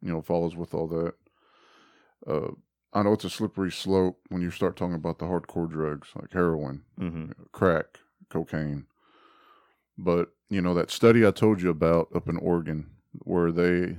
you 0.00 0.10
know, 0.12 0.22
follows 0.22 0.56
with 0.56 0.74
all 0.74 0.86
that. 0.88 1.14
Uh, 2.26 2.52
I 2.92 3.02
know 3.02 3.12
it's 3.12 3.24
a 3.24 3.30
slippery 3.30 3.70
slope 3.72 4.20
when 4.28 4.40
you 4.40 4.50
start 4.50 4.76
talking 4.76 4.94
about 4.94 5.18
the 5.18 5.26
hardcore 5.26 5.68
drugs 5.70 6.08
like 6.14 6.32
heroin, 6.32 6.84
Mm-hmm. 6.98 7.32
crack, 7.52 7.98
cocaine. 8.30 8.86
But 9.98 10.30
you 10.48 10.60
know 10.62 10.74
that 10.74 10.90
study 10.90 11.26
I 11.26 11.30
told 11.30 11.60
you 11.60 11.70
about 11.70 12.08
up 12.14 12.28
in 12.28 12.36
Oregon, 12.38 12.90
where 13.12 13.52
they 13.52 13.98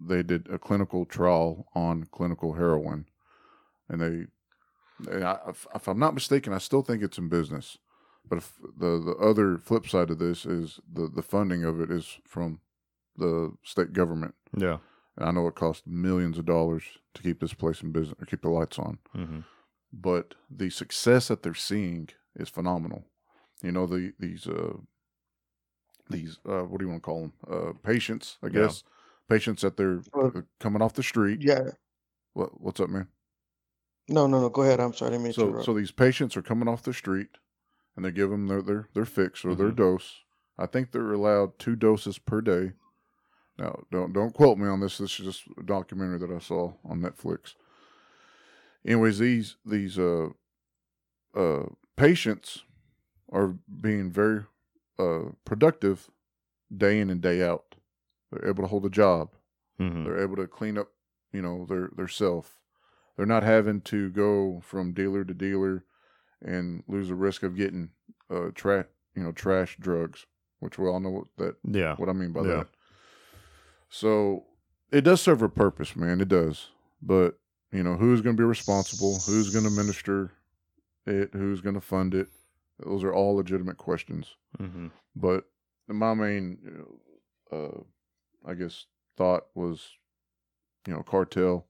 they 0.00 0.22
did 0.22 0.48
a 0.48 0.58
clinical 0.58 1.04
trial 1.04 1.66
on 1.74 2.04
clinical 2.10 2.54
heroin, 2.54 3.06
and 3.88 4.00
they, 4.00 4.26
if, 5.08 5.66
if 5.74 5.88
I'm 5.88 5.98
not 5.98 6.14
mistaken, 6.14 6.52
I 6.52 6.58
still 6.58 6.82
think 6.82 7.02
it's 7.02 7.18
in 7.18 7.28
business. 7.28 7.78
But 8.28 8.38
if 8.38 8.52
the 8.78 8.98
the 9.00 9.16
other 9.20 9.58
flip 9.58 9.86
side 9.86 10.10
of 10.10 10.18
this 10.18 10.46
is 10.46 10.80
the 10.90 11.08
the 11.08 11.22
funding 11.22 11.62
of 11.64 11.80
it 11.80 11.90
is 11.90 12.18
from 12.26 12.60
the 13.16 13.52
state 13.62 13.92
government. 13.92 14.34
Yeah. 14.56 14.78
And 15.16 15.28
I 15.28 15.30
know 15.30 15.46
it 15.46 15.54
costs 15.54 15.82
millions 15.86 16.38
of 16.38 16.46
dollars 16.46 16.82
to 17.14 17.22
keep 17.22 17.38
this 17.40 17.54
place 17.54 17.82
in 17.82 17.92
business 17.92 18.16
or 18.20 18.26
keep 18.26 18.42
the 18.42 18.48
lights 18.48 18.78
on 18.78 18.98
Mm-hmm. 19.14 19.40
but 19.92 20.34
the 20.50 20.70
success 20.70 21.28
that 21.28 21.42
they're 21.44 21.54
seeing 21.54 22.08
is 22.34 22.48
phenomenal. 22.48 23.04
You 23.62 23.72
know, 23.72 23.86
the 23.86 24.12
these 24.18 24.46
uh 24.48 24.72
these 26.10 26.38
uh 26.48 26.62
what 26.62 26.78
do 26.78 26.84
you 26.86 26.90
want 26.90 27.02
to 27.02 27.06
call 27.06 27.20
them? 27.20 27.32
Uh 27.48 27.72
patients, 27.82 28.38
I 28.42 28.46
Yeah. 28.46 28.52
guess. 28.52 28.82
Patients 29.28 29.62
that 29.62 29.76
they're 29.76 30.00
Well- 30.12 30.32
uh, 30.34 30.42
coming 30.60 30.82
off 30.82 30.94
the 30.94 31.02
street. 31.02 31.42
Yeah. 31.42 31.70
What 32.32 32.60
what's 32.60 32.80
up, 32.80 32.90
man? 32.90 33.08
No, 34.08 34.26
no, 34.26 34.40
no. 34.40 34.48
Go 34.50 34.62
ahead. 34.62 34.80
I'm 34.80 34.92
sorry. 34.92 35.08
I 35.08 35.12
didn't 35.12 35.24
mean 35.24 35.32
to 35.32 35.40
So 35.40 35.46
interrupt. 35.48 35.64
so 35.66 35.74
these 35.74 35.90
patients 35.90 36.36
are 36.36 36.42
coming 36.42 36.68
off 36.68 36.82
the 36.82 36.92
street 36.92 37.28
and 37.96 38.04
they 38.04 38.10
give 38.10 38.30
them 38.30 38.46
their 38.48 38.62
their 38.62 38.88
their 38.94 39.04
fix 39.04 39.44
or 39.44 39.54
their 39.54 39.70
Mhm. 39.70 39.76
dose. 39.76 40.20
I 40.58 40.66
think 40.66 40.90
they're 40.92 41.12
allowed 41.12 41.58
two 41.58 41.74
doses 41.76 42.18
per 42.18 42.40
day. 42.40 42.72
Now, 43.58 43.84
don't 43.90 44.12
don't 44.12 44.34
quote 44.34 44.58
me 44.58 44.66
on 44.68 44.80
this. 44.80 44.98
This 44.98 45.18
is 45.20 45.26
just 45.26 45.42
a 45.58 45.62
documentary 45.62 46.18
that 46.18 46.30
I 46.30 46.38
saw 46.38 46.74
on 46.84 47.00
Netflix. 47.00 47.54
Anyways, 48.86 49.18
these 49.18 49.56
these 49.64 49.98
uh 49.98 50.28
uh 51.34 51.66
patients 51.96 52.64
are 53.32 53.48
being 53.80 54.10
very 54.10 54.44
uh 54.98 55.30
productive 55.44 56.10
day 56.76 57.00
in 57.00 57.10
and 57.10 57.20
day 57.20 57.42
out. 57.42 57.76
They're 58.30 58.48
able 58.48 58.64
to 58.64 58.68
hold 58.68 58.84
a 58.84 58.90
job. 58.90 59.30
Mm-hmm. 59.80 60.04
They're 60.04 60.20
able 60.22 60.36
to 60.36 60.46
clean 60.46 60.76
up, 60.78 60.88
you 61.32 61.40
know, 61.42 61.64
their 61.66 61.88
their 61.96 62.08
self. 62.08 62.58
They're 63.16 63.26
not 63.26 63.42
having 63.42 63.80
to 63.82 64.10
go 64.10 64.60
from 64.64 64.92
dealer 64.92 65.24
to 65.24 65.34
dealer 65.34 65.84
and 66.42 66.82
lose 66.88 67.08
the 67.08 67.14
risk 67.14 67.42
of 67.42 67.56
getting 67.56 67.90
uh 68.30 68.50
trash, 68.54 68.86
you 69.14 69.22
know, 69.22 69.32
trash 69.32 69.76
drugs, 69.78 70.26
which 70.60 70.78
we 70.78 70.88
all 70.88 71.00
know 71.00 71.10
what 71.10 71.26
that 71.38 71.56
Yeah. 71.64 71.96
what 71.96 72.08
I 72.08 72.12
mean 72.12 72.32
by 72.32 72.42
Yeah. 72.42 72.46
that. 72.56 72.68
So 73.88 74.44
it 74.90 75.02
does 75.02 75.20
serve 75.20 75.42
a 75.42 75.48
purpose, 75.48 75.96
man. 75.96 76.20
It 76.20 76.28
does. 76.28 76.70
But 77.02 77.38
you 77.72 77.82
know, 77.82 77.96
who's 77.96 78.20
going 78.20 78.36
to 78.36 78.40
be 78.40 78.46
responsible? 78.46 79.18
Who's 79.26 79.50
going 79.50 79.64
to 79.64 79.70
minister 79.70 80.32
it? 81.06 81.30
Who's 81.32 81.60
going 81.60 81.74
to 81.74 81.80
fund 81.80 82.14
it? 82.14 82.28
Those 82.78 83.02
are 83.04 83.12
all 83.12 83.34
legitimate 83.36 83.78
questions. 83.78 84.36
Mm-hmm. 84.60 84.88
But 85.16 85.44
my 85.88 86.14
main, 86.14 86.58
uh, 87.50 87.80
I 88.46 88.54
guess, 88.54 88.86
thought 89.16 89.46
was, 89.54 89.90
you 90.86 90.92
know, 90.92 91.02
cartel, 91.02 91.66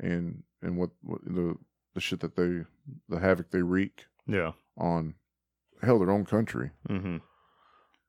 and 0.00 0.42
and 0.62 0.76
what, 0.76 0.90
what 1.02 1.24
the 1.24 1.56
the 1.94 2.00
shit 2.00 2.20
that 2.20 2.36
they, 2.36 2.64
the 3.08 3.18
havoc 3.18 3.50
they 3.50 3.62
wreak 3.62 4.04
Yeah. 4.26 4.52
on, 4.76 5.14
hell, 5.82 5.98
their 5.98 6.10
own 6.10 6.24
country. 6.24 6.70
Mm-hmm. 6.88 7.16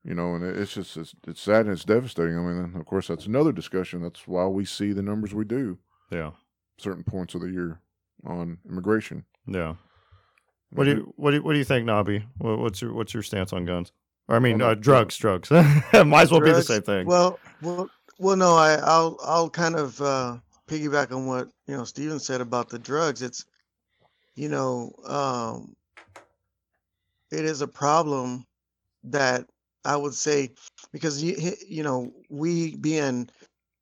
You 0.04 0.14
know, 0.16 0.36
and 0.36 0.44
it- 0.44 0.58
it's 0.58 0.74
just 0.74 0.96
it's, 0.98 1.16
it's 1.28 1.42
sad 1.42 1.66
and 1.66 1.74
it's 1.74 1.86
devastating. 1.86 2.38
I 2.38 2.42
mean, 2.42 2.76
of 2.76 2.86
course, 2.86 3.08
that's 3.08 3.26
another 3.26 3.52
discussion. 3.52 4.02
That's 4.02 4.28
why 4.28 4.46
we 4.48 4.66
see 4.66 4.92
the 4.94 5.02
numbers 5.02 5.34
we 5.34 5.46
do 5.46 5.78
Yeah. 6.12 6.32
certain 6.78 7.04
points 7.04 7.36
of 7.36 7.42
the 7.42 7.50
year 7.52 7.82
on 8.26 8.60
immigration. 8.70 9.26
Yeah. 9.48 9.76
What 10.72 10.84
do 10.84 10.92
you 10.92 11.14
what 11.16 11.32
do 11.32 11.38
you, 11.38 11.44
what 11.44 11.54
do 11.54 11.58
you 11.58 11.66
think, 11.66 11.88
Nabi? 11.88 12.24
What, 12.38 12.60
what's 12.60 12.82
your 12.82 12.94
what's 12.94 13.14
your 13.14 13.24
stance 13.24 13.54
on 13.54 13.66
guns? 13.66 13.92
Or 14.28 14.36
I 14.36 14.40
mean, 14.40 14.60
Well, 14.60 14.70
uh, 14.72 14.76
drugs, 14.76 15.18
drugs. 15.18 15.50
Might 15.52 16.22
as 16.22 16.32
well 16.32 16.42
be 16.42 16.52
the 16.52 16.62
same 16.62 16.84
thing. 16.84 17.08
Well, 17.08 17.40
well, 17.64 17.90
well. 18.20 18.36
No, 18.36 18.54
I, 18.56 18.74
I'll, 18.76 19.18
I'll 19.24 19.50
kind 19.50 19.76
of 19.76 20.00
uh, 20.00 20.38
piggyback 20.70 21.12
on 21.12 21.26
what 21.26 21.50
you 21.68 21.76
know 21.76 21.84
Stephen 21.84 22.20
said 22.20 22.42
about 22.42 22.70
the 22.70 22.80
drugs. 22.80 23.22
It's, 23.22 23.46
you 24.36 24.50
know, 24.50 24.94
um, 25.06 25.76
it 27.32 27.46
is 27.46 27.62
a 27.62 27.68
problem 27.68 28.46
that 29.06 29.46
I 29.84 29.96
would 29.96 30.14
say 30.14 30.52
because 30.92 31.22
you, 31.24 31.54
you 31.68 31.84
know, 31.84 32.12
we 32.30 32.76
being 32.76 33.30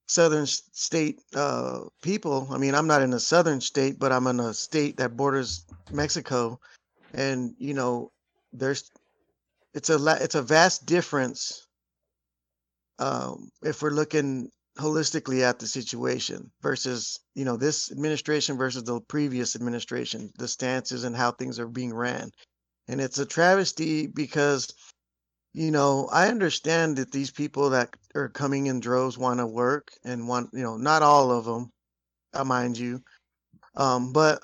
southern 0.08 0.46
state 0.46 1.22
uh, 1.36 1.82
people. 2.02 2.48
I 2.52 2.58
mean, 2.58 2.74
I'm 2.74 2.88
not 2.88 3.02
in 3.02 3.14
a 3.14 3.20
southern 3.20 3.62
state, 3.62 4.00
but 4.00 4.12
I'm 4.12 4.28
in 4.28 4.40
a 4.40 4.54
state 4.54 4.98
that 4.98 5.18
borders 5.18 5.66
Mexico, 5.92 6.60
and 7.14 7.54
you 7.58 7.74
know, 7.74 8.12
there's 8.54 8.90
it's 9.74 9.90
a 9.90 10.18
it's 10.22 10.36
a 10.36 10.42
vast 10.42 10.86
difference 10.86 11.68
um, 13.00 13.50
if 13.64 13.82
we're 13.82 13.92
looking 13.92 14.50
holistically 14.78 15.42
at 15.42 15.60
the 15.60 15.68
situation 15.68 16.52
versus 16.62 17.20
you 17.36 17.46
know 17.46 17.58
this 17.58 17.92
administration 17.92 18.58
versus 18.58 18.84
the 18.84 19.02
previous 19.02 19.56
administration 19.56 20.32
the 20.38 20.48
stances 20.48 21.04
and 21.04 21.16
how 21.16 21.32
things 21.32 21.60
are 21.60 21.68
being 21.68 21.94
ran. 21.94 22.32
And 22.88 23.02
it's 23.02 23.20
a 23.20 23.26
travesty 23.26 24.08
because 24.08 24.74
you 25.58 25.72
know 25.72 26.08
i 26.12 26.28
understand 26.28 26.98
that 26.98 27.12
these 27.12 27.32
people 27.32 27.72
that 27.72 27.90
are 28.16 28.30
coming 28.30 28.68
in 28.68 28.80
droves 28.80 29.18
want 29.18 29.40
to 29.40 29.48
work 29.48 29.90
and 30.04 30.28
want 30.28 30.50
you 30.54 30.64
know 30.64 30.78
not 30.78 31.02
all 31.02 31.32
of 31.32 31.46
them 31.46 31.72
uh, 32.34 32.44
mind 32.44 32.78
you 32.78 33.02
um, 33.76 34.14
but 34.14 34.42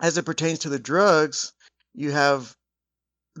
as 0.00 0.18
it 0.18 0.24
pertains 0.24 0.60
to 0.60 0.68
the 0.68 0.78
drugs 0.78 1.52
you 1.94 2.10
have 2.10 2.54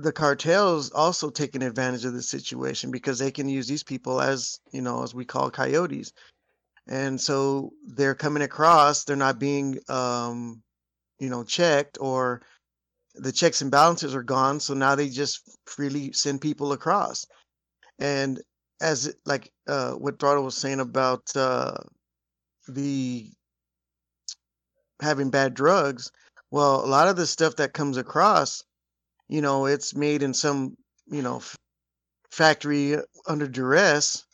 the 0.00 0.12
cartels 0.12 0.90
also 0.92 1.28
taking 1.30 1.62
advantage 1.62 2.04
of 2.04 2.14
the 2.14 2.22
situation 2.22 2.90
because 2.90 3.18
they 3.18 3.30
can 3.30 3.48
use 3.48 3.68
these 3.68 3.82
people 3.82 4.20
as 4.20 4.58
you 4.72 4.80
know 4.80 5.02
as 5.02 5.14
we 5.14 5.24
call 5.24 5.50
coyotes. 5.50 6.12
And 6.88 7.20
so 7.20 7.70
they're 7.86 8.14
coming 8.14 8.42
across 8.42 9.04
they're 9.04 9.16
not 9.16 9.38
being 9.38 9.78
um 9.88 10.62
you 11.18 11.28
know 11.28 11.44
checked 11.44 11.98
or 12.00 12.42
the 13.14 13.32
checks 13.32 13.60
and 13.60 13.70
balances 13.70 14.14
are 14.14 14.22
gone 14.22 14.60
so 14.60 14.72
now 14.74 14.94
they 14.94 15.08
just 15.08 15.42
freely 15.66 16.12
send 16.12 16.40
people 16.40 16.72
across. 16.72 17.26
And 17.98 18.40
as 18.80 19.14
like 19.26 19.52
uh 19.68 19.92
what 19.92 20.18
Dorado 20.18 20.42
was 20.42 20.56
saying 20.56 20.80
about 20.80 21.24
uh 21.36 21.76
the 22.68 23.30
having 25.02 25.30
bad 25.30 25.54
drugs 25.54 26.10
well 26.50 26.84
a 26.84 26.86
lot 26.86 27.08
of 27.08 27.16
the 27.16 27.26
stuff 27.26 27.56
that 27.56 27.72
comes 27.72 27.96
across 27.96 28.62
you 29.30 29.40
know 29.40 29.66
it's 29.66 29.94
made 29.94 30.22
in 30.22 30.34
some 30.34 30.76
you 31.06 31.22
know 31.22 31.36
f- 31.38 31.56
factory 32.30 32.96
under 33.28 33.48
duress 33.48 34.24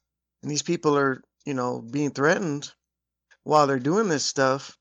and 0.43 0.51
these 0.51 0.63
people 0.63 0.99
are 0.99 1.23
you 1.45 1.55
know 1.55 1.83
being 1.93 2.11
threatened 2.11 2.73
while 3.45 3.67
they're 3.67 3.79
doing 3.79 4.09
this 4.09 4.25
stuff 4.25 4.77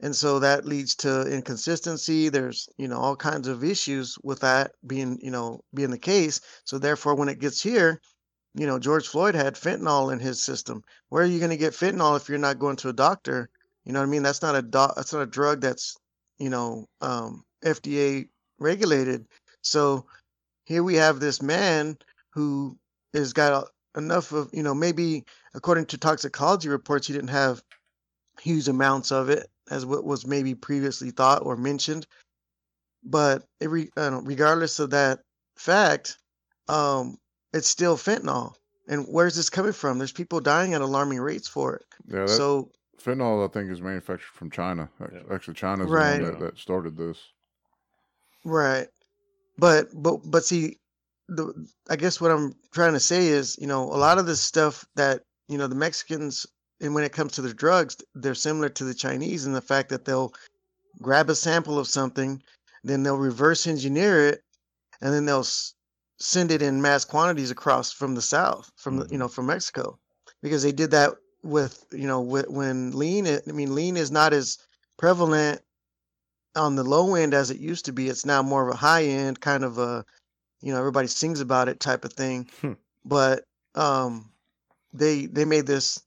and 0.00 0.16
so 0.16 0.40
that 0.40 0.66
leads 0.66 0.96
to 0.96 1.22
inconsistency 1.32 2.28
there's 2.28 2.68
you 2.76 2.88
know 2.88 2.98
all 2.98 3.16
kinds 3.16 3.48
of 3.48 3.64
issues 3.64 4.18
with 4.24 4.40
that 4.40 4.72
being 4.86 5.18
you 5.22 5.30
know 5.30 5.60
being 5.74 5.90
the 5.90 5.98
case 5.98 6.40
so 6.64 6.78
therefore 6.78 7.14
when 7.14 7.28
it 7.30 7.40
gets 7.40 7.62
here 7.62 8.00
you 8.54 8.66
know 8.66 8.78
george 8.80 9.08
floyd 9.08 9.34
had 9.34 9.54
fentanyl 9.54 10.12
in 10.12 10.18
his 10.18 10.42
system. 10.42 10.82
Where 11.08 11.22
are 11.22 11.26
you 11.26 11.38
going 11.38 11.50
to 11.50 11.56
get 11.56 11.72
fentanyl 11.74 12.16
if 12.16 12.28
you're 12.28 12.38
not 12.38 12.58
going 12.58 12.76
to 12.76 12.88
a 12.90 12.92
doctor? 12.94 13.48
You 13.84 13.92
know 13.92 14.00
what 14.00 14.06
i 14.06 14.10
mean? 14.10 14.22
That's 14.22 14.42
not 14.42 14.56
a 14.56 14.62
that's 14.96 15.12
not 15.12 15.22
a 15.22 15.26
drug 15.26 15.60
that's 15.60 15.96
you 16.38 16.50
know 16.50 16.86
um 17.00 17.44
fda 17.64 18.28
regulated 18.58 19.26
so 19.62 20.04
here 20.64 20.82
we 20.82 20.94
have 20.94 21.20
this 21.20 21.40
man 21.42 21.96
who 22.30 22.76
has 23.14 23.32
got 23.32 23.68
enough 23.96 24.32
of 24.32 24.50
you 24.52 24.62
know 24.62 24.74
maybe 24.74 25.24
according 25.54 25.86
to 25.86 25.98
toxicology 25.98 26.68
reports 26.68 27.06
he 27.06 27.12
didn't 27.12 27.28
have 27.28 27.62
huge 28.40 28.68
amounts 28.68 29.12
of 29.12 29.28
it 29.28 29.48
as 29.70 29.86
what 29.86 30.04
was 30.04 30.26
maybe 30.26 30.54
previously 30.54 31.10
thought 31.10 31.44
or 31.44 31.56
mentioned 31.56 32.06
but 33.04 33.42
it 33.60 33.68
re, 33.68 33.90
I 33.96 34.08
regardless 34.22 34.78
of 34.78 34.90
that 34.90 35.20
fact 35.56 36.18
um 36.68 37.18
it's 37.52 37.68
still 37.68 37.96
fentanyl 37.96 38.54
and 38.88 39.06
where's 39.06 39.36
this 39.36 39.50
coming 39.50 39.72
from 39.72 39.98
there's 39.98 40.12
people 40.12 40.40
dying 40.40 40.74
at 40.74 40.80
alarming 40.80 41.20
rates 41.20 41.48
for 41.48 41.76
it 41.76 41.84
Yeah, 42.08 42.20
that, 42.20 42.28
so 42.28 42.70
fentanyl, 43.02 43.48
I 43.48 43.52
think, 43.52 43.70
is 43.70 43.80
manufactured 43.80 44.32
from 44.32 44.50
China. 44.50 44.88
Yeah. 45.00 45.20
Actually, 45.30 45.54
China's 45.54 45.90
Right. 45.90 46.18
the 46.18 46.24
one 46.24 46.32
that, 46.32 46.40
that 46.40 46.58
started 46.58 46.96
this. 46.96 47.18
Right. 48.44 48.88
But 49.58 49.88
but 49.94 50.18
but 50.24 50.44
see 50.44 50.78
the 51.28 51.52
I 51.88 51.96
guess 51.96 52.20
what 52.20 52.30
I'm 52.30 52.54
trying 52.72 52.94
to 52.94 53.00
say 53.00 53.28
is, 53.28 53.56
you 53.60 53.66
know, 53.66 53.84
a 53.84 53.96
lot 53.96 54.18
of 54.18 54.26
the 54.26 54.36
stuff 54.36 54.84
that, 54.96 55.22
you 55.48 55.58
know, 55.58 55.66
the 55.66 55.74
Mexicans 55.74 56.46
and 56.80 56.94
when 56.94 57.04
it 57.04 57.12
comes 57.12 57.32
to 57.32 57.42
their 57.42 57.52
drugs, 57.52 57.96
they're 58.14 58.34
similar 58.34 58.68
to 58.68 58.84
the 58.84 58.94
Chinese 58.94 59.46
in 59.46 59.52
the 59.52 59.60
fact 59.60 59.88
that 59.90 60.04
they'll 60.04 60.34
grab 61.00 61.30
a 61.30 61.34
sample 61.34 61.78
of 61.78 61.86
something, 61.86 62.42
then 62.82 63.02
they'll 63.02 63.16
reverse 63.16 63.66
engineer 63.66 64.28
it, 64.28 64.42
and 65.00 65.14
then 65.14 65.24
they'll 65.24 65.40
s- 65.40 65.74
send 66.18 66.50
it 66.50 66.60
in 66.60 66.82
mass 66.82 67.04
quantities 67.04 67.50
across 67.50 67.92
from 67.92 68.14
the 68.14 68.22
south, 68.22 68.70
from 68.76 68.96
the, 68.96 69.04
you 69.04 69.10
mm-hmm. 69.10 69.18
know, 69.20 69.28
from 69.28 69.46
Mexico, 69.46 69.98
because 70.42 70.62
they 70.62 70.72
did 70.72 70.90
that 70.90 71.14
with, 71.44 71.84
you 71.92 72.06
know, 72.06 72.20
with, 72.20 72.48
when 72.48 72.90
lean. 72.92 73.26
I 73.26 73.40
mean, 73.46 73.74
lean 73.74 73.96
is 73.96 74.10
not 74.10 74.32
as 74.32 74.58
prevalent 74.98 75.62
on 76.56 76.76
the 76.76 76.84
low 76.84 77.14
end 77.14 77.34
as 77.34 77.50
it 77.50 77.58
used 77.58 77.86
to 77.86 77.92
be. 77.92 78.08
It's 78.08 78.26
now 78.26 78.42
more 78.42 78.66
of 78.68 78.74
a 78.74 78.78
high 78.78 79.04
end 79.04 79.40
kind 79.40 79.64
of 79.64 79.78
a, 79.78 80.04
you 80.60 80.72
know, 80.72 80.78
everybody 80.78 81.08
sings 81.08 81.40
about 81.40 81.68
it 81.68 81.80
type 81.80 82.04
of 82.04 82.12
thing. 82.12 82.48
Hmm. 82.60 82.72
But 83.04 83.44
um, 83.74 84.30
they 84.92 85.26
they 85.26 85.44
made 85.44 85.66
this. 85.66 86.00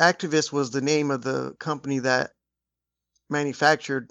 Actavis 0.00 0.52
was 0.52 0.70
the 0.70 0.80
name 0.80 1.10
of 1.10 1.22
the 1.22 1.54
company 1.58 1.98
that 2.00 2.30
manufactured 3.28 4.10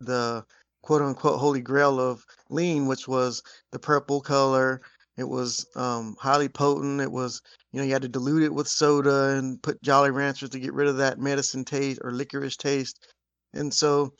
the 0.00 0.44
quote 0.82 1.02
unquote 1.02 1.40
holy 1.40 1.60
grail 1.60 1.98
of 1.98 2.24
lean, 2.48 2.86
which 2.86 3.08
was 3.08 3.42
the 3.72 3.78
purple 3.78 4.20
color. 4.20 4.82
It 5.16 5.28
was 5.28 5.66
um, 5.76 6.16
highly 6.18 6.48
potent. 6.48 7.00
It 7.00 7.12
was, 7.12 7.42
you 7.72 7.78
know, 7.78 7.84
you 7.84 7.92
had 7.92 8.02
to 8.02 8.08
dilute 8.08 8.42
it 8.42 8.54
with 8.54 8.68
soda 8.68 9.36
and 9.36 9.62
put 9.62 9.82
Jolly 9.82 10.10
Ranchers 10.10 10.50
to 10.50 10.60
get 10.60 10.72
rid 10.72 10.88
of 10.88 10.96
that 10.98 11.18
medicine 11.18 11.64
taste 11.64 12.00
or 12.02 12.12
licorice 12.12 12.56
taste. 12.56 13.06
And 13.52 13.72
so 13.74 14.14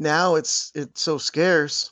now 0.00 0.34
it's 0.34 0.72
it's 0.74 1.02
so 1.02 1.18
scarce. 1.18 1.90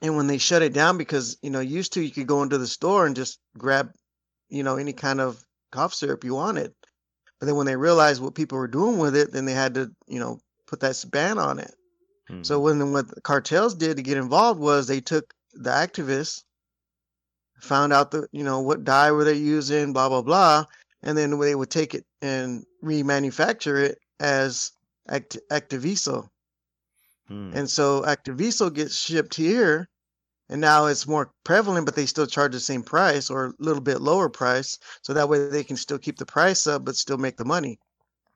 And 0.00 0.16
when 0.16 0.26
they 0.26 0.38
shut 0.38 0.62
it 0.62 0.72
down, 0.72 0.98
because 0.98 1.36
you 1.42 1.50
know, 1.50 1.60
used 1.60 1.92
to 1.94 2.02
you 2.02 2.10
could 2.10 2.26
go 2.26 2.42
into 2.42 2.58
the 2.58 2.66
store 2.66 3.06
and 3.06 3.16
just 3.16 3.38
grab, 3.58 3.90
you 4.48 4.62
know, 4.62 4.76
any 4.76 4.92
kind 4.92 5.20
of 5.20 5.42
cough 5.72 5.94
syrup 5.94 6.24
you 6.24 6.34
wanted. 6.34 6.72
But 7.40 7.46
then 7.46 7.56
when 7.56 7.66
they 7.66 7.76
realized 7.76 8.22
what 8.22 8.34
people 8.34 8.58
were 8.58 8.68
doing 8.68 8.98
with 8.98 9.16
it, 9.16 9.32
then 9.32 9.44
they 9.44 9.52
had 9.52 9.74
to, 9.74 9.90
you 10.06 10.20
know, 10.20 10.38
put 10.66 10.80
that 10.80 11.04
ban 11.10 11.38
on 11.38 11.58
it. 11.58 11.74
So 12.42 12.58
hmm. 12.58 12.64
when 12.64 12.78
the- 12.78 12.86
what 12.86 13.08
the 13.08 13.20
cartels 13.20 13.74
did 13.74 13.96
to 13.96 14.02
get 14.02 14.16
involved 14.16 14.60
was 14.60 14.86
they 14.86 15.00
took 15.00 15.34
the 15.52 15.70
activists, 15.70 16.42
found 17.60 17.92
out 17.92 18.10
the 18.10 18.28
you 18.32 18.44
know 18.44 18.60
what 18.60 18.84
dye 18.84 19.10
were 19.12 19.24
they 19.24 19.34
using, 19.34 19.92
blah 19.92 20.08
blah 20.08 20.22
blah, 20.22 20.64
and 21.02 21.16
then 21.16 21.38
they 21.38 21.54
would 21.54 21.70
take 21.70 21.94
it 21.94 22.04
and 22.22 22.64
remanufacture 22.82 23.78
it 23.82 23.98
as 24.20 24.72
act- 25.08 25.38
Activiso. 25.50 26.28
Hmm. 27.28 27.52
And 27.54 27.70
so 27.70 28.02
Activiso 28.02 28.72
gets 28.72 28.96
shipped 28.96 29.34
here, 29.34 29.88
and 30.48 30.60
now 30.60 30.86
it's 30.86 31.06
more 31.06 31.32
prevalent, 31.44 31.86
but 31.86 31.94
they 31.96 32.06
still 32.06 32.26
charge 32.26 32.52
the 32.52 32.60
same 32.60 32.82
price 32.82 33.30
or 33.30 33.46
a 33.46 33.54
little 33.58 33.82
bit 33.82 34.00
lower 34.00 34.28
price, 34.28 34.78
so 35.02 35.12
that 35.14 35.28
way 35.28 35.48
they 35.48 35.64
can 35.64 35.76
still 35.76 35.98
keep 35.98 36.18
the 36.18 36.26
price 36.26 36.66
up 36.66 36.84
but 36.84 36.96
still 36.96 37.18
make 37.18 37.36
the 37.36 37.44
money. 37.44 37.78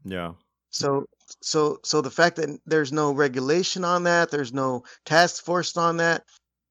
yeah. 0.04 0.32
So 0.70 1.06
so 1.40 1.78
so 1.84 2.00
the 2.00 2.10
fact 2.10 2.36
that 2.36 2.58
there's 2.66 2.92
no 2.92 3.12
regulation 3.12 3.84
on 3.84 4.04
that, 4.04 4.30
there's 4.30 4.52
no 4.52 4.84
task 5.04 5.44
force 5.44 5.76
on 5.76 5.98
that, 5.98 6.24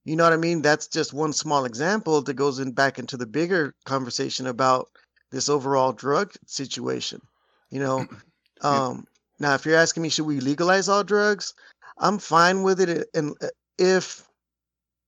you 0.06 0.16
know 0.16 0.24
what 0.24 0.34
I 0.34 0.38
mean? 0.38 0.62
That's 0.62 0.88
just 0.88 1.14
one 1.14 1.34
small 1.34 1.66
example 1.66 2.22
that 2.22 2.34
goes 2.36 2.60
in 2.60 2.72
back 2.72 2.98
into 3.00 3.18
the 3.18 3.26
bigger 3.26 3.76
conversation 3.86 4.48
about 4.48 4.90
this 5.32 5.50
overall 5.50 5.92
drug 5.94 6.32
situation. 6.46 7.22
You 7.70 7.80
know, 7.82 8.06
um 8.62 9.06
now 9.40 9.54
if 9.56 9.66
you're 9.66 9.76
asking 9.78 10.04
me 10.04 10.10
should 10.10 10.26
we 10.26 10.40
legalize 10.40 10.88
all 10.90 11.04
drugs, 11.04 11.54
I'm 12.00 12.20
fine 12.20 12.64
with 12.64 12.82
it 12.82 12.90
uh, 12.90 13.04
and 13.14 13.36
uh, 13.42 13.48
if 13.78 14.26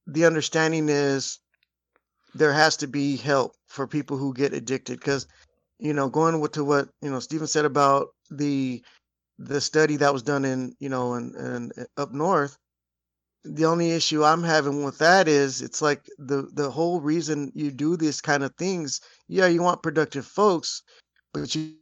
the 0.07 0.25
understanding 0.25 0.89
is 0.89 1.39
there 2.33 2.53
has 2.53 2.77
to 2.77 2.87
be 2.87 3.15
help 3.17 3.53
for 3.67 3.87
people 3.87 4.17
who 4.17 4.33
get 4.33 4.53
addicted 4.53 4.99
because 4.99 5.27
you 5.79 5.93
know 5.93 6.09
going 6.09 6.33
to 6.51 6.63
what 6.63 6.89
you 7.01 7.09
know 7.09 7.19
Stephen 7.19 7.47
said 7.47 7.65
about 7.65 8.09
the 8.29 8.83
the 9.39 9.61
study 9.61 9.95
that 9.95 10.13
was 10.13 10.23
done 10.23 10.45
in 10.45 10.75
you 10.79 10.89
know 10.89 11.15
in, 11.15 11.33
in 11.37 11.71
uh, 11.77 12.01
up 12.01 12.11
north 12.13 12.57
the 13.45 13.65
only 13.65 13.91
issue 13.91 14.23
i'm 14.23 14.43
having 14.43 14.83
with 14.83 14.97
that 14.97 15.27
is 15.27 15.61
it's 15.61 15.81
like 15.81 16.05
the 16.17 16.49
the 16.53 16.69
whole 16.69 16.99
reason 16.99 17.51
you 17.55 17.71
do 17.71 17.95
these 17.95 18.19
kind 18.19 18.43
of 18.43 18.53
things 18.55 18.99
yeah 19.27 19.47
you 19.47 19.63
want 19.63 19.81
productive 19.81 20.25
folks 20.25 20.83
but 21.33 21.55
you, 21.55 21.73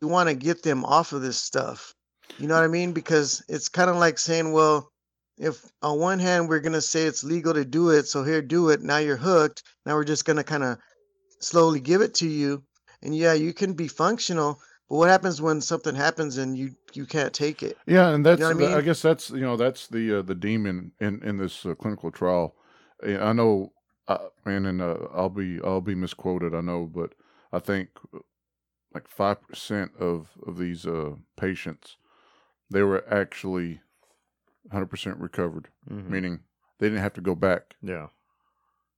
you 0.00 0.08
want 0.08 0.28
to 0.28 0.34
get 0.34 0.62
them 0.62 0.84
off 0.84 1.12
of 1.12 1.22
this 1.22 1.38
stuff 1.38 1.93
you 2.38 2.46
know 2.46 2.54
what 2.54 2.64
i 2.64 2.68
mean? 2.68 2.92
Because 2.92 3.44
it's 3.48 3.68
kind 3.68 3.90
of 3.90 3.96
like 3.96 4.18
saying 4.18 4.52
well 4.52 4.90
if 5.38 5.64
on 5.82 5.98
one 5.98 6.18
hand 6.18 6.48
we're 6.48 6.60
going 6.60 6.72
to 6.74 6.80
say 6.80 7.02
it's 7.04 7.24
legal 7.24 7.54
to 7.54 7.64
do 7.64 7.90
it 7.90 8.06
so 8.06 8.22
here 8.22 8.42
do 8.42 8.70
it. 8.70 8.82
Now 8.82 8.98
you're 8.98 9.16
hooked. 9.16 9.62
Now 9.84 9.94
we're 9.94 10.04
just 10.04 10.24
going 10.24 10.36
to 10.36 10.44
kind 10.44 10.62
of 10.62 10.78
slowly 11.40 11.80
give 11.80 12.00
it 12.00 12.14
to 12.14 12.28
you. 12.28 12.62
And 13.02 13.16
yeah 13.16 13.34
you 13.34 13.52
can 13.52 13.74
be 13.74 13.88
functional 13.88 14.60
but 14.88 14.96
what 14.96 15.08
happens 15.08 15.40
when 15.40 15.60
something 15.60 15.94
happens 15.94 16.36
and 16.36 16.56
you 16.56 16.74
you 16.92 17.06
can't 17.06 17.32
take 17.32 17.62
it? 17.62 17.76
Yeah, 17.86 18.10
and 18.10 18.24
that's 18.24 18.40
know 18.40 18.50
I 18.50 18.54
the- 18.54 18.76
I, 18.76 18.80
guess 18.80 19.02
that's 19.02 19.30
you 19.30 19.40
know 19.40 19.56
that's 19.56 19.86
the 19.88 20.18
uh, 20.18 20.22
the 20.22 20.34
demon 20.34 20.92
in 21.00 21.22
in 21.22 21.38
this 21.38 21.64
uh, 21.64 21.74
clinical 21.74 22.10
trial. 22.10 22.54
I 23.02 23.32
know, 23.32 23.72
uh, 24.08 24.28
and 24.44 24.66
and 24.66 24.82
uh, 24.82 25.08
I'll 25.12 25.30
be 25.30 25.60
I'll 25.64 25.80
be 25.80 25.94
misquoted. 25.94 26.54
I 26.54 26.60
know, 26.60 26.84
but 26.86 27.14
I 27.52 27.58
think 27.58 27.88
uh, 28.14 28.18
like 28.92 29.08
five 29.08 29.42
percent 29.42 29.92
of 29.98 30.30
of 30.46 30.58
these 30.58 30.86
uh, 30.86 31.14
patients 31.36 31.96
they 32.70 32.82
were 32.82 33.04
actually 33.12 33.80
100 34.64 34.86
percent 34.86 35.18
recovered, 35.18 35.68
Mhm. 35.90 36.08
meaning 36.08 36.40
they 36.78 36.86
didn't 36.88 37.02
have 37.02 37.12
to 37.14 37.20
go 37.20 37.34
back. 37.34 37.76
Yeah. 37.82 38.08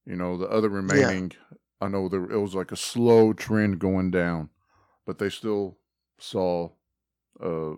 You 0.04 0.16
know, 0.16 0.36
the 0.36 0.48
other 0.48 0.68
remaining, 0.68 1.32
I 1.80 1.88
know 1.88 2.08
there 2.08 2.24
it 2.30 2.38
was 2.40 2.54
like 2.54 2.72
a 2.72 2.76
slow 2.76 3.32
trend 3.32 3.78
going 3.78 4.10
down. 4.10 4.50
but 5.04 5.18
they 5.18 5.28
still 5.30 5.78
saw, 6.18 6.68
uh, 7.40 7.74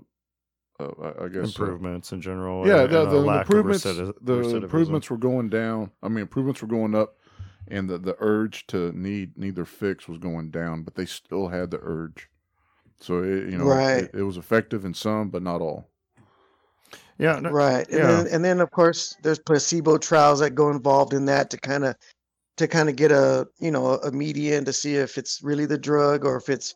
uh 0.80 1.12
I- 1.20 1.28
guess 1.28 1.60
uh, 1.60 1.64
improvements 1.64 2.10
in 2.10 2.22
general. 2.22 2.66
yeah, 2.66 2.84
and- 2.84 2.90
the, 2.92 3.02
and 3.02 3.28
the, 3.28 3.38
improvements, 3.40 3.84
recidiv- 3.84 4.14
the 4.22 4.56
improvements 4.56 5.10
were 5.10 5.18
going 5.18 5.50
down. 5.50 5.90
I 6.02 6.08
mean, 6.08 6.20
improvements 6.22 6.62
were 6.62 6.68
going 6.68 6.94
up, 6.94 7.18
and 7.66 7.86
the, 7.90 7.98
the 7.98 8.16
urge 8.18 8.66
to 8.68 8.92
need 8.92 9.36
need 9.36 9.56
their 9.56 9.66
fix 9.66 10.08
was 10.08 10.16
going 10.16 10.50
down. 10.50 10.84
But 10.84 10.94
they 10.94 11.04
still 11.04 11.48
had 11.48 11.70
the 11.70 11.80
urge, 11.82 12.30
so 13.00 13.22
it, 13.22 13.50
you 13.50 13.58
know, 13.58 13.64
Right. 13.64 14.04
it, 14.04 14.14
it 14.14 14.22
was 14.22 14.36
effective 14.36 14.84
in 14.84 14.94
some, 14.94 15.28
but 15.30 15.42
not 15.42 15.60
all. 15.60 15.88
Yeah, 17.18 17.40
no- 17.40 17.50
right 17.50 17.86
and 17.88 17.98
yeah. 17.98 18.06
then 18.06 18.26
and 18.28 18.44
then 18.44 18.60
of 18.60 18.70
course 18.70 19.16
there's 19.22 19.40
placebo 19.40 19.98
trials 19.98 20.38
that 20.38 20.50
go 20.50 20.70
involved 20.70 21.12
in 21.12 21.24
that 21.26 21.50
to 21.50 21.58
kind 21.58 21.84
of 21.84 21.96
to 22.58 22.68
kind 22.68 22.88
of 22.88 22.96
get 22.96 23.10
a 23.10 23.46
you 23.58 23.70
know 23.72 23.94
a 23.96 24.12
median 24.12 24.64
to 24.64 24.72
see 24.72 24.94
if 24.94 25.18
it's 25.18 25.42
really 25.42 25.66
the 25.66 25.78
drug 25.78 26.24
or 26.24 26.36
if 26.36 26.48
it's 26.48 26.74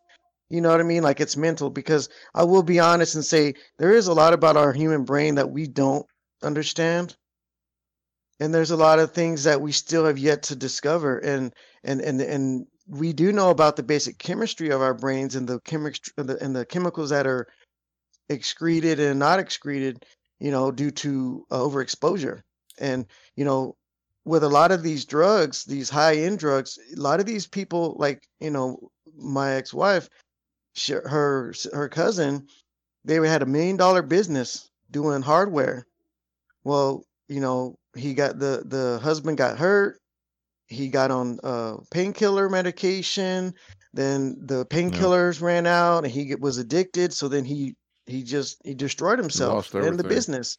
you 0.51 0.61
know 0.61 0.71
what 0.71 0.81
i 0.81 0.85
mean 0.85 1.03
like 1.03 1.21
it's 1.21 1.37
mental 1.37 1.71
because 1.71 2.09
i 2.35 2.43
will 2.43 2.63
be 2.63 2.81
honest 2.81 3.15
and 3.15 3.25
say 3.25 3.55
there 3.79 3.93
is 3.93 4.09
a 4.09 4.13
lot 4.15 4.33
about 4.33 4.57
our 4.57 4.73
human 4.73 5.05
brain 5.05 5.37
that 5.37 5.51
we 5.51 5.67
don't 5.67 6.07
understand 6.43 7.17
and 8.41 8.53
there's 8.53 8.73
a 8.73 8.77
lot 8.77 8.99
of 8.99 9.13
things 9.13 9.45
that 9.45 9.61
we 9.61 9.71
still 9.71 10.05
have 10.05 10.19
yet 10.19 10.43
to 10.43 10.57
discover 10.57 11.19
and 11.19 11.53
and 11.85 12.01
and 12.01 12.21
and 12.21 12.67
we 12.87 13.13
do 13.13 13.33
know 13.33 13.51
about 13.51 13.77
the 13.77 13.83
basic 13.83 14.19
chemistry 14.19 14.71
of 14.71 14.83
our 14.83 14.95
brains 14.95 15.37
and 15.37 15.49
the 15.49 15.61
chemistry 15.61 16.13
and 16.17 16.57
the, 16.57 16.67
chemicals 16.67 17.11
that 17.11 17.27
are 17.27 17.47
excreted 18.29 18.99
and 18.99 19.19
not 19.19 19.39
excreted 19.39 20.05
you 20.43 20.51
know, 20.51 20.73
due 20.73 20.91
to 20.91 21.47
uh, 21.53 21.59
overexposure. 21.59 22.43
And, 22.81 23.07
you 23.37 23.45
know, 23.45 23.77
with 24.25 24.43
a 24.43 24.49
lot 24.49 24.73
of 24.73 24.83
these 24.83 25.05
drugs, 25.05 25.65
these 25.65 25.89
high 25.89 26.17
end 26.17 26.41
drugs, 26.41 26.81
a 26.97 27.01
lot 27.01 27.21
of 27.21 27.27
these 27.27 27.47
people, 27.47 27.95
like, 27.97 28.27
you 28.41 28.51
know, 28.51 28.91
my 29.17 29.53
ex 29.53 29.73
wife, 29.73 30.09
her, 30.89 31.55
her 31.73 31.89
cousin, 31.89 32.49
they 33.05 33.15
had 33.17 33.43
a 33.43 33.47
million 33.47 33.77
dollar 33.77 34.03
business 34.03 34.69
doing 34.91 35.23
hardware. 35.23 35.87
Well, 36.65 37.05
you 37.29 37.39
know, 37.39 37.77
he 37.97 38.13
got 38.13 38.41
the, 38.41 38.65
the 38.67 38.99
husband 39.01 39.39
got 39.39 39.59
hurt. 39.59 40.01
He 40.73 40.89
got 40.89 41.11
on 41.11 41.39
uh, 41.43 41.77
painkiller 41.91 42.49
medication. 42.49 43.55
Then 43.95 44.37
the 44.41 44.65
painkillers 44.67 45.43
ran 45.43 45.67
out 45.67 46.05
and 46.05 46.13
he 46.13 46.35
was 46.35 46.59
addicted. 46.59 47.13
So 47.13 47.29
then 47.29 47.45
he 47.45 47.77
he 48.07 48.23
just 48.23 48.57
he 48.65 48.75
destroyed 48.75 49.19
himself 49.19 49.75
and 49.75 49.99
the 49.99 50.05
business 50.05 50.59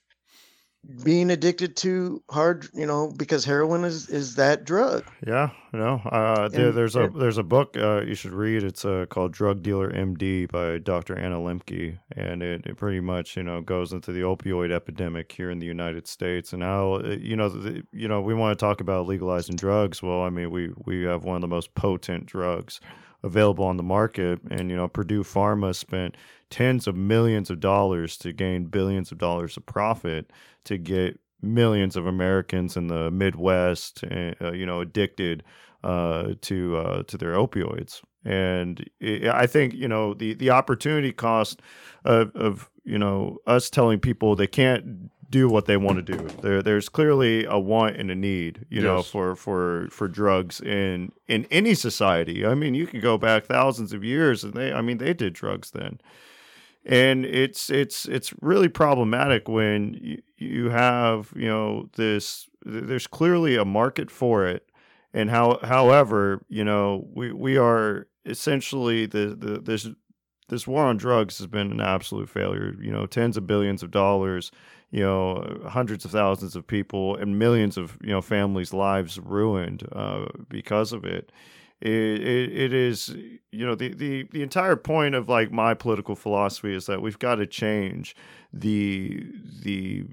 being 1.03 1.31
addicted 1.31 1.77
to 1.77 2.21
hard 2.29 2.67
you 2.73 2.85
know 2.85 3.13
because 3.15 3.45
heroin 3.45 3.85
is 3.85 4.09
is 4.09 4.35
that 4.35 4.65
drug 4.65 5.03
Yeah, 5.25 5.51
no. 5.71 6.01
Uh, 6.05 6.49
there, 6.49 6.71
there's 6.71 6.95
a 6.95 7.07
there's 7.07 7.37
a 7.37 7.43
book 7.43 7.77
uh, 7.77 8.01
you 8.01 8.15
should 8.15 8.33
read. 8.33 8.63
It's 8.63 8.83
uh, 8.83 9.05
called 9.09 9.31
Drug 9.31 9.63
Dealer 9.63 9.91
MD 9.91 10.51
by 10.51 10.79
Dr. 10.79 11.17
Anna 11.17 11.37
Lembke, 11.37 11.97
and 12.15 12.43
it, 12.43 12.65
it 12.65 12.77
pretty 12.77 12.99
much 12.99 13.37
you 13.37 13.43
know 13.43 13.61
goes 13.61 13.93
into 13.93 14.11
the 14.11 14.21
opioid 14.21 14.71
epidemic 14.71 15.31
here 15.31 15.49
in 15.49 15.59
the 15.59 15.65
United 15.65 16.05
States 16.07 16.51
and 16.51 16.61
how 16.61 16.95
uh, 16.95 17.15
you 17.19 17.37
know 17.37 17.47
the, 17.47 17.83
you 17.93 18.07
know 18.07 18.21
we 18.21 18.33
want 18.33 18.57
to 18.57 18.63
talk 18.63 18.81
about 18.81 19.07
legalizing 19.07 19.55
drugs. 19.55 20.03
Well, 20.03 20.23
I 20.23 20.29
mean 20.29 20.51
we 20.51 20.71
we 20.85 21.03
have 21.03 21.23
one 21.23 21.35
of 21.35 21.41
the 21.41 21.47
most 21.47 21.73
potent 21.75 22.25
drugs 22.25 22.81
available 23.23 23.63
on 23.63 23.77
the 23.77 23.83
market, 23.83 24.39
and 24.51 24.69
you 24.69 24.75
know 24.75 24.89
Purdue 24.89 25.23
Pharma 25.23 25.73
spent 25.73 26.15
tens 26.53 26.85
of 26.85 26.95
millions 26.95 27.49
of 27.49 27.59
dollars 27.59 28.15
to 28.15 28.31
gain 28.31 28.65
billions 28.65 29.11
of 29.11 29.17
dollars 29.17 29.57
of 29.57 29.65
profit 29.65 30.29
to 30.65 30.77
get 30.77 31.19
millions 31.41 31.95
of 31.95 32.05
Americans 32.05 32.77
in 32.77 32.85
the 32.89 33.09
Midwest, 33.09 34.03
uh, 34.03 34.51
you 34.51 34.63
know, 34.63 34.79
addicted 34.79 35.43
uh, 35.83 36.35
to 36.41 36.77
uh, 36.77 37.03
to 37.07 37.17
their 37.17 37.33
opioids. 37.33 38.03
And 38.23 38.87
i 39.01 39.31
I 39.33 39.47
think 39.47 39.73
you 39.73 39.87
know 39.87 40.13
the 40.13 40.35
the 40.35 40.51
opportunity 40.51 41.11
cost 41.11 41.59
of, 42.05 42.31
of 42.35 42.69
you 42.83 42.99
know 42.99 43.39
us 43.47 43.71
telling 43.71 43.99
people 43.99 44.35
they 44.35 44.45
can't 44.45 45.09
do 45.31 45.49
what 45.49 45.65
they 45.65 45.77
want 45.77 46.05
to 46.05 46.17
do. 46.17 46.27
There 46.43 46.61
there's 46.61 46.87
clearly 46.87 47.45
a 47.45 47.57
want 47.57 47.97
and 47.97 48.11
a 48.11 48.15
need, 48.15 48.67
you 48.69 48.79
know, 48.83 49.01
for 49.01 49.35
for 49.35 49.87
for 49.89 50.07
drugs 50.07 50.61
in 50.61 51.13
in 51.27 51.47
any 51.49 51.73
society. 51.73 52.45
I 52.45 52.53
mean, 52.53 52.75
you 52.75 52.85
can 52.85 53.01
go 53.01 53.17
back 53.17 53.45
thousands 53.45 53.91
of 53.91 54.03
years, 54.03 54.43
and 54.43 54.53
they 54.53 54.71
I 54.71 54.81
mean 54.81 54.99
they 54.99 55.15
did 55.15 55.33
drugs 55.33 55.71
then 55.71 55.99
and 56.85 57.25
it's 57.25 57.69
it's 57.69 58.05
it's 58.07 58.33
really 58.41 58.67
problematic 58.69 59.47
when 59.47 59.93
you, 60.01 60.21
you 60.37 60.69
have 60.69 61.31
you 61.35 61.47
know 61.47 61.89
this 61.95 62.49
there's 62.65 63.07
clearly 63.07 63.55
a 63.55 63.65
market 63.65 64.09
for 64.11 64.45
it. 64.45 64.69
And 65.13 65.29
how 65.29 65.59
however 65.61 66.43
you 66.49 66.63
know 66.63 67.07
we 67.13 67.31
we 67.31 67.57
are 67.57 68.07
essentially 68.25 69.05
the, 69.05 69.35
the 69.35 69.59
this 69.59 69.87
this 70.49 70.67
war 70.67 70.85
on 70.85 70.97
drugs 70.97 71.37
has 71.37 71.47
been 71.47 71.71
an 71.71 71.81
absolute 71.81 72.29
failure 72.29 72.75
you 72.81 72.91
know 72.91 73.05
tens 73.05 73.37
of 73.37 73.45
billions 73.47 73.83
of 73.83 73.91
dollars 73.91 74.51
you 74.91 75.01
know 75.01 75.61
hundreds 75.67 76.05
of 76.05 76.11
thousands 76.11 76.55
of 76.55 76.65
people 76.65 77.15
and 77.15 77.37
millions 77.37 77.77
of 77.77 77.97
you 78.01 78.09
know 78.09 78.21
families 78.21 78.73
lives 78.73 79.19
ruined 79.19 79.87
uh, 79.91 80.25
because 80.49 80.93
of 80.93 81.05
it 81.05 81.31
it, 81.87 82.53
it, 82.53 82.73
is 82.73 83.09
you 83.51 83.65
know 83.65 83.75
the, 83.75 83.93
the 83.93 84.23
the 84.31 84.41
entire 84.41 84.75
point 84.75 85.15
of 85.15 85.27
like 85.27 85.51
my 85.51 85.73
political 85.73 86.15
philosophy 86.15 86.73
is 86.73 86.85
that 86.85 87.01
we've 87.01 87.19
got 87.19 87.35
to 87.35 87.45
change 87.45 88.15
the 88.53 89.25
the 89.63 90.05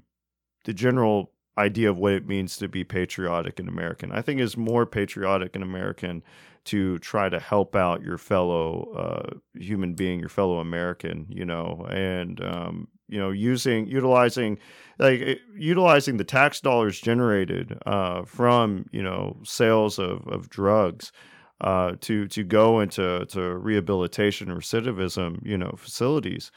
the 0.65 0.73
general 0.73 1.31
idea 1.57 1.89
of 1.89 1.97
what 1.97 2.13
it 2.13 2.27
means 2.27 2.57
to 2.57 2.67
be 2.67 2.83
patriotic 2.83 3.59
and 3.59 3.69
American. 3.69 4.11
I 4.11 4.21
think 4.21 4.41
it's 4.41 4.57
more 4.57 4.85
patriotic 4.85 5.55
and 5.55 5.63
American 5.63 6.23
to 6.65 6.99
try 6.99 7.29
to 7.29 7.39
help 7.39 7.75
out 7.75 8.03
your 8.03 8.17
fellow 8.17 8.91
uh, 8.95 9.59
human 9.59 9.93
being, 9.93 10.19
your 10.19 10.29
fellow 10.29 10.59
American, 10.59 11.25
you 11.29 11.45
know, 11.45 11.87
and 11.89 12.43
um, 12.43 12.87
you 13.07 13.19
know, 13.19 13.31
using 13.31 13.87
utilizing 13.87 14.59
like 14.99 15.21
eh, 15.21 15.35
utilizing 15.55 16.17
the 16.17 16.23
tax 16.23 16.59
dollars 16.59 16.99
generated 16.99 17.77
uh, 17.85 18.23
from 18.23 18.85
you 18.91 19.01
know 19.01 19.37
sales 19.43 19.99
of 19.99 20.27
of 20.27 20.49
drugs 20.49 21.13
uh, 21.61 21.95
to 22.01 22.27
to 22.27 22.43
go 22.43 22.79
into 22.79 23.25
to 23.27 23.57
rehabilitation 23.57 24.51
and 24.51 24.59
recidivism, 24.59 25.39
you 25.45 25.57
know, 25.57 25.73
facilities. 25.77 26.51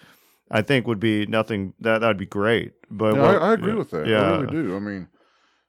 I 0.51 0.61
think 0.63 0.87
would 0.87 1.01
be 1.01 1.27
nothing 1.27 1.73
that 1.81 2.01
that'd 2.01 2.17
be 2.19 2.27
great. 2.27 2.73
But 2.91 3.15
Yeah, 3.15 3.23
what- 3.23 3.43
I, 3.43 3.51
I 3.51 3.53
agree 3.55 3.73
yeah, 3.73 3.79
with 3.79 3.91
that. 3.91 4.07
Yeah, 4.07 4.23
I 4.23 4.39
really 4.41 4.53
do. 4.63 4.77
I 4.77 4.79
mean, 4.79 5.09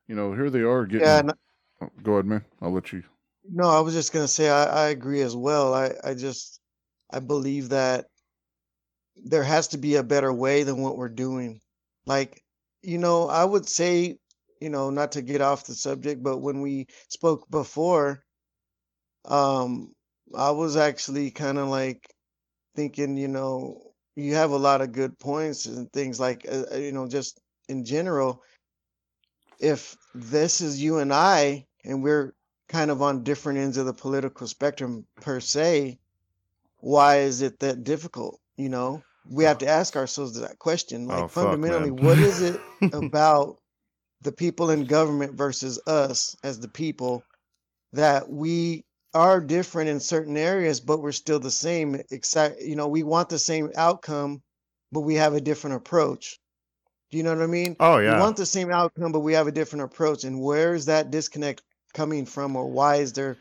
you 0.08 0.16
know, 0.16 0.34
here 0.34 0.50
they 0.50 0.62
are 0.62 0.86
getting. 0.86 1.06
yeah 1.08 1.20
and 1.20 1.34
Oh, 1.82 1.90
go 2.04 2.14
ahead, 2.14 2.26
man. 2.26 2.44
I'll 2.62 2.72
let 2.72 2.94
you. 2.94 3.04
No, 3.52 3.70
I 3.70 3.80
was 3.82 3.94
just 3.94 4.14
gonna 4.14 4.28
say 4.28 4.50
I, 4.50 4.86
I 4.86 4.90
agree 4.90 5.22
as 5.22 5.36
well. 5.36 5.74
I, 5.74 5.92
I 6.04 6.14
just 6.14 6.60
I 7.12 7.20
believe 7.20 7.70
that 7.70 8.06
there 9.18 9.44
has 9.44 9.68
to 9.70 9.78
be 9.78 9.96
a 9.96 10.04
better 10.04 10.34
way 10.34 10.64
than 10.64 10.82
what 10.82 10.98
we're 10.98 11.10
doing. 11.10 11.60
Like, 12.06 12.42
you 12.82 12.98
know, 12.98 13.28
I 13.28 13.44
would 13.46 13.68
say, 13.68 14.18
you 14.62 14.70
know, 14.70 14.90
not 14.90 15.12
to 15.14 15.22
get 15.22 15.42
off 15.42 15.66
the 15.66 15.74
subject, 15.76 16.22
but 16.24 16.40
when 16.40 16.62
we 16.62 16.88
spoke 17.10 17.50
before, 17.50 18.24
um, 19.28 19.94
I 20.36 20.52
was 20.52 20.76
actually 20.76 21.32
kind 21.32 21.58
of 21.58 21.68
like 21.68 22.14
thinking, 22.76 23.18
you 23.18 23.28
know, 23.28 23.82
you 24.16 24.36
have 24.36 24.52
a 24.52 24.58
lot 24.58 24.82
of 24.82 24.92
good 24.92 25.18
points 25.20 25.66
and 25.66 25.92
things 25.92 26.20
like, 26.20 26.46
uh, 26.50 26.64
uh, 26.74 26.78
you 26.78 26.92
know, 26.92 27.08
just 27.08 27.40
in 27.68 27.86
general. 27.86 28.42
If 29.60 29.96
this 30.14 30.62
is 30.62 30.82
you 30.82 30.98
and 31.00 31.14
I, 31.14 31.66
and 31.84 32.04
we're 32.04 32.34
kind 32.68 32.92
of 32.92 33.02
on 33.02 33.24
different 33.24 33.60
ends 33.60 33.78
of 33.78 33.86
the 33.86 33.94
political 33.94 34.48
spectrum 34.48 35.06
per 35.22 35.40
se, 35.40 36.00
why 36.80 37.20
is 37.20 37.42
it 37.42 37.60
that 37.60 37.84
difficult? 37.84 38.40
You 38.58 38.70
know, 38.70 39.04
we 39.30 39.44
have 39.46 39.60
to 39.60 39.68
ask 39.68 39.96
ourselves 39.96 40.40
that 40.40 40.60
question. 40.60 41.08
Like 41.08 41.24
Oh, 41.24 41.28
fundamentally, 41.28 41.92
man. 41.92 42.04
what 42.04 42.18
is 42.20 42.42
it 42.42 42.60
about 42.94 43.58
the 44.22 44.32
people 44.32 44.70
in 44.70 44.86
government 44.86 45.36
versus 45.36 45.80
us 45.88 46.36
as 46.44 46.60
the 46.60 46.68
people 46.68 47.24
that 47.94 48.30
we 48.30 48.84
are 49.16 49.42
different 49.42 49.90
in 49.90 50.00
certain 50.00 50.38
areas, 50.38 50.80
but 50.80 51.02
we're 51.02 51.12
still 51.12 51.40
the 51.40 51.50
same. 51.50 52.00
Except, 52.12 52.62
you 52.62 52.76
know, 52.76 52.88
we 52.88 53.02
want 53.02 53.30
the 53.30 53.40
same 53.40 53.72
outcome, 53.76 54.44
but 54.92 55.02
we 55.02 55.16
have 55.16 55.34
a 55.34 55.42
different 55.42 55.78
approach. 55.78 56.38
Do 57.12 57.18
you 57.18 57.24
know 57.24 57.34
what 57.34 57.44
I 57.44 57.48
mean? 57.48 57.76
Oh 57.80 57.98
We 57.98 58.04
yeah. 58.06 58.20
want 58.20 58.36
the 58.38 58.46
same 58.46 58.72
outcome, 58.72 59.12
but 59.12 59.22
we 59.22 59.34
have 59.34 59.48
a 59.48 59.52
different 59.52 59.84
approach. 59.86 60.24
And 60.24 60.40
where 60.42 60.76
is 60.76 60.86
that 60.86 61.12
disconnect 61.12 61.64
coming 61.94 62.26
from, 62.26 62.56
or 62.56 62.70
why 62.70 62.98
is 62.98 63.14
there, 63.14 63.38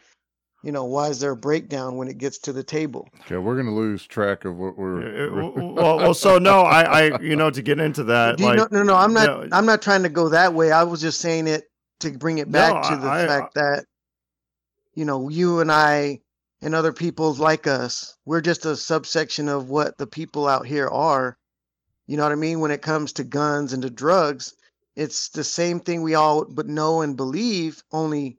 you 0.63 0.71
know, 0.71 0.85
why 0.85 1.09
is 1.09 1.19
there 1.19 1.33
a 1.33 1.37
breakdown 1.37 1.97
when 1.97 2.07
it 2.09 2.19
gets 2.19 2.39
to 2.41 2.53
the 2.53 2.63
table? 2.63 3.09
Okay, 3.23 3.37
we're 3.39 3.57
gonna 3.57 3.75
lose 3.75 4.07
track 4.07 4.45
of 4.45 4.57
what 4.57 4.79
we're. 4.79 5.31
Well, 5.35 5.53
well, 5.75 5.97
well, 5.99 6.15
so 6.15 6.39
no, 6.39 6.61
I, 6.61 6.83
I, 7.09 7.21
you 7.21 7.35
know, 7.37 7.51
to 7.51 7.63
get 7.63 7.81
into 7.81 8.05
that, 8.05 8.37
Do 8.37 8.45
you 8.45 8.51
like, 8.51 8.59
know, 8.59 8.69
no, 8.71 8.83
no, 8.85 8.95
I'm 8.95 9.13
not. 9.13 9.27
no. 9.27 9.49
I'm 9.51 9.67
not 9.67 9.83
trying 9.83 10.05
to 10.05 10.09
go 10.09 10.29
that 10.29 10.55
way. 10.55 10.71
I 10.71 10.85
was 10.85 11.01
just 11.01 11.21
saying 11.21 11.49
it 11.49 11.65
to 12.01 12.11
bring 12.13 12.39
it 12.39 12.51
back 12.53 12.75
No, 12.85 12.91
to 12.91 12.97
the 13.03 13.09
I- 13.09 13.25
I- 13.25 13.27
fact 13.27 13.55
that, 13.55 13.85
you 14.95 15.05
know, 15.05 15.29
you 15.29 15.61
and 15.61 15.71
I 15.73 16.21
and 16.63 16.75
other 16.75 16.93
people 16.93 17.35
like 17.35 17.67
us, 17.67 18.17
we're 18.25 18.41
just 18.41 18.65
a 18.65 18.77
subsection 18.77 19.49
of 19.49 19.69
what 19.69 19.99
the 19.99 20.07
people 20.07 20.49
out 20.49 20.67
here 20.67 20.89
are. 20.89 21.37
You 22.07 22.17
know 22.17 22.23
what 22.23 22.33
I 22.33 22.37
mean? 22.37 22.61
When 22.61 22.71
it 22.71 22.83
comes 22.83 23.13
to 23.15 23.25
guns 23.25 23.73
and 23.73 23.83
to 23.83 23.91
drugs, 23.91 24.55
it's 24.97 25.29
the 25.31 25.45
same 25.45 25.81
thing 25.81 26.03
we 26.03 26.15
all 26.15 26.45
but 26.45 26.67
know 26.67 27.01
and 27.03 27.17
believe. 27.17 27.83
Only 27.93 28.37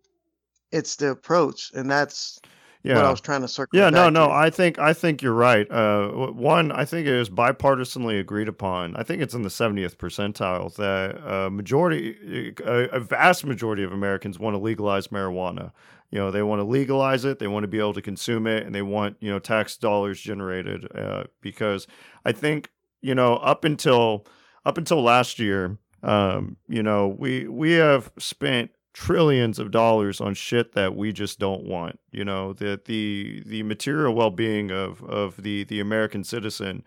it's 0.72 0.96
the 0.96 1.12
approach, 1.12 1.72
and 1.74 1.90
that's 1.90 2.40
Yeah. 2.84 2.96
what 2.96 3.06
I 3.06 3.12
was 3.12 3.22
trying 3.22 3.42
to 3.42 3.48
circle. 3.48 3.78
Yeah, 3.80 3.90
no, 3.90 4.10
no. 4.10 4.28
to. 4.28 4.34
I 4.34 4.50
think 4.50 4.78
I 4.80 4.94
think 4.94 5.22
you're 5.22 5.34
right. 5.34 5.70
Uh, 5.72 6.10
one, 6.32 6.72
I 6.72 6.86
think 6.86 7.08
it 7.08 7.14
is 7.14 7.30
bipartisanly 7.30 8.20
agreed 8.20 8.48
upon. 8.48 8.96
I 8.96 9.04
think 9.04 9.22
it's 9.22 9.34
in 9.34 9.42
the 9.42 9.50
70th 9.50 9.98
percentile 9.98 10.74
that 10.76 11.18
a 11.26 11.50
majority, 11.50 12.54
a, 12.64 12.90
a 12.90 13.00
vast 13.00 13.46
majority 13.46 13.84
of 13.84 13.92
Americans 13.92 14.38
want 14.40 14.54
to 14.56 14.60
legalize 14.60 15.08
marijuana. 15.08 15.72
You 16.12 16.20
know, 16.20 16.32
they 16.32 16.44
want 16.44 16.60
to 16.60 16.64
legalize 16.64 17.26
it. 17.26 17.40
They 17.40 17.48
want 17.48 17.64
to 17.64 17.68
be 17.68 17.80
able 17.80 17.94
to 17.94 18.02
consume 18.02 18.48
it, 18.48 18.66
and 18.66 18.74
they 18.74 18.82
want 18.82 19.18
you 19.20 19.30
know 19.30 19.40
tax 19.40 19.78
dollars 19.78 20.20
generated. 20.22 20.88
Uh, 20.96 21.24
because 21.42 21.88
I 22.26 22.32
think 22.32 22.70
you 23.02 23.16
know 23.16 23.38
up 23.38 23.64
until 23.64 24.26
up 24.66 24.78
until 24.78 25.02
last 25.02 25.40
year, 25.40 25.78
um, 26.06 26.58
you 26.68 26.84
know, 26.84 27.08
we 27.08 27.48
we 27.48 27.74
have 27.74 28.12
spent 28.20 28.72
trillions 28.94 29.60
of 29.60 29.72
dollars 29.72 30.22
on 30.22 30.34
shit 30.34 30.74
that 30.74 30.96
we 30.96 31.12
just 31.12 31.40
don't 31.40 31.64
want. 31.66 32.00
You 32.12 32.24
know, 32.24 32.54
that 32.54 32.86
the 32.86 33.44
the 33.46 33.64
material 33.64 34.14
well 34.14 34.30
being 34.30 34.72
of 34.72 35.04
of 35.04 35.42
the 35.42 35.64
the 35.64 35.80
American 35.80 36.24
citizen, 36.24 36.84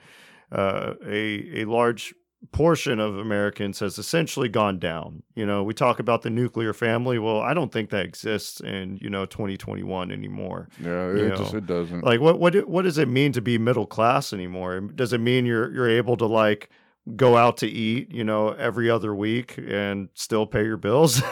uh, 0.53 0.95
a 1.05 1.63
a 1.63 1.65
large 1.65 2.15
portion 2.53 3.01
of 3.01 3.19
Americans 3.19 3.81
has 3.81 3.99
essentially 3.99 4.49
gone 4.49 4.79
down. 4.79 5.23
You 5.35 5.45
know, 5.45 5.63
we 5.63 5.75
talk 5.75 5.99
about 5.99 6.23
the 6.23 6.31
nuclear 6.31 6.73
family. 6.73 7.19
Well, 7.19 7.41
I 7.41 7.53
don't 7.53 7.73
think 7.73 7.91
that 7.91 8.05
exists 8.05 8.61
in 8.61 8.99
you 9.01 9.11
know 9.11 9.27
2021 9.27 10.11
anymore. 10.11 10.69
Yeah, 10.81 11.09
it 11.09 11.37
just 11.37 11.55
it 11.55 11.67
doesn't. 11.67 12.05
Like, 12.05 12.21
what 12.21 12.39
what 12.39 12.69
what 12.69 12.83
does 12.83 12.99
it 12.99 13.09
mean 13.09 13.33
to 13.33 13.41
be 13.41 13.59
middle 13.59 13.87
class 13.87 14.33
anymore? 14.33 14.81
Does 14.81 15.13
it 15.13 15.19
mean 15.19 15.47
you're 15.47 15.73
you're 15.73 15.89
able 15.89 16.17
to 16.17 16.27
like 16.27 16.71
go 17.17 17.37
out 17.37 17.57
to 17.59 17.67
eat, 17.67 18.13
you 18.13 18.25
know, 18.25 18.51
every 18.51 18.91
other 18.91 19.15
week 19.15 19.59
and 19.67 20.09
still 20.15 20.47
pay 20.47 20.63
your 20.65 20.77
bills 20.77 21.23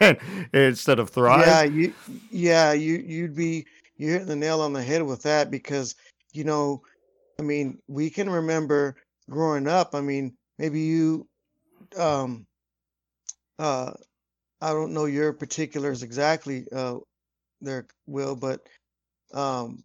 instead 0.52 0.98
of 0.98 1.10
thrive? 1.10 1.46
Yeah, 1.46 1.62
you 1.62 1.94
yeah, 2.30 2.72
you 2.72 2.96
you'd 2.96 3.36
be 3.36 3.66
you're 3.96 4.12
hitting 4.12 4.28
the 4.28 4.36
nail 4.36 4.60
on 4.60 4.72
the 4.72 4.82
head 4.82 5.02
with 5.02 5.22
that 5.22 5.50
because 5.50 5.94
you 6.32 6.44
know, 6.44 6.82
I 7.38 7.42
mean, 7.42 7.78
we 7.88 8.10
can 8.10 8.28
remember 8.28 8.96
growing 9.30 9.66
up, 9.66 9.94
I 9.94 10.00
mean, 10.00 10.36
maybe 10.58 10.80
you 10.80 11.28
um 11.96 12.46
uh 13.58 13.92
I 14.60 14.72
don't 14.72 14.94
know 14.94 15.06
your 15.06 15.32
particulars 15.32 16.02
exactly 16.02 16.66
uh 16.72 16.98
there 17.60 17.86
will, 18.06 18.36
but 18.36 18.60
um 19.34 19.84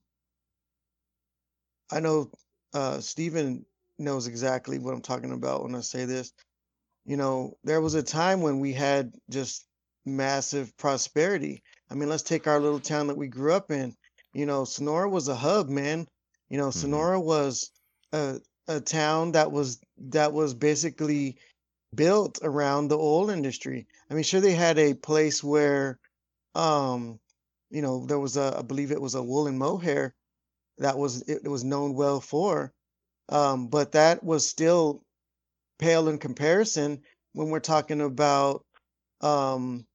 I 1.92 2.00
know 2.00 2.32
uh 2.74 3.00
Stephen 3.02 3.66
knows 4.00 4.28
exactly 4.28 4.80
what 4.80 4.94
I'm 4.94 5.02
talking 5.02 5.32
about 5.32 5.64
when 5.64 5.76
I 5.76 5.82
say 5.82 6.06
this. 6.06 6.32
You 7.06 7.18
know, 7.18 7.58
there 7.64 7.82
was 7.82 7.96
a 7.96 8.04
time 8.04 8.42
when 8.42 8.60
we 8.60 8.74
had 8.74 9.14
just 9.30 9.66
massive 10.06 10.76
prosperity. 10.78 11.64
I 11.90 11.96
mean, 11.96 12.10
let's 12.10 12.24
take 12.24 12.48
our 12.48 12.60
little 12.60 12.80
town 12.80 13.08
that 13.08 13.18
we 13.18 13.28
grew 13.28 13.54
up 13.54 13.72
in. 13.72 13.96
You 14.34 14.46
know, 14.46 14.66
Sonora 14.66 15.10
was 15.10 15.28
a 15.28 15.36
hub, 15.36 15.70
man. 15.70 16.08
You 16.50 16.58
know, 16.58 16.70
Mhm. 16.70 16.74
Sonora 16.74 17.20
was 17.22 17.72
a 18.14 18.40
a 18.68 18.80
town 18.82 19.34
that 19.34 19.52
was 19.52 19.80
that 20.10 20.34
was 20.34 20.54
basically 20.54 21.38
built 21.96 22.40
around 22.42 22.88
the 22.88 22.98
oil 22.98 23.30
industry. 23.30 23.88
I 24.10 24.14
mean, 24.14 24.24
sure 24.24 24.42
they 24.42 24.54
had 24.54 24.78
a 24.78 24.94
place 24.94 25.44
where 25.44 26.00
um 26.56 27.20
you 27.70 27.82
know, 27.82 28.06
there 28.06 28.20
was 28.20 28.38
a 28.38 28.56
I 28.58 28.62
believe 28.62 28.92
it 28.92 29.02
was 29.02 29.16
a 29.16 29.24
woolen 29.24 29.58
mohair 29.58 30.14
that 30.78 30.98
was 30.98 31.22
it, 31.24 31.48
was 31.48 31.64
known 31.64 31.94
well 31.94 32.20
for. 32.20 32.74
Um, 33.30 33.68
but 33.68 33.94
that 33.94 34.24
was 34.24 34.48
still 34.48 35.04
pale 35.80 36.10
in 36.10 36.18
comparison 36.18 37.02
when 37.34 37.50
we're 37.50 37.60
talking 37.60 38.02
about 38.02 38.66
um 39.22 39.86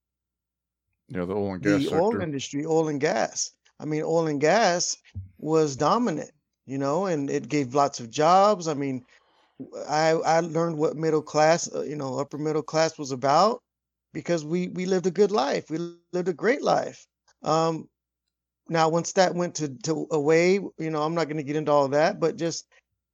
yeah, 1.08 1.24
the 1.24 1.34
oil 1.34 1.52
and 1.54 1.62
gas 1.62 1.84
the 1.84 1.94
oil 1.94 2.20
industry, 2.20 2.66
oil 2.66 2.88
and 2.88 3.00
gas. 3.00 3.52
I 3.78 3.84
mean, 3.84 4.02
oil 4.02 4.26
and 4.26 4.40
gas 4.40 4.96
was 5.38 5.76
dominant, 5.76 6.32
you 6.66 6.78
know, 6.78 7.06
and 7.06 7.30
it 7.30 7.48
gave 7.48 7.74
lots 7.74 8.00
of 8.00 8.10
jobs. 8.10 8.68
I 8.68 8.74
mean, 8.74 9.04
I 9.88 10.10
I 10.10 10.40
learned 10.40 10.78
what 10.78 10.96
middle 10.96 11.22
class, 11.22 11.72
uh, 11.74 11.82
you 11.82 11.96
know, 11.96 12.18
upper 12.18 12.38
middle 12.38 12.62
class 12.62 12.98
was 12.98 13.10
about 13.12 13.62
because 14.12 14.44
we 14.44 14.68
we 14.68 14.86
lived 14.86 15.06
a 15.06 15.10
good 15.10 15.30
life. 15.32 15.70
We 15.70 15.78
lived 15.78 15.98
a 15.98 16.02
great 16.02 16.28
life. 16.28 16.76
Um, 17.12 17.56
now 18.38 18.64
once 18.64 18.90
that 18.90 19.16
went 19.16 19.36
to 19.56 19.68
to 19.84 20.06
away, 20.10 20.54
you 20.58 20.90
know, 20.90 21.02
I'm 21.02 21.14
not 21.14 21.24
going 21.24 21.36
to 21.38 21.42
get 21.42 21.56
into 21.56 21.70
all 21.72 21.88
that, 21.88 22.18
but 22.20 22.36
just 22.36 22.66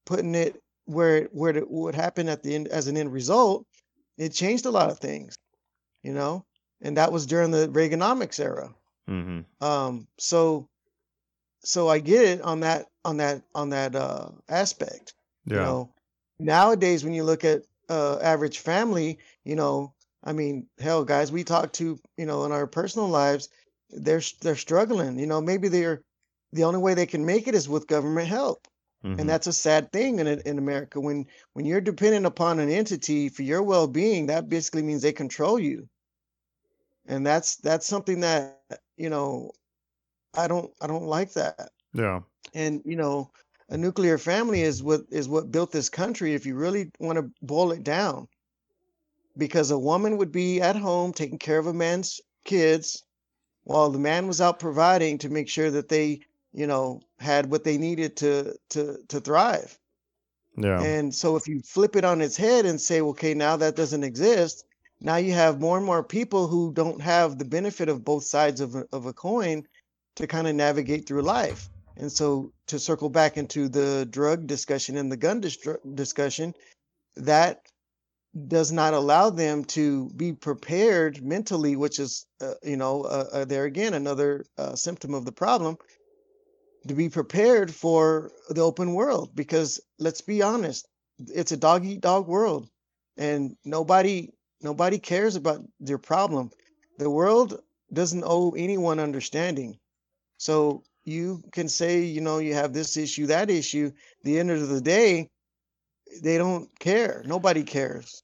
putting 0.06 0.34
it 0.34 0.60
where 0.86 1.18
it- 1.24 1.34
where 1.34 1.56
it 1.56 1.70
would 1.70 1.94
happen 1.94 2.28
at 2.28 2.42
the 2.42 2.54
end 2.54 2.68
as 2.68 2.86
an 2.88 2.96
end 2.96 3.12
result, 3.12 3.66
it 4.18 4.30
changed 4.30 4.66
a 4.66 4.70
lot 4.70 4.90
of 4.90 4.98
things, 4.98 5.36
you 6.02 6.12
know, 6.12 6.44
and 6.82 6.96
that 6.96 7.12
was 7.12 7.26
during 7.26 7.50
the 7.50 7.68
Reaganomics 7.68 8.40
era. 8.40 8.74
hmm 9.06 9.44
Um, 9.60 10.08
so 10.18 10.68
so 11.64 11.88
I 11.88 11.98
get 12.00 12.24
it 12.24 12.40
on 12.42 12.60
that 12.60 12.86
on 13.04 13.18
that 13.18 13.42
on 13.54 13.70
that 13.70 13.94
uh 13.94 14.30
aspect. 14.48 15.14
Yeah. 15.46 15.56
You 15.56 15.60
know, 15.60 15.94
nowadays 16.42 17.04
when 17.04 17.14
you 17.14 17.24
look 17.24 17.44
at 17.44 17.62
uh 17.88 18.18
average 18.22 18.58
family, 18.60 19.18
you 19.44 19.56
know, 19.56 19.94
I 20.24 20.32
mean, 20.32 20.68
hell, 20.78 21.04
guys, 21.04 21.32
we 21.32 21.44
talk 21.44 21.72
to, 21.74 21.98
you 22.16 22.26
know, 22.26 22.44
in 22.44 22.52
our 22.52 22.66
personal 22.66 23.08
lives, 23.08 23.48
they're 23.90 24.22
they're 24.42 24.56
struggling. 24.56 25.18
You 25.18 25.26
know, 25.26 25.40
maybe 25.40 25.68
they're 25.68 26.02
the 26.52 26.64
only 26.64 26.80
way 26.80 26.94
they 26.94 27.06
can 27.06 27.24
make 27.26 27.48
it 27.48 27.54
is 27.54 27.68
with 27.68 27.86
government 27.88 28.28
help. 28.28 28.68
Mhm. 29.04 29.18
And 29.18 29.28
that's 29.28 29.46
a 29.46 29.52
sad 29.52 29.92
thing 29.92 30.18
in 30.20 30.26
in 30.28 30.58
America 30.58 31.00
when 31.00 31.26
when 31.54 31.64
you're 31.66 31.80
dependent 31.80 32.26
upon 32.26 32.58
an 32.60 32.70
entity 32.70 33.28
for 33.28 33.42
your 33.42 33.62
well-being, 33.62 34.26
that 34.26 34.48
basically 34.48 34.82
means 34.82 35.02
they 35.02 35.12
control 35.12 35.58
you. 35.58 35.88
And 37.06 37.26
that's 37.26 37.56
that's 37.56 37.86
something 37.86 38.20
that, 38.20 38.58
you 38.96 39.10
know, 39.10 39.52
I 40.36 40.48
don't 40.48 40.72
I 40.80 40.86
don't 40.86 41.06
like 41.06 41.32
that. 41.34 41.70
yeah. 41.94 42.20
And 42.54 42.82
you 42.84 42.96
know, 42.96 43.30
a 43.72 43.76
nuclear 43.78 44.18
family 44.18 44.60
is 44.60 44.82
what 44.82 45.00
is 45.10 45.28
what 45.28 45.50
built 45.50 45.72
this 45.72 45.88
country 45.88 46.34
if 46.34 46.44
you 46.44 46.54
really 46.54 46.90
want 47.00 47.16
to 47.16 47.30
boil 47.40 47.72
it 47.72 47.82
down. 47.82 48.28
Because 49.38 49.70
a 49.70 49.78
woman 49.78 50.18
would 50.18 50.30
be 50.30 50.60
at 50.60 50.76
home 50.76 51.14
taking 51.14 51.38
care 51.38 51.58
of 51.58 51.66
a 51.66 51.72
man's 51.72 52.20
kids 52.44 53.02
while 53.64 53.88
the 53.88 53.98
man 53.98 54.26
was 54.26 54.42
out 54.42 54.60
providing 54.60 55.16
to 55.18 55.30
make 55.30 55.48
sure 55.48 55.70
that 55.70 55.88
they, 55.88 56.20
you 56.52 56.66
know, 56.66 57.00
had 57.18 57.50
what 57.50 57.64
they 57.64 57.78
needed 57.78 58.14
to 58.18 58.54
to 58.70 58.98
to 59.08 59.20
thrive. 59.20 59.78
Yeah. 60.58 60.82
And 60.82 61.14
so 61.14 61.36
if 61.36 61.48
you 61.48 61.60
flip 61.60 61.96
it 61.96 62.04
on 62.04 62.20
its 62.20 62.36
head 62.36 62.66
and 62.66 62.78
say, 62.78 63.00
okay, 63.00 63.32
now 63.32 63.56
that 63.56 63.74
doesn't 63.74 64.04
exist, 64.04 64.66
now 65.00 65.16
you 65.16 65.32
have 65.32 65.62
more 65.62 65.78
and 65.78 65.86
more 65.86 66.04
people 66.04 66.46
who 66.46 66.74
don't 66.74 67.00
have 67.00 67.38
the 67.38 67.46
benefit 67.46 67.88
of 67.88 68.04
both 68.04 68.24
sides 68.24 68.60
of 68.60 68.74
a, 68.74 68.84
of 68.92 69.06
a 69.06 69.14
coin 69.14 69.66
to 70.16 70.26
kind 70.26 70.46
of 70.46 70.54
navigate 70.54 71.08
through 71.08 71.22
life. 71.22 71.70
And 71.96 72.10
so 72.10 72.52
to 72.68 72.78
circle 72.78 73.10
back 73.10 73.36
into 73.36 73.68
the 73.68 74.06
drug 74.08 74.46
discussion 74.46 74.96
and 74.96 75.10
the 75.10 75.16
gun 75.16 75.40
distru- 75.40 75.94
discussion, 75.94 76.54
that 77.16 77.66
does 78.48 78.72
not 78.72 78.94
allow 78.94 79.28
them 79.30 79.64
to 79.64 80.08
be 80.16 80.32
prepared 80.32 81.22
mentally, 81.22 81.76
which 81.76 81.98
is, 81.98 82.26
uh, 82.40 82.54
you 82.62 82.76
know, 82.76 83.02
uh, 83.02 83.28
uh, 83.32 83.44
there 83.44 83.64
again, 83.64 83.92
another 83.92 84.44
uh, 84.56 84.74
symptom 84.74 85.12
of 85.12 85.26
the 85.26 85.32
problem 85.32 85.76
to 86.88 86.94
be 86.94 87.08
prepared 87.08 87.72
for 87.72 88.30
the 88.48 88.62
open 88.62 88.94
world. 88.94 89.34
Because 89.34 89.80
let's 89.98 90.22
be 90.22 90.42
honest 90.42 90.86
it's 91.28 91.52
a 91.52 91.56
dog 91.56 91.84
eat 91.84 92.00
dog 92.00 92.26
world 92.26 92.68
and 93.16 93.56
nobody 93.64 94.30
nobody 94.60 94.98
cares 94.98 95.36
about 95.36 95.60
their 95.80 95.98
problem. 95.98 96.50
The 96.98 97.10
world 97.10 97.60
doesn't 97.92 98.24
owe 98.24 98.52
anyone 98.52 98.98
understanding. 98.98 99.78
So 100.38 100.84
you 101.04 101.42
can 101.52 101.68
say 101.68 102.00
you 102.00 102.20
know 102.20 102.38
you 102.38 102.54
have 102.54 102.72
this 102.72 102.96
issue 102.96 103.26
that 103.26 103.50
issue 103.50 103.90
the 104.22 104.38
end 104.38 104.50
of 104.50 104.68
the 104.68 104.80
day 104.80 105.28
they 106.22 106.38
don't 106.38 106.68
care 106.78 107.22
nobody 107.26 107.62
cares 107.62 108.22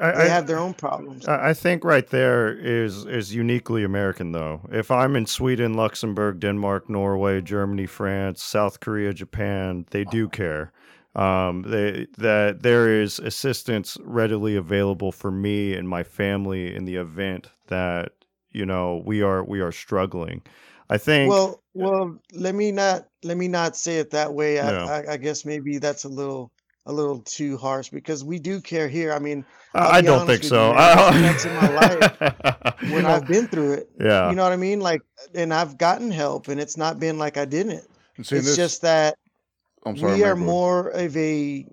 I, 0.00 0.12
they 0.12 0.28
have 0.28 0.46
their 0.46 0.58
own 0.58 0.74
problems 0.74 1.26
I 1.26 1.50
I 1.50 1.54
think 1.54 1.84
right 1.84 2.06
there 2.06 2.56
is 2.56 3.04
is 3.04 3.34
uniquely 3.34 3.84
American 3.84 4.32
though. 4.32 4.60
If 4.70 4.90
I'm 4.90 5.16
in 5.16 5.26
Sweden, 5.26 5.74
Luxembourg, 5.74 6.40
Denmark, 6.40 6.88
Norway, 6.88 7.42
Germany, 7.42 7.86
France, 7.86 8.42
South 8.42 8.80
Korea, 8.80 9.12
Japan, 9.12 9.84
they 9.90 10.04
do 10.04 10.28
care. 10.28 10.72
Um, 11.16 11.62
they 11.62 12.06
that 12.18 12.62
there 12.62 13.00
is 13.00 13.18
assistance 13.18 13.96
readily 14.02 14.54
available 14.54 15.12
for 15.12 15.30
me 15.30 15.72
and 15.72 15.88
my 15.88 16.02
family 16.02 16.74
in 16.74 16.84
the 16.84 16.96
event 16.96 17.48
that 17.68 18.12
you 18.50 18.66
know 18.66 19.02
we 19.04 19.22
are 19.22 19.42
we 19.42 19.60
are 19.60 19.72
struggling. 19.72 20.42
I 20.88 20.98
think. 20.98 21.30
well 21.30 21.62
well 21.74 22.18
let 22.32 22.54
me 22.54 22.72
not 22.72 23.08
let 23.22 23.36
me 23.36 23.48
not 23.48 23.76
say 23.76 23.98
it 23.98 24.10
that 24.10 24.32
way 24.32 24.60
I. 24.60 24.84
I, 24.84 25.12
I 25.12 25.16
guess 25.16 25.44
maybe 25.44 25.78
that's 25.78 26.04
a 26.04 26.08
little 26.08 26.52
a 26.86 26.92
little 26.92 27.18
too 27.20 27.56
harsh 27.56 27.88
because 27.88 28.22
we 28.22 28.38
do 28.38 28.60
care 28.60 28.88
here 28.88 29.12
i 29.12 29.18
mean 29.18 29.44
I 29.76 30.00
don't 30.00 30.26
think 30.26 30.44
so. 30.44 30.68
you, 30.70 30.74
man. 30.74 31.46
In 31.46 31.54
my 31.54 31.68
life, 31.68 32.92
when 32.92 33.06
I've 33.06 33.26
been 33.26 33.46
through 33.46 33.74
it. 33.74 33.90
yeah, 34.00 34.30
You 34.30 34.36
know 34.36 34.42
what 34.42 34.52
I 34.52 34.56
mean? 34.56 34.80
Like, 34.80 35.02
and 35.34 35.52
I've 35.52 35.76
gotten 35.76 36.10
help, 36.10 36.48
and 36.48 36.60
it's 36.60 36.76
not 36.76 36.98
been 36.98 37.18
like 37.18 37.36
I 37.36 37.44
didn't. 37.44 37.84
It's 38.16 38.30
this, 38.30 38.56
just 38.56 38.82
that 38.82 39.16
sorry, 39.84 40.14
we 40.14 40.24
are 40.24 40.36
more 40.36 40.88
of 40.88 41.16
a 41.16 41.66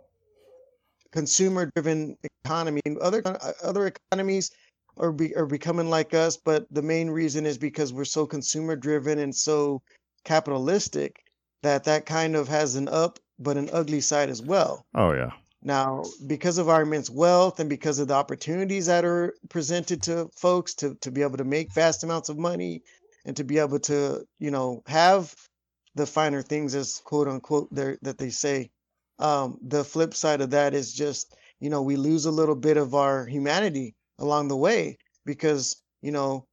consumer-driven 1.11 2.17
economy. 2.43 2.81
And 2.85 2.97
Other 2.99 3.21
uh, 3.25 3.51
other 3.63 3.87
economies 3.87 4.51
are 4.97 5.11
be, 5.11 5.35
are 5.35 5.45
becoming 5.45 5.89
like 5.89 6.13
us, 6.13 6.37
but 6.37 6.65
the 6.71 6.81
main 6.81 7.09
reason 7.09 7.45
is 7.45 7.57
because 7.57 7.93
we're 7.93 8.05
so 8.05 8.25
consumer-driven 8.25 9.19
and 9.19 9.35
so 9.35 9.81
capitalistic 10.23 11.23
that 11.61 11.85
that 11.85 12.05
kind 12.05 12.35
of 12.35 12.47
has 12.47 12.75
an 12.75 12.87
up 12.87 13.19
but 13.39 13.57
an 13.57 13.69
ugly 13.73 14.01
side 14.01 14.29
as 14.29 14.41
well. 14.41 14.85
Oh 14.93 15.13
yeah. 15.13 15.31
Now, 15.63 16.03
because 16.27 16.57
of 16.57 16.67
our 16.67 16.81
immense 16.81 17.09
wealth 17.09 17.59
and 17.59 17.69
because 17.69 17.99
of 17.99 18.09
the 18.09 18.13
opportunities 18.13 18.87
that 18.87 19.05
are 19.05 19.33
presented 19.49 20.03
to 20.03 20.29
folks 20.35 20.73
to, 20.75 20.95
to 20.95 21.09
be 21.09 21.21
able 21.21 21.37
to 21.37 21.45
make 21.45 21.73
vast 21.73 22.03
amounts 22.03 22.29
of 22.29 22.37
money 22.37 22.83
and 23.25 23.37
to 23.37 23.45
be 23.45 23.59
able 23.59 23.79
to, 23.79 24.25
you 24.39 24.51
know, 24.51 24.83
have 24.87 25.33
the 25.95 26.05
finer 26.05 26.41
things 26.41 26.75
as 26.75 27.01
quote 27.05 27.27
unquote 27.27 27.69
there 27.71 27.97
that 28.01 28.17
they 28.17 28.29
say. 28.29 28.71
Um, 29.19 29.57
the 29.61 29.85
flip 29.85 30.13
side 30.13 30.41
of 30.41 30.49
that 30.49 30.73
is 30.73 30.91
just, 30.91 31.33
you 31.59 31.69
know, 31.69 31.81
we 31.81 31.95
lose 31.95 32.25
a 32.25 32.31
little 32.31 32.55
bit 32.55 32.77
of 32.77 32.93
our 32.93 33.25
humanity 33.25 33.95
along 34.19 34.47
the 34.47 34.57
way 34.57 34.97
because, 35.25 35.81
you 36.01 36.11
know, 36.11 36.45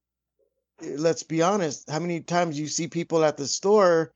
eh, 0.82 0.94
let's 0.96 1.22
be 1.22 1.42
honest, 1.42 1.88
how 1.90 1.98
many 1.98 2.20
times 2.20 2.58
you 2.58 2.66
see 2.66 2.88
people 2.88 3.24
at 3.24 3.36
the 3.36 3.46
store 3.46 4.12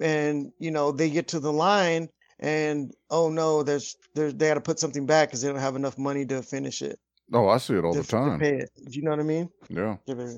and 0.00 0.50
you 0.58 0.70
know 0.70 0.90
they 0.90 1.08
get 1.08 1.28
to 1.28 1.38
the 1.38 1.52
line 1.52 2.08
and 2.40 2.92
oh 3.10 3.28
no 3.28 3.62
there's 3.62 3.96
there's 4.14 4.34
they 4.34 4.48
got 4.48 4.54
to 4.54 4.60
put 4.60 4.80
something 4.80 5.06
back 5.06 5.28
because 5.28 5.40
they 5.40 5.48
don't 5.48 5.60
have 5.60 5.76
enough 5.76 5.96
money 5.96 6.26
to 6.26 6.42
finish 6.42 6.82
it 6.82 6.98
Oh, 7.32 7.48
I 7.48 7.58
see 7.58 7.74
it 7.74 7.84
all 7.84 7.92
to, 7.94 8.02
the 8.02 8.06
time. 8.06 8.40
pay 8.40 8.56
it 8.58 8.70
do 8.74 8.90
you 8.90 9.02
know 9.02 9.10
what 9.10 9.20
i 9.20 9.22
mean 9.22 9.48
Yeah. 9.68 9.96
Yeah. 10.06 10.32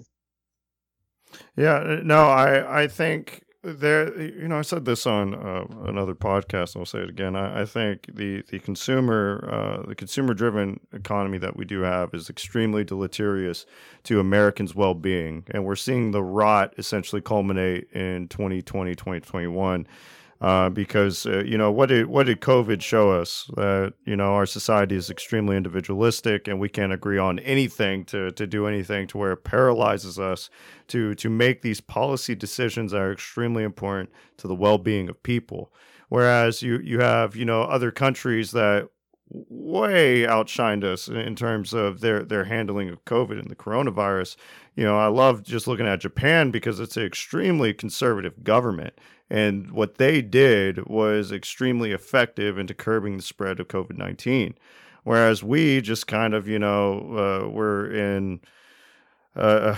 Yeah, 1.56 1.74
uh, 1.76 2.00
no, 2.04 2.28
I 2.28 2.82
I 2.82 2.86
think 2.86 3.42
there. 3.66 4.18
You 4.20 4.48
know, 4.48 4.58
I 4.58 4.62
said 4.62 4.84
this 4.84 5.06
on 5.06 5.34
uh, 5.34 5.64
another 5.84 6.14
podcast. 6.14 6.76
I'll 6.76 6.86
say 6.86 7.00
it 7.00 7.08
again. 7.08 7.36
I, 7.36 7.62
I 7.62 7.64
think 7.64 8.06
the 8.14 8.42
the 8.50 8.58
consumer 8.58 9.48
uh, 9.50 9.86
the 9.86 9.94
consumer 9.94 10.34
driven 10.34 10.80
economy 10.92 11.38
that 11.38 11.56
we 11.56 11.64
do 11.64 11.80
have 11.80 12.14
is 12.14 12.30
extremely 12.30 12.84
deleterious 12.84 13.66
to 14.04 14.20
Americans' 14.20 14.74
well 14.74 14.94
being, 14.94 15.44
and 15.50 15.64
we're 15.64 15.76
seeing 15.76 16.12
the 16.12 16.22
rot 16.22 16.74
essentially 16.78 17.20
culminate 17.20 17.90
in 17.92 18.28
2020, 18.28 18.94
2021. 18.94 19.86
Uh, 20.39 20.68
because 20.68 21.24
uh, 21.24 21.43
you 21.47 21.57
know 21.57 21.72
what 21.72 21.89
did 21.89 22.07
what 22.07 22.26
did 22.26 22.43
COVID 22.43 22.82
show 22.82 23.11
us? 23.11 23.51
That 23.57 23.95
you 24.05 24.14
know 24.16 24.34
our 24.34 24.45
society 24.45 24.95
is 24.95 25.09
extremely 25.09 25.57
individualistic 25.57 26.47
and 26.47 26.61
we 26.61 26.68
can't 26.68 26.93
agree 26.93 27.16
on 27.16 27.39
anything 27.39 28.05
to 28.07 28.30
to 28.32 28.47
do 28.47 28.66
anything 28.66 29.07
to 29.09 29.18
where 29.18 29.32
it 29.32 29.45
paralyzes 29.45 30.18
us 30.18 30.51
to 30.89 31.14
to 31.14 31.30
make 31.30 31.62
these 31.62 31.80
policy 31.80 32.34
decisions 32.34 32.93
that 32.93 33.01
are 33.01 33.12
extremely 33.12 33.64
important 33.64 34.11
to 34.37 34.47
the 34.47 34.55
well-being 34.55 35.09
of 35.09 35.22
people. 35.22 35.72
Whereas 36.11 36.61
you 36.61 36.80
you 36.80 37.01
have 37.01 37.34
you 37.34 37.47
know 37.47 37.62
other 37.62 37.91
countries 37.91 38.51
that 38.51 38.91
way 39.30 40.22
outshined 40.22 40.84
us 40.84 41.09
in 41.09 41.34
terms 41.34 41.72
of 41.72 42.01
their 42.01 42.22
their 42.22 42.45
handling 42.45 42.91
of 42.91 43.05
covid 43.07 43.41
and 43.41 43.49
the 43.49 43.57
coronavirus. 43.57 44.37
You 44.74 44.84
know 44.84 44.99
i 44.99 45.07
love 45.07 45.43
just 45.43 45.66
looking 45.66 45.87
at 45.87 46.01
japan 46.01 46.51
because 46.51 46.78
it's 46.78 46.99
an 46.99 47.05
extremely 47.05 47.72
conservative 47.72 48.45
government 48.45 48.93
and 49.28 49.72
what 49.72 49.96
they 49.96 50.22
did 50.22 50.86
was 50.86 51.32
extremely 51.32 51.92
effective 51.92 52.58
into 52.58 52.74
curbing 52.74 53.16
the 53.16 53.22
spread 53.22 53.60
of 53.60 53.68
covid-19 53.68 54.54
whereas 55.04 55.42
we 55.42 55.80
just 55.80 56.06
kind 56.06 56.34
of 56.34 56.46
you 56.48 56.58
know 56.58 57.44
uh, 57.44 57.48
we're 57.48 57.90
in 57.90 58.40
uh, 59.36 59.76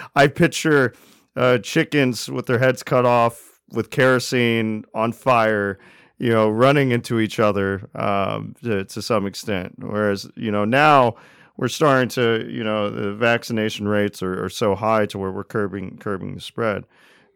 I 0.16 0.26
picture 0.28 0.94
uh, 1.36 1.58
chickens 1.58 2.28
with 2.28 2.46
their 2.46 2.58
heads 2.58 2.82
cut 2.82 3.04
off, 3.04 3.60
with 3.70 3.90
kerosene 3.90 4.84
on 4.94 5.12
fire, 5.12 5.78
you 6.18 6.30
know, 6.30 6.48
running 6.48 6.90
into 6.90 7.20
each 7.20 7.38
other 7.38 7.88
um, 7.94 8.54
to, 8.62 8.84
to 8.84 9.02
some 9.02 9.26
extent. 9.26 9.74
Whereas, 9.78 10.28
you 10.36 10.50
know, 10.50 10.64
now 10.64 11.16
we're 11.56 11.68
starting 11.68 12.08
to, 12.10 12.46
you 12.50 12.62
know, 12.64 12.90
the 12.90 13.14
vaccination 13.14 13.88
rates 13.88 14.22
are, 14.22 14.44
are 14.44 14.50
so 14.50 14.74
high 14.74 15.06
to 15.06 15.18
where 15.18 15.32
we're 15.32 15.44
curbing 15.44 15.98
curbing 15.98 16.34
the 16.34 16.40
spread. 16.40 16.84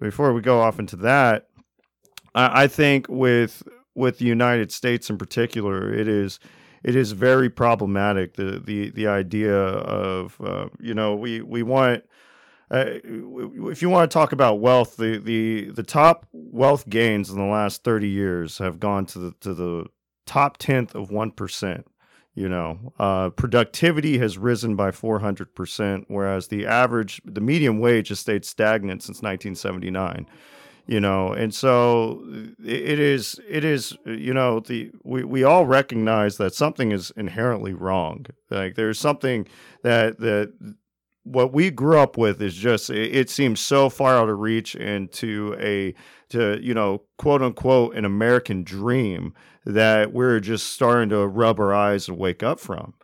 Before 0.00 0.32
we 0.32 0.40
go 0.40 0.60
off 0.60 0.78
into 0.78 0.96
that, 0.96 1.48
I, 2.34 2.64
I 2.64 2.66
think 2.66 3.06
with 3.08 3.62
with 3.94 4.18
the 4.18 4.26
United 4.26 4.70
States 4.70 5.08
in 5.08 5.18
particular, 5.18 5.92
it 5.92 6.08
is 6.08 6.38
it 6.84 6.94
is 6.94 7.12
very 7.12 7.50
problematic 7.50 8.34
the 8.34 8.60
the 8.64 8.90
the 8.90 9.06
idea 9.06 9.54
of 9.54 10.40
uh, 10.40 10.68
you 10.80 10.94
know 10.94 11.14
we 11.14 11.40
we 11.40 11.62
want 11.62 12.04
uh, 12.70 12.84
if 13.04 13.82
you 13.82 13.88
want 13.88 14.10
to 14.10 14.14
talk 14.14 14.32
about 14.32 14.60
wealth 14.60 14.96
the 14.96 15.18
the 15.18 15.70
the 15.70 15.82
top 15.82 16.26
wealth 16.32 16.88
gains 16.88 17.30
in 17.30 17.36
the 17.36 17.44
last 17.44 17.84
30 17.84 18.08
years 18.08 18.58
have 18.58 18.80
gone 18.80 19.06
to 19.06 19.18
the 19.18 19.32
to 19.40 19.54
the 19.54 19.86
top 20.26 20.56
tenth 20.58 20.94
of 20.94 21.08
1% 21.10 21.84
you 22.36 22.48
know 22.48 22.92
uh, 23.00 23.30
productivity 23.30 24.18
has 24.18 24.38
risen 24.38 24.76
by 24.76 24.92
400% 24.92 26.04
whereas 26.06 26.46
the 26.48 26.66
average 26.66 27.20
the 27.24 27.40
median 27.40 27.80
wage 27.80 28.08
has 28.08 28.20
stayed 28.20 28.44
stagnant 28.44 29.02
since 29.02 29.16
1979 29.22 30.26
you 30.86 31.00
know? 31.00 31.32
And 31.32 31.52
so 31.52 32.22
it 32.64 32.98
is 32.98 33.40
it 33.48 33.64
is 33.64 33.96
you 34.04 34.32
know 34.32 34.60
the 34.60 34.90
we, 35.02 35.24
we 35.24 35.44
all 35.44 35.66
recognize 35.66 36.36
that 36.36 36.54
something 36.54 36.92
is 36.92 37.12
inherently 37.16 37.74
wrong. 37.74 38.26
Like 38.50 38.76
there's 38.76 38.98
something 38.98 39.48
that 39.82 40.20
that 40.20 40.52
what 41.24 41.52
we 41.52 41.70
grew 41.70 41.98
up 41.98 42.16
with 42.16 42.40
is 42.40 42.54
just 42.54 42.88
it, 42.88 43.16
it 43.16 43.30
seems 43.30 43.58
so 43.58 43.90
far 43.90 44.16
out 44.16 44.28
of 44.28 44.38
reach 44.38 44.76
into 44.76 45.56
a 45.58 45.92
to 46.28 46.58
you 46.62 46.72
know 46.72 47.02
quote 47.18 47.42
unquote 47.42 47.96
an 47.96 48.04
american 48.04 48.62
dream 48.62 49.34
that 49.66 50.12
we're 50.12 50.40
just 50.40 50.72
starting 50.72 51.08
to 51.10 51.26
rub 51.26 51.58
our 51.60 51.74
eyes 51.74 52.08
and 52.08 52.16
wake 52.16 52.42
up 52.42 52.60
from. 52.60 52.94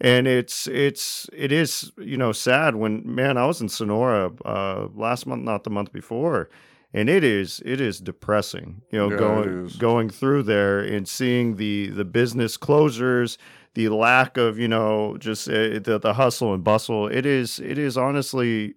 And 0.00 0.26
it's 0.26 0.66
it's 0.66 1.28
it 1.32 1.52
is 1.52 1.92
you 1.98 2.16
know 2.16 2.32
sad 2.32 2.74
when 2.76 3.02
man 3.04 3.36
i 3.38 3.46
was 3.46 3.60
in 3.60 3.68
sonora 3.68 4.32
uh 4.44 4.88
last 4.92 5.24
month 5.26 5.42
not 5.44 5.62
the 5.62 5.70
month 5.70 5.92
before 5.92 6.50
and 6.92 7.08
it 7.08 7.22
is 7.22 7.62
it 7.64 7.80
is 7.80 8.00
depressing 8.00 8.82
you 8.90 8.98
know 8.98 9.08
Yeah, 9.10 9.16
going 9.16 9.68
going 9.78 10.10
through 10.10 10.42
there 10.42 10.80
and 10.80 11.06
seeing 11.08 11.56
the 11.56 11.88
the 11.90 12.04
business 12.04 12.56
closures 12.58 13.38
the 13.74 13.88
lack 13.88 14.36
of 14.36 14.58
you 14.58 14.68
know 14.68 15.16
just 15.18 15.48
uh, 15.48 15.78
the 15.78 15.98
the 16.02 16.14
hustle 16.14 16.52
and 16.52 16.64
bustle. 16.64 17.06
It 17.06 17.24
is 17.24 17.58
it 17.60 17.78
is 17.78 17.96
honestly 17.96 18.74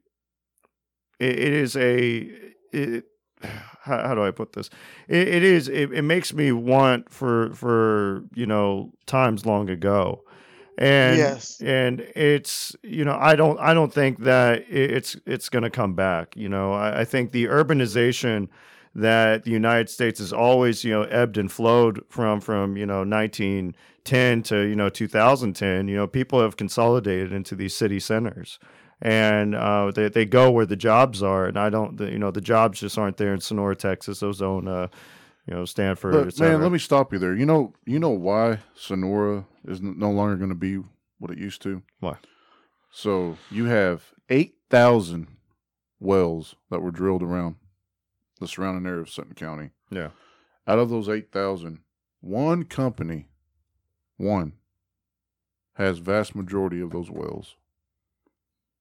it, 1.19 1.39
it 1.39 1.53
is 1.53 1.75
a 1.75 2.29
it, 2.71 3.05
how, 3.87 4.07
how 4.09 4.15
do 4.15 4.23
I 4.23 4.31
put 4.31 4.53
this? 4.53 4.69
It, 5.07 5.27
it 5.27 5.43
is. 5.43 5.67
It, 5.67 5.91
it 5.93 6.03
makes 6.03 6.33
me 6.33 6.51
want 6.51 7.09
for 7.09 7.53
for 7.53 8.23
you 8.35 8.45
know 8.45 8.91
times 9.05 9.45
long 9.45 9.69
ago, 9.69 10.23
and 10.77 11.17
Yes. 11.17 11.59
and 11.61 12.01
it's 12.15 12.75
you 12.83 13.03
know 13.03 13.17
I 13.19 13.35
don't 13.35 13.59
I 13.59 13.73
don't 13.73 13.93
think 13.93 14.23
that 14.23 14.65
it's 14.69 15.15
it's 15.25 15.49
going 15.49 15.63
to 15.63 15.69
come 15.69 15.93
back. 15.93 16.35
You 16.35 16.49
know 16.49 16.73
I, 16.73 17.01
I 17.01 17.05
think 17.05 17.31
the 17.31 17.45
urbanization 17.45 18.49
that 18.93 19.43
the 19.43 19.51
United 19.51 19.89
States 19.89 20.19
has 20.19 20.33
always 20.33 20.83
you 20.83 20.91
know 20.91 21.03
ebbed 21.03 21.37
and 21.37 21.51
flowed 21.51 22.03
from 22.09 22.41
from 22.41 22.77
you 22.77 22.85
know 22.85 23.03
1910 23.03 24.43
to 24.43 24.61
you 24.61 24.75
know 24.75 24.89
2010. 24.89 25.87
You 25.87 25.95
know 25.95 26.07
people 26.07 26.41
have 26.41 26.57
consolidated 26.57 27.31
into 27.31 27.55
these 27.55 27.75
city 27.75 27.99
centers 27.99 28.59
and 29.01 29.55
uh, 29.55 29.91
they 29.93 30.09
they 30.09 30.25
go 30.25 30.51
where 30.51 30.65
the 30.65 30.75
jobs 30.75 31.21
are, 31.23 31.45
and 31.45 31.57
I 31.57 31.69
don't, 31.69 31.99
you 31.99 32.19
know, 32.19 32.31
the 32.31 32.41
jobs 32.41 32.79
just 32.79 32.97
aren't 32.97 33.17
there 33.17 33.33
in 33.33 33.39
Sonora, 33.41 33.75
Texas, 33.75 34.21
Ozona, 34.21 34.89
you 35.45 35.53
know, 35.53 35.65
Stanford. 35.65 36.15
et 36.15 36.23
But 36.25 36.33
cetera. 36.33 36.53
man, 36.53 36.61
let 36.63 36.71
me 36.71 36.79
stop 36.79 37.13
you 37.13 37.19
there. 37.19 37.35
You 37.35 37.45
know, 37.45 37.73
you 37.85 37.99
know 37.99 38.09
why 38.09 38.59
Sonora 38.75 39.45
is 39.65 39.81
no 39.81 40.09
longer 40.11 40.35
going 40.35 40.49
to 40.49 40.55
be 40.55 40.79
what 41.19 41.31
it 41.31 41.37
used 41.37 41.61
to. 41.63 41.81
Why? 41.99 42.17
So 42.91 43.37
you 43.51 43.65
have 43.65 44.11
eight 44.29 44.55
thousand 44.69 45.27
wells 45.99 46.55
that 46.69 46.81
were 46.81 46.91
drilled 46.91 47.23
around 47.23 47.55
the 48.39 48.47
surrounding 48.47 48.85
area 48.85 49.01
of 49.01 49.09
Sutton 49.09 49.33
County. 49.33 49.71
Yeah, 49.89 50.09
Out 50.67 50.79
of 50.79 50.89
those 50.89 51.07
eight 51.09 51.31
thousand, 51.31 51.79
one 52.21 52.63
company, 52.65 53.27
one, 54.17 54.53
has 55.75 55.99
vast 55.99 56.35
majority 56.35 56.81
of 56.81 56.91
those 56.91 57.09
wells. 57.09 57.55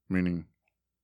Meaning, 0.08 0.46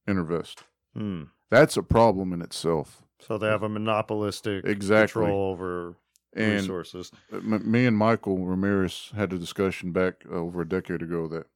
Intervest. 0.07 0.64
Hmm. 0.94 1.24
That's 1.50 1.76
a 1.76 1.82
problem 1.82 2.32
in 2.32 2.42
itself. 2.42 3.03
So 3.20 3.38
they 3.38 3.46
have 3.46 3.62
a 3.62 3.68
monopolistic 3.68 4.64
Exactly. 4.64 5.22
control 5.22 5.50
over 5.53 5.96
And 6.34 6.55
resources. 6.61 7.12
Me 7.30 7.86
and 7.86 7.96
Michael 7.96 8.44
Ramirez 8.44 9.12
had 9.14 9.32
a 9.32 9.38
discussion 9.38 9.92
back 9.92 10.24
over 10.28 10.61
a 10.62 10.68
decade 10.68 11.03
ago 11.03 11.28
that 11.28 11.46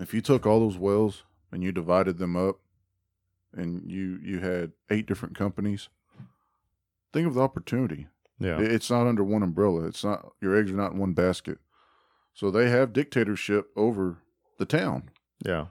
if 0.00 0.12
you 0.12 0.20
took 0.20 0.44
all 0.46 0.60
those 0.60 0.76
wells 0.78 1.22
and 1.52 1.62
you 1.62 1.70
divided 1.72 2.18
them 2.18 2.36
up 2.36 2.56
and 3.52 3.88
you 3.88 4.18
you 4.22 4.40
had 4.40 4.72
eight 4.90 5.06
different 5.06 5.36
companies 5.38 5.88
think 7.12 7.28
of 7.28 7.34
the 7.34 7.40
opportunity 7.40 8.08
Yeah, 8.40 8.58
it's 8.58 8.90
not 8.90 9.06
under 9.06 9.22
one 9.22 9.44
umbrella 9.44 9.84
it's 9.86 10.02
not 10.02 10.32
your 10.40 10.56
eggs 10.56 10.72
are 10.72 10.76
not 10.76 10.92
in 10.92 10.98
one 10.98 11.12
basket 11.12 11.58
so 12.32 12.50
they 12.50 12.68
have 12.70 12.92
dictatorship 12.92 13.68
over 13.76 14.16
the 14.58 14.66
town 14.66 15.10
yeah. 15.44 15.66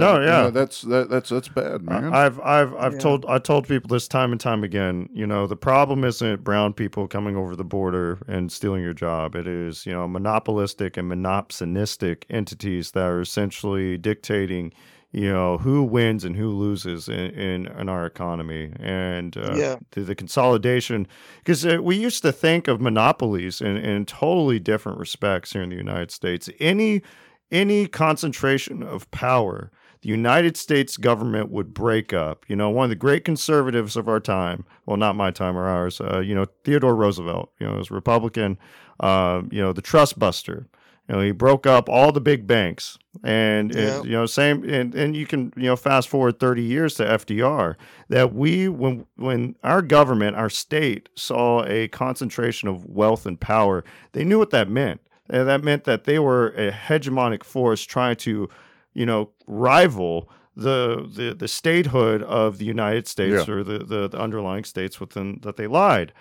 No, 0.00 0.18
You 0.20 0.26
yeah. 0.26 0.42
know, 0.42 0.50
that's 0.50 0.82
that 0.82 1.08
that's 1.10 1.28
that's 1.30 1.48
bad 1.48 1.82
man 1.82 2.04
I- 2.12 2.26
I've 2.26 2.40
I've 2.40 2.74
I've 2.74 2.92
Yeah. 2.94 2.98
told 2.98 3.24
I 3.28 3.38
told 3.38 3.68
people 3.68 3.88
this 3.88 4.08
time 4.08 4.32
and 4.32 4.40
time 4.40 4.64
again. 4.64 5.08
You 5.12 5.26
know, 5.26 5.46
the 5.46 5.56
problem 5.56 6.04
isn't 6.04 6.42
brown 6.44 6.72
people 6.72 7.06
coming 7.08 7.36
over 7.36 7.54
the 7.56 7.64
border 7.64 8.18
and 8.26 8.50
stealing 8.50 8.82
your 8.82 8.94
job. 8.94 9.34
It 9.36 9.46
is 9.46 9.86
you 9.86 9.92
know 9.92 10.08
monopolistic 10.08 10.96
and 10.96 11.10
monopsonistic 11.10 12.24
entities 12.30 12.92
that 12.92 13.04
are 13.04 13.20
essentially 13.20 13.98
dictating 13.98 14.72
you 15.12 15.28
know 15.32 15.58
who 15.58 15.82
wins 15.82 16.24
and 16.24 16.36
who 16.36 16.50
loses 16.50 17.08
in 17.08 17.30
in, 17.30 17.66
in 17.66 17.88
our 17.88 18.06
economy 18.06 18.72
and 18.78 19.36
uh, 19.36 19.54
Yeah. 19.56 19.76
the, 19.90 20.02
the 20.02 20.14
consolidation 20.14 21.06
because 21.38 21.66
uh, 21.66 21.78
we 21.82 21.96
used 21.96 22.22
to 22.22 22.30
think 22.32 22.68
of 22.68 22.80
monopolies 22.80 23.60
in, 23.60 23.76
in 23.76 24.06
totally 24.06 24.60
different 24.60 24.98
respects 24.98 25.52
here 25.52 25.62
in 25.62 25.70
the 25.70 25.76
United 25.76 26.12
States 26.12 26.48
any 26.60 27.02
any 27.50 27.88
concentration 27.88 28.84
of 28.84 29.10
power 29.10 29.72
the 30.02 30.08
United 30.08 30.56
States 30.56 30.96
government 30.96 31.50
would 31.50 31.74
break 31.74 32.12
up. 32.12 32.44
You 32.48 32.56
know, 32.56 32.70
one 32.70 32.84
of 32.84 32.90
the 32.90 32.96
great 32.96 33.24
conservatives 33.24 33.96
of 33.96 34.08
our 34.08 34.20
time, 34.20 34.64
well, 34.86 34.96
not 34.96 35.14
my 35.16 35.30
time 35.30 35.56
or 35.56 35.66
ours, 35.66 36.00
uh, 36.00 36.20
you 36.20 36.34
know, 36.34 36.46
Theodore 36.64 36.94
Roosevelt, 36.96 37.52
you 37.58 37.66
know, 37.66 37.74
was 37.74 37.90
Republican, 37.90 38.58
uh, 39.00 39.42
you 39.50 39.60
know, 39.60 39.72
the 39.72 39.82
trust 39.82 40.18
buster. 40.18 40.66
You 41.08 41.16
know, 41.16 41.22
he 41.22 41.32
broke 41.32 41.66
up 41.66 41.88
all 41.88 42.12
the 42.12 42.20
big 42.20 42.46
banks. 42.46 42.96
And, 43.24 43.74
Yeah. 43.74 44.02
you 44.02 44.10
know, 44.12 44.26
same, 44.26 44.62
and, 44.68 44.94
and 44.94 45.16
you 45.16 45.26
can, 45.26 45.52
you 45.56 45.64
know, 45.64 45.74
fast 45.76 46.08
forward 46.08 46.38
30 46.38 46.62
years 46.62 46.94
to 46.94 47.04
FDR, 47.04 47.74
that 48.08 48.32
we, 48.32 48.68
when, 48.68 49.04
when 49.16 49.56
our 49.64 49.82
government, 49.82 50.36
our 50.36 50.48
state 50.48 51.08
saw 51.16 51.64
a 51.64 51.88
concentration 51.88 52.68
of 52.68 52.86
wealth 52.86 53.26
and 53.26 53.40
power, 53.40 53.84
they 54.12 54.22
knew 54.24 54.38
what 54.38 54.50
that 54.50 54.70
meant. 54.70 55.00
And 55.28 55.48
that 55.48 55.62
meant 55.64 55.84
that 55.84 56.04
they 56.04 56.18
were 56.20 56.48
a 56.50 56.70
hegemonic 56.70 57.42
force 57.44 57.82
trying 57.82 58.16
to, 58.16 58.48
you 58.94 59.06
know, 59.06 59.30
rival 59.46 60.28
the 60.56 61.08
the, 61.14 61.34
the 61.34 61.48
statehood 61.48 62.22
of 62.22 62.58
the 62.58 62.64
United 62.64 63.06
States 63.06 63.46
Yeah. 63.46 63.54
or 63.54 63.62
the, 63.64 63.78
the, 63.78 64.08
the 64.08 64.18
underlying 64.18 64.64
states 64.64 65.00
within 65.00 65.38
that 65.42 65.56
they 65.56 65.66
lied. 65.66 66.12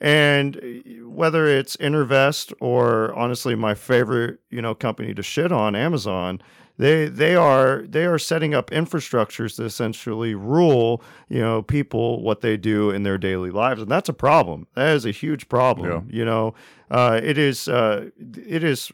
And 0.00 0.56
uh, 0.56 1.08
whether 1.08 1.46
it's 1.46 1.76
Intervest 1.76 2.52
or 2.60 3.12
honestly 3.14 3.54
my 3.54 3.74
favorite, 3.74 4.40
you 4.50 4.62
know, 4.62 4.74
company 4.74 5.12
to 5.14 5.22
shit 5.22 5.52
on, 5.52 5.74
Amazon, 5.74 6.40
they 6.78 7.06
they 7.08 7.36
are 7.36 7.84
they 7.86 8.06
are 8.06 8.18
setting 8.18 8.54
up 8.54 8.70
infrastructures 8.70 9.56
to 9.56 9.64
essentially 9.64 10.34
rule, 10.34 11.02
you 11.28 11.40
know, 11.40 11.60
people 11.60 12.22
what 12.22 12.40
they 12.40 12.56
do 12.56 12.90
in 12.90 13.02
their 13.02 13.18
daily 13.18 13.50
lives, 13.50 13.82
and 13.82 13.90
that's 13.90 14.08
a 14.08 14.14
problem. 14.14 14.66
That 14.74 14.96
is 14.96 15.04
a 15.04 15.10
huge 15.10 15.48
problem. 15.50 16.08
You 16.10 16.24
know, 16.24 16.54
uh, 16.90 17.20
it 17.22 17.36
is 17.36 17.68
uh, 17.68 18.08
it 18.18 18.64
is 18.64 18.90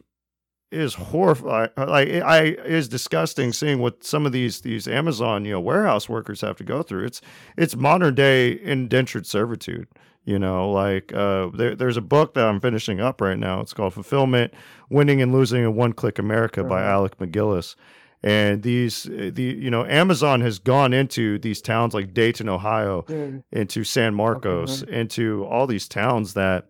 is 0.76 0.94
horrifying. 0.94 1.70
Like 1.76 2.08
it, 2.08 2.20
I 2.22 2.42
is 2.44 2.88
disgusting 2.88 3.52
seeing 3.52 3.78
what 3.80 4.04
some 4.04 4.26
of 4.26 4.32
these 4.32 4.60
these 4.60 4.86
Amazon 4.86 5.44
you 5.44 5.52
know 5.52 5.60
warehouse 5.60 6.08
workers 6.08 6.40
have 6.42 6.56
to 6.58 6.64
go 6.64 6.82
through. 6.82 7.06
It's 7.06 7.20
it's 7.56 7.74
modern 7.74 8.14
day 8.14 8.60
indentured 8.62 9.26
servitude. 9.26 9.88
You 10.24 10.38
know, 10.40 10.70
like 10.72 11.12
uh, 11.14 11.50
there, 11.54 11.76
there's 11.76 11.96
a 11.96 12.00
book 12.00 12.34
that 12.34 12.44
I'm 12.46 12.60
finishing 12.60 13.00
up 13.00 13.20
right 13.20 13.38
now. 13.38 13.60
It's 13.60 13.72
called 13.72 13.94
Fulfillment: 13.94 14.52
Winning 14.90 15.22
and 15.22 15.32
Losing 15.32 15.62
in 15.62 15.76
One 15.76 15.92
Click 15.92 16.18
America 16.18 16.64
by 16.64 16.80
Mhm. 16.82 16.86
Alec 16.86 17.18
MacGillis. 17.18 17.76
And 18.24 18.64
these, 18.64 19.06
uh, 19.06 19.30
the 19.32 19.42
you 19.42 19.70
know, 19.70 19.84
Amazon 19.84 20.40
has 20.40 20.58
gone 20.58 20.92
into 20.92 21.38
these 21.38 21.60
towns 21.62 21.94
like 21.94 22.12
Dayton, 22.12 22.48
Ohio, 22.48 23.04
into 23.52 23.84
San 23.84 24.14
Marcos, 24.16 24.82
into 24.82 25.44
all 25.44 25.68
these 25.68 25.86
towns 25.86 26.34
that 26.34 26.66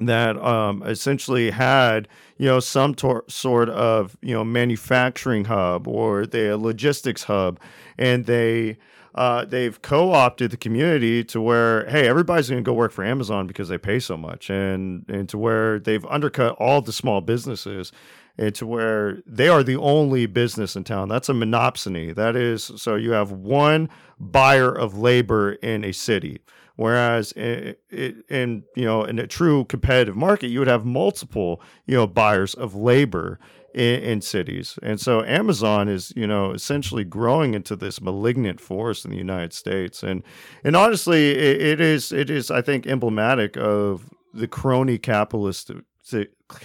that 0.00 0.36
um, 0.38 0.82
essentially 0.84 1.50
had 1.50 2.08
you 2.36 2.46
know 2.46 2.60
some 2.60 2.94
tor- 2.94 3.24
sort 3.28 3.68
of 3.68 4.16
you 4.22 4.34
know 4.34 4.44
manufacturing 4.44 5.46
hub 5.46 5.86
or 5.88 6.26
the 6.26 6.56
logistics 6.56 7.24
hub, 7.24 7.60
and 7.96 8.26
they. 8.26 8.78
Uh, 9.14 9.44
they've 9.44 9.82
co-opted 9.82 10.52
the 10.52 10.56
community 10.56 11.24
to 11.24 11.40
where 11.40 11.88
hey 11.88 12.06
everybody's 12.06 12.48
going 12.48 12.62
to 12.62 12.64
go 12.64 12.74
work 12.74 12.92
for 12.92 13.02
amazon 13.02 13.48
because 13.48 13.68
they 13.68 13.78
pay 13.78 13.98
so 13.98 14.16
much. 14.16 14.48
And 14.48 15.04
and 15.08 15.28
to 15.30 15.38
where 15.38 15.80
they've 15.80 16.04
undercut 16.04 16.54
all 16.60 16.82
the 16.82 16.92
small 16.92 17.20
businesses 17.20 17.90
and 18.36 18.54
to 18.54 18.66
where 18.66 19.20
they 19.26 19.48
are 19.48 19.64
the 19.64 19.76
only 19.76 20.26
business 20.26 20.76
in 20.76 20.84
town. 20.84 21.08
That's 21.08 21.28
a 21.28 21.32
monopsony. 21.32 22.14
That 22.14 22.36
is 22.36 22.70
so 22.76 22.94
you 22.94 23.10
have 23.10 23.32
one 23.32 23.88
buyer 24.20 24.70
of 24.70 24.96
labor 24.96 25.52
in 25.54 25.84
a 25.84 25.92
city 25.92 26.40
Whereas 26.78 27.32
in, 27.32 27.74
in 27.90 28.62
you 28.76 28.84
know 28.84 29.02
in 29.02 29.18
a 29.18 29.26
true 29.26 29.64
competitive 29.64 30.14
market, 30.14 30.46
you 30.46 30.60
would 30.60 30.68
have 30.68 30.84
multiple 30.84 31.60
you 31.86 31.96
know 31.96 32.06
buyers 32.06 32.54
of 32.54 32.76
labor 32.76 33.40
in, 33.74 34.00
in 34.00 34.20
cities, 34.20 34.78
and 34.80 35.00
so 35.00 35.24
Amazon 35.24 35.88
is 35.88 36.12
you 36.14 36.24
know 36.24 36.52
essentially 36.52 37.02
growing 37.02 37.54
into 37.54 37.74
this 37.74 38.00
malignant 38.00 38.60
force 38.60 39.04
in 39.04 39.10
the 39.10 39.16
United 39.16 39.52
States, 39.52 40.04
and 40.04 40.22
and 40.62 40.76
honestly, 40.76 41.30
it, 41.32 41.60
it 41.60 41.80
is 41.80 42.12
it 42.12 42.30
is 42.30 42.48
I 42.48 42.62
think 42.62 42.86
emblematic 42.86 43.56
of 43.56 44.08
the 44.32 44.46
crony 44.46 44.98
capitalist. 44.98 45.72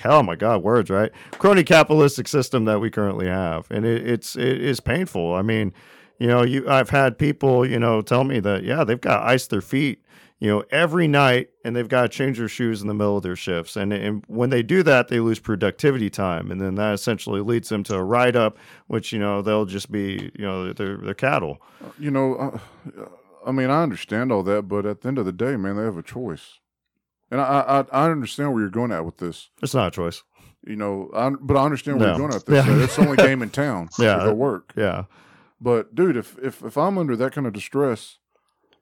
Oh 0.05 0.21
my 0.21 0.35
God, 0.35 0.61
words 0.61 0.91
right? 0.91 1.11
Crony 1.31 1.63
capitalistic 1.63 2.27
system 2.27 2.65
that 2.65 2.79
we 2.79 2.91
currently 2.91 3.25
have, 3.25 3.65
and 3.71 3.83
it, 3.83 4.07
it's 4.07 4.35
it 4.35 4.61
is 4.61 4.79
painful. 4.79 5.33
I 5.33 5.41
mean, 5.41 5.73
you 6.19 6.27
know, 6.27 6.43
you 6.43 6.69
I've 6.69 6.91
had 6.91 7.17
people, 7.17 7.65
you 7.65 7.79
know, 7.79 8.01
tell 8.01 8.23
me 8.23 8.39
that 8.41 8.63
yeah, 8.63 8.83
they've 8.83 9.01
got 9.01 9.23
ice 9.23 9.47
their 9.47 9.61
feet, 9.61 10.02
you 10.43 10.49
know, 10.49 10.63
every 10.71 11.07
night, 11.07 11.49
and 11.63 11.73
they've 11.73 11.87
got 11.87 12.01
to 12.01 12.09
change 12.09 12.37
their 12.37 12.49
shoes 12.49 12.81
in 12.81 12.89
the 12.89 12.93
middle 12.93 13.15
of 13.15 13.23
their 13.23 13.35
shifts, 13.35 13.77
and 13.77 13.93
and 13.93 14.23
when 14.27 14.49
they 14.49 14.61
do 14.61 14.83
that, 14.83 15.07
they 15.07 15.19
lose 15.21 15.39
productivity 15.39 16.09
time, 16.09 16.51
and 16.51 16.59
then 16.59 16.75
that 16.75 16.93
essentially 16.93 17.39
leads 17.39 17.69
them 17.69 17.81
to 17.83 17.95
a 17.95 18.03
write 18.03 18.35
up, 18.35 18.57
which 18.87 19.13
you 19.13 19.19
know 19.19 19.41
they'll 19.41 19.65
just 19.65 19.89
be, 19.89 20.31
you 20.37 20.45
know, 20.45 20.73
they're 20.73 20.97
they're 20.97 21.13
cattle. 21.13 21.61
You 21.97 22.11
know, 22.11 22.35
uh, 22.35 22.59
I 23.47 23.51
mean, 23.53 23.69
I 23.69 23.83
understand 23.83 24.31
all 24.33 24.43
that, 24.43 24.63
but 24.67 24.85
at 24.85 25.01
the 25.01 25.07
end 25.07 25.17
of 25.17 25.25
the 25.25 25.31
day, 25.31 25.55
man, 25.55 25.77
they 25.77 25.83
have 25.83 25.97
a 25.97 26.03
choice. 26.03 26.59
And 27.31 27.41
I, 27.41 27.85
I, 27.91 28.05
I 28.05 28.11
understand 28.11 28.51
where 28.53 28.61
you're 28.61 28.69
going 28.69 28.91
at 28.91 29.05
with 29.05 29.17
this. 29.17 29.49
It's 29.61 29.73
not 29.73 29.87
a 29.87 29.91
choice. 29.91 30.23
You 30.67 30.75
know, 30.75 31.09
I, 31.15 31.29
but 31.31 31.57
I 31.57 31.65
understand 31.65 31.99
where 31.99 32.09
No. 32.09 32.17
you're 32.17 32.27
going 32.27 32.35
at 32.39 32.45
this. 32.45 32.65
Yeah. 32.65 32.75
That's 32.75 32.95
the 32.95 33.01
only 33.05 33.17
game 33.29 33.41
in 33.41 33.49
town. 33.49 33.89
Yeah. 33.97 34.17
to 34.17 34.25
go 34.25 34.33
work. 34.33 34.71
Yeah, 34.77 35.05
But 35.59 35.95
dude, 35.95 36.15
if 36.17 36.37
if 36.43 36.63
if 36.63 36.77
I'm 36.77 36.97
under 36.97 37.15
that 37.15 37.31
kind 37.33 37.47
of 37.47 37.53
distress, 37.53 38.19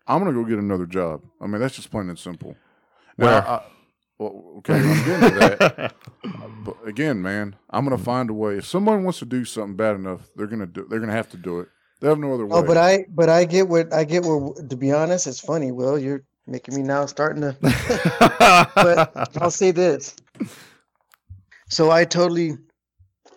I'm 0.07 0.19
gonna 0.19 0.33
go 0.33 0.43
get 0.43 0.59
another 0.59 0.85
job. 0.85 1.23
I 1.39 1.47
mean, 1.47 1.61
that's 1.61 1.75
just 1.75 1.91
plain 1.91 2.09
and 2.09 2.19
simple. 2.19 2.55
Now, 3.17 3.25
Where? 3.25 3.47
I, 3.47 3.63
well, 4.17 4.53
okay, 4.57 4.75
I'm 4.75 5.05
getting 5.05 5.29
to 5.29 5.35
that. 5.39 5.95
but 6.63 6.77
again, 6.85 7.21
man, 7.21 7.55
I'm 7.69 7.83
gonna 7.83 7.97
find 7.97 8.29
a 8.29 8.33
way. 8.33 8.57
If 8.57 8.67
someone 8.67 9.03
wants 9.03 9.19
to 9.19 9.25
do 9.25 9.45
something 9.45 9.75
bad 9.75 9.95
enough, 9.95 10.29
they're 10.35 10.47
gonna 10.47 10.67
do. 10.67 10.85
They're 10.89 10.99
gonna 10.99 11.11
have 11.11 11.29
to 11.31 11.37
do 11.37 11.59
it. 11.61 11.69
They 12.01 12.07
have 12.07 12.19
no 12.19 12.33
other 12.33 12.43
oh, 12.43 12.47
way. 12.47 12.57
Oh, 12.57 12.63
but 12.63 12.77
I 12.77 13.05
but 13.09 13.29
I 13.29 13.45
get 13.45 13.67
what 13.67 13.93
I 13.93 14.03
get 14.03 14.23
what 14.23 14.69
to 14.69 14.75
be 14.75 14.91
honest, 14.91 15.27
it's 15.27 15.39
funny. 15.39 15.71
Will 15.71 15.97
you're 15.97 16.23
making 16.45 16.75
me 16.75 16.83
now 16.83 17.05
starting 17.05 17.41
to 17.41 17.57
but 18.75 19.37
I'll 19.41 19.49
say 19.49 19.71
this. 19.71 20.15
So 21.69 21.89
I 21.89 22.05
totally 22.05 22.57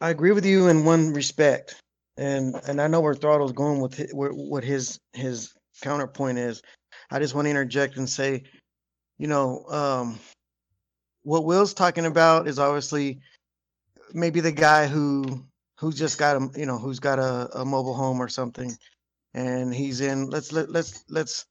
I 0.02 0.10
agree 0.10 0.32
with 0.32 0.44
you 0.44 0.68
in 0.68 0.84
one 0.84 1.14
respect. 1.14 1.80
And 2.18 2.54
and 2.66 2.80
I 2.80 2.88
know 2.88 3.00
where 3.00 3.14
Throttle's 3.14 3.52
going 3.52 3.80
with 3.80 3.96
hi- 3.96 4.12
where, 4.12 4.30
what 4.30 4.64
his 4.64 5.00
his 5.14 5.53
counterpoint 5.82 6.38
is. 6.38 6.62
I 7.10 7.18
just 7.18 7.34
want 7.34 7.46
to 7.46 7.50
interject 7.50 7.96
and 7.96 8.08
say, 8.08 8.42
you 9.18 9.26
know, 9.26 9.64
um 9.68 10.18
what 11.22 11.44
Will's 11.44 11.72
talking 11.74 12.06
about 12.06 12.46
is 12.48 12.58
obviously 12.58 13.18
maybe 14.12 14.40
the 14.40 14.52
guy 14.52 14.86
who 14.86 15.44
who's 15.78 15.98
just 15.98 16.18
got 16.18 16.36
a 16.36 16.48
you 16.58 16.66
know 16.66 16.78
who's 16.78 17.00
got 17.00 17.18
a, 17.18 17.48
a 17.60 17.64
mobile 17.64 17.94
home 17.94 18.20
or 18.20 18.28
something 18.28 18.76
and 19.34 19.74
he's 19.74 20.00
in 20.00 20.28
let's 20.30 20.52
let, 20.52 20.70
let's 20.70 21.04
let's 21.08 21.46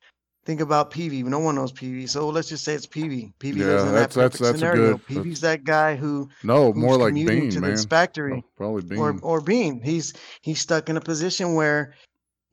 think 0.46 0.60
about 0.62 0.92
PV. 0.92 1.24
No 1.24 1.40
one 1.40 1.56
knows 1.56 1.72
PV, 1.72 2.08
so 2.10 2.28
let's 2.28 2.50
just 2.50 2.66
say 2.66 2.74
it's 2.74 2.86
PV. 2.86 3.32
PV 3.40 3.56
Yeah, 3.56 3.66
lives 3.66 3.84
in 3.84 3.92
that's- 3.94 3.94
that 3.94 3.94
that's- 3.94 4.14
perfect 4.14 4.40
that's 4.44 4.56
a 4.56 4.58
scenario. 4.58 4.98
good- 4.98 5.08
PV's 5.08 5.42
that 5.42 5.64
guy 5.64 5.96
who 5.96 6.30
no, 6.44 6.74
more 6.74 6.98
like 6.98 7.14
Bean, 7.14 7.50
to 7.52 7.62
man. 7.62 7.72
this 7.72 7.86
factory 7.86 8.44
Oh, 8.46 8.50
Probably 8.58 8.84
Bean. 8.84 9.00
or 9.00 9.18
or 9.22 9.42
Bean. 9.42 9.82
He's 9.82 10.14
he's 10.42 10.60
stuck 10.60 10.90
in 10.90 10.98
a 10.98 11.02
position 11.02 11.56
where 11.56 11.96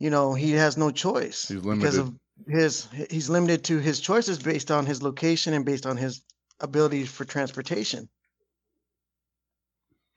you 0.00 0.10
know 0.10 0.34
he 0.34 0.52
has 0.52 0.76
no 0.76 0.90
choice 0.90 1.46
He's 1.48 1.60
because 1.60 1.96
of 1.96 2.12
his 2.48 2.88
he's 3.10 3.30
limited 3.30 3.62
to 3.64 3.78
his 3.78 4.00
choices 4.00 4.38
based 4.38 4.70
on 4.70 4.86
his 4.86 5.02
location 5.02 5.54
and 5.54 5.64
based 5.64 5.86
on 5.86 5.96
his 5.96 6.22
ability 6.60 7.04
for 7.04 7.24
transportation. 7.24 8.08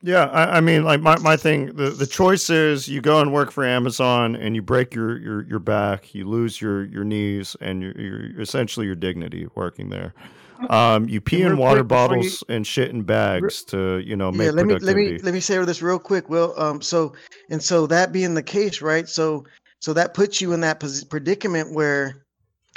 Yeah, 0.06 0.26
I, 0.26 0.58
I 0.58 0.60
mean, 0.62 0.84
like 0.84 1.00
my, 1.00 1.18
my 1.20 1.38
thing, 1.38 1.68
the, 1.78 1.90
the 1.90 2.06
choice 2.06 2.50
is 2.50 2.90
you 2.90 3.00
go 3.00 3.22
and 3.22 3.32
work 3.32 3.52
for 3.52 3.64
Amazon 3.64 4.36
and 4.36 4.54
you 4.54 4.62
break 4.62 4.94
your, 4.94 5.18
your, 5.18 5.44
your 5.44 5.60
back, 5.60 6.14
you 6.14 6.28
lose 6.28 6.60
your, 6.60 6.84
your 6.84 7.06
knees 7.06 7.56
and 7.62 7.82
your, 7.82 7.94
your 7.94 8.42
essentially 8.42 8.86
your 8.86 8.96
dignity 8.96 9.48
working 9.56 9.90
there. 9.90 10.14
Um, 10.70 11.10
you 11.10 11.20
pee 11.20 11.42
in 11.42 11.58
water 11.58 11.84
quick 11.84 11.90
before 11.90 12.16
you- 12.16 12.22
bottles 12.22 12.44
and 12.48 12.66
shit 12.66 12.90
in 12.90 13.02
bags 13.04 13.64
to 13.66 13.98
you 13.98 14.16
know 14.16 14.32
make 14.32 14.46
yeah, 14.46 14.52
let 14.52 14.66
me 14.66 14.80
let 14.80 14.96
me 14.96 15.18
let 15.18 15.34
me 15.34 15.42
say 15.42 15.58
this 15.66 15.82
real 15.82 16.00
quick, 16.00 16.30
Will. 16.30 16.54
Um, 16.58 16.82
so 16.82 17.14
and 17.50 17.62
so 17.62 17.86
that 17.88 18.14
being 18.14 18.34
the 18.34 18.44
case, 18.44 18.82
right? 18.82 19.10
So 19.10 19.44
so 19.84 19.92
that 19.92 20.14
puts 20.14 20.40
you 20.40 20.54
in 20.54 20.62
that 20.62 20.82
predicament 21.10 21.74
where 21.74 22.24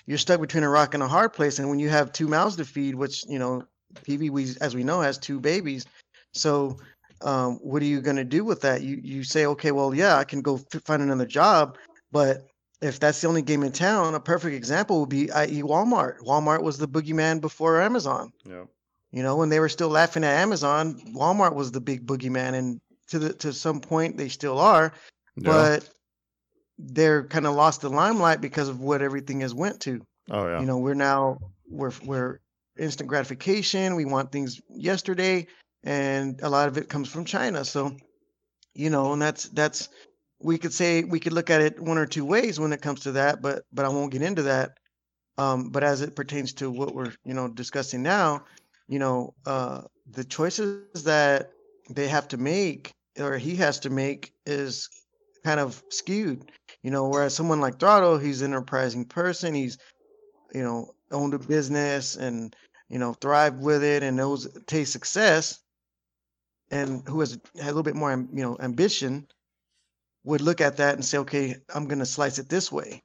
you're 0.07 0.19
stuck 0.19 0.41
between 0.41 0.65
a 0.65 0.69
rock 0.69 0.93
and 0.93 1.05
a 1.05 1.09
hard 1.09 1.33
place, 1.33 1.61
and 1.61 1.69
when 1.69 1.79
you 1.79 1.89
have 1.89 2.13
two 2.13 2.27
mouths 2.27 2.57
to 2.57 2.65
feed, 2.65 2.97
which 2.97 3.25
you 3.29 3.39
know, 3.39 3.63
PV 4.03 4.29
we 4.31 4.49
as 4.61 4.75
we 4.75 4.83
know 4.83 5.01
has 5.01 5.17
two 5.17 5.39
babies, 5.39 5.87
so 6.33 6.79
um, 7.23 7.61
what 7.63 7.81
are 7.81 7.87
you 7.87 8.01
going 8.01 8.17
to 8.17 8.25
do 8.25 8.45
with 8.45 8.61
that? 8.63 8.83
You 8.83 8.99
you 9.01 9.23
say, 9.23 9.47
okay, 9.47 9.71
well, 9.71 9.95
yeah, 9.95 10.17
I 10.17 10.25
can 10.25 10.43
go 10.43 10.57
f- 10.57 10.83
find 10.83 11.01
another 11.01 11.27
job, 11.27 11.79
but 12.11 12.49
if 12.83 12.99
that's 12.99 13.21
the 13.21 13.29
only 13.29 13.43
game 13.43 13.63
in 13.63 13.71
town, 13.71 14.17
a 14.17 14.21
perfect 14.21 14.57
example 14.57 14.99
would 14.99 15.09
be, 15.09 15.31
i.e., 15.31 15.63
Walmart. 15.63 16.19
Walmart 16.27 16.63
was 16.65 16.77
the 16.77 16.89
boogeyman 16.89 17.41
before 17.41 17.81
Amazon. 17.81 18.33
yeah. 18.45 18.65
You 19.13 19.23
know, 19.23 19.37
when 19.37 19.49
they 19.49 19.61
were 19.61 19.69
still 19.69 19.89
laughing 19.89 20.25
at 20.25 20.41
Amazon, 20.41 21.01
Walmart 21.15 21.55
was 21.55 21.71
the 21.71 21.81
big 21.81 22.05
boogeyman, 22.05 22.55
and 22.55 22.81
to 23.11 23.21
the 23.21 23.33
to 23.35 23.53
some 23.53 23.81
point 23.81 24.17
they 24.17 24.29
still 24.29 24.59
are. 24.59 24.93
Yeah. 25.37 25.53
But 25.53 25.89
they're 26.79 27.25
kind 27.25 27.47
of 27.47 27.55
lost 27.55 27.81
the 27.81 27.89
limelight 27.89 28.41
because 28.41 28.69
of 28.69 28.81
what 28.81 29.03
everything 29.03 29.41
has 29.41 29.55
went 29.55 29.81
to. 29.81 30.01
Oh 30.31 30.47
yeah. 30.47 30.61
You 30.61 30.67
know, 30.67 30.79
we're 30.79 30.95
now 30.95 31.39
we're 31.71 31.93
we're 32.05 32.41
instant 32.79 33.09
gratification. 33.09 33.97
We 33.97 34.05
want 34.05 34.33
things 34.33 34.61
yesterday, 34.69 35.47
and 35.85 36.41
a 36.43 36.51
lot 36.51 36.69
of 36.69 36.77
it 36.77 36.89
comes 36.89 37.09
from 37.09 37.25
China. 37.25 37.65
So, 37.65 37.97
you 38.75 38.91
know, 38.91 39.13
and 39.13 39.23
that's 39.23 39.45
that's 39.49 39.89
we 40.41 40.59
could 40.59 40.73
say 40.73 41.05
we 41.05 41.21
could 41.21 41.33
look 41.33 41.51
at 41.51 41.61
it 41.61 41.81
one 41.81 41.99
or 41.99 42.07
two 42.07 42.25
ways 42.25 42.61
when 42.61 42.73
it 42.73 42.83
comes 42.83 43.01
to 43.01 43.13
that, 43.13 43.41
but 43.41 43.63
but 43.73 43.85
I 43.85 43.89
won't 43.89 44.13
get 44.13 44.23
into 44.23 44.43
that. 44.43 44.73
Um, 45.39 45.71
but 45.71 45.85
as 45.85 46.01
it 46.01 46.17
pertains 46.17 46.55
to 46.55 46.71
what 46.71 46.95
we're 46.95 47.13
you 47.25 47.35
know 47.35 47.49
discussing 47.49 48.03
now, 48.03 48.45
you 48.89 48.99
know, 48.99 49.35
uh, 49.47 49.83
the 50.11 50.25
choices 50.25 51.05
that 51.05 51.51
they 51.91 52.09
have 52.09 52.29
to 52.29 52.37
make 52.37 52.93
or 53.19 53.39
he 53.39 53.57
has 53.57 53.81
to 53.81 53.91
make 53.91 54.33
is 54.45 54.89
kind 55.47 55.61
of 55.61 55.81
skewed. 55.91 56.51
You 56.83 56.91
know, 56.91 57.09
whereas 57.09 57.35
someone 57.35 57.61
like 57.61 57.79
Throttle, 57.79 58.19
he's 58.19 58.43
an 58.43 58.53
enterprising 58.53 59.05
person. 59.05 59.55
He's 59.55 59.79
you 60.53 60.63
know 60.63 60.95
owned 61.13 61.35
a 61.35 61.39
business 61.39 62.17
and 62.17 62.55
you 62.89 62.99
know 62.99 63.13
thrived 63.15 63.63
with 63.63 63.83
it 63.85 64.03
and 64.03 64.17
knows 64.17 64.49
taste 64.67 64.93
success 64.93 65.61
and 66.71 67.07
who 67.09 67.21
has, 67.21 67.39
has 67.57 67.65
a 67.65 67.67
little 67.67 67.83
bit 67.83 67.95
more 67.97 68.11
you 68.33 68.43
know 68.43 68.57
ambition 68.61 69.27
would 70.25 70.41
look 70.41 70.61
at 70.61 70.77
that 70.77 70.95
and 70.95 71.05
say 71.05 71.19
okay 71.19 71.55
i'm 71.75 71.87
going 71.87 71.99
to 71.99 72.07
slice 72.07 72.39
it 72.39 72.49
this 72.49 72.71
way 72.73 73.03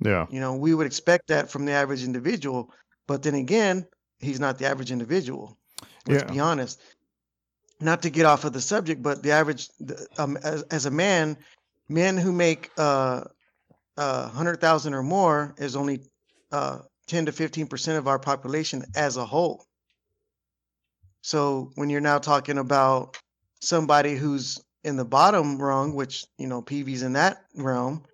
Yeah. 0.00 0.26
you 0.30 0.40
know 0.40 0.56
we 0.56 0.74
would 0.74 0.86
expect 0.86 1.28
that 1.28 1.50
from 1.50 1.64
the 1.66 1.72
average 1.72 2.04
individual 2.04 2.70
but 3.06 3.22
then 3.22 3.34
again 3.34 3.86
he's 4.18 4.40
not 4.40 4.58
the 4.58 4.66
average 4.66 4.90
individual 4.90 5.56
let's 6.06 6.22
Yeah. 6.24 6.32
be 6.32 6.40
honest 6.40 6.80
not 7.80 8.02
to 8.02 8.10
get 8.10 8.26
off 8.26 8.44
of 8.44 8.52
the 8.52 8.60
subject 8.60 9.02
but 9.02 9.22
the 9.22 9.30
average 9.30 9.68
um, 10.18 10.36
as, 10.38 10.62
as 10.64 10.86
a 10.86 10.90
man 10.90 11.36
men 11.88 12.16
who 12.16 12.32
make 12.32 12.70
uh 12.76 13.24
uh 13.96 14.28
100000 14.28 14.94
or 14.94 15.02
more 15.02 15.54
is 15.58 15.76
only 15.76 16.00
uh 16.52 16.78
10 17.08 17.26
to 17.26 17.32
15 17.32 17.66
percent 17.66 17.98
of 17.98 18.08
our 18.08 18.18
population 18.18 18.84
as 18.94 19.16
a 19.16 19.24
whole. 19.24 19.64
So 21.22 21.72
when 21.74 21.90
you're 21.90 22.00
now 22.00 22.18
talking 22.18 22.58
about 22.58 23.16
somebody 23.60 24.14
who's 24.14 24.60
in 24.84 24.96
the 24.96 25.04
bottom 25.04 25.60
rung 25.60 25.94
which 25.94 26.24
you 26.38 26.46
know 26.46 26.62
pv's 26.62 27.02
in 27.02 27.14
that 27.14 27.44
realm 27.56 28.04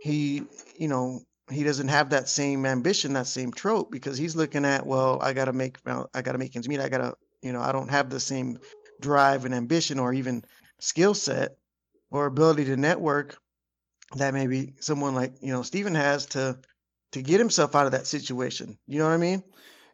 he 0.00 0.42
you 0.76 0.88
know 0.88 1.20
he 1.50 1.64
doesn't 1.64 1.88
have 1.88 2.10
that 2.10 2.28
same 2.28 2.66
ambition 2.66 3.14
that 3.14 3.26
same 3.26 3.50
trope 3.52 3.90
because 3.90 4.18
he's 4.18 4.36
looking 4.36 4.64
at 4.64 4.86
well 4.86 5.18
i 5.22 5.32
gotta 5.32 5.52
make 5.52 5.78
i 6.14 6.22
gotta 6.22 6.38
make 6.38 6.54
ends 6.54 6.68
meet. 6.68 6.80
I 6.80 6.88
gotta 6.88 7.14
you 7.42 7.52
know 7.52 7.60
i 7.60 7.72
don't 7.72 7.90
have 7.90 8.10
the 8.10 8.20
same 8.20 8.58
drive 9.00 9.44
and 9.44 9.54
ambition 9.54 9.98
or 9.98 10.12
even 10.12 10.44
skill 10.78 11.14
set 11.14 11.56
or 12.12 12.26
ability 12.26 12.66
to 12.66 12.76
network 12.76 13.36
that 14.16 14.34
maybe 14.34 14.74
someone 14.80 15.14
like 15.14 15.34
you 15.40 15.52
know 15.52 15.62
Stephen 15.62 15.94
has 15.94 16.26
to 16.26 16.58
to 17.12 17.22
get 17.22 17.40
himself 17.40 17.74
out 17.74 17.86
of 17.86 17.92
that 17.92 18.06
situation. 18.06 18.78
You 18.86 18.98
know 18.98 19.06
what 19.06 19.14
I 19.14 19.18
mean? 19.18 19.42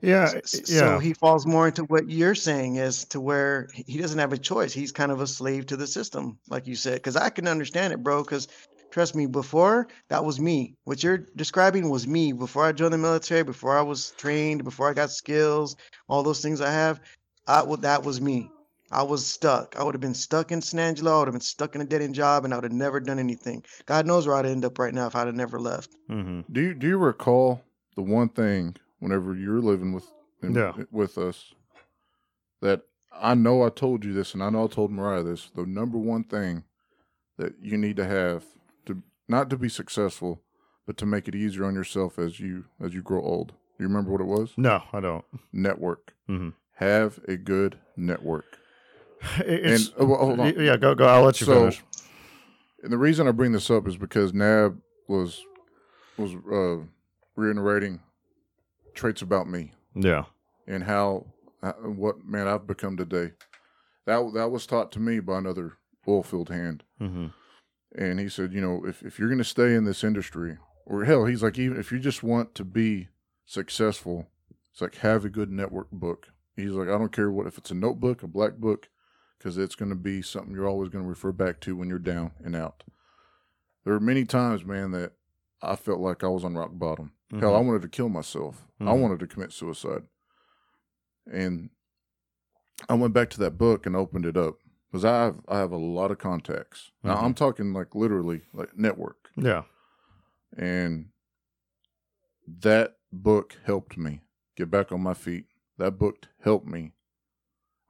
Yeah. 0.00 0.32
S- 0.44 0.54
Yeah. 0.54 0.64
So 0.64 0.98
he 0.98 1.14
falls 1.14 1.46
more 1.46 1.68
into 1.68 1.84
what 1.84 2.10
you're 2.10 2.34
saying 2.34 2.78
as 2.78 3.04
to 3.06 3.20
where 3.20 3.68
he 3.74 3.84
he 3.86 3.98
doesn't 3.98 4.18
have 4.18 4.32
a 4.32 4.38
choice. 4.38 4.72
He's 4.72 4.92
kind 4.92 5.12
of 5.12 5.20
a 5.20 5.26
slave 5.26 5.66
to 5.66 5.76
the 5.76 5.86
system, 5.86 6.38
like 6.48 6.66
you 6.66 6.76
said. 6.76 6.94
Because 6.94 7.16
I 7.16 7.30
can 7.30 7.48
understand 7.48 7.92
it, 7.92 8.02
bro. 8.02 8.22
Because 8.22 8.48
trust 8.90 9.14
me, 9.14 9.26
before 9.26 9.88
that 10.08 10.24
was 10.24 10.40
me. 10.40 10.74
What 10.84 11.02
you're 11.02 11.18
describing 11.36 11.88
was 11.90 12.06
me 12.06 12.32
before 12.32 12.64
I 12.64 12.72
joined 12.72 12.94
the 12.94 12.98
military, 12.98 13.42
before 13.44 13.76
I 13.78 13.82
was 13.82 14.12
trained, 14.12 14.64
before 14.64 14.88
I 14.88 14.94
got 14.94 15.10
skills, 15.12 15.76
all 16.08 16.22
those 16.22 16.40
things 16.40 16.60
I 16.60 16.70
have. 16.72 17.00
I 17.46 17.62
well, 17.62 17.78
that 17.78 18.02
was 18.04 18.20
me. 18.20 18.50
I 18.90 19.02
was 19.02 19.26
stuck. 19.26 19.76
I 19.78 19.82
would 19.84 19.94
have 19.94 20.00
been 20.00 20.14
stuck 20.14 20.50
in 20.50 20.62
San 20.62 20.80
Angelo. 20.80 21.14
I 21.14 21.18
would 21.20 21.28
have 21.28 21.34
been 21.34 21.40
stuck 21.40 21.74
in 21.74 21.80
a 21.80 21.84
dead 21.84 22.00
end 22.02 22.14
job, 22.14 22.44
and 22.44 22.54
I 22.54 22.56
would 22.56 22.64
have 22.64 22.72
never 22.72 23.00
done 23.00 23.18
anything. 23.18 23.62
God 23.86 24.06
knows 24.06 24.26
where 24.26 24.36
I'd 24.36 24.46
end 24.46 24.64
up 24.64 24.78
right 24.78 24.94
now 24.94 25.06
if 25.06 25.14
I'd 25.14 25.26
have 25.26 25.36
never 25.36 25.60
left. 25.60 25.90
hmm 26.08 26.40
Do 26.50 26.60
you 26.60 26.74
do 26.74 26.86
you 26.88 26.98
recall 26.98 27.62
the 27.96 28.02
one 28.02 28.28
thing 28.30 28.76
whenever 29.00 29.34
you 29.34 29.50
were 29.52 29.60
living 29.60 29.92
with 29.92 30.06
in- 30.42 30.54
Yeah. 30.54 30.72
with 30.90 31.18
us 31.18 31.52
that 32.60 32.82
I 33.12 33.34
know 33.34 33.62
I 33.62 33.70
told 33.70 34.04
you 34.04 34.12
this 34.12 34.34
and 34.34 34.42
I 34.42 34.50
know 34.50 34.64
I 34.64 34.68
told 34.68 34.90
Mariah 34.90 35.22
this 35.22 35.50
the 35.54 35.66
number 35.66 35.98
one 35.98 36.24
thing 36.24 36.64
that 37.36 37.54
you 37.60 37.76
need 37.76 37.96
to 37.96 38.04
have 38.06 38.44
to 38.86 39.02
not 39.28 39.50
to 39.50 39.56
be 39.56 39.68
successful 39.68 40.42
but 40.86 40.96
to 40.98 41.06
make 41.06 41.28
it 41.28 41.34
easier 41.34 41.64
on 41.64 41.74
yourself 41.74 42.18
as 42.18 42.40
you 42.40 42.64
as 42.80 42.94
you 42.94 43.02
grow 43.02 43.20
old. 43.22 43.52
You 43.78 43.86
remember 43.86 44.10
what 44.10 44.20
it 44.20 44.24
was? 44.26 44.54
No, 44.56 44.82
I 44.92 45.00
don't. 45.00 45.24
Network. 45.52 46.14
Mhm. 46.28 46.54
Have 46.76 47.20
a 47.28 47.36
good 47.36 47.78
network. 47.96 48.58
It- 49.40 49.64
It's, 49.66 49.86
and 49.88 49.94
oh, 49.98 50.06
well, 50.06 50.18
hold 50.18 50.40
on. 50.40 50.54
yeah, 50.58 50.76
go 50.76 50.94
go. 50.94 51.06
I'll 51.06 51.22
let 51.24 51.40
you 51.40 51.46
So- 51.46 51.54
finish. 51.54 51.82
And 52.82 52.92
the 52.92 52.98
reason 52.98 53.26
I 53.26 53.32
bring 53.32 53.50
this 53.52 53.70
up 53.70 53.88
is 53.88 53.96
because 53.96 54.32
Nab 54.32 54.78
was 55.08 55.44
was 56.16 56.34
uh, 56.52 56.84
reiterating 57.36 58.00
traits 58.94 59.20
about 59.22 59.48
me 59.48 59.72
Yeah. 59.94 60.24
and 60.66 60.84
how 60.84 61.26
uh, 61.62 61.72
what 61.72 62.24
man 62.24 62.46
I've 62.46 62.66
become 62.68 62.96
today. 62.96 63.32
That 64.06 64.32
that 64.34 64.50
was 64.50 64.64
taught 64.66 64.92
to 64.92 65.00
me 65.00 65.18
by 65.20 65.38
another 65.38 65.74
oil 66.06 66.22
field 66.22 66.48
hand, 66.50 66.84
hmm 66.98 67.26
and 67.96 68.20
he 68.20 68.28
said, 68.28 68.52
you 68.52 68.60
know, 68.60 68.84
if 68.86 69.02
if 69.02 69.18
you're 69.18 69.28
going 69.28 69.38
to 69.38 69.44
stay 69.44 69.74
in 69.74 69.84
this 69.84 70.04
industry, 70.04 70.58
or 70.86 71.04
hell, 71.04 71.24
he's 71.24 71.42
like, 71.42 71.58
even 71.58 71.78
if 71.80 71.90
you 71.90 71.98
just 71.98 72.22
want 72.22 72.54
to 72.54 72.64
be 72.64 73.08
successful, 73.46 74.28
it's 74.70 74.80
like 74.80 74.96
have 74.96 75.24
a 75.24 75.28
good 75.30 75.50
network 75.50 75.90
book. 75.90 76.28
He's 76.54 76.70
like, 76.72 76.88
I 76.88 76.96
don't 76.98 77.12
care 77.12 77.30
what 77.30 77.46
if 77.46 77.58
it's 77.58 77.70
a 77.70 77.74
notebook, 77.74 78.22
a 78.22 78.26
black 78.28 78.56
book, 78.56 78.88
because 79.38 79.56
it's 79.58 79.74
going 79.74 79.90
to 79.90 79.94
be 79.96 80.20
something 80.22 80.52
you're 80.54 80.68
always 80.68 80.88
going 80.90 81.04
to 81.04 81.08
refer 81.08 81.32
back 81.32 81.60
to 81.60 81.76
when 81.76 81.88
you're 81.88 81.98
down 81.98 82.32
and 82.44 82.56
out. 82.56 82.82
There 83.84 83.94
are 83.94 84.00
many 84.00 84.24
times, 84.24 84.64
man, 84.64 84.90
that 84.90 85.12
I 85.62 85.76
felt 85.76 86.00
like 86.00 86.22
I 86.24 86.28
was 86.28 86.44
on 86.44 86.54
rock 86.54 86.70
bottom. 86.74 87.12
Hell, 87.38 87.54
I 87.54 87.60
wanted 87.60 87.82
to 87.82 87.88
kill 87.88 88.08
myself. 88.08 88.66
I 88.80 88.84
Mhm. 88.84 89.00
wanted 89.00 89.20
to 89.20 89.26
commit 89.26 89.52
suicide. 89.52 90.04
And 91.30 91.70
I 92.88 92.94
went 92.94 93.12
back 93.12 93.28
to 93.30 93.38
that 93.40 93.58
book 93.58 93.86
and 93.86 93.94
opened 93.94 94.24
it 94.24 94.36
up 94.36 94.58
because 94.90 95.04
I 95.04 95.24
have 95.24 95.40
I 95.48 95.58
have 95.58 95.72
a 95.72 95.76
lot 95.76 96.10
of 96.10 96.18
contacts. 96.18 96.90
Now 97.02 97.16
Mhm. 97.16 97.22
I'm 97.24 97.34
talking 97.34 97.72
like 97.72 97.94
literally 97.94 98.42
like 98.54 98.76
network, 98.78 99.30
Yeah. 99.36 99.64
and 100.56 101.10
that 102.46 102.96
book 103.12 103.56
helped 103.64 103.98
me 103.98 104.22
get 104.56 104.70
back 104.70 104.90
on 104.92 105.02
my 105.02 105.14
feet. 105.14 105.46
That 105.76 105.98
book 105.98 106.26
helped 106.40 106.66
me. 106.66 106.94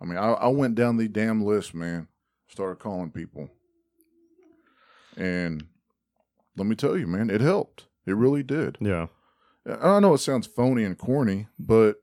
I 0.01 0.05
mean, 0.05 0.19
I, 0.19 0.33
I 0.33 0.49
went 0.49 0.75
down 0.75 0.97
the 0.97 1.09
damn 1.09 1.45
list, 1.45 1.75
man. 1.75 2.09
Started 2.49 2.79
calling 2.79 3.11
people, 3.11 3.51
and 5.17 5.67
let 6.57 6.67
me 6.67 6.75
tell 6.75 6.97
you, 6.97 7.07
man, 7.07 7.29
it 7.29 7.41
helped. 7.43 7.87
It 8.07 8.17
really 8.17 8.43
did. 8.43 8.79
Yeah. 8.81 9.09
I 9.69 10.01
know 10.01 10.15
it 10.15 10.19
sounds 10.19 10.47
phony 10.47 10.83
and 10.83 10.97
corny, 10.97 11.47
but 11.59 11.97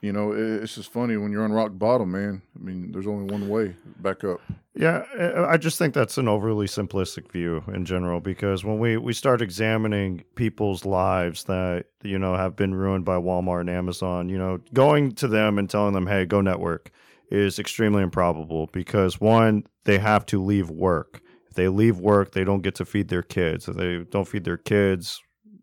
you 0.00 0.12
know, 0.12 0.32
it's 0.32 0.74
just 0.74 0.92
funny 0.92 1.16
when 1.16 1.30
you're 1.30 1.44
on 1.44 1.52
rock 1.52 1.72
bottom, 1.74 2.12
man. 2.12 2.42
I 2.56 2.62
mean, 2.62 2.90
there's 2.92 3.06
only 3.06 3.30
one 3.30 3.48
way 3.48 3.76
back 3.98 4.24
up. 4.24 4.40
Yeah, 4.74 5.04
I 5.48 5.56
just 5.56 5.78
think 5.78 5.94
that's 5.94 6.16
an 6.16 6.28
overly 6.28 6.66
simplistic 6.66 7.30
view 7.30 7.62
in 7.74 7.84
general 7.84 8.20
because 8.20 8.64
when 8.64 8.78
we, 8.78 8.96
we 8.96 9.12
start 9.12 9.42
examining 9.42 10.22
people's 10.36 10.84
lives 10.84 11.44
that, 11.44 11.86
you 12.02 12.18
know, 12.18 12.36
have 12.36 12.56
been 12.56 12.74
ruined 12.74 13.04
by 13.04 13.16
Walmart 13.16 13.60
and 13.60 13.70
Amazon, 13.70 14.28
you 14.28 14.38
know, 14.38 14.60
going 14.72 15.12
to 15.16 15.28
them 15.28 15.58
and 15.58 15.68
telling 15.68 15.92
them, 15.92 16.06
hey, 16.06 16.24
go 16.24 16.40
network 16.40 16.90
is 17.30 17.58
extremely 17.58 18.02
improbable 18.02 18.68
because 18.72 19.20
one, 19.20 19.64
they 19.84 19.98
have 19.98 20.24
to 20.26 20.42
leave 20.42 20.70
work. 20.70 21.20
If 21.48 21.56
they 21.56 21.68
leave 21.68 21.98
work, 21.98 22.32
they 22.32 22.44
don't 22.44 22.62
get 22.62 22.76
to 22.76 22.84
feed 22.84 23.08
their 23.08 23.22
kids. 23.22 23.68
If 23.68 23.76
they 23.76 23.98
don't 23.98 24.26
feed 24.26 24.44
their 24.44 24.56
kids, 24.56 25.20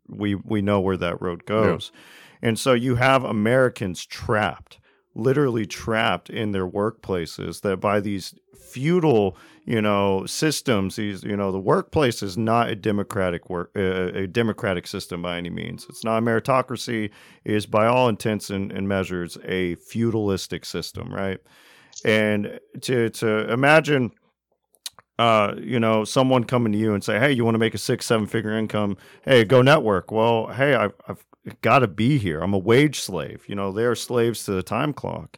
we, 0.10 0.36
we 0.36 0.62
know 0.62 0.80
where 0.82 0.98
that 0.98 1.22
road 1.22 1.46
goes. 1.46 1.92
And 2.42 2.58
so 2.60 2.74
you 2.74 2.96
have 2.96 3.24
Americans 3.24 4.06
trapped 4.06 4.80
literally 5.18 5.66
trapped 5.66 6.30
in 6.30 6.52
their 6.52 6.68
workplaces 6.68 7.62
that 7.62 7.78
by 7.78 8.00
these 8.00 8.36
feudal 8.56 9.36
you 9.66 9.82
know 9.82 10.26
systems 10.28 10.96
these 10.98 11.24
you 11.24 11.36
know 11.36 11.52
the 11.52 11.60
workplace 11.60 12.22
is 12.22 12.38
not 12.38 12.70
a 12.70 12.76
democratic 12.76 13.50
work 13.50 13.72
uh, 13.76 14.12
a 14.14 14.28
democratic 14.28 14.86
system 14.86 15.22
by 15.22 15.38
any 15.38 15.50
means 15.50 15.88
it's 15.90 16.04
not 16.04 16.20
a 16.20 16.22
meritocracy 16.22 17.06
it 17.44 17.56
is 17.56 17.66
by 17.66 17.88
all 17.88 18.08
intents 18.08 18.50
and, 18.52 18.72
and 18.72 18.88
measures 18.88 19.38
a 19.46 19.74
feudalistic 19.76 20.64
system 20.64 21.12
right 21.12 21.40
and 22.06 22.60
to 22.82 23.10
to 23.10 23.52
imagine 23.52 24.12
uh, 25.20 25.56
you 25.58 25.80
know, 25.80 26.04
someone 26.04 26.44
coming 26.44 26.72
to 26.72 26.78
you 26.78 26.94
and 26.94 27.04
say, 27.04 27.18
"Hey, 27.18 27.32
you 27.32 27.44
want 27.44 27.56
to 27.56 27.60
make 27.60 27.74
a 27.74 27.80
six, 27.80 28.06
seven 28.06 28.28
figure 28.28 28.56
income? 28.56 28.98
Hey, 29.24 29.46
go 29.46 29.64
network." 29.64 30.12
Well, 30.12 30.46
hey, 30.46 30.76
I've, 30.76 30.94
I've 31.08 31.26
got 31.62 31.80
to 31.80 31.88
be 31.88 32.18
here. 32.18 32.40
I'm 32.42 32.54
a 32.54 32.58
wage 32.58 33.00
slave. 33.00 33.44
You 33.48 33.56
know, 33.56 33.72
they 33.72 33.84
are 33.86 33.96
slaves 33.96 34.44
to 34.46 34.52
the 34.52 34.64
time 34.64 34.94
clock. 34.94 35.38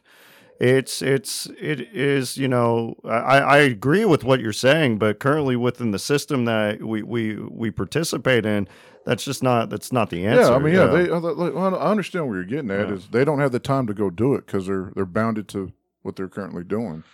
It's 0.58 1.00
it's 1.00 1.46
it 1.58 1.80
is 1.94 2.36
you 2.36 2.46
know 2.46 2.94
I, 3.04 3.38
I 3.38 3.58
agree 3.58 4.04
with 4.04 4.24
what 4.24 4.40
you're 4.40 4.52
saying, 4.52 4.98
but 4.98 5.18
currently 5.18 5.56
within 5.56 5.90
the 5.90 5.98
system 5.98 6.44
that 6.44 6.82
we 6.82 7.02
we 7.02 7.36
we 7.36 7.70
participate 7.70 8.44
in, 8.44 8.68
that's 9.06 9.24
just 9.24 9.42
not 9.42 9.70
that's 9.70 9.90
not 9.90 10.10
the 10.10 10.26
answer. 10.26 10.42
yeah, 10.50 10.54
I 10.54 10.58
mean, 10.58 10.74
yeah, 10.74 10.84
they. 10.86 11.08
uh, 11.08 11.18
like, 11.18 11.54
well, 11.54 11.74
I 11.74 11.90
understand 11.90 12.26
where 12.28 12.36
you're 12.36 12.44
getting 12.44 12.70
at. 12.70 12.88
Yeah. 12.88 12.94
Is 12.94 13.08
they 13.08 13.24
don't 13.24 13.38
have 13.38 13.52
the 13.52 13.58
time 13.58 13.86
to 13.86 13.94
go 13.94 14.10
do 14.10 14.34
it 14.34 14.44
because 14.44 14.66
they're 14.66 14.92
they're 14.94 15.06
bounded 15.06 15.48
to 15.48 15.72
what 16.02 16.16
they're 16.16 16.28
currently 16.28 16.64
doing. 16.64 17.04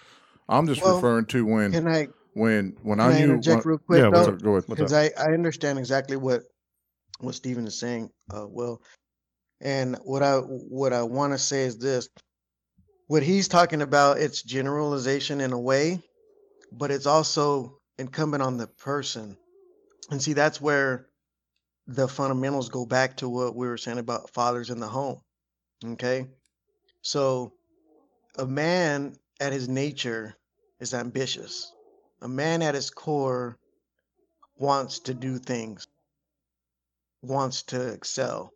I'm 0.49 0.67
just 0.67 0.83
Well, 0.83 0.97
referring 0.97 1.27
to 1.27 1.47
when 1.47 1.71
Can 1.71 1.87
I 1.87 2.09
when 2.33 2.77
when 2.83 2.99
Can 2.99 3.07
I 3.13 3.13
I 3.15 3.19
knew 3.19 3.25
interject 3.35 3.65
when- 3.65 3.69
real 3.75 3.79
quick 3.79 3.99
Yeah, 4.03 4.11
though? 4.11 4.33
go 4.33 4.51
ahead. 4.57 4.65
Because 4.69 4.93
I, 4.93 5.13
I 5.17 5.27
understand 5.35 5.79
exactly 5.79 6.17
what 6.17 6.43
what 7.21 7.35
Stephen 7.35 7.67
is 7.67 7.79
saying, 7.79 8.11
uh, 8.35 8.47
Will. 8.47 8.83
And 9.61 9.97
what 10.05 10.23
I 10.23 10.39
what 10.39 10.93
I 10.93 11.03
want 11.03 11.33
to 11.33 11.39
say 11.39 11.63
is 11.63 11.79
this: 11.79 12.09
what 13.07 13.23
he's 13.23 13.49
talking 13.49 13.83
about, 13.83 14.19
it's 14.19 14.43
generalization 14.43 15.41
in 15.41 15.53
a 15.53 15.59
way, 15.59 16.03
but 16.73 16.91
it's 16.91 17.07
also 17.07 17.79
incumbent 17.99 18.43
on 18.43 18.57
the 18.57 18.67
person. 18.67 19.37
And 20.11 20.21
see, 20.21 20.35
that's 20.35 20.61
where 20.61 21.07
the 21.87 22.09
fundamentals 22.09 22.69
go 22.69 22.85
back 22.85 23.17
to 23.19 23.29
what 23.29 23.55
we 23.55 23.67
were 23.67 23.79
saying 23.79 23.99
about 23.99 24.31
fathers 24.31 24.71
in 24.71 24.81
the 24.81 24.89
home. 24.89 25.21
Okay, 25.85 26.27
so 27.03 27.53
a 28.39 28.47
man 28.47 29.17
at 29.41 29.53
his 29.53 29.69
nature 29.69 30.35
is 30.81 30.95
ambitious. 30.95 31.73
A 32.23 32.29
man 32.29 32.63
at 32.63 32.75
his 32.75 32.91
core 32.91 33.57
wants 34.57 35.01
to 35.01 35.15
do 35.15 35.39
things, 35.39 35.87
wants 37.27 37.63
to 37.65 37.89
excel, 37.89 38.53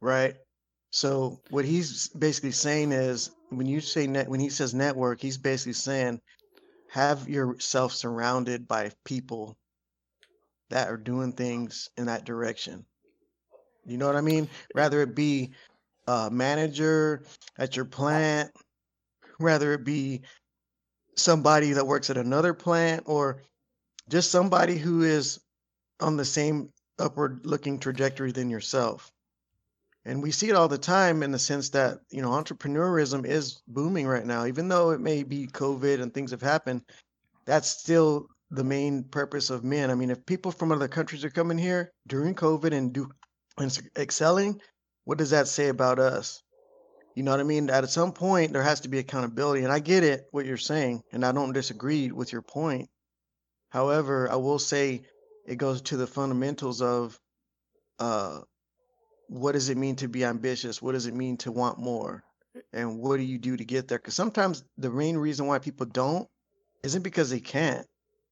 right? 0.00 0.36
So 0.90 1.40
what 1.50 1.64
he's 1.64 2.08
basically 2.08 2.52
saying 2.52 2.92
is 2.92 3.30
when 3.50 3.66
you 3.66 3.80
say 3.80 4.06
net 4.06 4.28
when 4.28 4.40
he 4.40 4.48
says 4.48 4.74
network, 4.74 5.20
he's 5.20 5.38
basically 5.38 5.74
saying 5.74 6.20
have 6.90 7.28
yourself 7.28 7.92
surrounded 7.92 8.66
by 8.66 8.90
people 9.04 9.56
that 10.70 10.88
are 10.88 10.96
doing 10.96 11.32
things 11.32 11.88
in 11.96 12.06
that 12.06 12.24
direction. 12.24 12.84
You 13.84 13.96
know 13.96 14.06
what 14.06 14.16
I 14.16 14.20
mean? 14.20 14.48
Rather 14.74 15.02
it 15.02 15.14
be 15.14 15.50
a 16.06 16.30
manager 16.30 17.24
at 17.58 17.76
your 17.76 17.84
plant, 17.84 18.50
rather 19.38 19.72
it 19.74 19.84
be 19.84 20.22
somebody 21.16 21.72
that 21.72 21.86
works 21.86 22.10
at 22.10 22.16
another 22.16 22.54
plant 22.54 23.04
or 23.06 23.42
just 24.08 24.30
somebody 24.30 24.76
who 24.76 25.02
is 25.02 25.40
on 26.00 26.16
the 26.16 26.24
same 26.24 26.70
upward 27.00 27.46
looking 27.46 27.78
trajectory 27.78 28.32
than 28.32 28.50
yourself. 28.50 29.10
And 30.04 30.22
we 30.22 30.30
see 30.30 30.48
it 30.48 30.56
all 30.56 30.68
the 30.68 30.78
time 30.78 31.22
in 31.22 31.30
the 31.30 31.38
sense 31.38 31.70
that, 31.70 31.98
you 32.10 32.22
know, 32.22 32.30
entrepreneurism 32.30 33.26
is 33.26 33.60
booming 33.68 34.06
right 34.06 34.24
now. 34.24 34.46
Even 34.46 34.68
though 34.68 34.90
it 34.90 35.00
may 35.00 35.22
be 35.22 35.46
COVID 35.46 36.00
and 36.00 36.12
things 36.12 36.30
have 36.30 36.40
happened, 36.40 36.82
that's 37.44 37.68
still 37.68 38.28
the 38.50 38.64
main 38.64 39.04
purpose 39.04 39.50
of 39.50 39.64
men. 39.64 39.90
I 39.90 39.94
mean, 39.94 40.10
if 40.10 40.24
people 40.24 40.52
from 40.52 40.72
other 40.72 40.88
countries 40.88 41.24
are 41.24 41.30
coming 41.30 41.58
here 41.58 41.92
during 42.06 42.34
COVID 42.34 42.72
and 42.72 42.92
do 42.92 43.10
and 43.58 43.78
excelling, 43.98 44.60
what 45.04 45.18
does 45.18 45.30
that 45.30 45.48
say 45.48 45.68
about 45.68 45.98
us? 45.98 46.42
You 47.14 47.22
know 47.22 47.32
what 47.32 47.40
I 47.40 47.44
mean? 47.44 47.68
At 47.68 47.90
some 47.90 48.12
point, 48.12 48.52
there 48.52 48.62
has 48.62 48.80
to 48.80 48.88
be 48.88 48.98
accountability. 48.98 49.64
And 49.64 49.72
I 49.72 49.80
get 49.80 50.02
it, 50.02 50.26
what 50.30 50.46
you're 50.46 50.56
saying, 50.56 51.02
and 51.12 51.24
I 51.26 51.32
don't 51.32 51.52
disagree 51.52 52.10
with 52.10 52.32
your 52.32 52.42
point. 52.42 52.88
However, 53.68 54.30
I 54.30 54.36
will 54.36 54.58
say 54.58 55.02
it 55.46 55.56
goes 55.56 55.82
to 55.82 55.96
the 55.96 56.06
fundamentals 56.06 56.82
of 56.82 57.18
uh, 57.98 58.40
what 59.28 59.52
does 59.52 59.68
it 59.68 59.76
mean 59.76 59.96
to 59.96 60.08
be 60.08 60.24
ambitious? 60.24 60.82
What 60.82 60.92
does 60.92 61.06
it 61.06 61.14
mean 61.14 61.36
to 61.38 61.52
want 61.52 61.78
more? 61.78 62.24
And 62.72 62.98
what 62.98 63.18
do 63.18 63.22
you 63.22 63.38
do 63.38 63.56
to 63.56 63.64
get 63.64 63.88
there? 63.88 63.98
Because 63.98 64.14
sometimes 64.14 64.64
the 64.76 64.90
main 64.90 65.16
reason 65.16 65.46
why 65.46 65.58
people 65.58 65.86
don't 65.86 66.28
isn't 66.82 67.02
because 67.02 67.30
they 67.30 67.40
can't, 67.40 67.86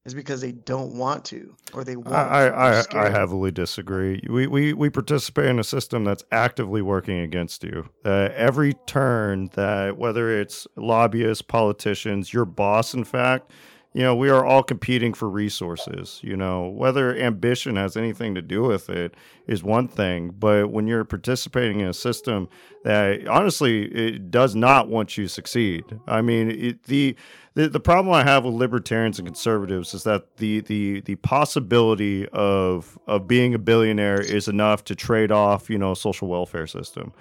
it's 0.05 0.13
because 0.13 0.41
they 0.41 0.51
don't 0.51 0.95
want 0.95 1.23
to 1.25 1.55
or 1.73 1.83
they 1.83 1.95
won't. 1.95 2.09
I, 2.09 2.47
I, 2.47 2.79
I, 2.79 3.05
I 3.05 3.09
heavily 3.09 3.51
disagree. 3.51 4.21
We, 4.29 4.47
we, 4.47 4.73
we 4.73 4.89
participate 4.89 5.45
in 5.45 5.59
a 5.59 5.63
system 5.63 6.03
that's 6.03 6.23
actively 6.31 6.81
working 6.81 7.19
against 7.19 7.63
you. 7.63 7.89
Uh, 8.03 8.29
every 8.33 8.73
turn 8.87 9.49
that, 9.53 9.97
whether 9.97 10.37
it's 10.37 10.67
lobbyists, 10.75 11.41
politicians, 11.41 12.33
your 12.33 12.45
boss, 12.45 12.93
in 12.93 13.03
fact, 13.03 13.51
you 13.93 14.03
know, 14.03 14.15
we 14.15 14.29
are 14.29 14.45
all 14.45 14.61
competing 14.61 15.13
for 15.13 15.27
resources. 15.27 16.19
You 16.23 16.37
know, 16.37 16.67
whether 16.67 17.15
ambition 17.15 17.75
has 17.75 17.97
anything 17.97 18.35
to 18.35 18.41
do 18.41 18.61
with 18.61 18.89
it 18.89 19.15
is 19.47 19.63
one 19.63 19.87
thing, 19.87 20.29
but 20.37 20.71
when 20.71 20.85
you're 20.85 21.03
participating 21.03 21.79
in 21.79 21.87
a 21.87 21.93
system 21.93 22.49
that 22.83 23.27
honestly 23.27 23.85
it 23.85 24.29
does 24.29 24.55
not 24.55 24.89
want 24.89 25.17
you 25.17 25.23
to 25.23 25.29
succeed. 25.29 25.83
I 26.07 26.21
mean, 26.21 26.51
it, 26.51 26.83
the, 26.83 27.15
the 27.55 27.67
the 27.67 27.79
problem 27.79 28.13
I 28.13 28.23
have 28.23 28.45
with 28.45 28.53
libertarians 28.53 29.17
and 29.17 29.27
conservatives 29.27 29.95
is 29.95 30.03
that 30.03 30.37
the 30.37 30.61
the 30.61 31.01
the 31.01 31.15
possibility 31.15 32.27
of 32.29 32.97
of 33.07 33.27
being 33.27 33.55
a 33.55 33.59
billionaire 33.59 34.21
is 34.21 34.47
enough 34.47 34.83
to 34.85 34.95
trade 34.95 35.31
off, 35.31 35.67
you 35.67 35.79
know, 35.79 35.93
a 35.93 35.95
social 35.95 36.27
welfare 36.27 36.67
system. 36.67 37.11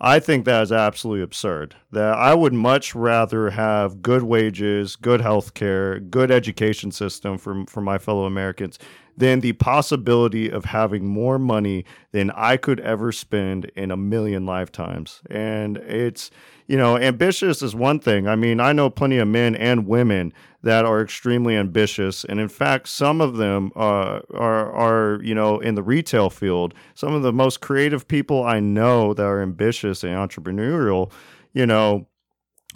I 0.00 0.18
think 0.18 0.44
that 0.44 0.62
is 0.62 0.72
absolutely 0.72 1.22
absurd. 1.22 1.76
That 1.92 2.14
I 2.14 2.34
would 2.34 2.52
much 2.52 2.94
rather 2.94 3.50
have 3.50 4.02
good 4.02 4.24
wages, 4.24 4.96
good 4.96 5.20
health 5.20 5.54
care, 5.54 6.00
good 6.00 6.30
education 6.30 6.90
system 6.90 7.38
for, 7.38 7.64
for 7.66 7.80
my 7.80 7.98
fellow 7.98 8.24
Americans 8.24 8.78
than 9.16 9.40
the 9.40 9.52
possibility 9.52 10.50
of 10.50 10.64
having 10.64 11.06
more 11.06 11.38
money 11.38 11.84
than 12.10 12.30
I 12.32 12.56
could 12.56 12.80
ever 12.80 13.12
spend 13.12 13.66
in 13.76 13.90
a 13.90 13.96
million 13.96 14.44
lifetimes. 14.44 15.22
And 15.30 15.76
it's, 15.76 16.30
you 16.66 16.78
know, 16.78 16.96
ambitious 16.96 17.62
is 17.62 17.74
one 17.74 18.00
thing. 18.00 18.26
I 18.26 18.36
mean, 18.36 18.58
I 18.58 18.72
know 18.72 18.88
plenty 18.88 19.18
of 19.18 19.28
men 19.28 19.54
and 19.54 19.86
women 19.86 20.32
that 20.62 20.86
are 20.86 21.02
extremely 21.02 21.56
ambitious, 21.56 22.24
and 22.24 22.40
in 22.40 22.48
fact, 22.48 22.88
some 22.88 23.20
of 23.20 23.36
them 23.36 23.70
uh, 23.76 24.20
are 24.32 24.72
are 24.72 25.22
you 25.22 25.34
know 25.34 25.60
in 25.60 25.74
the 25.74 25.82
retail 25.82 26.30
field. 26.30 26.72
Some 26.94 27.12
of 27.12 27.22
the 27.22 27.32
most 27.32 27.60
creative 27.60 28.08
people 28.08 28.44
I 28.44 28.60
know 28.60 29.12
that 29.12 29.24
are 29.24 29.42
ambitious 29.42 30.02
and 30.02 30.14
entrepreneurial, 30.14 31.12
you 31.52 31.66
know, 31.66 32.06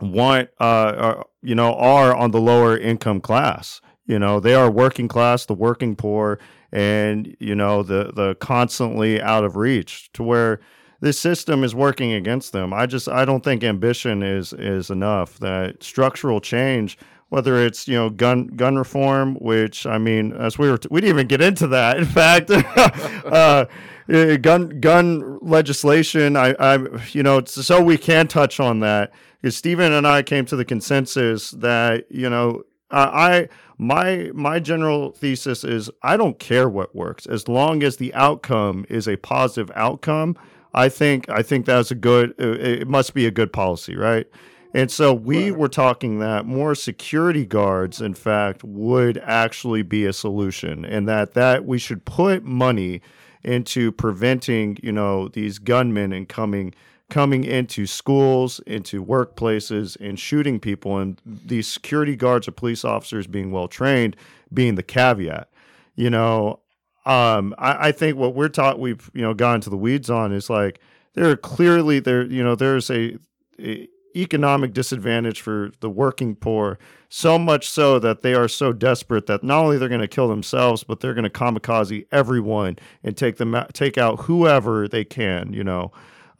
want 0.03 0.51
uh, 0.61 0.65
are, 0.65 1.27
you 1.43 1.55
know 1.55 1.75
are 1.75 2.15
on 2.15 2.31
the 2.31 2.41
lower 2.41 2.77
income 2.77 3.21
class. 3.21 3.81
You 4.05 4.19
know, 4.19 4.41
they 4.41 4.55
are 4.55 4.71
working 4.71 5.09
class, 5.09 5.47
the 5.47 5.55
working 5.55 5.97
poor, 5.97 6.39
and 6.73 7.35
you 7.41 7.55
know 7.55 7.83
the 7.83 8.13
the 8.15 8.35
constantly 8.35 9.21
out 9.21 9.45
of 9.45 9.57
reach 9.57 10.13
to 10.13 10.23
where 10.23 10.61
this 11.01 11.19
system 11.19 11.63
is 11.63 11.75
working 11.75 12.13
against 12.13 12.53
them. 12.53 12.73
I 12.73 12.87
just 12.87 13.09
I 13.09 13.25
don't 13.25 13.45
think 13.45 13.63
ambition 13.63 14.23
is 14.23 14.53
is 14.53 14.91
enough. 14.91 15.39
That 15.39 15.83
structural 15.83 16.41
change, 16.41 16.99
whether 17.29 17.65
it's 17.65 17.87
you 17.87 17.95
know 17.95 18.11
gun 18.11 18.49
gun 18.49 18.77
reform, 18.77 19.37
which 19.37 19.87
I 19.87 19.99
mean, 19.99 20.33
as 20.33 20.59
we 20.59 20.69
were 20.69 20.79
we 20.91 21.01
didn't 21.01 21.15
even 21.15 21.29
get 21.29 21.41
into 21.41 21.69
that. 21.69 21.99
In 21.99 22.05
fact, 22.05 22.51
uh, 23.27 23.67
eh, 24.09 24.37
gun 24.37 24.81
gun 24.81 25.39
legislation. 25.41 26.37
I 26.37 26.55
I 26.59 26.79
you 27.13 27.23
know 27.23 27.45
so 27.45 27.83
we 27.83 27.97
can 27.97 28.27
touch 28.27 28.59
on 28.59 28.81
that 28.81 29.13
Stephen 29.49 29.93
and 29.93 30.07
I 30.07 30.23
came 30.23 30.47
to 30.47 30.57
the 30.57 30.65
consensus 30.65 31.53
that 31.53 32.11
you 32.11 32.29
know. 32.29 32.63
I 32.91 33.51
my 33.77 34.31
my 34.33 34.59
general 34.59 35.13
thesis 35.13 35.63
is 35.63 35.91
I 36.03 36.17
don't 36.17 36.39
care 36.39 36.71
what 36.71 36.95
works 36.97 37.27
as 37.27 37.47
long 37.47 37.83
as 37.83 37.99
the 37.99 38.15
outcome 38.15 38.87
is 38.89 39.07
a 39.07 39.17
positive 39.19 39.71
outcome. 39.75 40.39
I 40.75 40.89
think 40.89 41.29
I 41.29 41.43
think 41.43 41.67
that's 41.67 41.91
a 41.91 41.95
good. 41.95 42.35
uh, 42.41 42.53
It 42.53 42.89
must 42.89 43.15
be 43.15 43.27
a 43.27 43.31
good 43.31 43.53
policy, 43.53 43.97
right? 43.97 44.27
And 44.75 44.91
so 44.91 45.15
we 45.15 45.51
were 45.51 45.69
talking 45.69 46.19
that 46.19 46.45
more 46.45 46.75
security 46.75 47.47
guards, 47.47 48.03
in 48.03 48.13
fact, 48.15 48.63
would 48.63 49.17
actually 49.25 49.83
be 49.83 50.05
a 50.05 50.13
solution, 50.13 50.85
and 50.85 51.09
that 51.09 51.35
that 51.35 51.65
we 51.65 51.79
should 51.79 52.05
put 52.05 52.45
money 52.45 53.01
into 53.43 53.91
preventing, 53.93 54.79
you 54.83 54.93
know, 54.93 55.29
these 55.29 55.59
gunmen 55.59 56.13
and 56.13 56.29
coming 56.29 56.75
coming 57.09 57.45
into 57.45 57.87
schools, 57.87 58.61
into 58.67 59.03
workplaces, 59.03 59.97
and 59.99 60.21
shooting 60.21 60.61
people, 60.61 60.99
and 60.99 61.19
these 61.25 61.67
security 61.67 62.15
guards 62.15 62.47
or 62.47 62.53
police 62.53 62.85
officers 62.85 63.27
being 63.27 63.51
well 63.51 63.69
trained 63.69 64.15
being 64.53 64.75
the 64.75 64.83
caveat. 64.83 65.49
You 65.97 66.11
know, 66.11 66.61
um, 67.09 67.55
I, 67.57 67.89
I 67.89 67.93
think 67.93 68.19
what 68.19 68.35
we're 68.35 68.51
taught, 68.51 68.79
we've 68.79 69.11
you 69.15 69.23
know 69.23 69.35
gone 69.35 69.61
to 69.63 69.71
the 69.71 69.77
weeds 69.77 70.11
on 70.11 70.33
is 70.33 70.51
like 70.51 70.79
there 71.15 71.29
are 71.29 71.37
clearly 71.37 71.99
there 72.01 72.25
you 72.25 72.45
know 72.45 72.55
there's 72.55 72.91
a, 72.91 73.17
a 73.59 73.89
economic 74.15 74.73
disadvantage 74.73 75.41
for 75.41 75.71
the 75.81 75.89
working 75.89 76.35
poor 76.35 76.79
so 77.09 77.39
much 77.39 77.69
so 77.69 77.99
that 77.99 78.23
they 78.23 78.35
are 78.35 78.49
so 78.49 78.73
desperate 78.73 79.27
that 79.27 79.43
not 79.43 79.63
only 79.65 79.79
they're 79.79 79.89
going 79.89 80.01
to 80.01 80.09
kill 80.09 80.29
themselves 80.29 80.85
but 80.85 81.01
they're 81.01 81.15
going 81.15 81.25
to 81.25 81.31
kamikaze 81.31 82.07
everyone 82.13 82.77
and 83.03 83.17
take 83.17 83.37
them 83.37 83.57
take 83.73 83.97
out 83.97 84.21
whoever 84.23 84.87
they 84.87 85.05
can 85.05 85.53
you 85.53 85.65
know? 85.65 85.91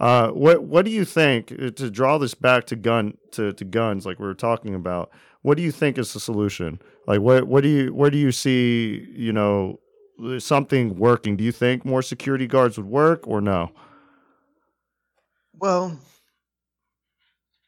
Uh, 0.01 0.29
what 0.29 0.63
what 0.63 0.85
do 0.85 0.91
you 0.91 1.05
think 1.05 1.51
uh, 1.53 1.71
to 1.71 1.91
draw 1.91 2.19
this 2.19 2.35
back 2.35 2.65
to 2.67 2.77
gun 2.77 3.17
to, 3.33 3.53
to 3.53 3.65
guns 3.65 4.07
like 4.07 4.19
we 4.19 4.27
were 4.27 4.35
talking 4.35 4.75
about 4.75 5.11
what 5.43 5.57
do 5.57 5.63
you 5.63 5.73
think 5.73 5.99
is 5.99 6.13
the 6.13 6.21
solution? 6.21 6.81
Like 7.07 7.21
what 7.21 7.49
what 7.49 7.63
do 7.63 7.69
you 7.69 7.95
where 7.95 8.11
do 8.11 8.19
you 8.19 8.31
see 8.33 9.09
you 9.11 9.33
know 9.33 9.81
something 10.39 10.97
working 10.97 11.37
do 11.37 11.45
you 11.45 11.53
think 11.53 11.85
more 11.85 12.03
security 12.03 12.47
guards 12.47 12.77
would 12.77 12.87
work 12.87 13.27
or 13.27 13.41
no 13.41 13.71
Well, 15.61 15.99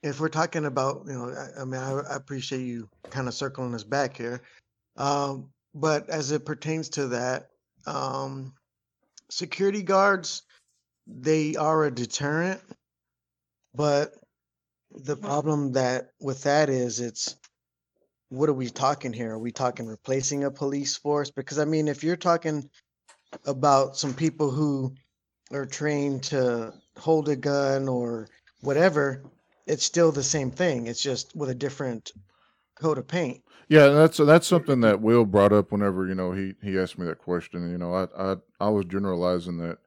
if 0.02 0.20
we're 0.20 0.28
talking 0.28 0.64
about, 0.64 1.02
you 1.06 1.12
know, 1.12 1.30
I, 1.30 1.62
I 1.62 1.64
mean, 1.64 1.80
I, 1.80 1.92
I 1.92 2.16
appreciate 2.16 2.62
you 2.62 2.88
kind 3.10 3.28
of 3.28 3.34
circling 3.34 3.74
us 3.74 3.84
back 3.84 4.16
here. 4.16 4.42
Um, 4.96 5.50
but 5.74 6.08
as 6.08 6.30
it 6.30 6.44
pertains 6.44 6.88
to 6.90 7.08
that, 7.08 7.48
um, 7.86 8.54
security 9.30 9.82
guards, 9.82 10.42
they 11.06 11.56
are 11.56 11.84
a 11.84 11.90
deterrent. 11.90 12.60
But 13.74 14.14
the 14.90 15.16
problem 15.16 15.72
that 15.72 16.10
with 16.20 16.42
that 16.42 16.68
is 16.68 17.00
it's 17.00 17.36
what 18.30 18.48
are 18.48 18.54
we 18.54 18.70
talking 18.70 19.12
here? 19.12 19.32
Are 19.32 19.38
we 19.38 19.52
talking 19.52 19.86
replacing 19.86 20.44
a 20.44 20.50
police 20.50 20.96
force? 20.96 21.30
Because 21.30 21.58
I 21.58 21.64
mean, 21.64 21.88
if 21.88 22.02
you're 22.02 22.16
talking 22.16 22.68
about 23.44 23.96
some 23.96 24.14
people 24.14 24.50
who 24.50 24.94
are 25.52 25.66
trained 25.66 26.22
to 26.24 26.72
hold 26.96 27.28
a 27.28 27.36
gun 27.36 27.88
or 27.88 28.28
whatever, 28.60 29.24
it's 29.66 29.84
still 29.84 30.12
the 30.12 30.22
same 30.22 30.50
thing. 30.50 30.86
It's 30.86 31.02
just 31.02 31.34
with 31.36 31.50
a 31.50 31.54
different 31.54 32.12
coat 32.76 32.98
of 32.98 33.08
paint. 33.08 33.42
Yeah, 33.68 33.88
that's 33.88 34.16
that's 34.16 34.46
something 34.46 34.80
that 34.80 35.00
Will 35.00 35.24
brought 35.24 35.52
up 35.52 35.70
whenever 35.70 36.06
you 36.06 36.14
know 36.14 36.32
he 36.32 36.54
he 36.62 36.78
asked 36.78 36.98
me 36.98 37.06
that 37.06 37.18
question. 37.18 37.70
You 37.70 37.78
know, 37.78 37.94
I 37.94 38.06
I 38.16 38.36
I 38.60 38.68
was 38.68 38.86
generalizing 38.86 39.58
that 39.58 39.78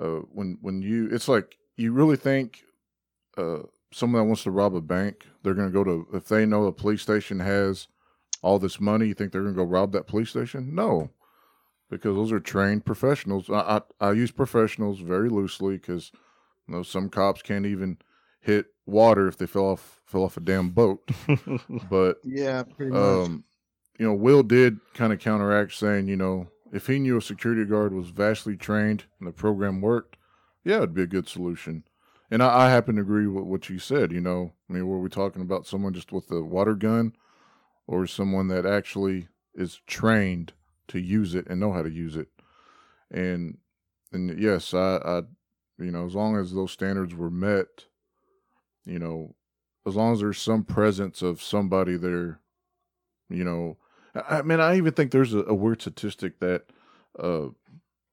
uh, 0.00 0.20
when 0.32 0.58
when 0.60 0.82
you 0.82 1.08
it's 1.10 1.28
like 1.28 1.56
you 1.76 1.92
really 1.92 2.16
think 2.16 2.62
uh, 3.36 3.60
someone 3.92 4.22
that 4.22 4.26
wants 4.26 4.44
to 4.44 4.50
rob 4.50 4.74
a 4.74 4.80
bank, 4.80 5.26
they're 5.42 5.54
going 5.54 5.68
to 5.68 5.72
go 5.72 5.84
to 5.84 6.06
if 6.12 6.26
they 6.28 6.46
know 6.46 6.64
a 6.64 6.72
police 6.72 7.02
station 7.02 7.40
has 7.40 7.88
all 8.42 8.58
this 8.58 8.80
money, 8.80 9.06
you 9.08 9.14
think 9.14 9.32
they're 9.32 9.42
going 9.42 9.54
to 9.54 9.58
go 9.58 9.64
rob 9.64 9.92
that 9.92 10.06
police 10.06 10.30
station? 10.30 10.74
No, 10.74 11.10
because 11.90 12.14
those 12.14 12.32
are 12.32 12.40
trained 12.40 12.84
professionals. 12.84 13.50
I 13.50 13.82
I, 14.00 14.08
I 14.08 14.12
use 14.12 14.30
professionals 14.30 15.00
very 15.00 15.28
loosely 15.28 15.76
because 15.76 16.12
you 16.66 16.74
know 16.74 16.82
some 16.82 17.08
cops 17.08 17.42
can't 17.42 17.66
even 17.66 17.98
hit 18.40 18.66
water 18.86 19.28
if 19.28 19.36
they 19.36 19.46
fell 19.46 19.66
off 19.66 20.00
fell 20.06 20.24
off 20.24 20.36
a 20.36 20.40
damn 20.40 20.70
boat. 20.70 21.08
but 21.90 22.18
Yeah, 22.24 22.62
pretty 22.62 22.92
much. 22.92 23.26
um, 23.26 23.44
you 23.98 24.06
know, 24.06 24.14
Will 24.14 24.42
did 24.42 24.78
kind 24.94 25.12
of 25.12 25.18
counteract 25.18 25.74
saying, 25.74 26.08
you 26.08 26.16
know, 26.16 26.48
if 26.72 26.86
he 26.86 26.98
knew 26.98 27.18
a 27.18 27.22
security 27.22 27.64
guard 27.64 27.92
was 27.92 28.08
vastly 28.08 28.56
trained 28.56 29.04
and 29.18 29.28
the 29.28 29.32
program 29.32 29.80
worked, 29.80 30.16
yeah, 30.64 30.78
it'd 30.78 30.94
be 30.94 31.02
a 31.02 31.06
good 31.06 31.28
solution. 31.28 31.84
And 32.30 32.42
I, 32.42 32.66
I 32.66 32.70
happen 32.70 32.96
to 32.96 33.02
agree 33.02 33.26
with 33.26 33.44
what 33.44 33.68
you 33.68 33.78
said. 33.78 34.12
You 34.12 34.20
know, 34.20 34.52
I 34.68 34.72
mean, 34.72 34.86
were 34.86 35.00
we 35.00 35.08
talking 35.08 35.42
about 35.42 35.66
someone 35.66 35.92
just 35.92 36.12
with 36.12 36.30
a 36.30 36.42
water 36.42 36.74
gun, 36.74 37.14
or 37.86 38.06
someone 38.06 38.48
that 38.48 38.64
actually 38.64 39.28
is 39.54 39.80
trained 39.86 40.52
to 40.88 41.00
use 41.00 41.34
it 41.34 41.46
and 41.48 41.58
know 41.58 41.72
how 41.72 41.82
to 41.82 41.90
use 41.90 42.16
it? 42.16 42.28
And 43.10 43.58
and 44.12 44.38
yes, 44.40 44.74
I, 44.74 44.96
I 44.96 45.22
you 45.78 45.90
know, 45.90 46.06
as 46.06 46.14
long 46.14 46.36
as 46.36 46.52
those 46.52 46.72
standards 46.72 47.14
were 47.14 47.30
met, 47.30 47.86
you 48.84 48.98
know, 48.98 49.34
as 49.86 49.96
long 49.96 50.12
as 50.12 50.20
there's 50.20 50.40
some 50.40 50.62
presence 50.64 51.22
of 51.22 51.42
somebody 51.42 51.96
there, 51.96 52.40
you 53.28 53.44
know, 53.44 53.78
I, 54.14 54.38
I 54.38 54.42
mean, 54.42 54.60
I 54.60 54.76
even 54.76 54.92
think 54.92 55.10
there's 55.10 55.34
a, 55.34 55.40
a 55.44 55.54
weird 55.54 55.80
statistic 55.80 56.38
that 56.40 56.64
uh, 57.18 57.48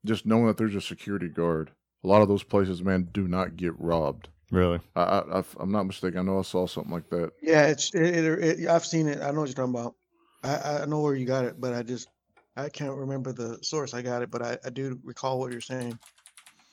just 0.06 0.26
knowing 0.26 0.48
that 0.48 0.58
there's 0.58 0.76
a 0.76 0.82
security 0.82 1.28
guard, 1.28 1.72
a 2.04 2.08
lot 2.08 2.22
of 2.22 2.28
those 2.28 2.44
places, 2.44 2.84
man, 2.84 3.10
do 3.14 3.28
not 3.28 3.58
get 3.58 3.74
robbed. 3.80 4.30
really? 4.52 4.80
I, 4.96 5.02
I, 5.04 5.40
I- 5.40 5.44
I'm 5.60 5.72
not 5.72 5.84
mistaken. 5.86 6.20
I 6.20 6.24
know 6.24 6.40
I 6.40 6.44
saw 6.44 6.68
something 6.68 6.94
like 6.94 7.10
that. 7.10 7.32
Yeah, 7.42 7.68
it's 7.68 7.94
it, 7.94 8.04
it, 8.26 8.60
it. 8.62 8.68
I've 8.70 8.86
seen 8.86 9.08
it. 9.08 9.22
I 9.22 9.32
know 9.32 9.42
what 9.42 9.50
you're 9.50 9.56
talking 9.56 9.76
about. 9.76 9.96
I 10.44 10.82
I 10.84 10.86
know 10.86 11.02
where 11.02 11.16
you 11.16 11.26
got 11.26 11.46
it, 11.46 11.60
but 11.60 11.74
I 11.74 11.84
just 11.84 12.08
I 12.56 12.70
can't 12.70 12.96
remember 12.96 13.32
the 13.34 13.60
source 13.62 13.94
I 13.94 14.02
got 14.02 14.22
it, 14.22 14.32
but 14.32 14.42
I 14.42 14.58
I 14.66 14.70
do 14.70 15.00
recall 15.04 15.40
what 15.40 15.52
you're 15.52 15.62
saying. 15.62 15.98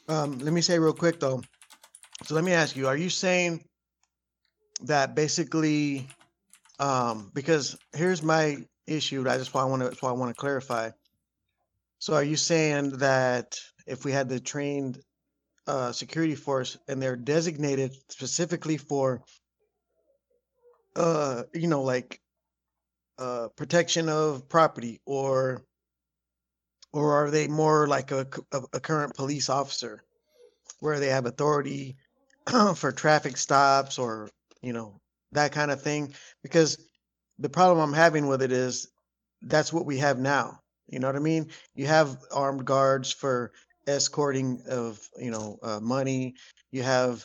Um, 0.08 0.38
let 0.38 0.52
me 0.52 0.60
say 0.60 0.78
real 0.78 0.92
quick 0.92 1.20
though. 1.20 1.42
So 2.24 2.34
let 2.34 2.44
me 2.44 2.52
ask 2.52 2.76
you: 2.76 2.88
Are 2.88 2.96
you 2.96 3.10
saying 3.10 3.64
that 4.82 5.14
basically? 5.14 6.08
Um, 6.80 7.30
because 7.34 7.76
here's 7.94 8.22
my 8.22 8.58
issue. 8.86 9.28
I 9.28 9.38
just 9.38 9.54
why 9.54 9.62
I 9.62 9.66
want 9.66 9.82
to. 9.82 9.88
That's 9.88 10.02
why 10.02 10.10
I 10.10 10.14
want 10.14 10.30
to 10.30 10.40
clarify. 10.40 10.90
So 11.98 12.14
are 12.14 12.24
you 12.24 12.36
saying 12.36 12.98
that 12.98 13.58
if 13.86 14.04
we 14.04 14.12
had 14.12 14.28
the 14.28 14.40
trained 14.40 15.00
uh, 15.66 15.92
security 15.92 16.34
force 16.34 16.76
and 16.88 17.00
they're 17.00 17.16
designated 17.16 17.94
specifically 18.08 18.76
for 18.76 19.22
uh 20.96 21.42
you 21.52 21.66
know 21.66 21.82
like 21.82 22.20
uh 23.18 23.48
protection 23.56 24.08
of 24.08 24.48
property 24.48 25.00
or 25.06 25.62
or 26.92 27.14
are 27.14 27.30
they 27.30 27.48
more 27.48 27.86
like 27.88 28.12
a 28.12 28.26
a 28.52 28.80
current 28.80 29.14
police 29.16 29.48
officer 29.48 30.04
where 30.80 31.00
they 31.00 31.08
have 31.08 31.26
authority 31.26 31.96
for 32.76 32.92
traffic 32.92 33.36
stops 33.36 33.98
or 33.98 34.30
you 34.62 34.72
know 34.72 35.00
that 35.32 35.52
kind 35.52 35.70
of 35.70 35.82
thing? 35.82 36.14
Because 36.42 36.78
the 37.38 37.48
problem 37.48 37.80
i'm 37.80 37.94
having 37.94 38.26
with 38.28 38.42
it 38.42 38.52
is 38.52 38.88
that's 39.42 39.72
what 39.72 39.86
we 39.86 39.98
have 39.98 40.18
now 40.18 40.60
you 40.88 40.98
know 41.00 41.08
what 41.08 41.16
i 41.16 41.20
mean? 41.20 41.50
You 41.74 41.86
have 41.86 42.18
armed 42.32 42.64
guards 42.64 43.10
for 43.12 43.52
escorting 43.86 44.62
of 44.68 45.08
you 45.18 45.30
know 45.30 45.58
uh, 45.62 45.80
money 45.80 46.34
you 46.72 46.82
have 46.82 47.24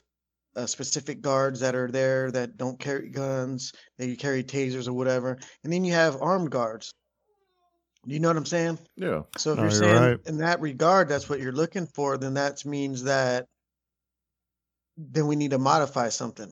uh, 0.56 0.66
specific 0.66 1.22
guards 1.22 1.60
that 1.60 1.76
are 1.76 1.90
there 1.92 2.32
that 2.32 2.58
don't 2.58 2.80
carry 2.80 3.10
guns 3.10 3.72
they 3.98 4.16
carry 4.16 4.44
tasers 4.44 4.88
or 4.88 4.94
whatever 4.94 5.38
and 5.64 5.72
then 5.72 5.84
you 5.84 5.94
have 5.94 6.22
armed 6.22 6.52
guards 6.52 6.92
you 8.06 8.20
know 8.20 8.30
what 8.30 8.38
i'm 8.38 8.46
saying 8.46 8.78
Yeah. 8.96 9.24
so 9.38 9.52
if 9.52 9.58
No, 9.58 9.64
you're 9.64 9.72
you're 9.72 9.80
saying 9.80 10.12
right. 10.12 10.20
in 10.26 10.38
that 10.38 10.60
regard 10.62 11.08
that's 11.10 11.30
what 11.30 11.40
you're 11.40 11.52
looking 11.52 11.88
for 11.88 12.18
then 12.18 12.34
that 12.34 12.66
means 12.66 13.04
that 13.04 13.46
then 14.98 15.28
we 15.28 15.36
need 15.36 15.52
to 15.52 15.60
modify 15.60 16.10
something 16.10 16.50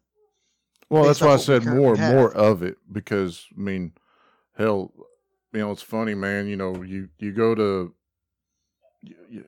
Well, 0.90 1.04
that's 1.06 1.22
why 1.22 1.28
I 1.30 1.32
off 1.34 1.40
what 1.40 1.48
we 1.50 1.60
said 1.60 1.64
more, 1.66 1.98
currently 1.98 2.16
more 2.16 2.34
of 2.34 2.64
it 2.64 2.78
because 2.92 3.46
I 3.58 3.60
mean, 3.60 3.94
hell, 4.58 4.94
you 5.54 5.60
know, 5.60 5.72
it's 5.72 5.82
funny, 5.82 6.16
man. 6.16 6.48
You 6.48 6.56
know, 6.56 6.82
you 6.84 7.10
you 7.20 7.34
go 7.34 7.56
to 7.56 7.64
y- 7.64 7.90
y- 7.90 7.97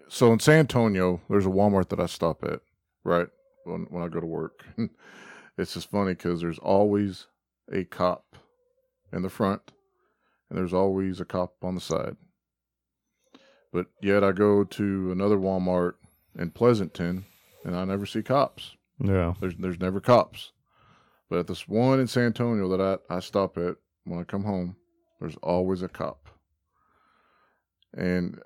so 0.07 0.33
in 0.33 0.39
San 0.39 0.59
Antonio, 0.59 1.21
there's 1.29 1.45
a 1.45 1.49
Walmart 1.49 1.89
that 1.89 1.99
I 1.99 2.05
stop 2.05 2.43
at, 2.43 2.61
right 3.03 3.27
when 3.65 3.87
when 3.89 4.03
I 4.03 4.07
go 4.07 4.19
to 4.19 4.25
work. 4.25 4.65
it's 5.57 5.73
just 5.73 5.91
funny 5.91 6.13
because 6.13 6.41
there's 6.41 6.59
always 6.59 7.27
a 7.71 7.83
cop 7.85 8.35
in 9.11 9.21
the 9.21 9.29
front, 9.29 9.71
and 10.49 10.57
there's 10.57 10.73
always 10.73 11.19
a 11.19 11.25
cop 11.25 11.55
on 11.63 11.75
the 11.75 11.81
side. 11.81 12.15
But 13.71 13.87
yet, 14.01 14.23
I 14.23 14.31
go 14.31 14.63
to 14.63 15.11
another 15.11 15.37
Walmart 15.37 15.93
in 16.37 16.51
Pleasanton, 16.51 17.25
and 17.63 17.75
I 17.75 17.85
never 17.85 18.05
see 18.05 18.23
cops. 18.23 18.75
Yeah. 18.99 19.33
There's 19.39 19.55
there's 19.57 19.79
never 19.79 19.99
cops. 19.99 20.51
But 21.29 21.39
at 21.39 21.47
this 21.47 21.67
one 21.67 21.99
in 21.99 22.07
San 22.07 22.23
Antonio 22.23 22.67
that 22.69 22.99
I, 23.09 23.15
I 23.15 23.19
stop 23.19 23.57
at 23.57 23.75
when 24.05 24.19
I 24.19 24.23
come 24.23 24.43
home, 24.43 24.75
there's 25.19 25.35
always 25.43 25.83
a 25.83 25.87
cop. 25.87 26.27
And 27.95 28.39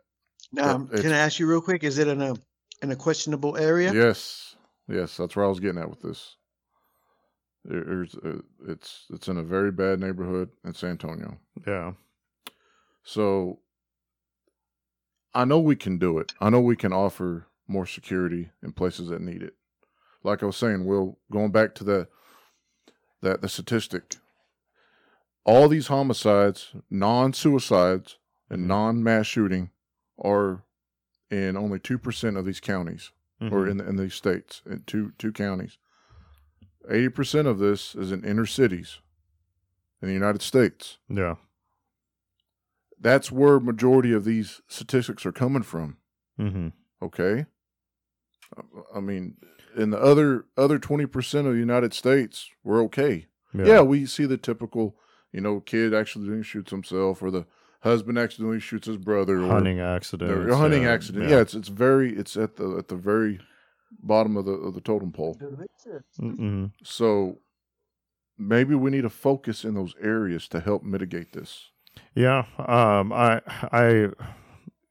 it's- 0.57 1.01
can 1.01 1.11
i 1.11 1.17
ask 1.17 1.39
you 1.39 1.47
real 1.47 1.61
quick 1.61 1.83
is 1.83 1.97
it 1.97 2.07
in 2.07 2.21
a 2.21 2.33
in 2.81 2.91
a 2.91 2.95
questionable 2.95 3.57
area 3.57 3.93
yes, 3.93 4.55
yes, 4.87 5.15
that's 5.17 5.35
where 5.35 5.45
I 5.45 5.47
was 5.47 5.59
getting 5.61 5.81
at 5.81 5.89
with 5.89 6.01
this. 6.01 6.35
There's 7.63 8.13
uh, 8.15 8.41
it's 8.67 9.05
it's 9.09 9.29
in 9.29 9.37
a 9.37 9.43
very 9.43 9.71
bad 9.71 10.01
neighborhood 10.01 10.49
in 10.65 10.73
San 10.73 10.89
Antonio. 10.91 11.37
Yeah. 11.65 11.93
So 13.03 13.59
I 15.33 15.45
know 15.45 15.59
we 15.59 15.77
can 15.77 15.97
do 15.97 16.17
it. 16.19 16.33
I 16.41 16.49
know 16.49 16.59
we 16.59 16.75
can 16.75 16.91
offer 16.91 17.47
more 17.69 17.85
security 17.85 18.49
in 18.61 18.73
places 18.73 19.07
that 19.09 19.21
need 19.21 19.41
it. 19.41 19.53
Like 20.23 20.43
I 20.43 20.45
was 20.45 20.57
saying, 20.57 20.83
Will, 20.85 21.17
going 21.31 21.51
back 21.51 21.73
to 21.75 21.85
the 21.85 22.09
that 23.21 23.41
the 23.41 23.47
statistic, 23.47 24.15
all 25.45 25.69
these 25.69 25.87
homicides, 25.87 26.73
non-suicides 26.89 28.17
and 28.49 28.63
Mhm. 28.63 28.67
non-mass 28.67 29.25
shooting, 29.25 29.69
are 30.17 30.63
in 31.31 31.55
only 31.57 31.79
two 31.79 31.97
percent 31.97 32.37
of 32.37 32.45
these 32.45 32.59
counties 32.59 33.11
or 33.41 33.65
Mhm. 33.65 33.71
in 33.71 33.79
in 33.81 33.95
these 33.97 34.13
states, 34.13 34.61
in 34.65 34.83
two 34.85 35.11
two 35.17 35.31
counties. 35.31 35.77
Eighty 36.89 37.09
percent 37.09 37.47
of 37.47 37.59
this 37.59 37.95
is 37.95 38.11
in 38.11 38.23
inner 38.23 38.45
cities 38.45 38.99
in 40.01 40.07
the 40.09 40.13
United 40.13 40.41
States 40.41 40.97
yeah. 41.09 41.35
that's 42.99 43.31
where 43.31 43.59
majority 43.59 44.11
of 44.13 44.25
these 44.25 44.61
statistics 44.67 45.25
are 45.25 45.31
coming 45.31 45.63
from 45.63 45.97
Mm-hmm. 46.39 46.69
okay 47.01 47.45
i 48.93 48.99
mean 48.99 49.37
in 49.77 49.91
the 49.91 49.97
other 49.99 50.45
other 50.57 50.77
20% 50.79 51.39
of 51.47 51.53
the 51.53 51.59
united 51.59 51.93
states 51.93 52.49
we're 52.63 52.81
okay 52.83 53.27
yeah. 53.53 53.81
we 53.81 54.05
see 54.05 54.25
the 54.25 54.37
typical 54.37 54.97
you 55.31 55.39
know 55.41 55.59
kid 55.59 55.93
actually 55.93 56.41
shoots 56.43 56.71
himself 56.71 57.21
or 57.23 57.31
the 57.31 57.45
husband 57.83 58.17
accidentally 58.17 58.59
shoots 58.59 58.87
his 58.87 58.97
brother 58.97 59.45
hunting 59.47 59.79
or 59.79 59.95
accident. 59.95 60.49
a 60.49 60.55
hunting 60.55 60.85
accident 60.85 61.29
yeah. 61.29 61.39
it's 61.39 61.53
it's 61.53 61.67
very 61.67 62.15
it's 62.15 62.35
at 62.37 62.55
the 62.55 62.77
at 62.77 62.87
the 62.87 62.95
very 62.95 63.39
bottom 64.01 64.37
of 64.37 64.45
the 64.45 64.51
of 64.53 64.73
the 64.73 64.81
totem 64.81 65.11
pole 65.11 65.37
Mm-mm. 66.19 66.71
so 66.83 67.39
maybe 68.37 68.73
we 68.73 68.89
need 68.89 69.01
to 69.01 69.09
focus 69.09 69.63
in 69.63 69.73
those 69.75 69.93
areas 70.01 70.47
to 70.49 70.59
help 70.59 70.83
mitigate 70.83 71.33
this 71.33 71.69
Yeah, 72.15 72.45
um, 72.57 73.13
I, 73.13 73.41
I, 73.71 74.09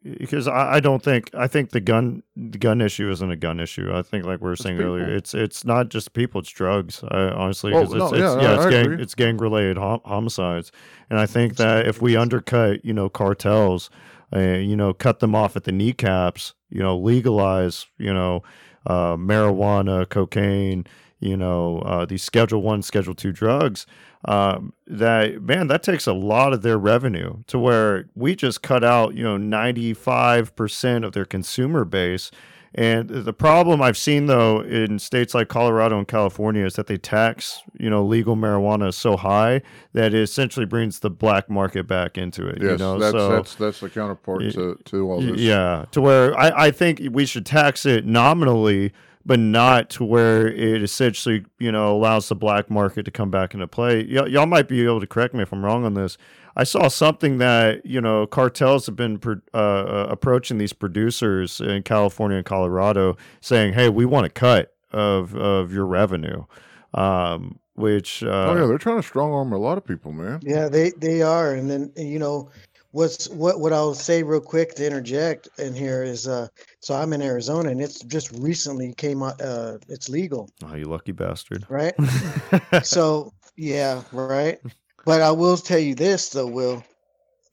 because 0.04 0.48
I, 0.48 0.74
I 0.74 0.80
don't 0.80 1.02
think 1.02 1.30
I 1.34 1.46
think 1.46 1.70
the 1.70 1.80
gun 1.80 2.22
the 2.36 2.58
gun 2.58 2.80
issue 2.80 3.10
isn't 3.10 3.30
a 3.30 3.36
gun 3.36 3.60
issue. 3.60 3.90
I 3.94 4.02
think 4.02 4.24
like 4.24 4.40
we 4.40 4.46
were 4.46 4.52
It's 4.54 4.62
saying 4.62 4.80
earlier, 4.80 5.04
it's 5.08 5.34
it's 5.34 5.64
not 5.64 5.88
just 5.88 6.12
people, 6.12 6.40
it's 6.40 6.50
drugs. 6.50 7.02
I, 7.08 7.18
honestly, 7.28 7.72
Oh, 7.72 7.82
'cause 7.84 7.92
it's, 7.92 7.98
no, 7.98 8.06
it's, 8.08 8.18
yeah, 8.18 8.40
yeah, 8.42 8.50
I- 8.50 8.54
it's 8.56 8.64
I 8.66 8.70
gang 8.70 8.84
agree. 8.86 9.02
it's 9.02 9.14
gang 9.14 9.36
related 9.38 9.78
hom- 9.78 10.00
homicides, 10.04 10.72
and 11.10 11.18
I 11.18 11.26
think 11.26 11.56
that 11.56 11.86
if 11.86 12.02
we 12.02 12.16
undercut, 12.16 12.84
you 12.84 12.92
know, 12.92 13.08
cartels, 13.08 13.90
uh, 14.34 14.38
you 14.40 14.76
know, 14.76 14.92
cut 14.92 15.20
them 15.20 15.34
off 15.34 15.56
at 15.56 15.64
the 15.64 15.72
kneecaps, 15.72 16.54
you 16.70 16.80
know, 16.80 16.96
legalize, 16.98 17.86
you 17.98 18.12
know, 18.12 18.42
uh, 18.86 19.16
marijuana, 19.16 20.08
cocaine, 20.08 20.84
you 21.22 21.36
know, 21.36 21.78
uh, 21.78 22.04
these 22.04 22.22
Schedule 22.22 22.62
One, 22.62 22.82
Schedule 22.82 23.14
Two 23.14 23.32
drugs. 23.32 23.86
Um, 24.24 24.72
that 24.86 25.42
man, 25.42 25.66
that 25.68 25.82
takes 25.82 26.06
a 26.06 26.12
lot 26.12 26.52
of 26.52 26.62
their 26.62 26.78
revenue 26.78 27.42
to 27.48 27.58
where 27.58 28.08
we 28.14 28.36
just 28.36 28.62
cut 28.62 28.84
out, 28.84 29.14
you 29.14 29.24
know, 29.24 29.36
ninety 29.36 29.94
five 29.94 30.54
percent 30.54 31.04
of 31.04 31.12
their 31.12 31.24
consumer 31.24 31.84
base. 31.84 32.30
And 32.74 33.10
the 33.10 33.34
problem 33.34 33.82
I've 33.82 33.98
seen 33.98 34.26
though 34.26 34.60
in 34.62 34.98
states 34.98 35.34
like 35.34 35.48
Colorado 35.48 35.98
and 35.98 36.08
California 36.08 36.64
is 36.64 36.74
that 36.74 36.86
they 36.86 36.96
tax, 36.96 37.60
you 37.78 37.90
know, 37.90 38.02
legal 38.02 38.34
marijuana 38.34 38.94
so 38.94 39.16
high 39.16 39.60
that 39.92 40.14
it 40.14 40.22
essentially 40.22 40.64
brings 40.64 41.00
the 41.00 41.10
black 41.10 41.50
market 41.50 41.86
back 41.86 42.16
into 42.16 42.46
it. 42.46 42.62
Yes, 42.62 42.70
you 42.70 42.78
know, 42.78 42.98
that's 42.98 43.12
so 43.12 43.28
that's 43.28 43.54
that's 43.56 43.80
the 43.80 43.90
counterpart 43.90 44.40
to, 44.52 44.78
to 44.86 45.10
all 45.10 45.20
this. 45.20 45.38
Yeah, 45.38 45.84
to 45.90 46.00
where 46.00 46.38
I, 46.38 46.66
I 46.66 46.70
think 46.70 47.02
we 47.10 47.26
should 47.26 47.44
tax 47.44 47.84
it 47.84 48.06
nominally, 48.06 48.92
but 49.24 49.38
not 49.38 49.90
to 49.90 50.04
where 50.04 50.48
it 50.48 50.82
essentially, 50.82 51.44
you 51.58 51.70
know, 51.70 51.94
allows 51.94 52.28
the 52.28 52.34
black 52.34 52.70
market 52.70 53.04
to 53.04 53.10
come 53.10 53.30
back 53.30 53.54
into 53.54 53.66
play. 53.66 54.06
Y- 54.10 54.26
y'all 54.26 54.46
might 54.46 54.68
be 54.68 54.84
able 54.84 55.00
to 55.00 55.06
correct 55.06 55.34
me 55.34 55.42
if 55.42 55.52
I'm 55.52 55.64
wrong 55.64 55.84
on 55.84 55.94
this. 55.94 56.18
I 56.56 56.64
saw 56.64 56.88
something 56.88 57.38
that 57.38 57.86
you 57.86 58.00
know 58.00 58.26
cartels 58.26 58.86
have 58.86 58.96
been 58.96 59.18
pro- 59.18 59.40
uh, 59.54 59.56
uh, 59.56 60.06
approaching 60.10 60.58
these 60.58 60.72
producers 60.72 61.60
in 61.60 61.82
California 61.82 62.36
and 62.36 62.46
Colorado, 62.46 63.16
saying, 63.40 63.72
"Hey, 63.72 63.88
we 63.88 64.04
want 64.04 64.26
a 64.26 64.30
cut 64.30 64.74
of 64.90 65.34
of 65.34 65.72
your 65.72 65.86
revenue," 65.86 66.44
um, 66.92 67.58
which 67.74 68.22
uh, 68.22 68.48
Oh 68.50 68.54
yeah, 68.56 68.66
they're 68.66 68.76
trying 68.76 69.00
to 69.00 69.02
strong 69.02 69.32
arm 69.32 69.52
a 69.52 69.58
lot 69.58 69.78
of 69.78 69.84
people, 69.86 70.12
man. 70.12 70.40
Yeah, 70.42 70.68
they 70.68 70.90
they 70.90 71.22
are, 71.22 71.54
and 71.54 71.70
then 71.70 71.92
you 71.96 72.18
know 72.18 72.50
what's 72.92 73.28
what 73.28 73.58
what 73.60 73.72
I'll 73.72 73.94
say 73.94 74.22
real 74.22 74.40
quick 74.40 74.74
to 74.76 74.86
interject 74.86 75.48
in 75.58 75.74
here 75.74 76.02
is 76.02 76.28
uh 76.28 76.48
so 76.80 76.94
I'm 76.94 77.12
in 77.12 77.22
Arizona 77.22 77.70
and 77.70 77.80
it's 77.80 78.02
just 78.04 78.30
recently 78.32 78.94
came 78.94 79.22
out 79.22 79.40
uh 79.40 79.78
it's 79.88 80.08
legal, 80.08 80.50
oh, 80.64 80.74
you 80.74 80.84
lucky 80.84 81.12
bastard. 81.12 81.66
right? 81.68 81.94
so 82.82 83.32
yeah, 83.56 84.02
right. 84.12 84.58
But 85.04 85.20
I 85.20 85.32
will 85.32 85.56
tell 85.56 85.78
you 85.78 85.94
this 85.94 86.28
though, 86.30 86.46
Will. 86.46 86.84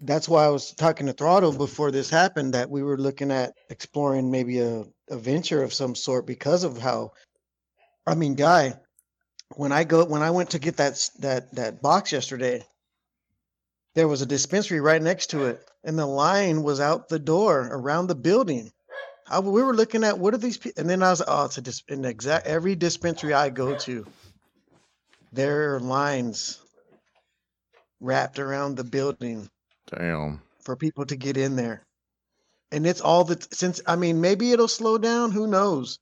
That's 0.02 0.30
why 0.30 0.46
I 0.46 0.50
was 0.50 0.74
talking 0.74 1.08
to 1.08 1.14
Throttle 1.14 1.52
before 1.52 1.92
this 1.92 2.10
happened 2.10 2.54
that 2.54 2.70
we 2.70 2.84
were 2.84 2.98
looking 2.98 3.32
at 3.32 3.52
exploring 3.70 4.32
maybe 4.32 4.60
a, 4.60 4.86
a 5.10 5.18
venture 5.18 5.62
of 5.62 5.74
some 5.74 5.94
sort 5.94 6.26
because 6.26 6.64
of 6.64 6.78
how 6.78 7.12
I 8.08 8.16
mean, 8.16 8.36
guy, 8.36 8.74
when 9.56 9.72
I 9.72 9.84
go 9.84 10.06
when 10.06 10.22
I 10.22 10.32
went 10.32 10.52
to 10.52 10.60
get 10.60 10.78
that 10.78 11.10
that 11.20 11.54
that 11.56 11.82
box 11.82 12.12
yesterday, 12.12 12.66
there 13.96 14.08
was 14.08 14.22
a 14.22 14.26
dispensary 14.26 14.80
right 14.80 15.02
next 15.02 15.28
to 15.32 15.46
it, 15.46 15.66
and 15.84 15.98
the 15.98 16.06
line 16.06 16.64
was 16.64 16.80
out 16.80 17.10
the 17.10 17.20
door 17.20 17.68
around 17.72 18.08
the 18.08 18.16
building. 18.16 18.72
I, 19.28 19.40
we 19.40 19.64
were 19.64 19.76
looking 19.76 20.04
at 20.04 20.18
what 20.18 20.34
are 20.34 20.38
these 20.38 20.58
people, 20.58 20.82
and 20.82 20.90
then 20.90 21.04
I 21.04 21.10
was 21.10 21.22
oh, 21.28 21.46
it's 21.46 21.58
a 21.58 21.62
dis- 21.62 21.84
an 21.90 22.06
exact 22.06 22.48
every 22.48 22.76
dispensary 22.76 23.34
I 23.34 23.50
go 23.50 23.76
to, 23.76 24.06
there 25.32 25.76
are 25.76 25.80
lines 25.80 26.60
wrapped 28.00 28.40
around 28.40 28.76
the 28.76 28.84
building 28.84 29.50
Damn. 29.88 30.42
for 30.62 30.76
people 30.76 31.06
to 31.06 31.16
get 31.16 31.38
in 31.38 31.56
there. 31.56 31.86
And 32.72 32.86
it's 32.86 33.02
all 33.02 33.24
the 33.24 33.46
since 33.52 33.82
I 33.88 33.96
mean 33.96 34.22
maybe 34.22 34.52
it'll 34.52 34.68
slow 34.68 34.98
down, 34.98 35.32
who 35.32 35.48
knows. 35.48 36.00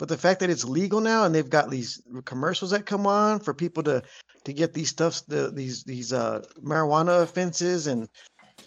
But 0.00 0.08
the 0.08 0.16
fact 0.16 0.40
that 0.40 0.48
it's 0.48 0.64
legal 0.64 1.02
now 1.02 1.24
and 1.24 1.34
they've 1.34 1.48
got 1.48 1.68
these 1.68 2.00
commercials 2.24 2.70
that 2.70 2.86
come 2.86 3.06
on 3.06 3.38
for 3.38 3.52
people 3.52 3.82
to 3.82 4.02
to 4.44 4.52
get 4.54 4.72
these 4.72 4.88
stuffs 4.88 5.20
the 5.20 5.50
these 5.50 5.84
these 5.84 6.10
uh 6.10 6.42
marijuana 6.64 7.22
offenses 7.22 7.86
and 7.86 8.08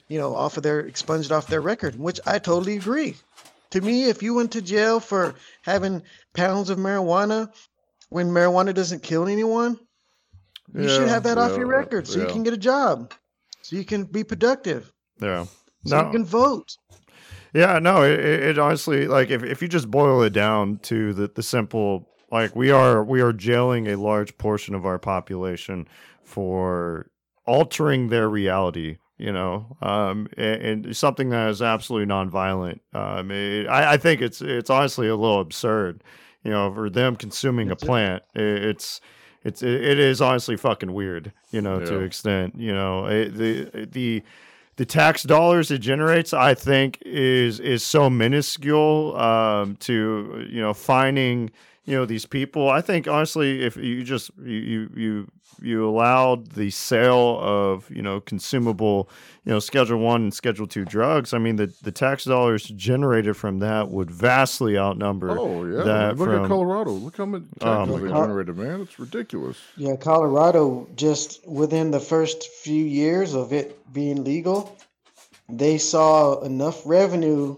you 0.10 0.20
know 0.20 0.36
off 0.36 0.58
of 0.58 0.64
their 0.64 0.82
expunged 0.82 1.32
off 1.32 1.48
their 1.48 1.60
record, 1.60 1.98
which 1.98 2.20
I 2.28 2.38
totally 2.38 2.76
agree. 2.76 3.16
To 3.72 3.82
me, 3.82 4.04
if 4.10 4.22
you 4.22 4.36
went 4.36 4.52
to 4.52 4.62
jail 4.62 5.00
for 5.00 5.34
having 5.64 6.04
pounds 6.36 6.70
of 6.70 6.78
marijuana 6.78 7.52
when 8.10 8.30
marijuana 8.30 8.72
doesn't 8.72 9.02
kill 9.02 9.28
anyone, 9.28 9.80
you 10.72 10.88
should 10.88 11.08
have 11.08 11.24
that 11.24 11.40
off 11.40 11.58
your 11.58 11.66
record 11.66 12.08
so 12.08 12.20
you 12.20 12.28
can 12.28 12.44
get 12.44 12.54
a 12.54 12.58
job. 12.58 13.12
So 13.64 13.76
you 13.76 13.84
can 13.84 14.04
be 14.04 14.24
productive. 14.24 14.94
Yeah. 15.20 15.48
So 15.88 15.98
No. 15.98 16.06
you 16.06 16.12
can 16.12 16.26
vote. 16.26 16.78
Yeah, 17.54 17.80
no, 17.80 18.02
it, 18.04 18.20
it 18.20 18.44
it 18.44 18.60
honestly 18.60 19.08
like 19.08 19.30
if, 19.30 19.44
if 19.44 19.62
you 19.62 19.68
just 19.68 19.90
boil 19.92 20.24
it 20.24 20.32
down 20.34 20.80
to 20.84 21.14
the, 21.14 21.28
the 21.28 21.44
simple 21.44 22.10
like 22.32 22.56
we 22.56 22.72
are 22.72 23.04
we 23.04 23.22
are 23.22 23.32
jailing 23.34 23.88
a 23.88 23.96
large 23.96 24.38
portion 24.38 24.74
of 24.76 24.86
our 24.86 24.98
population 25.00 25.88
for 26.24 27.12
altering 27.46 28.10
their 28.10 28.28
reality, 28.30 28.98
you 29.18 29.32
know, 29.32 29.78
um, 29.82 30.28
and, 30.38 30.86
and 30.86 30.98
something 30.98 31.30
that 31.30 31.50
is 31.50 31.62
absolutely 31.62 32.08
nonviolent. 32.12 32.80
Um, 32.94 33.30
it, 33.32 33.68
I, 33.68 33.94
I 33.94 33.98
think 33.98 34.22
it's 34.22 34.42
it's 34.42 34.70
honestly 34.70 35.08
a 35.08 35.16
little 35.16 35.40
absurd, 35.42 36.04
you 36.44 36.52
know, 36.52 36.74
for 36.74 36.90
them 36.90 37.16
consuming 37.16 37.70
a 37.70 37.74
a- 37.74 37.76
plant. 37.76 38.24
It, 38.34 38.42
it's 38.66 39.00
it's 39.44 39.62
it, 39.62 39.70
it 39.84 40.00
is 40.00 40.22
honestly 40.22 40.58
fucking 40.58 40.94
weird, 40.94 41.34
you 41.52 41.62
know, 41.62 41.80
to 41.82 41.92
Yeah. 41.92 41.98
an 42.00 42.04
extent. 42.04 42.56
You 42.58 42.74
know, 42.74 43.06
it, 43.06 43.36
the 43.36 43.86
the 43.92 44.24
the 44.76 44.86
tax 44.86 45.24
dollars 45.24 45.72
it 45.72 45.80
generates, 45.80 46.34
I 46.34 46.54
think, 46.54 47.02
is 47.06 47.60
is 47.60 47.84
so 47.84 48.10
minuscule 48.10 49.16
um, 49.18 49.76
to 49.78 50.48
you 50.50 50.62
know 50.62 50.74
finding 50.74 51.52
you 51.86 51.96
know 51.96 52.06
these 52.06 52.26
people. 52.26 52.70
I 52.70 52.82
think 52.82 53.08
honestly, 53.08 53.64
if 53.64 53.76
you 53.76 54.04
just 54.04 54.32
you 54.42 54.58
you 54.58 54.90
you, 54.96 55.32
you 55.62 55.90
allowed 55.90 56.52
the 56.52 56.70
sale 56.70 57.40
of 57.42 57.90
you 57.90 58.02
know 58.02 58.22
consumable 58.22 59.10
you 59.44 59.52
know 59.52 59.60
Schedule 59.60 60.00
One 60.00 60.24
and 60.24 60.34
Schedule 60.34 60.66
Two 60.66 60.86
drugs, 60.86 61.34
I 61.34 61.40
mean 61.40 61.58
the 61.58 61.74
the 61.82 61.92
tax 61.92 62.24
dollars 62.24 62.64
generated 62.64 63.36
from 63.36 63.60
that 63.60 63.90
would 63.90 64.10
vastly 64.10 64.78
outnumber. 64.78 65.38
Oh 65.38 65.66
yeah. 65.66 65.84
that. 65.84 66.18
Look 66.18 66.30
from- 66.30 66.44
at 66.44 66.48
Colorado. 66.48 66.92
Look 66.92 67.18
how 67.18 67.26
much 67.26 67.44
taxes 67.60 67.94
oh, 67.94 67.98
my 67.98 68.00
they 68.00 68.08
God. 68.08 68.28
generated, 68.28 68.58
man. 68.58 68.82
It's 68.82 68.98
ridiculous. 68.98 69.58
Yeah, 69.76 69.98
Colorado 69.98 70.88
just 70.96 71.46
within 71.48 71.92
the 71.92 72.00
first 72.00 72.48
few 72.48 72.86
years 72.86 73.34
of 73.34 73.52
it 73.52 73.78
being 73.92 74.24
legal, 74.24 74.78
they 75.50 75.78
saw 75.78 76.40
enough 76.42 76.82
revenue 76.86 77.58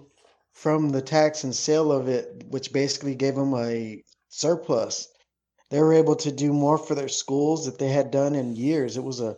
from 0.52 0.89
the 0.89 1.02
tax 1.02 1.43
and 1.43 1.53
sale 1.53 1.91
of 1.91 2.07
it, 2.07 2.43
which 2.49 2.73
basically 2.73 3.14
gave 3.14 3.35
them 3.35 3.53
a 3.53 4.02
surplus. 4.36 5.07
They 5.72 5.80
were 5.82 5.94
able 5.94 6.16
to 6.18 6.32
do 6.32 6.53
more 6.53 6.78
for 6.78 6.95
their 6.95 7.07
schools 7.07 7.66
that 7.66 7.80
they 7.80 7.90
had 7.90 8.12
done 8.12 8.36
in 8.36 8.56
years. 8.56 8.98
It 8.98 9.03
was 9.03 9.20
a 9.22 9.38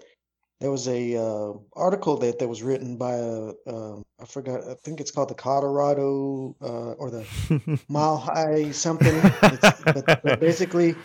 there 0.60 0.72
was 0.72 0.88
a 0.88 1.16
uh, 1.16 1.54
article 1.74 2.18
that 2.18 2.40
that 2.40 2.48
was 2.48 2.64
written 2.64 2.98
by 2.98 3.14
a 3.14 3.54
um, 3.68 4.04
I 4.20 4.26
forgot 4.26 4.68
I 4.68 4.74
think 4.84 5.00
it's 5.00 5.12
called 5.12 5.30
the 5.30 5.36
Colorado 5.36 6.56
uh, 6.62 6.94
or 6.94 7.12
the 7.12 7.26
Mile 7.90 8.18
High 8.18 8.72
something. 8.72 9.22
But, 9.94 10.22
but 10.24 10.40
basically, 10.40 10.96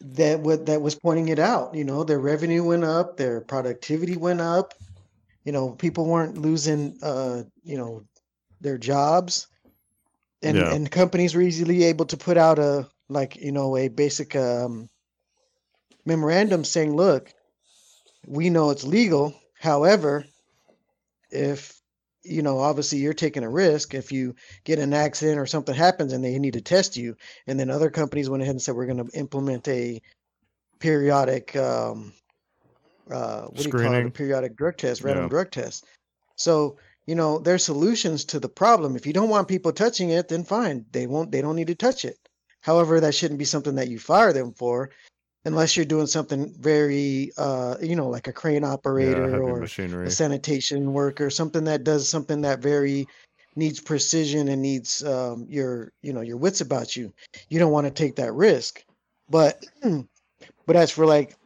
that 0.00 0.40
what 0.40 0.66
that 0.66 0.80
was 0.82 0.94
pointing 0.94 1.28
it 1.28 1.38
out. 1.38 1.74
You 1.74 1.84
know, 1.84 2.04
their 2.04 2.20
revenue 2.20 2.64
went 2.64 2.84
up, 2.84 3.16
their 3.16 3.40
productivity 3.40 4.16
went 4.16 4.40
up. 4.40 4.74
You 5.44 5.52
know, 5.52 5.70
people 5.72 6.06
weren't 6.06 6.38
losing, 6.38 6.98
uh, 7.02 7.42
you 7.62 7.76
know, 7.76 8.04
their 8.60 8.78
jobs, 8.78 9.46
and 10.42 10.56
Yeah. 10.56 10.72
and 10.72 10.90
companies 10.90 11.34
were 11.34 11.42
easily 11.42 11.84
able 11.84 12.06
to 12.06 12.16
put 12.16 12.36
out 12.36 12.58
a 12.58 12.88
like 13.08 13.36
you 13.36 13.52
know 13.52 13.76
a 13.76 13.88
basic 13.88 14.34
um, 14.36 14.88
memorandum 16.06 16.64
saying, 16.64 16.94
look, 16.94 17.32
we 18.26 18.50
know 18.50 18.70
it's 18.70 18.84
legal. 18.84 19.34
However, 19.60 20.24
if 21.30 21.80
you 22.22 22.40
know, 22.40 22.58
obviously 22.58 22.98
you're 22.98 23.12
taking 23.12 23.44
a 23.44 23.50
risk. 23.50 23.92
If 23.94 24.10
you 24.10 24.34
get 24.64 24.78
an 24.78 24.94
accident 24.94 25.38
or 25.38 25.46
something 25.46 25.74
happens 25.74 26.12
and 26.12 26.24
they 26.24 26.38
need 26.38 26.54
to 26.54 26.62
test 26.62 26.96
you, 26.96 27.16
and 27.46 27.60
then 27.60 27.70
other 27.70 27.90
companies 27.90 28.30
went 28.30 28.42
ahead 28.42 28.54
and 28.54 28.62
said 28.62 28.74
we're 28.74 28.86
going 28.86 29.04
to 29.06 29.18
implement 29.18 29.68
a 29.68 30.00
periodic, 30.80 31.54
um, 31.56 32.14
uh, 33.10 33.42
what 33.42 33.58
do 33.58 33.68
you 33.68 33.72
call 33.72 33.92
it? 33.94 34.06
A 34.06 34.10
periodic 34.10 34.56
drug 34.56 34.78
test, 34.78 35.02
random 35.02 35.24
Yeah. 35.24 35.28
drug 35.28 35.50
test. 35.50 35.84
So 36.36 36.78
you 37.06 37.14
know, 37.14 37.38
there's 37.38 37.64
solutions 37.64 38.24
to 38.26 38.40
the 38.40 38.48
problem. 38.48 38.96
If 38.96 39.06
you 39.06 39.12
don't 39.12 39.28
want 39.28 39.46
people 39.48 39.72
touching 39.72 40.08
it, 40.08 40.28
then 40.28 40.44
fine, 40.44 40.86
they 40.92 41.06
won't. 41.06 41.30
They 41.30 41.42
don't 41.42 41.56
need 41.56 41.66
to 41.66 41.74
touch 41.74 42.06
it. 42.06 42.16
However, 42.64 42.98
that 42.98 43.14
shouldn't 43.14 43.38
be 43.38 43.44
something 43.44 43.74
that 43.74 43.88
you 43.88 43.98
fire 43.98 44.32
them 44.32 44.54
for, 44.54 44.88
unless 45.44 45.76
you're 45.76 45.84
doing 45.84 46.06
something 46.06 46.50
very, 46.58 47.30
uh, 47.36 47.76
you 47.82 47.94
know, 47.94 48.08
like 48.08 48.26
a 48.26 48.32
crane 48.32 48.64
operator 48.64 49.28
heavy 49.28 49.42
or 49.42 49.60
machinery. 49.60 50.06
a 50.06 50.10
sanitation 50.10 50.94
worker, 50.94 51.28
something 51.28 51.64
that 51.64 51.84
does 51.84 52.08
something 52.08 52.40
that 52.40 52.60
very 52.60 53.06
needs 53.54 53.80
precision 53.80 54.48
and 54.48 54.62
needs 54.62 55.04
um, 55.04 55.44
your 55.46 55.92
you 56.00 56.14
know 56.14 56.22
your 56.22 56.38
wits 56.38 56.62
about 56.62 56.96
you. 56.96 57.12
You 57.50 57.58
don't 57.58 57.70
want 57.70 57.86
to 57.86 57.92
take 57.92 58.16
that 58.16 58.32
risk. 58.32 58.82
But 59.28 59.62
but 60.66 60.74
as 60.74 60.90
for 60.90 61.04
like 61.04 61.36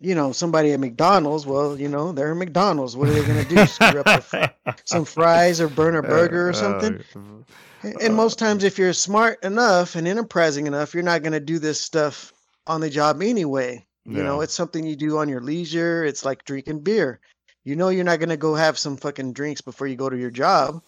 you 0.00 0.14
know 0.14 0.32
somebody 0.32 0.72
at 0.72 0.80
McDonald's, 0.80 1.46
well 1.46 1.78
you 1.78 1.88
know 1.88 2.12
they're 2.12 2.32
at 2.32 2.36
McDonald's. 2.36 2.96
What 2.96 3.08
are 3.08 3.12
they 3.12 3.26
gonna 3.26 3.44
do? 3.44 3.66
Screw 3.66 4.02
up 4.04 4.22
fr- 4.22 4.44
some 4.84 5.04
fries 5.04 5.60
or 5.60 5.68
burn 5.68 5.94
a 5.96 6.00
uh, 6.00 6.02
burger 6.02 6.48
or 6.48 6.50
uh, 6.50 6.54
something? 6.54 7.00
Uh, 7.14 7.90
And 8.00 8.14
most 8.14 8.38
times, 8.38 8.64
uh. 8.64 8.66
if 8.66 8.78
you're 8.78 8.92
smart 8.92 9.42
enough 9.44 9.94
and 9.94 10.08
enterprising 10.08 10.66
enough, 10.66 10.92
you're 10.94 11.02
not 11.02 11.22
going 11.22 11.34
to 11.34 11.40
do 11.40 11.58
this 11.58 11.80
stuff 11.80 12.32
on 12.66 12.80
the 12.80 12.90
job 12.90 13.22
anyway. 13.22 13.84
You 14.08 14.22
know, 14.22 14.40
it's 14.40 14.54
something 14.54 14.86
you 14.86 14.94
do 14.96 15.18
on 15.18 15.28
your 15.28 15.40
leisure. 15.40 16.04
It's 16.04 16.24
like 16.24 16.44
drinking 16.44 16.80
beer. 16.80 17.18
You 17.64 17.74
know 17.74 17.88
you're 17.88 18.04
not 18.04 18.20
gonna 18.20 18.36
go 18.36 18.54
have 18.54 18.78
some 18.78 18.96
fucking 18.96 19.32
drinks 19.32 19.60
before 19.60 19.88
you 19.88 19.96
go 19.96 20.08
to 20.08 20.16
your 20.16 20.30
job, 20.30 20.80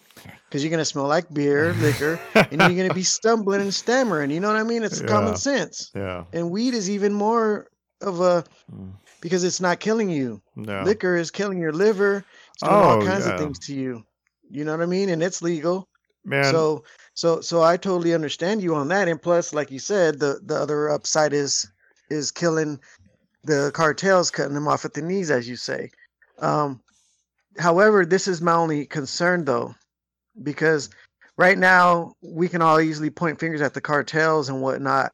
because 0.47 0.63
you're 0.63 0.71
gonna 0.71 0.85
smell 0.85 1.05
like 1.05 1.27
beer, 1.33 1.73
liquor, 1.73 2.17
and 2.33 2.61
you're 2.61 2.81
gonna 2.81 2.93
be 2.93 3.03
stumbling 3.17 3.59
and 3.59 3.73
stammering. 3.73 4.31
You 4.31 4.39
know 4.39 4.47
what 4.47 4.55
I 4.55 4.63
mean? 4.63 4.83
It's 4.83 5.01
Yeah. 5.01 5.07
common 5.07 5.35
sense. 5.35 5.91
Yeah. 5.93 6.23
And 6.31 6.49
weed 6.49 6.73
is 6.73 6.89
even 6.89 7.11
more 7.13 7.67
of 8.01 8.21
a 8.21 8.43
Mm. 8.71 8.91
because 9.21 9.43
it's 9.43 9.59
not 9.59 9.79
killing 9.79 10.09
you. 10.09 10.41
Yeah. 10.55 10.83
Liquor 10.83 11.15
is 11.15 11.31
killing 11.31 11.59
your 11.59 11.73
liver. 11.73 12.23
It's 12.53 12.63
doing 12.63 12.73
all 12.73 13.01
Oh, 13.01 13.05
kinds 13.05 13.25
yeah. 13.25 13.33
of 13.33 13.39
things 13.39 13.59
to 13.59 13.75
you. 13.75 14.03
You 14.49 14.63
know 14.65 14.71
what 14.71 14.83
I 14.83 14.85
mean? 14.87 15.09
And 15.09 15.21
it's 15.21 15.41
legal. 15.41 15.87
Man. 16.25 16.43
So 16.45 16.83
so 17.13 17.41
so 17.41 17.61
I 17.61 17.77
totally 17.77 18.13
understand 18.13 18.61
you 18.61 18.75
on 18.75 18.87
that. 18.89 19.07
And 19.07 19.21
plus, 19.21 19.53
like 19.53 19.71
you 19.71 19.79
said, 19.79 20.19
the 20.19 20.39
the 20.43 20.55
other 20.55 20.89
upside 20.89 21.33
is 21.33 21.67
is 22.09 22.31
killing 22.31 22.79
the 23.43 23.71
cartels, 23.73 24.31
cutting 24.31 24.53
them 24.53 24.67
off 24.67 24.85
at 24.85 24.93
the 24.93 25.01
knees, 25.01 25.31
as 25.31 25.47
you 25.47 25.55
say. 25.55 25.91
Um, 26.39 26.81
however, 27.57 28.05
this 28.05 28.27
is 28.27 28.41
my 28.41 28.53
only 28.53 28.85
concern 28.85 29.45
though, 29.45 29.75
because 30.43 30.89
right 31.37 31.57
now 31.57 32.13
we 32.21 32.47
can 32.49 32.61
all 32.61 32.79
easily 32.81 33.09
point 33.09 33.39
fingers 33.39 33.61
at 33.61 33.73
the 33.73 33.81
cartels 33.81 34.49
and 34.49 34.61
whatnot, 34.61 35.13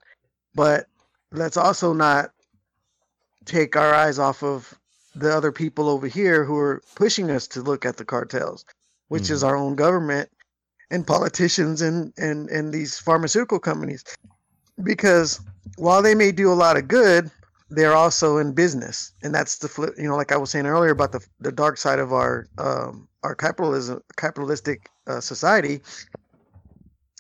but 0.56 0.88
let's 1.32 1.58
also 1.58 1.94
not 1.94 2.32
take 3.46 3.76
our 3.76 3.94
eyes 3.94 4.20
off 4.20 4.44
of 4.44 4.78
the 5.16 5.34
other 5.34 5.52
people 5.52 5.88
over 5.88 6.08
here 6.08 6.44
who 6.44 6.58
are 6.58 6.82
pushing 6.96 7.32
us 7.32 7.48
to 7.48 7.62
look 7.62 7.86
at 7.86 7.98
the 7.98 8.06
cartels, 8.06 8.66
which 9.08 9.30
is 9.30 9.44
our 9.44 9.56
own 9.56 9.76
government 9.76 10.30
and 10.92 11.08
politicians 11.08 11.82
and, 11.82 12.14
and, 12.18 12.50
and 12.50 12.74
these 12.74 13.00
pharmaceutical 13.00 13.60
companies. 13.60 14.04
Because 14.84 15.40
while 15.78 16.02
they 16.02 16.16
may 16.16 16.32
do 16.32 16.52
a 16.52 16.54
lot 16.54 16.76
of 16.76 16.88
good, 16.88 17.32
they're 17.70 17.96
also 17.96 18.38
in 18.38 18.54
business. 18.54 19.14
And 19.24 19.34
that's 19.34 19.58
the 19.58 19.68
flip, 19.68 19.94
you 19.98 20.08
know, 20.08 20.18
like 20.18 20.32
I 20.32 20.38
was 20.38 20.52
saying 20.52 20.66
earlier 20.66 20.92
about 20.92 21.12
the, 21.12 21.26
the 21.40 21.52
dark 21.52 21.78
side 21.78 22.00
of 22.00 22.14
our, 22.14 22.48
um, 22.58 23.08
our 23.24 23.36
capitalism, 23.36 24.02
capitalistic 24.18 24.90
uh, 25.08 25.22
society 25.22 25.82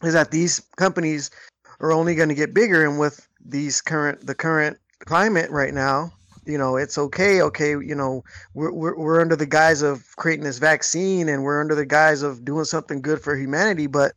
is 0.03 0.13
that 0.13 0.31
these 0.31 0.61
companies 0.75 1.31
are 1.79 1.91
only 1.91 2.13
going 2.13 2.29
to 2.29 2.35
get 2.35 2.53
bigger. 2.53 2.85
And 2.85 2.99
with 2.99 3.27
these 3.43 3.81
current, 3.81 4.25
the 4.27 4.35
current 4.35 4.77
climate 5.05 5.49
right 5.51 5.73
now, 5.73 6.11
you 6.45 6.57
know, 6.57 6.77
it's 6.77 6.97
okay. 6.97 7.41
Okay. 7.41 7.71
You 7.71 7.95
know, 7.95 8.23
we're, 8.53 8.71
we're, 8.71 8.97
we're 8.97 9.21
under 9.21 9.35
the 9.35 9.45
guise 9.45 9.81
of 9.81 10.03
creating 10.17 10.43
this 10.45 10.57
vaccine 10.59 11.29
and 11.29 11.43
we're 11.43 11.61
under 11.61 11.75
the 11.75 11.85
guise 11.85 12.21
of 12.21 12.45
doing 12.45 12.65
something 12.65 13.01
good 13.01 13.21
for 13.21 13.35
humanity, 13.35 13.87
but 13.87 14.13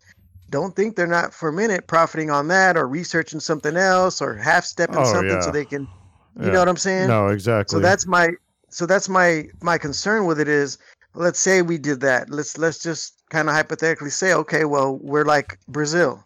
don't 0.50 0.74
think 0.74 0.96
they're 0.96 1.06
not 1.06 1.34
for 1.34 1.50
a 1.50 1.52
minute 1.52 1.86
profiting 1.86 2.30
on 2.30 2.48
that 2.48 2.76
or 2.76 2.88
researching 2.88 3.40
something 3.40 3.76
else 3.76 4.20
or 4.22 4.34
half 4.36 4.64
stepping 4.64 4.96
Oh, 4.98 5.04
something 5.04 5.40
so 5.40 5.50
they 5.50 5.64
can, 5.64 5.88
you 6.36 6.46
Yeah. 6.46 6.52
know 6.52 6.58
what 6.60 6.68
I'm 6.68 6.76
saying? 6.76 7.08
No, 7.08 7.28
exactly. 7.28 7.76
So 7.76 7.80
that's 7.80 8.06
my, 8.06 8.30
so 8.70 8.86
that's 8.86 9.08
my, 9.08 9.44
my 9.62 9.78
concern 9.78 10.26
with 10.26 10.40
it 10.40 10.48
is, 10.48 10.78
let's 11.14 11.40
say 11.40 11.62
we 11.62 11.78
did 11.78 12.00
that. 12.00 12.30
Let's, 12.30 12.56
let's 12.58 12.82
just 12.82 13.14
kind 13.30 13.48
of 13.48 13.54
hypothetically 13.54 14.10
say, 14.10 14.32
okay, 14.34 14.64
well, 14.64 14.98
we're 15.02 15.24
like 15.24 15.58
Brazil, 15.68 16.24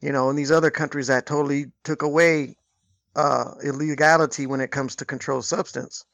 you 0.00 0.12
know, 0.12 0.28
and 0.28 0.38
these 0.38 0.50
other 0.52 0.70
countries 0.70 1.06
that 1.08 1.26
totally 1.26 1.66
took 1.84 2.02
away 2.02 2.56
uh, 3.16 3.52
illegality 3.62 4.46
when 4.46 4.60
it 4.60 4.70
comes 4.70 4.96
to 4.96 5.04
controlled 5.04 5.44
substance. 5.44 6.04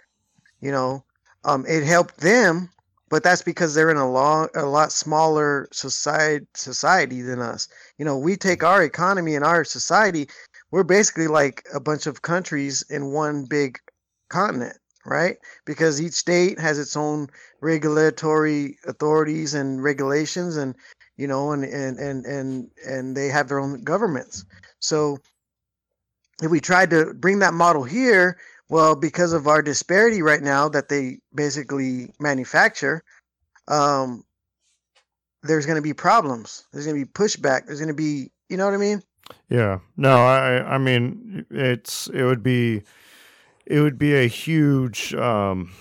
You 0.61 0.73
know, 0.73 1.05
um, 1.45 1.65
it 1.67 1.85
helped 1.85 2.19
them, 2.19 2.71
but 3.09 3.23
that's 3.23 3.43
because 3.43 3.75
they're 3.75 3.91
in 3.91 3.97
a 3.97 4.11
long, 4.11 4.49
a 4.55 4.67
lot 4.67 4.93
smaller 4.93 5.69
society 5.73 6.47
society 6.55 7.23
than 7.23 7.41
us. 7.41 7.69
You 7.99 8.05
know, 8.05 8.19
we 8.19 8.37
take 8.37 8.65
our 8.65 8.83
economy 8.83 9.35
and 9.35 9.45
our 9.45 9.65
society. 9.65 10.29
We're 10.71 10.85
basically 10.85 11.29
like 11.29 11.65
a 11.73 11.81
bunch 11.81 12.07
of 12.07 12.23
countries 12.23 12.83
in 12.91 13.13
one 13.13 13.45
big 13.45 13.79
continent, 14.29 14.77
right? 15.07 15.37
Because 15.65 16.03
each 16.03 16.13
state 16.13 16.59
has 16.59 16.79
its 16.79 16.97
own 16.97 17.29
regulatory 17.61 18.79
authorities 18.87 19.55
and 19.55 19.83
regulations, 19.83 20.57
and 20.57 20.75
you 21.17 21.29
know, 21.29 21.53
and 21.53 21.65
and 21.65 21.99
and 21.99 22.27
and 22.27 22.71
and 22.87 23.17
they 23.17 23.29
have 23.29 23.49
their 23.49 23.61
own 23.61 23.83
governments. 23.85 24.45
So 24.81 25.19
if 26.43 26.51
we 26.51 26.61
tried 26.61 26.91
to 26.91 27.15
bring 27.15 27.41
that 27.41 27.55
model 27.55 27.85
here, 27.85 28.39
well, 28.69 28.95
because 28.95 29.33
of 29.33 29.47
our 29.47 29.63
disparity 29.63 30.23
right 30.23 30.43
now 30.43 30.69
that 30.69 30.89
they 30.89 31.19
basically 31.35 32.13
manufacture, 32.21 33.03
um, 33.67 34.25
there's 35.43 35.67
going 35.67 35.77
to 35.77 35.83
be 35.83 35.95
problems. 35.95 36.67
There's 36.73 36.85
going 36.87 36.99
to 36.99 37.05
be 37.05 37.11
pushback. 37.11 37.67
There's 37.67 37.81
going 37.81 37.89
to 37.89 37.95
be, 37.95 38.31
you 38.49 38.57
know 38.57 38.67
what 38.67 38.75
I 38.75 38.79
mean? 38.79 39.03
Yeah. 39.49 39.79
No, 39.97 40.17
I 40.17 40.75
I 40.75 40.79
mean 40.79 41.47
it's 41.51 42.09
it 42.09 42.25
would 42.25 42.43
be 42.43 42.83
it 43.67 43.81
would 43.81 43.99
be 43.99 44.15
a 44.15 44.27
huge 44.27 45.15
um 45.15 45.73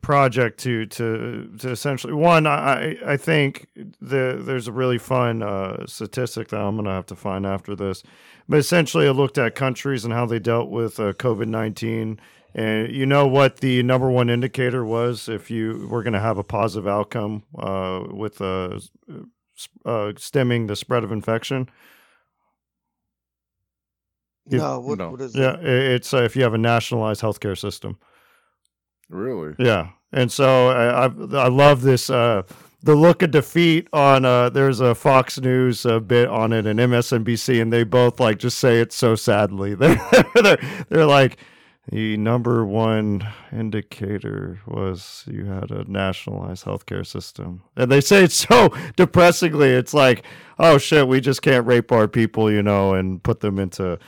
project 0.00 0.58
to 0.60 0.86
to 0.86 1.50
to 1.58 1.70
essentially 1.70 2.12
one 2.12 2.46
I 2.46 2.96
I 3.06 3.12
I 3.12 3.16
think 3.16 3.66
the 4.00 4.40
there's 4.44 4.68
a 4.68 4.72
really 4.72 4.98
fun 4.98 5.42
uh 5.42 5.86
statistic 5.86 6.48
that 6.48 6.60
I'm 6.60 6.74
going 6.76 6.84
to 6.86 6.90
have 6.92 7.06
to 7.06 7.16
find 7.16 7.46
after 7.46 7.74
this. 7.76 8.02
But 8.48 8.58
essentially 8.58 9.06
it 9.06 9.12
looked 9.14 9.38
at 9.38 9.54
countries 9.54 10.04
and 10.04 10.12
how 10.12 10.26
they 10.26 10.38
dealt 10.38 10.68
with 10.70 11.00
uh, 11.00 11.12
COVID-19 11.14 12.18
and 12.54 12.92
you 12.92 13.06
know 13.06 13.26
what 13.26 13.58
the 13.58 13.82
number 13.82 14.10
one 14.10 14.28
indicator 14.30 14.84
was 14.84 15.28
if 15.28 15.50
you 15.50 15.88
were 15.90 16.02
going 16.02 16.12
to 16.12 16.20
have 16.20 16.38
a 16.38 16.44
positive 16.44 16.86
outcome 16.86 17.42
uh 17.58 18.02
with 18.10 18.40
uh, 18.40 18.78
uh 19.84 20.12
stemming 20.16 20.66
the 20.66 20.76
spread 20.76 21.04
of 21.04 21.12
infection? 21.12 21.68
You- 24.50 24.58
no, 24.58 24.80
what, 24.80 24.98
no. 24.98 25.10
what 25.10 25.20
is 25.22 25.34
Yeah, 25.34 25.52
that? 25.52 25.64
it's 25.64 26.12
uh, 26.12 26.18
if 26.18 26.36
you 26.36 26.42
have 26.42 26.54
a 26.54 26.58
nationalized 26.58 27.22
healthcare 27.22 27.56
system. 27.58 27.98
Really? 29.08 29.54
Yeah, 29.58 29.90
and 30.12 30.30
so 30.30 30.68
I 30.68 31.06
I, 31.06 31.44
I 31.44 31.48
love 31.48 31.82
this. 31.82 32.10
Uh, 32.10 32.42
the 32.82 32.94
look 32.94 33.22
of 33.22 33.30
defeat 33.30 33.88
on 33.94 34.24
uh, 34.26 34.50
there's 34.50 34.80
a 34.80 34.94
Fox 34.94 35.40
News 35.40 35.86
uh, 35.86 36.00
bit 36.00 36.28
on 36.28 36.52
it 36.52 36.66
and 36.66 36.78
MSNBC, 36.78 37.60
and 37.60 37.72
they 37.72 37.82
both 37.82 38.20
like 38.20 38.38
just 38.38 38.58
say 38.58 38.80
it 38.80 38.92
so 38.92 39.14
sadly. 39.16 39.74
They're 39.84 39.98
they're, 40.34 40.58
they're 40.88 41.06
like 41.06 41.38
the 41.90 42.16
number 42.16 42.64
one 42.64 43.26
indicator 43.52 44.60
was 44.66 45.24
you 45.26 45.44
had 45.44 45.70
a 45.70 45.90
nationalized 45.90 46.64
healthcare 46.64 47.06
system, 47.06 47.62
and 47.76 47.90
they 47.90 48.00
say 48.00 48.24
it 48.24 48.32
so 48.32 48.68
depressingly. 48.96 49.70
It's 49.70 49.94
like, 49.94 50.24
oh 50.58 50.78
shit, 50.78 51.08
we 51.08 51.20
just 51.20 51.42
can't 51.42 51.66
rape 51.66 51.92
our 51.92 52.08
people, 52.08 52.50
you 52.50 52.62
know, 52.62 52.94
and 52.94 53.22
put 53.22 53.40
them 53.40 53.58
into 53.58 53.98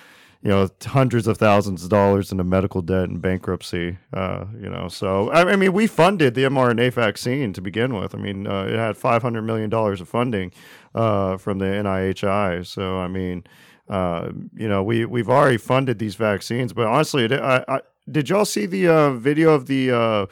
you 0.46 0.52
know 0.52 0.68
hundreds 0.84 1.26
of 1.26 1.36
thousands 1.38 1.82
of 1.82 1.90
dollars 1.90 2.30
into 2.30 2.44
medical 2.44 2.80
debt 2.80 3.08
and 3.08 3.20
bankruptcy 3.20 3.98
uh, 4.12 4.44
you 4.62 4.70
know 4.70 4.86
so 4.86 5.28
I, 5.30 5.50
I 5.52 5.56
mean 5.56 5.72
we 5.72 5.88
funded 5.88 6.34
the 6.36 6.44
mrna 6.44 6.92
vaccine 6.92 7.52
to 7.54 7.60
begin 7.60 7.96
with 7.96 8.14
i 8.14 8.18
mean 8.18 8.46
uh, 8.46 8.66
it 8.66 8.76
had 8.76 8.96
500 8.96 9.42
million 9.42 9.68
dollars 9.70 10.00
of 10.00 10.08
funding 10.08 10.52
uh, 10.94 11.36
from 11.36 11.58
the 11.58 11.64
NIH 11.66 12.66
so 12.66 12.98
i 12.98 13.08
mean 13.08 13.42
uh, 13.88 14.30
you 14.54 14.68
know 14.68 14.84
we, 14.84 15.04
we've 15.04 15.28
already 15.28 15.56
funded 15.56 15.98
these 15.98 16.14
vaccines 16.14 16.72
but 16.72 16.86
honestly 16.86 17.24
it, 17.24 17.32
I, 17.32 17.64
I, 17.66 17.80
did 18.08 18.28
y'all 18.28 18.44
see 18.44 18.66
the 18.66 18.86
uh, 18.86 19.10
video 19.14 19.52
of 19.52 19.66
the 19.66 19.90
uh, 19.90 20.26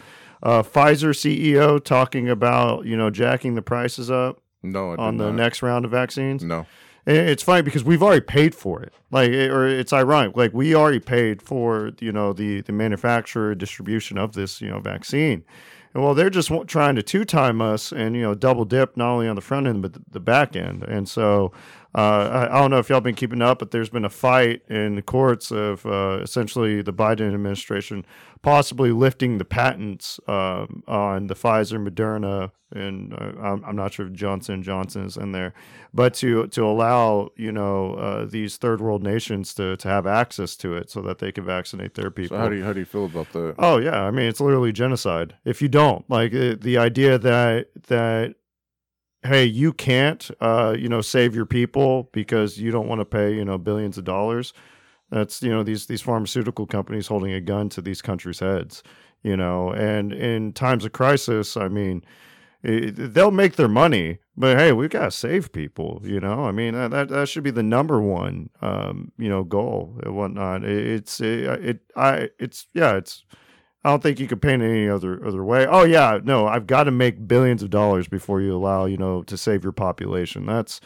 uh, 0.45 0.63
pfizer 0.63 1.11
ceo 1.13 1.83
talking 1.83 2.29
about 2.31 2.87
you 2.87 2.97
know 2.97 3.11
jacking 3.11 3.57
the 3.57 3.63
prices 3.63 4.13
up 4.13 4.41
No, 4.63 4.95
on 4.97 5.17
the 5.17 5.27
not. 5.33 5.35
next 5.35 5.61
round 5.61 5.85
of 5.85 5.91
vaccines 5.91 6.45
No. 6.45 6.67
It's 7.07 7.43
funny 7.43 7.63
because 7.63 7.85
we've 7.85 8.03
already 8.03 8.23
paid 8.23 8.55
for 8.55 8.83
it. 8.83 8.95
Like, 9.11 9.31
or 9.31 9.67
it's 9.67 9.93
ironic. 9.93 10.37
Like, 10.37 10.55
we 10.55 10.75
already 10.75 11.01
paid 11.01 11.43
for 11.43 11.93
you 12.01 12.13
know 12.13 12.33
the 12.33 12.63
the 12.63 12.73
manufacturer 12.73 13.55
distribution 13.55 14.17
of 14.19 14.33
this 14.33 14.61
you 14.61 14.71
know 14.71 14.81
vaccine. 14.81 15.45
And 15.93 16.03
well, 16.03 16.15
they're 16.15 16.31
just 16.31 16.51
trying 16.67 16.97
to 16.97 17.03
two 17.03 17.25
time 17.25 17.61
us 17.61 17.93
and 17.93 18.17
you 18.17 18.23
know 18.23 18.35
double 18.35 18.65
dip 18.65 18.97
not 18.97 19.11
only 19.11 19.29
on 19.29 19.37
the 19.37 19.43
front 19.43 19.67
end 19.67 19.83
but 19.83 19.97
the 20.11 20.21
back 20.21 20.57
end. 20.57 20.83
And 20.85 21.09
so 21.09 21.53
uh, 21.95 22.49
I, 22.51 22.57
I 22.57 22.61
don't 22.61 22.71
know 22.71 22.79
if 22.79 22.89
y'all 22.89 23.01
been 23.01 23.15
keeping 23.15 23.41
up, 23.41 23.61
but 23.61 23.71
there's 23.71 23.91
been 23.91 24.05
a 24.05 24.11
fight 24.11 24.63
in 24.69 24.97
the 24.97 25.03
courts 25.03 25.51
of 25.53 25.87
uh, 25.87 26.19
essentially 26.23 26.83
the 26.83 26.93
Biden 26.93 27.33
administration 27.33 28.05
possibly 28.43 28.93
lifting 28.93 29.39
the 29.39 29.45
patents 29.45 30.21
um, 30.29 30.83
on 30.87 31.29
the 31.29 31.35
Pfizer, 31.35 31.83
Moderna, 31.83 32.51
and 32.73 33.15
uh, 33.15 33.33
I'm, 33.41 33.65
I'm 33.65 33.77
not 33.77 33.95
sure 33.95 34.07
if 34.07 34.13
Johnson 34.13 34.63
Johnson 34.63 35.07
is 35.07 35.17
in 35.17 35.33
there, 35.33 35.55
but 35.95 36.15
to 36.15 36.47
to 36.49 36.67
allow 36.67 37.31
you 37.37 37.53
know 37.53 37.95
uh, 37.95 38.25
these 38.27 38.57
third 38.57 38.81
world 38.81 39.03
nations 39.03 39.55
to 39.55 39.77
to 39.77 39.89
have 39.89 40.07
access 40.07 40.57
to 40.57 40.77
it 40.77 40.91
so 40.91 41.01
that 41.03 41.21
they 41.21 41.33
can 41.33 41.45
vaccinate 41.45 41.95
their 41.95 42.11
people. 42.11 42.37
So 42.37 42.41
how 42.41 42.49
do 42.49 42.57
you 42.57 42.65
how 42.65 42.73
do 42.73 42.81
you 42.81 42.87
feel 42.87 43.07
about 43.07 43.33
that? 43.33 43.55
Oh 43.59 43.79
yeah, 43.79 44.03
I 44.03 44.11
mean 44.11 44.27
it's 44.27 44.41
literally 44.41 44.73
genocide. 44.73 45.37
If 45.45 45.63
you 45.63 45.69
don't 45.69 46.09
like 46.11 46.33
the 46.33 46.77
idea 46.77 47.19
that 47.19 47.69
that 47.87 48.35
hey 49.25 49.45
you 49.45 49.73
can't 49.73 50.31
uh 50.41 50.77
you 50.79 50.89
know 50.89 51.01
save 51.01 51.35
your 51.35 51.47
people 51.47 52.09
because 52.13 52.59
you 52.59 52.71
don't 52.71 52.89
want 52.89 53.01
to 53.01 53.05
pay 53.05 53.35
you 53.35 53.45
know 53.45 53.59
billions 53.59 53.99
of 53.99 54.05
dollars. 54.05 54.53
That's 55.11 55.43
you 55.43 55.51
know 55.51 55.63
these 55.63 55.87
these 55.87 56.03
pharmaceutical 56.03 56.67
companies 56.67 57.07
holding 57.07 57.33
a 57.33 57.41
gun 57.41 57.69
to 57.71 57.83
these 57.83 58.03
countries' 58.03 58.41
heads. 58.41 58.83
You 59.23 59.37
know, 59.37 59.73
and 59.73 60.13
in 60.13 60.53
times 60.53 60.85
of 60.85 60.93
crisis, 60.93 61.57
I 61.57 61.69
mean, 61.69 62.05
it, 62.63 63.15
they'll 63.15 63.31
make 63.31 63.57
their 63.57 63.69
money, 63.69 64.19
but 64.37 64.59
hey, 64.59 64.73
we've 64.73 64.91
got 64.91 65.05
to 65.05 65.11
save 65.11 65.53
people. 65.53 66.01
You 66.05 66.21
know, 66.21 66.45
I 66.45 66.53
mean 66.53 66.75
that 66.75 67.09
that, 67.09 67.29
should 67.29 67.45
be 67.45 67.51
the 67.51 67.63
number 67.63 68.01
one 68.01 68.51
um, 68.63 69.13
you 69.19 69.29
know 69.29 69.45
goal 69.45 69.99
and 70.03 70.17
whatnot. 70.17 70.65
It, 70.65 70.87
it's 70.87 71.21
it, 71.21 71.45
it 71.65 71.81
I 71.97 72.31
it's 72.39 72.67
yeah 72.75 72.97
it's 72.97 73.25
I 73.85 73.91
don't 73.91 74.03
think 74.03 74.19
you 74.19 74.27
could 74.27 74.41
paint 74.41 74.63
it 74.63 74.67
any 74.71 74.89
other 74.89 75.25
other 75.27 75.45
way. 75.45 75.67
Oh 75.67 75.85
yeah, 75.85 76.19
no, 76.23 76.47
I've 76.47 76.67
got 76.67 76.85
to 76.85 76.91
make 76.91 77.29
billions 77.29 77.63
of 77.63 77.71
dollars 77.71 78.09
before 78.09 78.41
you 78.41 78.57
allow 78.57 78.87
you 78.87 78.97
know 78.97 79.23
to 79.25 79.37
save 79.37 79.63
your 79.63 79.73
population. 79.73 80.47
That's 80.47 80.81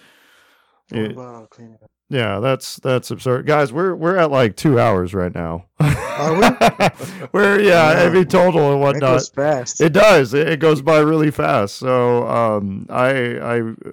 it- 0.92 1.12
about 1.12 1.34
I'll 1.34 1.46
clean 1.46 1.72
it 1.80 1.90
yeah, 2.10 2.40
that's 2.40 2.76
that's 2.76 3.10
absurd, 3.10 3.44
guys. 3.44 3.70
We're 3.70 3.94
we're 3.94 4.16
at 4.16 4.30
like 4.30 4.56
two 4.56 4.80
hours 4.80 5.12
right 5.12 5.34
now. 5.34 5.66
Are 5.78 6.34
we? 6.34 6.40
we're 7.32 7.60
yeah, 7.60 7.92
Yeah. 7.92 7.98
every 8.00 8.24
total 8.24 8.72
and 8.72 8.80
whatnot. 8.80 9.00
goes 9.18 9.28
fast. 9.28 9.82
It 9.82 9.92
does. 9.92 10.32
It, 10.32 10.48
it 10.48 10.58
goes 10.58 10.80
by 10.80 11.00
really 11.00 11.30
fast. 11.30 11.74
So 11.74 12.26
um, 12.26 12.86
I 12.88 13.36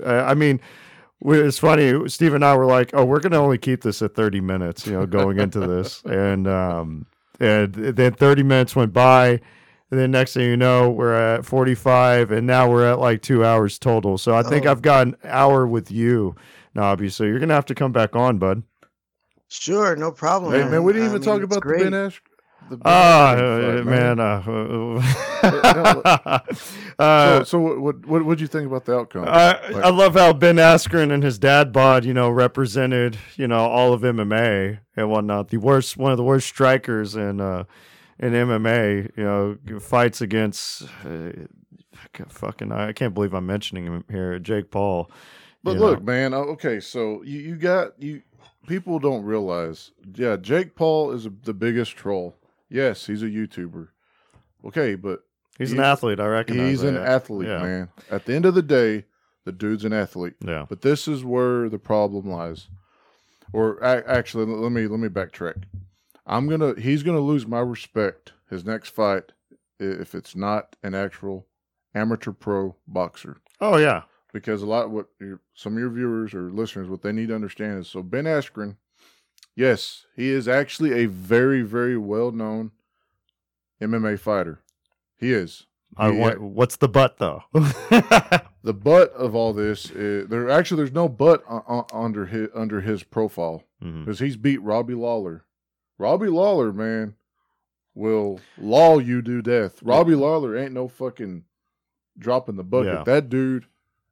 I 0.05 0.29
I 0.29 0.33
mean. 0.33 0.61
It's 1.27 1.57
funny. 1.57 2.07
Steve 2.07 2.35
and 2.35 2.45
I 2.45 2.55
were 2.55 2.65
like, 2.67 2.91
"Oh, 2.93 3.03
we're 3.03 3.19
gonna 3.21 3.41
only 3.41 3.57
keep 3.57 3.81
this 3.81 4.01
at 4.01 4.13
thirty 4.15 4.39
minutes," 4.41 4.85
you 4.85 4.93
know, 4.93 5.05
going 5.07 5.39
into 5.39 5.59
this, 5.61 6.01
and 6.05 6.45
um, 6.47 7.07
and 7.39 7.73
then 7.73 8.13
thirty 8.13 8.43
minutes 8.43 8.75
went 8.75 8.93
by, 8.93 9.39
and 9.91 9.99
then 9.99 10.11
next 10.11 10.33
thing 10.33 10.49
you 10.49 10.57
know, 10.57 10.89
we're 10.89 11.13
at 11.13 11.45
forty-five, 11.45 12.31
and 12.31 12.45
now 12.47 12.69
we're 12.69 12.85
at 12.85 12.99
like 12.99 13.21
two 13.21 13.43
hours 13.45 13.77
total. 13.79 14.17
So 14.17 14.35
I 14.35 14.43
think 14.43 14.65
Oh. 14.65 14.71
I've 14.71 14.81
got 14.81 15.07
an 15.07 15.15
hour 15.23 15.67
with 15.67 15.91
you, 15.91 16.35
Nabi. 16.75 17.11
So 17.11 17.23
you're 17.23 17.39
gonna 17.39 17.53
have 17.53 17.65
to 17.65 17.75
come 17.75 17.91
back 17.91 18.15
on, 18.15 18.37
bud. 18.37 18.63
Sure, 19.47 19.95
no 19.95 20.11
problem. 20.11 20.53
Hey 20.53 20.67
man, 20.67 20.83
we 20.83 20.93
didn't 20.93 21.07
I 21.07 21.09
even 21.11 21.21
mean, 21.21 21.25
talk 21.25 21.37
it's 21.37 21.45
about 21.45 21.55
the 21.55 21.61
great. 21.61 21.83
Ben 21.83 21.93
Ash. 21.93 22.21
The 22.69 22.79
Ah, 22.83 23.35
uh, 23.35 23.83
man. 23.83 24.19
Uh, 24.19 24.41
uh, 26.99 27.39
so, 27.39 27.43
so 27.43 27.79
what 27.79 28.05
what 28.07 28.25
would 28.25 28.41
you 28.41 28.47
think 28.47 28.65
about 28.65 28.85
the 28.85 28.97
outcome? 28.97 29.25
I, 29.27 29.69
Like- 29.69 29.83
I 29.83 29.89
love 29.89 30.15
how 30.15 30.33
Ben 30.33 30.55
Askren 30.55 31.11
and 31.11 31.21
his 31.23 31.37
dad 31.37 31.71
bod, 31.71 32.05
you 32.05 32.13
know, 32.13 32.29
represented, 32.29 33.17
you 33.35 33.47
know, 33.47 33.59
all 33.59 33.93
of 33.93 34.01
MMA 34.01 34.79
and 34.95 35.09
whatnot. 35.11 35.49
The 35.49 35.57
worst, 35.57 35.95
one 35.97 36.11
of 36.11 36.17
the 36.17 36.23
worst 36.23 36.47
strikers 36.47 37.15
in 37.15 37.39
uh, 37.39 37.65
in 38.17 38.33
MMA, 38.33 39.11
you 39.15 39.23
know, 39.23 39.79
fights 39.79 40.21
against 40.21 40.83
uh, 41.05 41.31
fucking. 42.29 42.71
I 42.71 42.93
can't 42.93 43.13
believe 43.13 43.33
I'm 43.33 43.45
mentioning 43.45 43.85
him 43.85 44.05
here, 44.09 44.39
Jake 44.39 44.71
Paul. 44.71 45.11
But 45.63 45.77
look, 45.77 45.99
know. 45.99 46.05
man. 46.05 46.33
Okay, 46.33 46.79
so 46.79 47.21
you, 47.23 47.39
you 47.39 47.55
got 47.57 48.01
you. 48.01 48.21
People 48.67 48.97
don't 48.97 49.23
realize. 49.23 49.91
Yeah, 50.15 50.37
Jake 50.37 50.75
Paul 50.75 51.11
is 51.11 51.27
a, 51.27 51.33
the 51.43 51.53
biggest 51.53 51.95
troll. 51.95 52.35
Yes, 52.69 53.05
he's 53.07 53.23
a 53.23 53.27
YouTuber. 53.27 53.89
Okay, 54.65 54.95
but 54.95 55.21
he's 55.57 55.71
an 55.71 55.79
athlete. 55.79 56.19
I 56.19 56.27
recognize. 56.27 56.69
he's 56.69 56.83
an 56.83 56.97
athlete, 56.97 57.47
Yeah. 57.47 57.61
man. 57.61 57.89
At 58.09 58.25
the 58.25 58.33
end 58.33 58.45
of 58.45 58.55
the 58.55 58.61
day, 58.63 59.05
the 59.45 59.51
dude's 59.51 59.85
an 59.85 59.93
athlete. 59.93 60.33
Yeah. 60.43 60.65
But 60.67 60.81
this 60.81 61.07
is 61.07 61.23
where 61.23 61.69
the 61.69 61.77
problem 61.79 62.29
lies. 62.29 62.67
Or 63.53 63.81
actually, 63.83 64.45
let 64.45 64.71
me 64.71 64.87
let 64.87 64.99
me 64.99 65.07
backtrack. 65.07 65.63
I'm 66.25 66.47
gonna. 66.49 66.73
He's 66.79 67.03
gonna 67.03 67.19
lose 67.19 67.45
my 67.45 67.59
respect 67.59 68.33
his 68.49 68.65
next 68.65 68.89
fight 68.89 69.31
if 69.79 70.15
it's 70.15 70.35
not 70.35 70.75
an 70.83 70.95
actual 70.95 71.45
amateur 71.93 72.31
pro 72.31 72.75
boxer 72.87 73.37
Oh 73.61 73.77
yeah. 73.77 74.03
because 74.33 74.61
a 74.61 74.65
lot 74.65 74.89
what 74.89 75.07
your, 75.19 75.39
some 75.53 75.73
of 75.73 75.79
your 75.79 75.89
viewers 75.89 76.33
or 76.33 76.49
listeners 76.51 76.89
what 76.89 77.01
they 77.01 77.11
need 77.11 77.27
to 77.29 77.35
understand 77.35 77.79
is 77.79 77.87
so 77.87 78.01
Ben 78.03 78.23
Askren, 78.25 78.75
yes, 79.55 80.05
he 80.15 80.29
is 80.29 80.47
actually 80.47 80.93
a 80.93 81.05
very 81.07 81.61
very 81.61 81.97
well 81.97 82.31
known 82.31 82.71
MMA 83.81 84.19
fighter. 84.19 84.59
He 85.17 85.31
is. 85.33 85.65
I 85.97 86.11
He- 86.11 86.17
want, 86.17 86.41
what's 86.41 86.75
the 86.77 86.89
butt 86.89 87.17
though? 87.17 87.43
the 87.53 88.73
butt 88.73 89.11
of 89.13 89.33
all 89.35 89.53
this 89.53 89.89
is 89.91 90.27
there. 90.27 90.49
Actually, 90.49 90.77
there's 90.77 90.91
no 90.93 91.07
butt 91.07 91.43
uh, 91.49 91.61
uh, 91.67 91.83
under 91.93 92.25
his 92.25 92.49
under 92.53 92.81
his 92.81 93.03
profile 93.03 93.63
because 93.79 94.19
he's 94.19 94.35
beat 94.37 94.61
Robbie 94.61 94.95
Lawler. 94.95 95.45
Robbie 95.97 96.27
Lawler, 96.27 96.73
man, 96.73 97.15
will 97.93 98.39
law 98.57 98.97
you 98.97 99.21
to 99.21 99.41
death. 99.41 99.81
Robbie 99.83 100.15
Lawler 100.15 100.57
ain't 100.57 100.73
no 100.73 100.87
fucking 100.89 101.43
dropping 102.17 102.55
the 102.55 102.63
bucket. 102.63 102.93
Yeah. 102.93 103.03
That 103.03 103.29
dude 103.29 103.65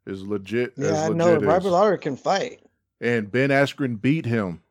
is 0.06 0.22
legit. 0.24 0.74
as 0.78 0.84
Yeah, 0.86 0.92
I 1.04 1.08
legit 1.08 1.18
know. 1.18 1.36
as- 1.36 1.42
Robert 1.44 1.70
Lawler 1.70 1.98
can 1.98 2.16
fight. 2.16 2.62
and 3.02 3.30
Ben 3.32 3.50
Askren 3.50 4.00
beat 4.02 4.26
him. 4.26 4.62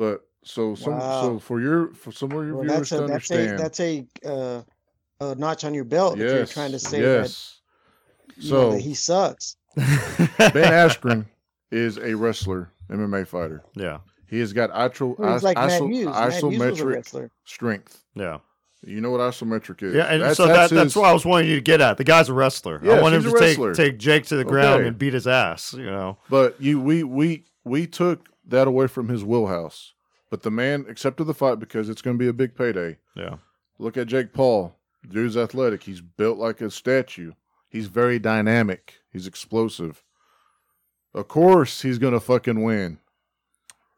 But 0.00 0.22
so 0.44 0.74
some 0.74 0.94
Wow. 0.98 1.20
so 1.20 1.38
for 1.38 1.60
your 1.60 1.92
for 1.92 2.10
some 2.10 2.32
of 2.32 2.46
your 2.46 2.54
Well, 2.56 2.64
viewers 2.64 2.88
that's 2.88 2.92
a 2.92 3.00
to 3.00 3.06
that's 3.06 3.30
a 3.30 3.46
that's 3.56 3.80
a 3.80 4.06
uh, 4.26 4.62
a 5.20 5.34
notch 5.34 5.62
on 5.64 5.74
your 5.74 5.84
belt. 5.84 6.14
if 6.14 6.20
yes, 6.20 6.32
you're 6.32 6.46
trying 6.46 6.72
to 6.72 6.78
say 6.78 7.02
yes. 7.02 7.60
that, 8.26 8.42
you 8.42 8.50
know, 8.50 8.56
So 8.56 8.72
that 8.72 8.80
he 8.80 8.94
sucks. 8.94 9.56
Ben 9.76 10.72
Askren 10.72 11.26
is 11.70 11.98
a 11.98 12.14
wrestler, 12.14 12.72
MMA 12.90 13.26
fighter. 13.26 13.62
yeah. 13.74 13.98
He 14.26 14.38
has 14.40 14.52
got 14.54 14.70
iso, 14.70 15.18
Well, 15.18 15.32
he's 15.32 15.38
is- 15.38 15.42
like 15.42 15.56
iso- 15.58 15.86
Matt 15.88 15.92
Hughes 15.92 16.14
isometric 16.78 16.94
wrestler. 16.94 17.30
strength. 17.44 18.02
Yeah. 18.14 18.38
You 18.86 19.02
know 19.02 19.10
what 19.10 19.20
isometric 19.20 19.82
is? 19.82 19.94
Yeah, 19.94 20.04
and 20.04 20.22
That's- 20.22 20.38
so 20.38 20.46
that, 20.46 20.70
that's 20.70 20.72
his- 20.94 20.96
what 20.96 21.04
I 21.04 21.12
was 21.12 21.26
wanting 21.26 21.50
you 21.50 21.56
to 21.56 21.60
get 21.60 21.82
at. 21.82 21.98
The 21.98 22.04
guy's 22.04 22.30
a 22.30 22.32
wrestler. 22.32 22.80
I 22.82 23.02
want 23.02 23.14
him 23.14 23.22
he's 23.22 23.32
to 23.32 23.36
a 23.36 23.40
take 23.40 23.58
wrestler. 23.58 23.74
take 23.74 23.98
Jake 23.98 24.24
to 24.26 24.36
the 24.36 24.44
ground 24.44 24.76
Okay. 24.80 24.88
and 24.88 24.96
beat 24.98 25.12
his 25.12 25.26
ass. 25.26 25.74
You 25.74 25.84
know. 25.90 26.16
But 26.30 26.58
you, 26.60 26.80
we, 26.80 27.02
we, 27.02 27.44
we 27.64 27.86
took 27.86 28.26
that 28.50 28.68
away 28.68 28.86
from 28.86 29.08
his 29.08 29.24
wheelhouse. 29.24 29.94
But 30.30 30.42
the 30.42 30.50
man 30.50 30.86
accepted 30.88 31.24
the 31.24 31.34
fight 31.34 31.58
because 31.58 31.88
it's 31.88 32.02
going 32.02 32.16
to 32.16 32.22
be 32.22 32.28
a 32.28 32.32
big 32.32 32.54
payday. 32.54 32.98
Yeah. 33.14 33.36
Look 33.78 33.96
at 33.96 34.06
Jake 34.06 34.32
Paul. 34.32 34.76
Dude's 35.08 35.36
athletic. 35.36 35.84
He's 35.84 36.00
built 36.00 36.38
like 36.38 36.60
a 36.60 36.70
statue. 36.70 37.32
He's 37.68 37.86
very 37.86 38.18
dynamic. 38.18 38.96
He's 39.12 39.26
explosive. 39.26 40.04
Of 41.14 41.28
course, 41.28 41.82
he's 41.82 41.98
gonna 41.98 42.20
fucking 42.20 42.62
win. 42.62 42.98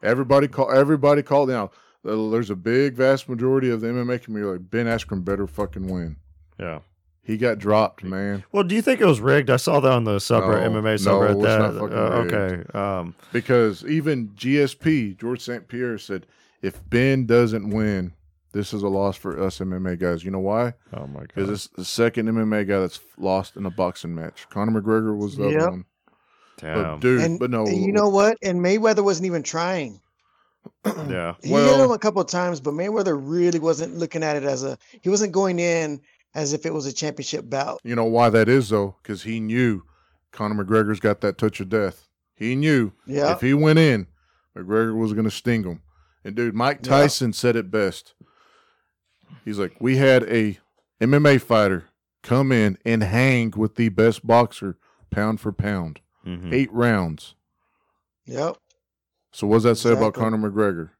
Everybody 0.03 0.49
call. 0.49 0.71
Everybody 0.73 1.23
call 1.23 1.47
now. 1.47 1.71
There's 2.05 2.51
a 2.51 2.57
big, 2.57 2.95
vast 2.95 3.29
majority 3.29 3.71
of 3.71 3.81
the 3.81 3.89
MMA 3.89 4.23
community 4.23 4.53
like 4.53 4.71
Ben 4.71 4.87
Askren 4.87 5.25
better 5.25 5.47
fucking 5.47 5.89
win. 5.89 6.17
Yeah. 6.59 6.81
He 7.25 7.37
got 7.37 7.59
dropped, 7.59 8.03
man. 8.03 8.43
Well, 8.51 8.65
do 8.65 8.75
you 8.75 8.83
think 8.83 9.01
it 9.01 9.07
was 9.07 9.21
rigged? 9.21 9.49
I 9.49 9.57
saw 9.57 9.79
that 9.81 9.93
on 9.93 10.03
the 10.05 10.17
subreddit, 10.17 10.73
No, 10.73 10.81
MMA 10.83 11.05
no, 11.05 11.13
subreddit. 11.21 11.35
it's 11.35 11.43
that, 11.43 11.59
not 11.61 11.75
fucking 11.75 11.97
uh, 11.97 12.23
rigged. 12.23 12.35
okay. 12.75 12.79
Um, 12.79 13.15
Because 13.33 13.85
even 13.85 14.29
GSP 14.31 15.17
George 15.19 15.41
St. 15.41 15.69
Pierre 15.69 15.99
said, 15.99 16.27
if 16.63 16.81
Ben 16.91 17.25
doesn't 17.27 17.71
win, 17.71 18.13
this 18.53 18.75
is 18.75 18.83
a 18.83 18.89
loss 18.89 19.17
for 19.17 19.41
us 19.41 19.61
MMA 19.61 19.99
guys. 20.01 20.25
You 20.25 20.31
know 20.33 20.41
why? 20.41 20.75
oh 20.95 21.07
my 21.07 21.21
God. 21.21 21.29
Because 21.35 21.47
god. 21.47 21.53
it's 21.55 21.67
the 21.69 21.85
second 21.85 22.29
MMA 22.29 22.67
guy 22.67 22.81
that's 22.81 23.01
lost 23.17 23.57
in 23.57 23.67
a 23.67 23.71
boxing 23.71 24.15
match. 24.15 24.47
Conor 24.51 24.81
McGregor 24.83 25.17
was 25.17 25.37
the 25.37 25.49
Yep. 25.49 25.61
other 25.61 25.71
one. 25.71 25.85
But 26.61 26.75
Damn. 26.75 27.01
dude, 27.01 27.21
and 27.23 27.39
but 27.41 27.51
no, 27.51 27.65
and 27.67 27.83
you 27.85 27.93
know 27.93 28.09
what? 28.09 28.37
And 28.43 28.61
Mayweather 28.61 29.03
wasn't 29.03 29.27
even 29.27 29.43
trying. 29.43 30.01
yeah. 31.09 31.35
He 31.43 31.49
hit 31.51 31.81
him 31.81 31.91
a 31.91 31.99
couple 31.99 32.21
of 32.21 32.29
times, 32.29 32.61
but 32.61 32.75
Mayweather 32.75 33.19
really 33.21 33.59
wasn't 33.59 33.97
looking 33.97 34.23
at 34.23 34.37
it 34.37 34.45
as 34.45 34.63
a. 34.63 34.79
He 35.01 35.09
wasn't 35.09 35.33
going 35.33 35.59
in 35.59 36.01
as 36.35 36.53
if 36.53 36.65
it 36.67 36.73
was 36.73 36.87
a 36.87 36.93
championship 36.93 37.49
bout. 37.49 37.81
You 37.85 37.95
know 37.95 38.05
why 38.05 38.31
that 38.31 38.49
is 38.49 38.69
though? 38.71 38.97
Because 39.03 39.23
he 39.25 39.41
knew 39.41 39.83
Conor 40.33 40.65
McGregor's 40.65 41.01
got 41.01 41.21
that 41.21 41.39
touch 41.39 41.61
of 41.61 41.69
death. 41.69 42.09
He 42.35 42.57
knew 42.57 42.93
Yeah, 43.07 43.33
if 43.33 43.41
he 43.41 43.55
went 43.55 43.79
in, 43.79 44.07
McGregor 44.57 44.97
was 44.97 45.13
going 45.13 45.25
to 45.25 45.31
sting 45.31 45.65
him. 45.65 45.83
And 46.25 46.35
dude, 46.35 46.55
Mike 46.55 46.79
Yeah. 46.83 46.91
Tyson 46.91 47.33
said 47.33 47.57
it 47.57 47.71
best. 47.71 48.15
He's 49.45 49.59
like, 49.59 49.77
we 49.81 49.97
had 49.97 50.23
a 50.25 50.59
MMA 51.01 51.41
fighter 51.41 51.87
come 52.23 52.53
in 52.53 52.79
and 52.85 53.03
hang 53.03 53.53
with 53.57 53.75
the 53.75 53.89
best 53.89 54.27
boxer 54.27 54.77
pound 55.11 55.41
for 55.41 55.53
pound, 55.53 56.01
Mhm. 56.27 56.53
eight 56.53 56.73
rounds. 56.73 57.35
yep, 58.25 58.57
So 59.33 59.47
what 59.49 59.57
does 59.57 59.63
that 59.65 59.77
say 59.77 59.91
about 59.93 60.09
Exactly. 60.17 60.23
Conor 60.39 60.51
McGregor? 60.51 60.91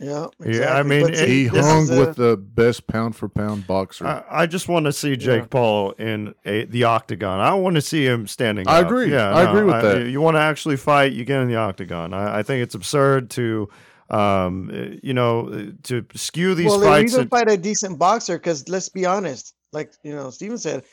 Yep. 0.00 0.30
Yeah, 0.44 0.74
I 0.76 0.82
mean, 0.82 1.08
it- 1.08 1.16
see, 1.18 1.42
He 1.42 1.46
hung 1.46 1.84
is 1.84 1.90
a- 1.90 1.98
with 2.00 2.16
the 2.16 2.36
best 2.36 2.86
pound 2.88 3.14
for 3.14 3.28
pound 3.28 3.66
boxer. 3.66 4.06
I, 4.06 4.24
I 4.28 4.46
just 4.46 4.68
want 4.68 4.86
to 4.86 4.92
see 4.92 5.16
Jake 5.16 5.42
Yeah. 5.42 5.46
Paul 5.48 5.92
in 5.92 6.34
a, 6.44 6.64
the 6.64 6.84
octagon. 6.84 7.38
I 7.40 7.54
want 7.54 7.76
to 7.76 7.80
see 7.82 8.04
him 8.04 8.26
standing. 8.26 8.66
I 8.66 8.80
up. 8.80 8.86
agree. 8.86 9.10
Yeah, 9.12 9.30
I 9.32 9.48
agree 9.48 9.62
with 9.62 9.82
that. 9.82 10.08
You 10.08 10.20
want 10.20 10.36
to 10.36 10.40
actually 10.40 10.76
fight, 10.76 11.12
you 11.12 11.24
get 11.24 11.40
in 11.40 11.48
the 11.48 11.56
octagon. 11.56 12.12
I, 12.12 12.40
I 12.40 12.42
think 12.42 12.62
it's 12.64 12.74
absurd 12.74 13.30
to, 13.30 13.68
um, 14.10 14.70
uh, 14.74 14.96
you 15.02 15.14
know, 15.14 15.48
uh, 15.48 15.62
to 15.84 16.04
skew 16.14 16.54
these 16.54 16.66
well, 16.66 16.80
they 16.80 16.86
fights. 16.86 17.12
even 17.12 17.22
and- 17.22 17.30
fight 17.30 17.50
a 17.50 17.56
decent 17.56 17.98
boxer 17.98 18.36
because 18.36 18.68
let's 18.68 18.88
be 18.88 19.06
honest, 19.06 19.54
like 19.72 19.92
you 20.02 20.14
know, 20.14 20.30
Stephen 20.30 20.58
said, 20.58 20.84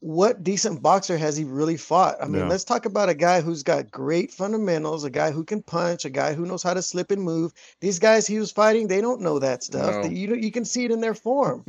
what 0.00 0.44
decent 0.44 0.80
boxer 0.80 1.18
has 1.18 1.36
he 1.36 1.44
really 1.44 1.76
fought? 1.76 2.16
I 2.22 2.26
mean, 2.26 2.42
Yeah. 2.42 2.48
let's 2.48 2.64
talk 2.64 2.86
about 2.86 3.08
a 3.08 3.14
guy 3.14 3.40
who's 3.40 3.62
got 3.62 3.90
great 3.90 4.32
fundamentals, 4.32 5.04
a 5.04 5.10
guy 5.10 5.32
who 5.32 5.44
can 5.44 5.62
punch, 5.62 6.04
a 6.04 6.10
guy 6.10 6.34
who 6.34 6.46
knows 6.46 6.62
how 6.62 6.74
to 6.74 6.82
slip 6.82 7.10
and 7.10 7.22
move. 7.22 7.52
These 7.80 7.98
guys 7.98 8.26
he 8.26 8.38
was 8.38 8.52
fighting, 8.52 8.86
they 8.86 9.00
don't 9.00 9.20
know 9.20 9.38
that 9.40 9.64
stuff. 9.64 10.04
No. 10.04 10.10
You 10.10 10.34
you 10.36 10.52
can 10.52 10.64
see 10.64 10.84
it 10.84 10.90
in 10.92 11.00
their 11.00 11.14
form. 11.14 11.64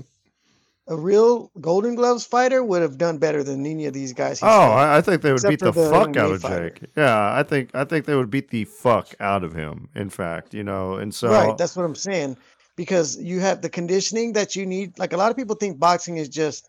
a 0.88 0.96
real 0.96 1.52
Golden 1.62 1.94
Gloves 1.96 2.26
fighter 2.26 2.64
would 2.64 2.82
have 2.82 2.98
done 2.98 3.20
better 3.20 3.44
than 3.44 3.66
any 3.66 3.86
of 3.86 3.94
these 3.94 4.12
guys. 4.14 4.42
Oh, 4.42 4.46
fought. 4.46 4.90
I, 4.90 5.02
think 5.02 5.22
they 5.22 5.32
would 5.32 5.44
beat 5.48 5.60
the, 5.60 5.72
the 5.72 5.90
fuck 5.90 6.18
out 6.18 6.32
of. 6.32 6.42
Jake. 6.42 6.82
Yeah, 6.98 7.34
I 7.34 7.44
think 7.44 7.70
I 7.76 7.84
think 7.84 8.06
they 8.06 8.16
would 8.16 8.32
beat 8.32 8.50
the 8.50 8.66
fuck 8.66 9.14
out 9.20 9.44
of 9.44 9.54
him. 9.54 9.90
In 9.96 10.10
fact, 10.10 10.54
you 10.54 10.64
know, 10.64 10.96
and 10.96 11.14
so 11.14 11.30
Right, 11.30 11.58
that's 11.58 11.76
what 11.76 11.86
I'm 11.86 11.96
saying. 11.96 12.38
Because 12.76 13.18
you 13.22 13.40
have 13.40 13.62
the 13.62 13.70
conditioning 13.70 14.34
that 14.34 14.56
you 14.56 14.66
need. 14.66 14.98
Like 14.98 15.14
a 15.14 15.18
lot 15.18 15.30
of 15.32 15.38
people 15.38 15.56
think 15.56 15.80
boxing 15.80 16.18
is 16.18 16.30
just, 16.30 16.69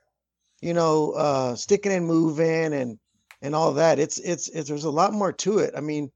you 0.60 0.74
know, 0.74 1.12
uh 1.12 1.54
sticking 1.54 1.92
and 1.92 2.06
moving 2.06 2.72
and 2.72 2.98
and 3.42 3.54
all 3.54 3.72
that. 3.74 3.98
It's 3.98 4.18
it's 4.18 4.48
it's 4.48 4.68
there's 4.68 4.84
a 4.84 4.90
lot 4.90 5.12
more 5.12 5.32
to 5.32 5.58
it. 5.58 5.74
I 5.76 5.80
mean, 5.80 6.10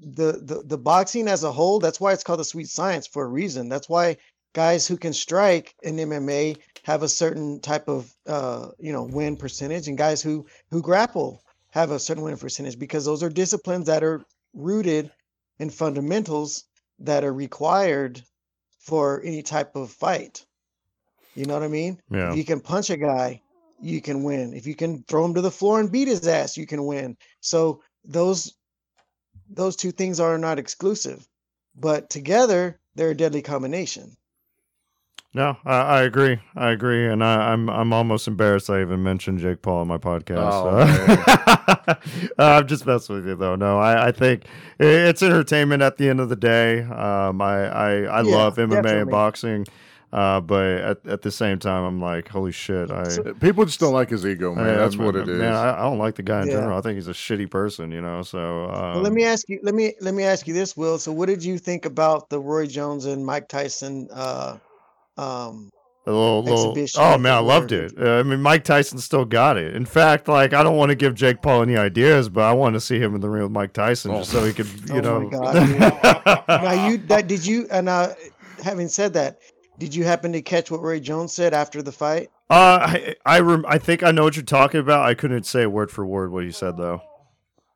the 0.00 0.32
the 0.42 0.62
the 0.64 0.78
boxing 0.78 1.28
as 1.28 1.44
a 1.44 1.52
whole, 1.52 1.78
that's 1.78 2.00
why 2.00 2.12
it's 2.12 2.24
called 2.24 2.40
the 2.40 2.44
sweet 2.44 2.68
science 2.68 3.06
for 3.06 3.24
a 3.24 3.28
reason. 3.28 3.68
That's 3.68 3.88
why 3.88 4.16
guys 4.52 4.86
who 4.86 4.96
can 4.96 5.12
strike 5.12 5.74
in 5.82 5.96
MMA 5.96 6.58
have 6.84 7.02
a 7.02 7.08
certain 7.08 7.60
type 7.60 7.88
of 7.88 8.12
uh, 8.26 8.68
you 8.78 8.92
know 8.92 9.04
win 9.04 9.36
percentage, 9.36 9.88
and 9.88 9.98
guys 9.98 10.22
who 10.22 10.46
who 10.70 10.82
grapple 10.82 11.42
have 11.70 11.90
a 11.90 11.98
certain 11.98 12.24
win 12.24 12.36
percentage 12.36 12.78
because 12.78 13.04
those 13.04 13.22
are 13.22 13.28
disciplines 13.28 13.86
that 13.86 14.02
are 14.02 14.24
rooted 14.54 15.10
in 15.58 15.70
fundamentals 15.70 16.64
that 17.00 17.24
are 17.24 17.32
required 17.32 18.22
for 18.78 19.22
any 19.22 19.42
type 19.42 19.76
of 19.76 19.90
fight. 19.90 20.44
You 21.34 21.44
know 21.44 21.54
what 21.54 21.62
I 21.62 21.68
mean? 21.68 22.00
Yeah. 22.10 22.30
If 22.30 22.36
you 22.36 22.44
can 22.44 22.60
punch 22.60 22.90
a 22.90 22.96
guy, 22.96 23.42
you 23.80 24.00
can 24.00 24.22
win. 24.24 24.54
If 24.54 24.66
you 24.66 24.74
can 24.74 25.02
throw 25.04 25.24
him 25.24 25.34
to 25.34 25.40
the 25.40 25.50
floor 25.50 25.80
and 25.80 25.90
beat 25.92 26.08
his 26.08 26.26
ass, 26.28 26.56
you 26.56 26.66
can 26.66 26.84
win. 26.86 27.16
So 27.40 27.82
those 28.04 28.54
those 29.50 29.76
two 29.76 29.92
things 29.92 30.20
are 30.20 30.38
not 30.38 30.58
exclusive, 30.58 31.28
but 31.74 32.08
together 32.10 32.80
they're 32.94 33.10
a 33.10 33.16
deadly 33.16 33.42
combination. 33.42 34.16
No, 35.34 35.58
I, 35.64 35.76
I 35.80 36.02
agree. 36.02 36.38
I 36.56 36.70
agree, 36.70 37.06
and 37.06 37.22
I, 37.22 37.52
I'm 37.52 37.68
I'm 37.68 37.92
almost 37.92 38.26
embarrassed 38.26 38.70
I 38.70 38.80
even 38.80 39.02
mentioned 39.02 39.40
Jake 39.40 39.60
Paul 39.60 39.80
on 39.82 39.86
my 39.86 39.98
podcast. 39.98 40.64
Oh. 40.64 40.64
Uh, 40.64 41.94
I'm 42.38 42.66
just 42.66 42.86
messing 42.86 43.16
with 43.16 43.26
you 43.26 43.34
though. 43.36 43.54
No, 43.54 43.78
I, 43.78 44.08
I 44.08 44.12
think 44.12 44.44
it's 44.80 45.22
entertainment 45.22 45.82
at 45.82 45.98
the 45.98 46.08
end 46.08 46.20
of 46.20 46.30
the 46.30 46.36
day. 46.36 46.80
Um, 46.82 47.42
I 47.42 47.66
I, 47.68 47.90
I 48.04 48.20
Yeah, 48.20 48.22
love 48.22 48.58
MMA 48.58 48.68
definitely. 48.68 49.02
and 49.02 49.10
boxing, 49.10 49.66
uh, 50.12 50.40
but 50.40 50.64
at, 50.64 51.06
at 51.06 51.22
the 51.22 51.30
same 51.30 51.58
time, 51.58 51.84
I'm 51.84 52.00
like, 52.00 52.28
holy 52.28 52.52
shit, 52.52 52.90
I. 52.90 53.08
So- 53.08 53.34
People 53.34 53.64
just 53.64 53.78
don't 53.80 53.92
like 53.92 54.10
his 54.10 54.24
ego, 54.26 54.54
man. 54.54 54.66
I- 54.66 54.72
That's 54.76 54.96
I'm- 54.96 55.04
what 55.04 55.16
it 55.16 55.28
is. 55.28 55.38
Man, 55.38 55.52
I, 55.52 55.78
I 55.78 55.82
don't 55.82 55.98
like 55.98 56.14
the 56.14 56.22
guy 56.22 56.42
in 56.42 56.48
Yeah. 56.48 56.54
general. 56.54 56.78
I 56.78 56.80
think 56.80 56.96
he's 56.96 57.08
a 57.08 57.12
shitty 57.12 57.50
person, 57.50 57.92
you 57.92 58.00
know. 58.00 58.22
So 58.22 58.64
um, 58.64 58.94
well, 58.94 59.00
let 59.02 59.12
me 59.12 59.24
ask 59.24 59.48
you. 59.48 59.60
Let 59.62 59.74
me 59.74 59.94
let 60.00 60.14
me 60.14 60.24
ask 60.24 60.46
you 60.48 60.54
this, 60.54 60.76
Will. 60.76 60.98
So, 60.98 61.12
what 61.12 61.26
did 61.26 61.44
you 61.44 61.58
think 61.58 61.84
about 61.84 62.30
the 62.30 62.38
Roy 62.40 62.66
Jones 62.66 63.04
and 63.06 63.24
Mike 63.24 63.48
Tyson? 63.48 64.08
Uh, 64.12 64.56
um, 65.18 65.70
A 66.06 66.10
little, 66.12 66.42
little. 66.42 66.86
Oh 66.96 67.18
man, 67.18 67.32
I 67.34 67.38
loved 67.40 67.72
it. 67.72 67.92
Uh, 68.00 68.20
I 68.20 68.22
mean, 68.22 68.40
Mike 68.40 68.64
Tyson 68.64 68.98
still 68.98 69.24
got 69.26 69.56
it. 69.58 69.74
In 69.76 69.84
fact, 69.84 70.26
like 70.28 70.54
I 70.54 70.62
don't 70.62 70.76
want 70.76 70.88
to 70.90 70.94
give 70.94 71.14
Jake 71.14 71.42
Paul 71.42 71.60
any 71.62 71.76
ideas, 71.76 72.28
but 72.30 72.44
I 72.44 72.52
want 72.52 72.74
to 72.74 72.80
see 72.80 72.98
him 72.98 73.14
in 73.14 73.20
the 73.20 73.28
ring 73.28 73.42
with 73.42 73.52
Mike 73.52 73.72
Tyson 73.74 74.12
just 74.12 74.30
so 74.30 74.42
he 74.44 74.52
could, 74.54 74.66
you 74.88 74.96
Oh 74.96 75.00
know. 75.00 75.20
my 75.20 75.30
God, 75.30 76.44
now 76.48 76.88
you 76.88 76.96
that 77.08 77.26
did 77.26 77.44
you 77.44 77.66
and 77.70 77.88
uh, 77.90 78.14
having 78.64 78.88
said 78.88 79.12
that, 79.14 79.38
did 79.78 79.94
you 79.94 80.04
happen 80.04 80.32
to 80.32 80.42
catch 80.42 80.70
what 80.70 80.80
Roy 80.82 81.00
Jones 81.00 81.32
said 81.32 81.54
after 81.54 81.82
the 81.82 81.92
fight? 81.92 82.28
Uh, 82.50 82.78
I 82.82 83.14
I, 83.24 83.40
rem- 83.40 83.64
I 83.68 83.78
think 83.78 84.02
I 84.02 84.10
know 84.10 84.24
what 84.24 84.36
you're 84.36 84.44
talking 84.44 84.80
about. 84.80 85.06
I 85.06 85.14
couldn't 85.14 85.44
say 85.44 85.66
word 85.66 85.90
for 85.90 86.04
word 86.06 86.32
what 86.32 86.44
he 86.44 86.50
said 86.50 86.76
though. 86.76 87.00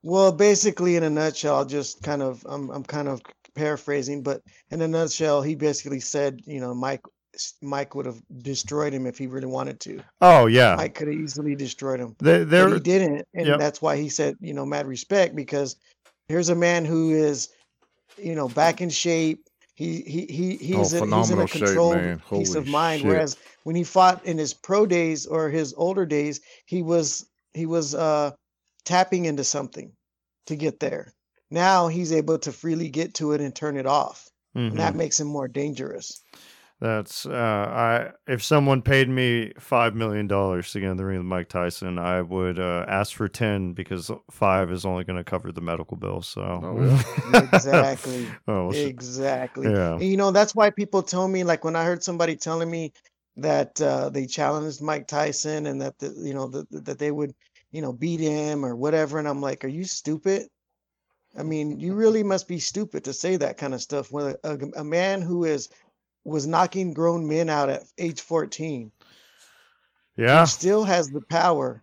Well, 0.02 0.32
basically, 0.32 0.96
in 0.96 1.04
a 1.04 1.10
nutshell, 1.10 1.64
just 1.64 2.02
kind 2.02 2.22
of 2.22 2.44
I'm 2.48 2.70
I'm 2.70 2.82
kind 2.84 3.08
of 3.08 3.20
paraphrasing, 3.54 4.22
but 4.22 4.42
in 4.70 4.80
a 4.82 4.88
nutshell, 4.88 5.42
he 5.42 5.54
basically 5.54 6.00
said, 6.00 6.40
you 6.44 6.58
know, 6.60 6.74
Mike 6.74 7.02
Mike 7.62 7.94
would 7.94 8.06
have 8.06 8.20
destroyed 8.42 8.92
him 8.92 9.06
if 9.06 9.16
he 9.16 9.26
really 9.26 9.46
wanted 9.46 9.78
to. 9.80 10.00
Oh 10.20 10.46
yeah, 10.46 10.74
Mike 10.76 10.94
could 10.94 11.08
have 11.08 11.16
easily 11.16 11.54
destroyed 11.54 12.00
him. 12.00 12.16
they, 12.18 12.44
but 12.44 12.72
he 12.72 12.80
didn't, 12.80 13.26
and 13.34 13.46
Yep. 13.46 13.58
that's 13.58 13.80
why 13.82 13.96
he 13.96 14.08
said, 14.08 14.36
you 14.40 14.54
know, 14.54 14.66
mad 14.66 14.86
respect 14.86 15.36
because 15.36 15.76
here's 16.28 16.48
a 16.48 16.54
man 16.54 16.84
who 16.84 17.10
is, 17.12 17.48
you 18.18 18.34
know, 18.34 18.48
back 18.48 18.80
in 18.80 18.90
shape. 18.90 19.44
He 19.82 20.00
he 20.02 20.26
he 20.26 20.56
he's, 20.58 20.94
Oh, 20.94 21.02
a, 21.02 21.16
he's 21.16 21.30
in 21.30 21.40
a 21.40 21.46
shape, 21.48 21.62
controlled 21.66 21.96
man. 21.96 22.22
peace 22.30 22.54
of 22.54 22.68
mind. 22.68 23.02
shit. 23.02 23.08
Whereas 23.08 23.36
when 23.64 23.74
he 23.74 23.82
fought 23.82 24.24
in 24.24 24.38
his 24.38 24.54
pro 24.54 24.86
days 24.86 25.26
or 25.26 25.48
his 25.50 25.74
older 25.76 26.06
days, 26.06 26.40
he 26.66 26.82
was 26.82 27.26
he 27.52 27.66
was 27.66 27.92
uh 27.94 28.30
tapping 28.84 29.24
into 29.24 29.42
something 29.42 29.92
to 30.46 30.54
get 30.56 30.78
there. 30.78 31.12
Now 31.50 31.88
he's 31.88 32.12
able 32.12 32.38
to 32.38 32.52
freely 32.52 32.88
get 32.90 33.14
to 33.14 33.32
it 33.32 33.40
and 33.40 33.54
turn 33.54 33.76
it 33.76 33.86
off, 33.86 34.28
Mhm. 34.56 34.70
and 34.70 34.78
that 34.78 34.94
makes 34.94 35.18
him 35.18 35.26
more 35.26 35.48
dangerous. 35.48 36.20
That's 36.82 37.26
uh, 37.26 37.30
I. 37.32 38.10
If 38.26 38.42
someone 38.42 38.82
paid 38.82 39.08
me 39.08 39.52
five 39.56 39.94
million 39.94 40.26
dollars 40.26 40.72
to 40.72 40.80
get 40.80 40.90
in 40.90 40.96
the 40.96 41.04
ring 41.04 41.18
with 41.18 41.26
Mike 41.26 41.48
Tyson, 41.48 41.96
I 41.96 42.22
would 42.22 42.58
uh, 42.58 42.84
ask 42.88 43.14
for 43.14 43.28
ten 43.28 43.72
because 43.72 44.10
five 44.32 44.72
is 44.72 44.84
only 44.84 45.04
going 45.04 45.16
to 45.16 45.22
cover 45.22 45.52
the 45.52 45.60
medical 45.60 45.96
bill. 45.96 46.22
So 46.22 46.42
Oh, 46.42 47.38
Exactly. 47.54 48.26
oh. 48.48 48.72
Exactly. 48.72 49.70
Yeah. 49.70 49.92
And, 49.92 50.02
you 50.02 50.16
know, 50.16 50.32
that's 50.32 50.56
why 50.56 50.70
people 50.70 51.04
tell 51.04 51.28
me, 51.28 51.44
like 51.44 51.62
when 51.62 51.76
I 51.76 51.84
heard 51.84 52.02
somebody 52.02 52.34
telling 52.34 52.68
me 52.68 52.92
that 53.36 53.80
uh, 53.80 54.08
they 54.10 54.26
challenged 54.26 54.82
Mike 54.82 55.06
Tyson 55.06 55.66
and 55.66 55.80
that 55.80 56.00
the, 56.00 56.12
you 56.18 56.34
know 56.34 56.48
that 56.48 56.84
that 56.84 56.98
they 56.98 57.12
would 57.12 57.32
you 57.70 57.80
know 57.80 57.92
beat 57.92 58.18
him 58.18 58.66
or 58.66 58.74
whatever, 58.74 59.20
and 59.20 59.28
I'm 59.28 59.40
like, 59.40 59.64
are 59.64 59.68
you 59.68 59.84
stupid? 59.84 60.48
I 61.38 61.44
mean, 61.44 61.78
you 61.78 61.94
really 61.94 62.24
must 62.24 62.48
be 62.48 62.58
stupid 62.58 63.04
to 63.04 63.12
say 63.12 63.36
that 63.36 63.56
kind 63.56 63.72
of 63.72 63.80
stuff 63.80 64.10
when 64.10 64.34
a, 64.42 64.50
a, 64.50 64.58
a 64.78 64.84
man 64.84 65.22
who 65.22 65.44
is 65.44 65.68
was 66.24 66.46
knocking 66.46 66.92
grown 66.92 67.26
men 67.28 67.48
out 67.48 67.68
at 67.68 67.84
age 67.98 68.20
14 68.20 68.92
yeah, 70.16 70.44
still 70.44 70.84
has 70.84 71.08
the 71.08 71.22
power 71.22 71.82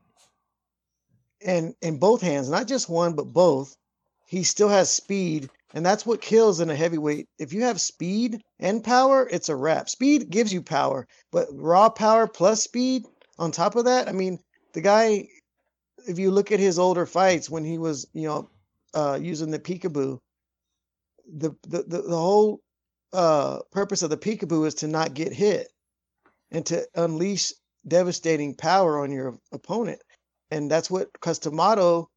and 1.45 1.73
in 1.81 1.97
both 1.97 2.21
hands, 2.21 2.49
not 2.49 2.67
just 2.67 2.89
one, 2.89 3.13
but 3.13 3.33
both. 3.33 3.75
He 4.27 4.43
still 4.43 4.69
has 4.69 4.91
speed, 4.91 5.49
and 5.73 5.85
that's 5.85 6.05
what 6.05 6.21
kills 6.21 6.59
in 6.59 6.69
a 6.69 6.75
heavyweight. 6.75 7.27
If 7.39 7.53
you 7.53 7.63
have 7.63 7.81
speed 7.81 8.41
and 8.59 8.83
power, 8.83 9.27
it's 9.31 9.49
a 9.49 9.55
wrap. 9.55 9.89
Speed 9.89 10.29
gives 10.29 10.53
you 10.53 10.61
power, 10.61 11.07
but 11.31 11.47
raw 11.51 11.89
power 11.89 12.27
plus 12.27 12.63
speed 12.63 13.05
on 13.39 13.51
top 13.51 13.75
of 13.75 13.85
that, 13.85 14.09
I 14.09 14.11
mean, 14.11 14.39
the 14.73 14.81
guy, 14.81 15.29
if 16.07 16.19
you 16.19 16.29
look 16.29 16.51
at 16.51 16.59
his 16.59 16.77
older 16.77 17.05
fights 17.05 17.49
when 17.49 17.63
he 17.63 17.77
was, 17.77 18.05
you 18.13 18.27
know, 18.27 18.49
uh, 18.93 19.17
using 19.19 19.49
the 19.49 19.59
peekaboo, 19.59 20.19
the, 21.31 21.51
the, 21.63 21.83
the, 21.83 22.01
the 22.01 22.17
whole 22.17 22.59
uh, 23.13 23.59
purpose 23.71 24.01
of 24.03 24.09
the 24.09 24.17
peekaboo 24.17 24.67
is 24.67 24.75
to 24.75 24.87
not 24.87 25.13
get 25.13 25.33
hit 25.33 25.67
and 26.51 26.65
to 26.67 26.87
unleash 26.95 27.53
devastating 27.87 28.55
power 28.55 28.99
on 28.99 29.11
your 29.11 29.39
opponent. 29.51 30.01
And 30.51 30.69
that's 30.69 30.89
what 30.91 31.19
Cus 31.21 31.39
D'Amato 31.39 32.09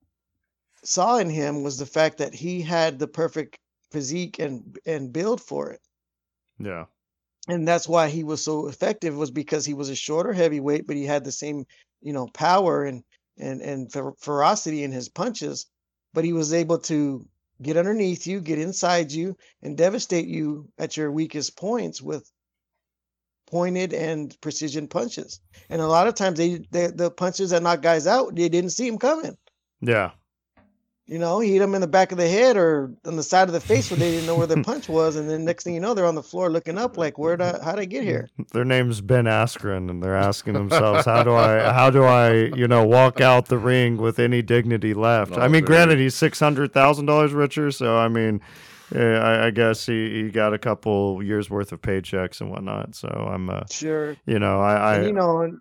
saw 0.84 1.18
in 1.18 1.30
him 1.30 1.62
was 1.64 1.78
the 1.78 1.86
fact 1.86 2.18
that 2.18 2.34
he 2.34 2.62
had 2.62 2.98
the 2.98 3.08
perfect 3.08 3.58
physique 3.90 4.38
and 4.38 4.78
and 4.86 5.12
build 5.12 5.40
for 5.40 5.70
it. 5.70 5.80
yeah, 6.58 6.86
And 7.48 7.66
that's 7.68 7.88
why 7.88 8.08
he 8.08 8.24
was 8.24 8.42
so 8.42 8.66
effective 8.68 9.16
was 9.16 9.30
because 9.30 9.64
he 9.64 9.74
was 9.74 9.88
a 9.88 9.94
shorter 9.96 10.32
heavyweight, 10.32 10.86
but 10.86 10.96
he 10.96 11.04
had 11.04 11.24
the 11.24 11.32
same, 11.32 11.66
you 12.00 12.12
know, 12.12 12.26
power 12.28 12.84
and 12.84 13.04
and 13.38 13.60
and 13.60 13.92
fer- 13.92 14.14
ferocity 14.18 14.82
in 14.82 14.92
his 14.92 15.08
punches, 15.08 15.66
but 16.12 16.24
he 16.24 16.32
was 16.32 16.52
able 16.52 16.78
to 16.78 17.28
get 17.62 17.76
underneath 17.76 18.26
you, 18.26 18.40
get 18.40 18.58
inside 18.58 19.12
you, 19.12 19.36
and 19.62 19.76
devastate 19.76 20.26
you 20.26 20.68
at 20.78 20.96
your 20.96 21.10
weakest 21.12 21.56
points 21.56 22.02
with 22.02 22.30
pointed 23.50 23.92
and 23.92 24.36
precision 24.40 24.88
punches. 24.88 25.40
And 25.68 25.80
a 25.80 25.86
lot 25.86 26.06
of 26.06 26.14
times 26.14 26.38
they, 26.38 26.60
they 26.70 26.88
the 26.88 27.10
punches 27.10 27.50
that 27.50 27.62
knock 27.62 27.82
guys 27.82 28.06
out, 28.06 28.34
they 28.34 28.48
didn't 28.48 28.70
see 28.70 28.88
him 28.88 28.98
coming. 28.98 29.36
yeah. 29.80 30.12
You 31.12 31.18
know, 31.18 31.40
hit 31.40 31.58
them 31.58 31.74
in 31.74 31.82
the 31.82 31.86
back 31.86 32.10
of 32.10 32.16
the 32.16 32.26
head 32.26 32.56
or 32.56 32.90
on 33.04 33.16
the 33.16 33.22
side 33.22 33.46
of 33.46 33.52
the 33.52 33.60
face 33.60 33.90
where 33.90 33.98
they 33.98 34.12
didn't 34.12 34.24
know 34.26 34.34
where 34.34 34.46
their 34.46 34.62
punch 34.70 34.88
was, 34.88 35.16
and 35.16 35.28
then 35.28 35.44
next 35.44 35.64
thing 35.64 35.74
you 35.74 35.80
know, 35.80 35.92
they're 35.92 36.06
on 36.06 36.14
the 36.14 36.22
floor 36.22 36.50
looking 36.50 36.78
up 36.78 36.96
like, 36.96 37.18
"Where 37.18 37.36
would 37.36 37.42
how 37.42 37.72
did 37.72 37.80
I 37.80 37.84
get 37.84 38.02
here?" 38.02 38.30
Their 38.52 38.64
name's 38.64 39.02
Ben 39.02 39.26
Askren, 39.26 39.90
and 39.90 40.02
they're 40.02 40.16
asking 40.16 40.54
themselves, 40.54 41.04
"How 41.04 41.22
do 41.22 41.34
I, 41.34 41.70
how 41.70 41.90
do 41.90 42.04
I, 42.04 42.32
you 42.56 42.66
know, 42.66 42.82
walk 42.86 43.20
out 43.20 43.46
the 43.48 43.58
ring 43.58 43.98
with 43.98 44.18
any 44.18 44.40
dignity 44.40 44.94
left?" 44.94 45.36
I 45.36 45.48
mean, 45.48 45.60
dude. 45.62 45.66
granted, 45.66 45.98
he's 45.98 46.14
six 46.14 46.40
hundred 46.40 46.72
thousand 46.72 47.04
dollars 47.04 47.34
richer, 47.34 47.70
so 47.70 47.98
I 47.98 48.08
mean, 48.08 48.40
eh, 48.94 48.98
I, 49.18 49.48
I 49.48 49.50
guess 49.50 49.84
he, 49.84 50.22
he 50.22 50.30
got 50.30 50.54
a 50.54 50.58
couple 50.58 51.22
years 51.22 51.50
worth 51.50 51.72
of 51.72 51.82
paychecks 51.82 52.40
and 52.40 52.50
whatnot. 52.50 52.94
So 52.94 53.08
I'm, 53.08 53.50
uh, 53.50 53.64
Sure. 53.70 54.16
you 54.24 54.38
know, 54.38 54.62
I, 54.62 54.74
I 54.76 54.96
and 54.96 55.06
you 55.08 55.12
know, 55.12 55.58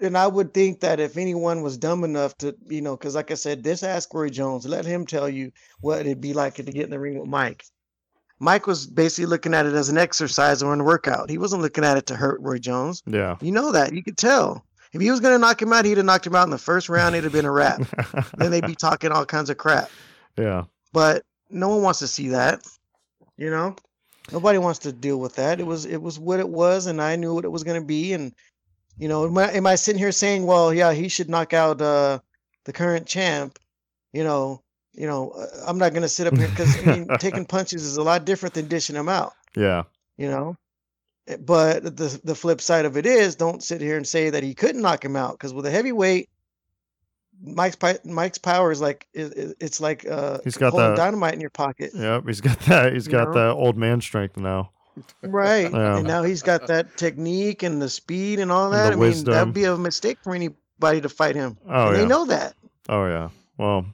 and, 0.00 0.16
I 0.16 0.26
would 0.26 0.52
think 0.54 0.80
that 0.80 1.00
if 1.00 1.16
anyone 1.16 1.62
was 1.62 1.78
dumb 1.78 2.04
enough 2.04 2.36
to, 2.38 2.54
you 2.68 2.82
know, 2.82 2.96
because 2.96 3.14
like 3.14 3.30
I 3.30 3.34
said, 3.34 3.62
this 3.62 3.82
ask 3.82 4.12
Roy 4.12 4.28
Jones, 4.28 4.66
let 4.66 4.84
him 4.84 5.06
tell 5.06 5.28
you 5.28 5.52
what 5.80 6.00
it'd 6.00 6.20
be 6.20 6.32
like 6.32 6.54
to 6.54 6.62
get 6.62 6.84
in 6.84 6.90
the 6.90 6.98
ring 6.98 7.18
with 7.18 7.28
Mike. 7.28 7.64
Mike 8.40 8.66
was 8.66 8.86
basically 8.86 9.26
looking 9.26 9.54
at 9.54 9.66
it 9.66 9.74
as 9.74 9.88
an 9.88 9.98
exercise 9.98 10.62
or 10.62 10.74
a 10.74 10.84
workout. 10.84 11.30
He 11.30 11.38
wasn't 11.38 11.62
looking 11.62 11.84
at 11.84 11.96
it 11.96 12.06
to 12.06 12.16
hurt 12.16 12.40
Roy 12.40 12.58
Jones. 12.58 13.02
yeah. 13.06 13.36
You 13.40 13.52
know 13.52 13.72
that. 13.72 13.92
You 13.92 14.02
could 14.02 14.18
tell. 14.18 14.64
If 14.92 15.00
he 15.00 15.10
was 15.10 15.20
going 15.20 15.34
to 15.34 15.38
knock 15.38 15.60
him 15.60 15.72
out, 15.72 15.84
he'd 15.84 15.96
have 15.96 16.06
knocked 16.06 16.26
him 16.26 16.36
out 16.36 16.44
in 16.44 16.50
the 16.50 16.58
first 16.58 16.88
round. 16.88 17.14
It'd 17.14 17.24
have 17.24 17.32
been 17.32 17.44
a 17.44 17.50
wrap. 17.50 17.80
then 18.38 18.50
they'd 18.50 18.66
be 18.66 18.76
talking 18.76 19.10
all 19.10 19.26
kinds 19.26 19.50
of 19.50 19.56
crap. 19.58 19.90
yeah. 20.36 20.64
But 20.92 21.24
no 21.50 21.68
one 21.68 21.82
wants 21.82 21.98
to 22.00 22.06
see 22.06 22.28
that. 22.28 22.64
You 23.36 23.50
know, 23.50 23.74
nobody 24.30 24.58
wants 24.58 24.78
to 24.80 24.92
deal 24.92 25.18
with 25.18 25.34
that. 25.36 25.58
It 25.58 25.66
was 25.66 25.86
it 25.86 26.00
was 26.00 26.20
what 26.20 26.38
it 26.38 26.48
was, 26.48 26.86
and 26.86 27.02
I 27.02 27.16
knew 27.16 27.34
what 27.34 27.44
it 27.44 27.50
was 27.50 27.64
going 27.64 27.80
to 27.80 27.86
be. 27.86 28.12
And 28.12 28.32
you 28.98 29.08
know, 29.08 29.26
am 29.26 29.36
I, 29.38 29.52
am 29.52 29.66
I 29.66 29.74
sitting 29.74 29.98
here 29.98 30.12
saying, 30.12 30.46
well, 30.46 30.72
yeah, 30.72 30.92
he 30.92 31.08
should 31.08 31.28
knock 31.28 31.52
out 31.52 31.80
uh, 31.80 32.18
the 32.64 32.72
current 32.72 33.06
champ? 33.06 33.58
You 34.12 34.24
know, 34.24 34.62
you 34.92 35.06
know, 35.06 35.30
uh, 35.30 35.46
I'm 35.66 35.78
not 35.78 35.90
going 35.92 36.02
to 36.02 36.08
sit 36.08 36.26
up 36.26 36.36
here 36.36 36.48
because 36.48 36.76
I 36.86 36.96
mean, 36.96 37.08
taking 37.18 37.44
punches 37.46 37.82
is 37.84 37.96
a 37.96 38.02
lot 38.02 38.24
different 38.24 38.54
than 38.54 38.68
dishing 38.68 38.94
them 38.94 39.08
out. 39.08 39.32
Yeah. 39.56 39.82
You 40.16 40.28
know. 40.30 40.56
Eh, 41.26 41.36
But 41.36 41.82
the 41.96 42.20
the 42.22 42.34
flip 42.34 42.60
side 42.60 42.84
of 42.84 42.96
it 42.96 43.06
is, 43.06 43.34
don't 43.34 43.62
sit 43.62 43.80
here 43.80 43.96
and 43.96 44.06
say 44.06 44.30
that 44.30 44.42
he 44.44 44.54
couldn't 44.54 44.82
knock 44.82 45.04
him 45.04 45.16
out 45.16 45.32
because 45.32 45.52
with 45.52 45.66
a 45.66 45.70
heavyweight, 45.70 46.28
Mike's 47.42 47.76
Mike's 48.04 48.38
power 48.38 48.70
is 48.70 48.80
like 48.80 49.08
it, 49.12 49.32
it- 49.36 49.56
it's 49.60 49.80
like 49.80 50.06
uh, 50.08 50.38
He's 50.44 50.56
got 50.56 50.74
that- 50.76 50.96
dynamite 50.96 51.34
in 51.34 51.40
your 51.40 51.50
pocket. 51.50 51.90
Yep. 51.94 52.24
He's 52.26 52.40
got 52.40 52.60
that. 52.60 52.92
He's 52.92 53.06
You 53.06 53.12
got 53.12 53.28
know? 53.28 53.34
that 53.34 53.50
old 53.54 53.76
man 53.76 54.00
strength 54.00 54.36
now. 54.36 54.70
Right. 55.22 55.70
Yeah. 55.72 55.98
And 55.98 56.06
now 56.06 56.22
he's 56.22 56.42
got 56.42 56.66
that 56.68 56.96
technique 56.96 57.62
and 57.62 57.80
the 57.80 57.88
speed 57.88 58.38
and 58.40 58.50
all 58.52 58.72
And 58.72 58.74
that. 58.74 58.98
the 58.98 59.04
I 59.06 59.10
mean, 59.10 59.24
that'd 59.24 59.54
be 59.54 59.64
a 59.64 59.76
mistake 59.76 60.18
for 60.22 60.34
anybody 60.34 61.00
to 61.00 61.08
fight 61.08 61.34
him. 61.34 61.56
Oh 61.68 61.88
and 61.88 61.96
yeah. 61.96 62.02
They 62.02 62.06
know 62.08 62.24
that. 62.26 62.54
Oh 62.88 63.06
yeah. 63.06 63.30
Well, 63.56 63.86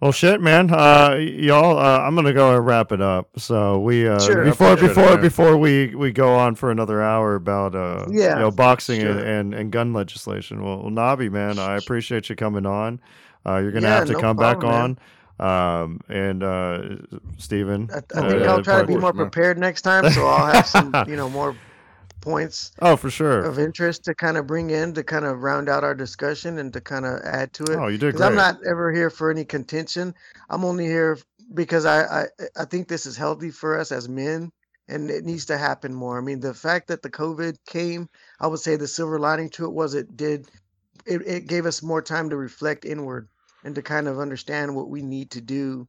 well, 0.00 0.12
shit, 0.12 0.40
man. 0.40 0.72
Uh, 0.72 1.16
y'all, 1.18 1.76
uh, 1.76 1.98
I'm 2.00 2.14
gonna 2.14 2.32
go 2.32 2.54
and 2.56 2.64
wrap 2.64 2.92
it 2.92 3.00
up. 3.00 3.30
So 3.36 3.80
we 3.80 4.06
uh, 4.08 4.20
Sure. 4.20 4.44
before 4.44 4.72
Appreciate 4.74 4.88
before 4.94 5.10
man. 5.14 5.20
before 5.20 5.56
we 5.56 5.94
we 5.96 6.12
go 6.12 6.36
on 6.36 6.54
for 6.54 6.70
another 6.70 7.02
hour 7.02 7.34
about 7.34 7.74
uh 7.74 8.06
Yeah, 8.08 8.34
you 8.34 8.40
know 8.42 8.50
boxing 8.52 9.02
and, 9.02 9.18
sure. 9.18 9.26
and 9.26 9.54
and 9.54 9.72
gun 9.72 9.92
legislation. 9.92 10.62
Well, 10.62 10.78
well, 10.82 10.90
Nabi, 10.92 11.30
man, 11.30 11.58
I 11.58 11.76
appreciate 11.76 12.28
you 12.30 12.36
coming 12.36 12.64
on. 12.64 13.00
Uh, 13.44 13.56
you're 13.58 13.72
gonna 13.72 13.88
Yeah, 13.88 13.96
have 13.98 14.06
to 14.06 14.12
no 14.12 14.20
come 14.20 14.36
back 14.36 14.60
problem, 14.60 14.82
on. 14.82 14.98
Um, 15.38 16.00
and 16.08 16.42
uh, 16.42 16.82
Stephen. 17.36 17.88
I, 17.92 17.98
I 17.98 18.20
uh, 18.20 18.28
think 18.28 18.42
yeah, 18.42 18.50
I'll 18.50 18.62
try 18.62 18.80
to 18.80 18.86
be 18.86 18.96
more 18.96 19.12
prepared 19.12 19.58
next 19.58 19.82
time, 19.82 20.10
so 20.10 20.26
I'll 20.26 20.46
have 20.46 20.66
some, 20.74 20.94
you 21.06 21.16
know, 21.16 21.28
more 21.30 21.54
points 22.20 22.72
Oh, 22.80 22.96
for 22.96 23.10
sure. 23.10 23.44
of 23.44 23.58
interest 23.58 24.04
to 24.04 24.14
kind 24.14 24.36
of 24.36 24.46
bring 24.46 24.70
in 24.70 24.94
to 24.94 25.04
kind 25.04 25.24
of 25.24 25.42
round 25.42 25.68
out 25.68 25.84
our 25.84 25.94
discussion 25.94 26.58
and 26.58 26.72
to 26.72 26.80
kind 26.80 27.06
of 27.06 27.20
add 27.24 27.52
to 27.54 27.64
it. 27.64 27.78
Oh, 27.78 27.86
you 27.86 27.98
did 27.98 28.14
great. 28.14 28.26
I'm 28.26 28.34
not 28.34 28.58
ever 28.68 28.92
here 28.92 29.10
for 29.10 29.30
any 29.30 29.44
contention. 29.44 30.14
I'm 30.50 30.64
only 30.64 30.86
here 30.86 31.18
because 31.54 31.86
I, 31.86 32.22
I 32.22 32.24
I 32.56 32.64
think 32.64 32.88
this 32.88 33.06
is 33.06 33.16
healthy 33.16 33.50
for 33.50 33.78
us 33.78 33.92
as 33.92 34.08
men, 34.08 34.50
and 34.88 35.10
it 35.10 35.24
needs 35.24 35.46
to 35.46 35.58
happen 35.58 35.94
more. 35.94 36.18
I 36.18 36.20
mean, 36.20 36.40
the 36.40 36.54
fact 36.54 36.88
that 36.88 37.02
the 37.02 37.10
COVID 37.10 37.56
came, 37.66 38.08
I 38.40 38.46
would 38.48 38.60
say 38.60 38.76
the 38.76 38.88
silver 38.88 39.18
lining 39.18 39.50
to 39.50 39.64
it 39.64 39.72
was 39.72 39.94
it 39.94 40.16
did, 40.16 40.48
it, 41.06 41.22
it 41.26 41.46
gave 41.46 41.64
us 41.64 41.82
more 41.82 42.02
time 42.02 42.30
to 42.30 42.36
reflect 42.36 42.84
inward 42.84 43.28
and 43.64 43.74
to 43.74 43.82
kind 43.82 44.08
of 44.08 44.18
understand 44.18 44.74
what 44.74 44.88
we 44.88 45.02
need 45.02 45.30
to 45.32 45.40
do 45.40 45.88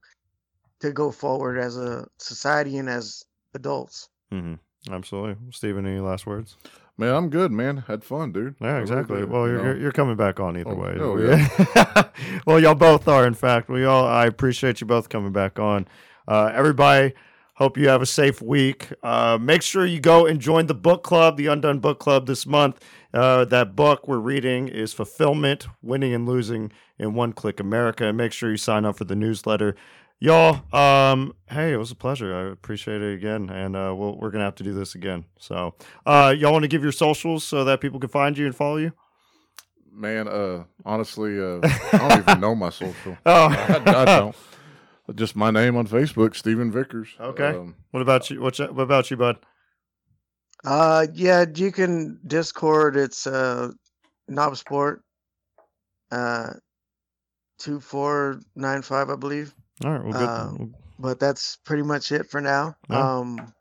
to 0.82 0.92
go 0.92 1.12
forward 1.12 1.58
as 1.58 1.78
a 1.78 2.08
society 2.18 2.78
and 2.78 2.90
as 2.90 3.24
adults. 3.54 4.10
hmm 4.32 4.56
Absolutely, 4.90 5.36
Stephen. 5.52 5.86
Any 5.86 6.00
last 6.00 6.26
words? 6.26 6.56
Man, 6.98 7.14
I'm 7.14 7.30
good, 7.30 7.52
man. 7.52 7.84
Had 7.88 8.02
fun, 8.04 8.32
dude. 8.32 8.56
Yeah, 8.62 8.78
exactly. 8.80 9.26
well, 9.26 9.46
you 9.46 9.54
you're 9.54 9.58
know. 9.64 9.70
you're- 9.72 9.82
you're 9.82 9.92
coming 9.92 10.16
back 10.16 10.40
on 10.40 10.56
either 10.58 10.72
Oh, 10.72 10.76
way. 10.76 10.98
hell 10.98 11.16
We- 11.16 12.40
well, 12.48 12.60
y'all 12.62 12.76
both 12.76 13.08
are. 13.10 13.28
In 13.28 13.34
fact, 13.34 13.68
we 13.70 13.84
all. 13.86 14.06
I 14.06 14.26
appreciate 14.26 14.80
you 14.80 14.88
both 14.88 15.10
coming 15.10 15.34
back 15.34 15.60
on. 15.60 15.86
Uh, 16.30 16.52
everybody, 16.54 17.14
hope 17.56 17.78
you 17.78 17.90
have 17.90 18.02
a 18.02 18.06
safe 18.06 18.42
week. 18.42 18.88
Uh, 19.04 19.38
make 19.40 19.62
sure 19.62 19.86
you 19.86 20.00
go 20.00 20.26
and 20.26 20.40
join 20.40 20.68
the 20.68 20.74
book 20.76 21.04
club, 21.04 21.36
the 21.36 21.48
Undunn 21.48 21.82
Book 21.82 22.00
Club, 22.00 22.26
this 22.26 22.46
month. 22.46 22.80
Uh, 23.14 23.44
that 23.46 23.76
book 23.76 24.08
we're 24.08 24.20
reading 24.20 24.68
is 24.68 24.94
Fulfillment: 24.94 25.68
Winning 25.82 26.14
and 26.14 26.28
Losing 26.28 26.72
in 26.98 27.14
One 27.14 27.34
Click 27.34 27.60
America. 27.60 28.06
And 28.06 28.18
make 28.18 28.32
sure 28.32 28.52
you 28.52 28.58
sign 28.58 28.86
up 28.86 28.98
for 28.98 29.06
the 29.06 29.16
newsletter. 29.16 29.76
Y'all, 30.22 30.62
um, 30.76 31.34
hey, 31.50 31.72
it 31.72 31.78
was 31.78 31.92
a 31.92 31.96
pleasure. 31.96 32.36
I 32.36 32.52
appreciate 32.52 33.02
it 33.02 33.14
again, 33.14 33.50
and 33.50 33.76
uh, 33.76 33.96
we'll, 33.98 34.18
we're 34.18 34.32
gonna 34.32 34.44
have 34.44 34.56
to 34.56 34.64
do 34.64 34.74
this 34.74 34.94
again. 34.94 35.24
So, 35.40 35.76
uh, 36.06 36.36
y'all 36.38 36.52
want 36.52 36.64
to 36.64 36.68
give 36.68 36.84
your 36.84 36.92
socials 36.92 37.46
so 37.46 37.64
that 37.64 37.80
people 37.80 38.02
can 38.02 38.10
find 38.10 38.38
you 38.38 38.46
and 38.46 38.54
follow 38.54 38.78
you? 38.78 38.92
Man, 39.92 40.28
uh, 40.28 40.66
honestly, 40.86 41.40
uh, 41.40 41.60
I 41.64 41.98
don't 42.10 42.20
even 42.20 42.40
know 42.42 42.54
my 42.54 42.70
social. 42.70 43.18
Oh, 43.26 43.48
I, 43.50 43.82
I 43.86 44.06
don't. 44.06 44.36
Just 45.16 45.36
my 45.36 45.50
name 45.52 45.76
on 45.76 45.88
Facebook, 45.88 46.36
Stephen 46.36 46.72
Vickers. 46.72 47.10
Okay. 47.20 47.50
Um, 47.50 47.76
What 47.92 48.02
about 48.02 48.30
you? 48.30 48.42
What, 48.42 48.60
what 48.60 48.84
about 48.84 49.10
you, 49.10 49.18
bud? 49.18 49.38
Uh, 50.66 51.08
yeah, 51.14 51.46
you 51.56 51.72
can 51.72 52.20
Discord. 52.28 52.98
It's 52.98 53.26
uh, 53.26 53.72
Knob 54.28 54.58
Sport, 54.58 55.02
uh, 56.12 56.54
two 57.60 57.80
four 57.80 58.42
nine 58.56 58.82
five, 58.82 59.10
I 59.10 59.16
believe. 59.16 59.54
All 59.84 59.92
right, 59.92 60.04
well, 60.04 60.12
good. 60.14 60.30
Um, 60.30 60.76
But 61.00 61.20
that's 61.20 61.58
pretty 61.64 61.84
much 61.84 62.12
it 62.12 62.30
for 62.30 62.42
now. 62.42 62.76
Yeah. 62.90 63.18
Um, 63.18 63.54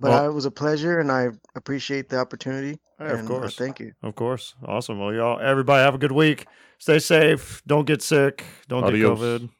but 0.00 0.10
Well- 0.10 0.24
uh, 0.24 0.28
it 0.28 0.32
was 0.32 0.46
a 0.46 0.50
pleasure, 0.50 0.98
and 0.98 1.12
I 1.12 1.28
appreciate 1.54 2.08
the 2.08 2.18
opportunity. 2.18 2.80
Hey, 2.98 3.10
of 3.10 3.18
and, 3.20 3.28
uh, 3.28 3.32
course. 3.40 3.56
thank 3.56 3.78
you. 3.80 3.92
of 4.02 4.14
course. 4.14 4.54
Awesome. 4.64 4.98
Well, 4.98 5.12
y'all, 5.12 5.38
everybody, 5.40 5.82
have 5.84 5.94
a 5.94 5.98
good 5.98 6.12
week. 6.12 6.46
Stay 6.78 6.98
safe. 6.98 7.62
Don't 7.66 7.84
get 7.84 8.00
sick. 8.02 8.44
Don't 8.68 8.84
Adios. 8.84 9.18
get 9.20 9.24
COVID. 9.42 9.50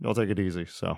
Y'all 0.00 0.14
take 0.14 0.30
it 0.30 0.38
easy. 0.38 0.64
So. 0.66 0.96